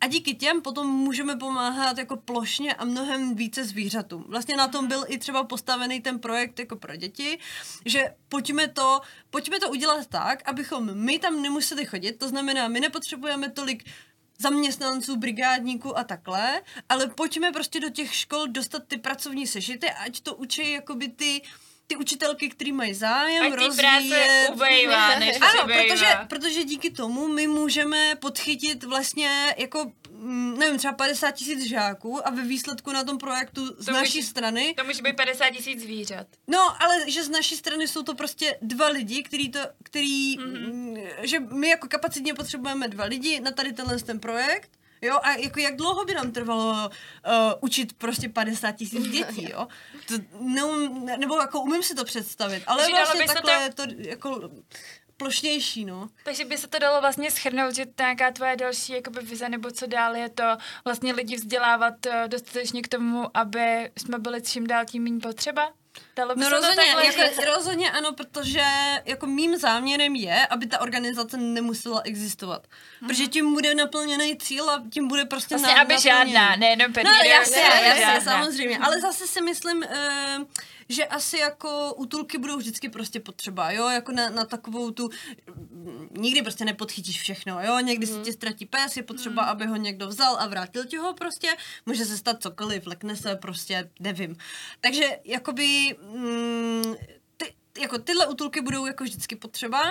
a 0.00 0.06
díky 0.06 0.34
těm 0.34 0.62
potom 0.62 0.86
můžeme 0.86 1.36
pomáhat 1.36 1.98
jako 1.98 2.16
plošně 2.16 2.74
a 2.74 2.84
mnohem 2.84 3.34
více 3.34 3.64
zvířatům. 3.64 4.24
Vlastně 4.28 4.56
na 4.56 4.68
tom 4.68 4.86
byl 4.86 5.04
i 5.08 5.18
třeba 5.18 5.44
postavený 5.44 6.00
ten 6.00 6.18
projekt 6.18 6.58
jako 6.58 6.76
pro 6.76 6.96
děti, 6.96 7.38
že 7.86 8.14
pojďme 8.28 8.68
to, 8.68 9.00
pojďme 9.30 9.60
to 9.60 9.70
udělat 9.70 10.06
tak, 10.06 10.48
abychom 10.48 10.94
my 10.94 11.18
tam 11.18 11.42
nemuseli 11.42 11.86
chodit, 11.86 12.12
to 12.12 12.28
znamená, 12.28 12.68
my 12.68 12.80
nepotřebujeme 12.80 13.50
tolik 13.50 13.84
zaměstnanců, 14.42 15.16
brigádníků 15.16 15.98
a 15.98 16.04
takhle, 16.04 16.62
ale 16.88 17.06
pojďme 17.06 17.52
prostě 17.52 17.80
do 17.80 17.88
těch 17.90 18.14
škol 18.14 18.46
dostat 18.46 18.82
ty 18.88 18.96
pracovní 18.98 19.46
sešity, 19.46 19.90
ať 19.90 20.20
to 20.20 20.34
učí 20.34 20.72
jakoby 20.72 21.08
ty 21.08 21.42
ty 21.86 21.96
učitelky, 21.96 22.48
který 22.48 22.72
mají 22.72 22.94
zájem, 22.94 23.52
rozvíjet. 23.52 24.50
ubejvá, 24.54 25.18
než 25.18 25.36
Ano, 25.40 25.50
přibývá. 25.68 25.82
protože, 25.84 26.06
protože 26.28 26.64
díky 26.64 26.90
tomu 26.90 27.28
my 27.28 27.46
můžeme 27.46 28.14
podchytit 28.16 28.84
vlastně 28.84 29.54
jako, 29.58 29.92
nevím, 30.58 30.78
třeba 30.78 30.94
50 30.94 31.30
tisíc 31.30 31.68
žáků 31.68 32.26
a 32.26 32.30
ve 32.30 32.42
výsledku 32.42 32.92
na 32.92 33.04
tom 33.04 33.18
projektu 33.18 33.66
z 33.78 33.84
To 33.86 33.92
naší 33.92 34.18
může- 34.18 34.28
strany 34.28 34.74
To 34.76 34.84
může 34.84 35.02
být 35.02 35.16
50 35.16 35.50
tisíc 35.50 35.82
zvířat. 35.82 36.26
No, 36.46 36.82
ale 36.82 37.10
že 37.10 37.24
z 37.24 37.28
naší 37.28 37.56
strany 37.56 37.88
jsou 37.88 38.02
to 38.02 38.14
prostě 38.14 38.58
dva 38.62 38.88
lidi, 38.88 39.22
který 39.22 39.48
to, 39.50 39.58
který, 39.82 40.38
mm-hmm. 40.38 41.02
že 41.22 41.40
my 41.40 41.68
jako 41.68 41.88
kapacitně 41.88 42.34
potřebujeme 42.34 42.88
dva 42.88 43.04
lidi 43.04 43.40
na 43.40 43.50
tady 43.50 43.72
tenhle 43.72 43.98
ten 43.98 44.20
projekt, 44.20 44.70
jo, 45.02 45.18
a 45.22 45.32
jako 45.32 45.60
jak 45.60 45.76
dlouho 45.76 46.04
by 46.04 46.14
nám 46.14 46.32
trvalo 46.32 46.72
uh, 46.72 47.32
učit 47.60 47.92
prostě 47.92 48.28
50 48.28 48.72
tisíc 48.72 49.08
dětí, 49.12 49.48
jo, 49.50 49.68
to 50.08 50.14
neum, 50.40 51.04
ne, 51.04 51.16
nebo 51.18 51.36
jako 51.40 51.60
umím 51.60 51.82
si 51.82 51.94
to 51.94 52.04
představit, 52.04 52.62
ale 52.66 52.78
Takže 52.82 52.92
dalo 52.96 53.04
vlastně 53.06 53.26
takhle 53.26 53.74
to- 53.76 53.82
je 53.82 53.94
to 53.96 54.08
jako 54.10 54.50
plošnější, 55.22 55.84
no. 55.84 56.08
Takže 56.24 56.44
by 56.44 56.58
se 56.58 56.68
to 56.68 56.78
dalo 56.78 57.00
vlastně 57.00 57.30
schrnout, 57.30 57.74
že 57.74 57.84
nějaká 57.98 58.30
tvoje 58.30 58.56
další 58.56 58.92
jakoby, 58.92 59.20
vize 59.20 59.48
nebo 59.48 59.70
co 59.70 59.86
dál 59.86 60.16
je 60.16 60.28
to 60.28 60.44
vlastně 60.84 61.12
lidi 61.12 61.36
vzdělávat 61.36 62.06
eh, 62.06 62.28
dostatečně 62.28 62.82
k 62.82 62.88
tomu, 62.88 63.30
aby 63.34 63.90
jsme 63.98 64.18
byli 64.18 64.42
čím 64.42 64.66
dál 64.66 64.84
tím 64.84 65.02
méně 65.04 65.20
potřeba? 65.20 65.72
Dalo 66.16 66.34
by 66.34 66.40
No 66.40 66.46
se 66.46 66.54
rozhodně, 66.54 66.92
to 66.94 67.00
jako, 67.20 67.44
rozhodně 67.54 67.90
ano, 67.90 68.12
protože 68.12 68.62
jako 69.04 69.26
mým 69.26 69.56
záměrem 69.56 70.14
je, 70.14 70.46
aby 70.46 70.66
ta 70.66 70.80
organizace 70.80 71.36
nemusela 71.36 72.00
existovat. 72.04 72.62
Mm-hmm. 72.66 73.06
Protože 73.06 73.26
tím 73.26 73.54
bude 73.54 73.74
naplněný 73.74 74.38
cíl 74.38 74.70
a 74.70 74.82
tím 74.92 75.08
bude 75.08 75.24
prostě 75.24 75.56
Vlastně, 75.56 75.74
na, 75.74 75.80
aby 75.80 75.94
naplněný. 75.94 76.32
žádná, 76.32 76.56
nejenom 76.56 76.92
Pet 76.92 77.04
No 77.04 77.10
jasně, 77.10 77.60
jasně, 77.60 78.20
samozřejmě. 78.20 78.78
Ale 78.78 79.00
zase 79.00 79.26
si 79.26 79.40
myslím, 79.42 79.82
eh, 79.82 80.38
že 80.92 81.04
asi 81.06 81.38
jako 81.38 81.94
útulky 81.94 82.38
budou 82.38 82.56
vždycky 82.56 82.88
prostě 82.88 83.20
potřeba, 83.20 83.70
jo, 83.70 83.88
jako 83.88 84.12
na, 84.12 84.30
na 84.30 84.44
takovou 84.44 84.90
tu, 84.90 85.08
mm, 85.54 86.08
nikdy 86.18 86.42
prostě 86.42 86.64
nepodchytíš 86.64 87.20
všechno, 87.20 87.60
jo, 87.64 87.78
někdy 87.78 88.06
Mhm. 88.06 88.14
se 88.16 88.20
ti 88.20 88.32
ztratí 88.32 88.66
pes, 88.66 88.96
je 88.96 89.02
potřeba, 89.02 89.42
aby 89.42 89.66
ho 89.66 89.76
někdo 89.76 90.08
vzal 90.08 90.36
a 90.40 90.46
vrátil 90.46 90.84
ti 90.84 90.96
ho 90.96 91.14
prostě, 91.14 91.48
může 91.86 92.04
se 92.04 92.16
stát 92.18 92.42
cokoliv, 92.42 92.86
lekne 92.86 93.16
se 93.16 93.36
prostě, 93.36 93.90
nevím. 94.00 94.36
Takže 94.80 95.18
jakoby, 95.24 95.96
mm, 96.14 96.94
jako 97.80 97.98
tyhle 97.98 98.26
útulky 98.26 98.60
budou 98.60 98.86
jako 98.86 99.04
vždycky 99.04 99.36
potřeba, 99.36 99.82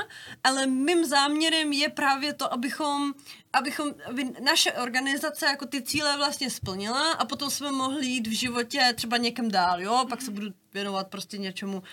ale 0.44 0.68
mým 0.68 1.06
záměrem 1.06 1.74
je 1.74 1.90
právě 1.90 2.34
to, 2.34 2.54
abychom, 2.54 3.14
abychom 3.54 3.94
aby 4.06 4.32
naše 4.44 4.72
organizace 4.74 5.46
jako 5.46 5.66
ty 5.66 5.82
cíle 5.82 6.18
vlastně 6.18 6.50
splnila 6.50 7.12
a 7.12 7.26
potom 7.26 7.50
jsme 7.50 7.72
mohli 7.72 8.06
jít 8.08 8.28
v 8.28 8.32
životě 8.32 8.94
třeba 8.96 9.18
někam 9.18 9.52
dál, 9.52 9.82
jo, 9.82 10.06
pak 10.10 10.22
se 10.22 10.32
budu 10.32 10.48
věnovat 10.74 11.08
prostě 11.08 11.38
něčemu, 11.38 11.84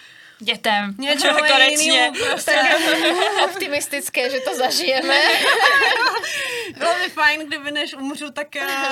Dětem. 0.41 0.95
něčemu 0.99 1.39
Konečně. 1.53 2.13
prostě. 2.27 2.61
Optimistické, 3.45 4.31
že 4.31 4.41
to 4.41 4.55
zažijeme. 4.57 5.15
Bylo 6.79 6.91
by 7.05 7.11
fajn, 7.11 7.47
kdyby 7.47 7.71
než 7.73 7.95
umřu, 7.95 8.31
tak 8.31 8.49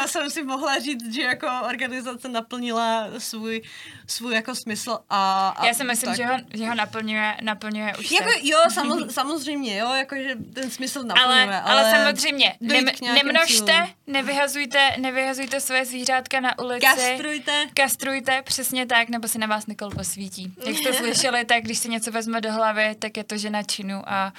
jsem 0.07 0.31
si 0.31 0.43
mohla 0.43 0.79
říct, 0.79 1.15
že 1.15 1.23
jako 1.23 1.47
organizace 1.69 2.29
naplnila 2.29 3.07
svůj, 3.19 3.63
svůj 4.07 4.35
jako 4.35 4.55
smysl 4.55 4.99
a, 5.11 5.49
a 5.49 5.67
Já 5.67 5.75
si 5.75 5.85
myslím, 5.85 6.09
tak. 6.11 6.17
že 6.17 6.25
ho, 6.27 6.37
že 6.55 6.67
ho 6.69 6.75
naplňuje, 6.75 7.37
naplňuje 7.43 7.93
už 7.99 8.11
Jako, 8.11 8.33
teď. 8.33 8.45
jo, 8.45 8.59
samo, 8.75 9.11
samozřejmě, 9.11 9.77
jo, 9.79 9.93
jakože 9.95 10.37
ten 10.55 10.71
smysl 10.71 11.03
naplňuje, 11.03 11.43
ale, 11.61 11.61
ale, 11.61 11.91
samozřejmě, 11.91 12.57
dojít 12.61 13.01
nem, 13.03 13.15
nemnožte, 13.15 13.73
cílům. 13.73 13.89
nevyhazujte, 14.07 14.95
nevyhazujte 14.99 15.61
své 15.61 15.85
zvířátka 15.85 16.41
na 16.41 16.59
ulici. 16.59 16.87
Kastrujte. 16.87 17.67
Kastrujte, 17.75 18.43
přesně 18.43 18.87
tak, 18.87 19.09
nebo 19.09 19.29
si 19.29 19.39
na 19.39 19.47
vás 19.47 19.67
Nikol 19.77 19.90
posvítí. 19.90 20.53
Jak 20.66 20.77
jste 20.77 20.93
slyšeli, 20.93 21.44
tak 21.44 21.62
když 21.62 21.78
si 21.78 21.89
něco 21.89 22.11
vezme 22.11 22.40
do 22.40 22.53
hlavy, 22.53 22.94
tak 22.98 23.16
je 23.16 23.24
to 23.24 23.36
žena 23.36 23.62
činu 23.62 24.03
a 24.07 24.32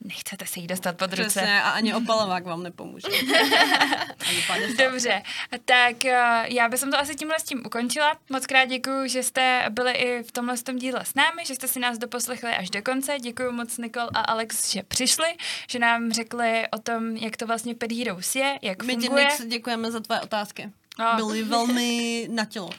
nechcete 0.00 0.46
se 0.46 0.60
jí 0.60 0.66
dostat 0.66 0.96
pod 0.96 1.10
ruce. 1.10 1.28
Přesně, 1.28 1.62
a 1.62 1.70
ani 1.70 1.94
opalovák 1.94 2.44
vám 2.44 2.62
nepomůže. 2.62 3.08
ani 4.28 4.42
50. 4.46 4.90
Dobře, 4.90 5.22
tak 5.64 6.04
eh, 6.04 6.44
já 6.46 6.68
bych 6.68 6.80
to 6.80 6.98
asi 6.98 7.14
tímhle 7.14 7.40
s 7.40 7.42
tím 7.42 7.62
ukončila. 7.66 8.16
Moc 8.30 8.46
krát 8.46 8.64
děkuji, 8.64 9.08
že 9.08 9.22
jste 9.22 9.66
byli 9.70 9.92
i 9.92 10.22
v 10.22 10.32
tomhle 10.32 10.58
tom 10.58 10.76
díle 10.76 11.04
s 11.04 11.14
námi, 11.14 11.42
že 11.46 11.54
jste 11.54 11.68
si 11.68 11.80
nás 11.80 11.98
doposlechli 11.98 12.50
až 12.50 12.70
do 12.70 12.82
konce. 12.82 13.18
Děkuji 13.20 13.52
moc 13.52 13.78
Nikol 13.78 14.08
a 14.14 14.20
Alex, 14.20 14.72
že 14.72 14.82
přišli, 14.82 15.28
že 15.68 15.78
nám 15.78 16.12
řekli 16.12 16.64
o 16.70 16.78
tom, 16.78 17.16
jak 17.16 17.36
to 17.36 17.46
vlastně 17.46 17.74
Pet 17.74 17.92
Heroes 17.92 18.34
je, 18.34 18.58
jak 18.62 18.82
My 18.82 18.92
funguje. 18.94 19.24
Nix, 19.24 19.44
děkujeme 19.44 19.90
za 19.90 20.00
tvoje 20.00 20.20
otázky. 20.20 20.70
No. 20.98 21.16
byly 21.16 21.42
velmi 21.42 22.26
na 22.30 22.44
tělo. 22.44 22.70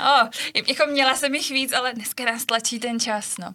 Oh, 0.00 0.28
jako 0.66 0.86
měla 0.86 1.14
jsem 1.14 1.34
jich 1.34 1.50
víc, 1.50 1.72
ale 1.72 1.94
dneska 1.94 2.24
nás 2.24 2.44
tlačí 2.44 2.78
ten 2.78 3.00
čas, 3.00 3.38
no. 3.38 3.54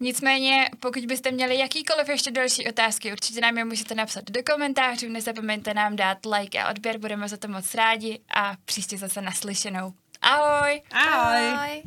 Nicméně, 0.00 0.70
pokud 0.80 1.04
byste 1.06 1.30
měli 1.30 1.58
jakýkoliv 1.58 2.08
ještě 2.08 2.30
další 2.30 2.68
otázky, 2.68 3.12
určitě 3.12 3.40
nám 3.40 3.58
je 3.58 3.64
můžete 3.64 3.94
napsat 3.94 4.24
do 4.30 4.42
komentářů, 4.52 5.08
nezapomeňte 5.08 5.74
nám 5.74 5.96
dát 5.96 6.18
like 6.26 6.62
a 6.62 6.70
odběr, 6.70 6.98
budeme 6.98 7.28
za 7.28 7.36
to 7.36 7.48
moc 7.48 7.74
rádi 7.74 8.20
a 8.34 8.56
příště 8.64 8.98
zase 8.98 9.22
naslyšenou. 9.22 9.92
Ahoj! 10.22 10.82
Ahoj. 10.92 11.48
Ahoj. 11.48 11.82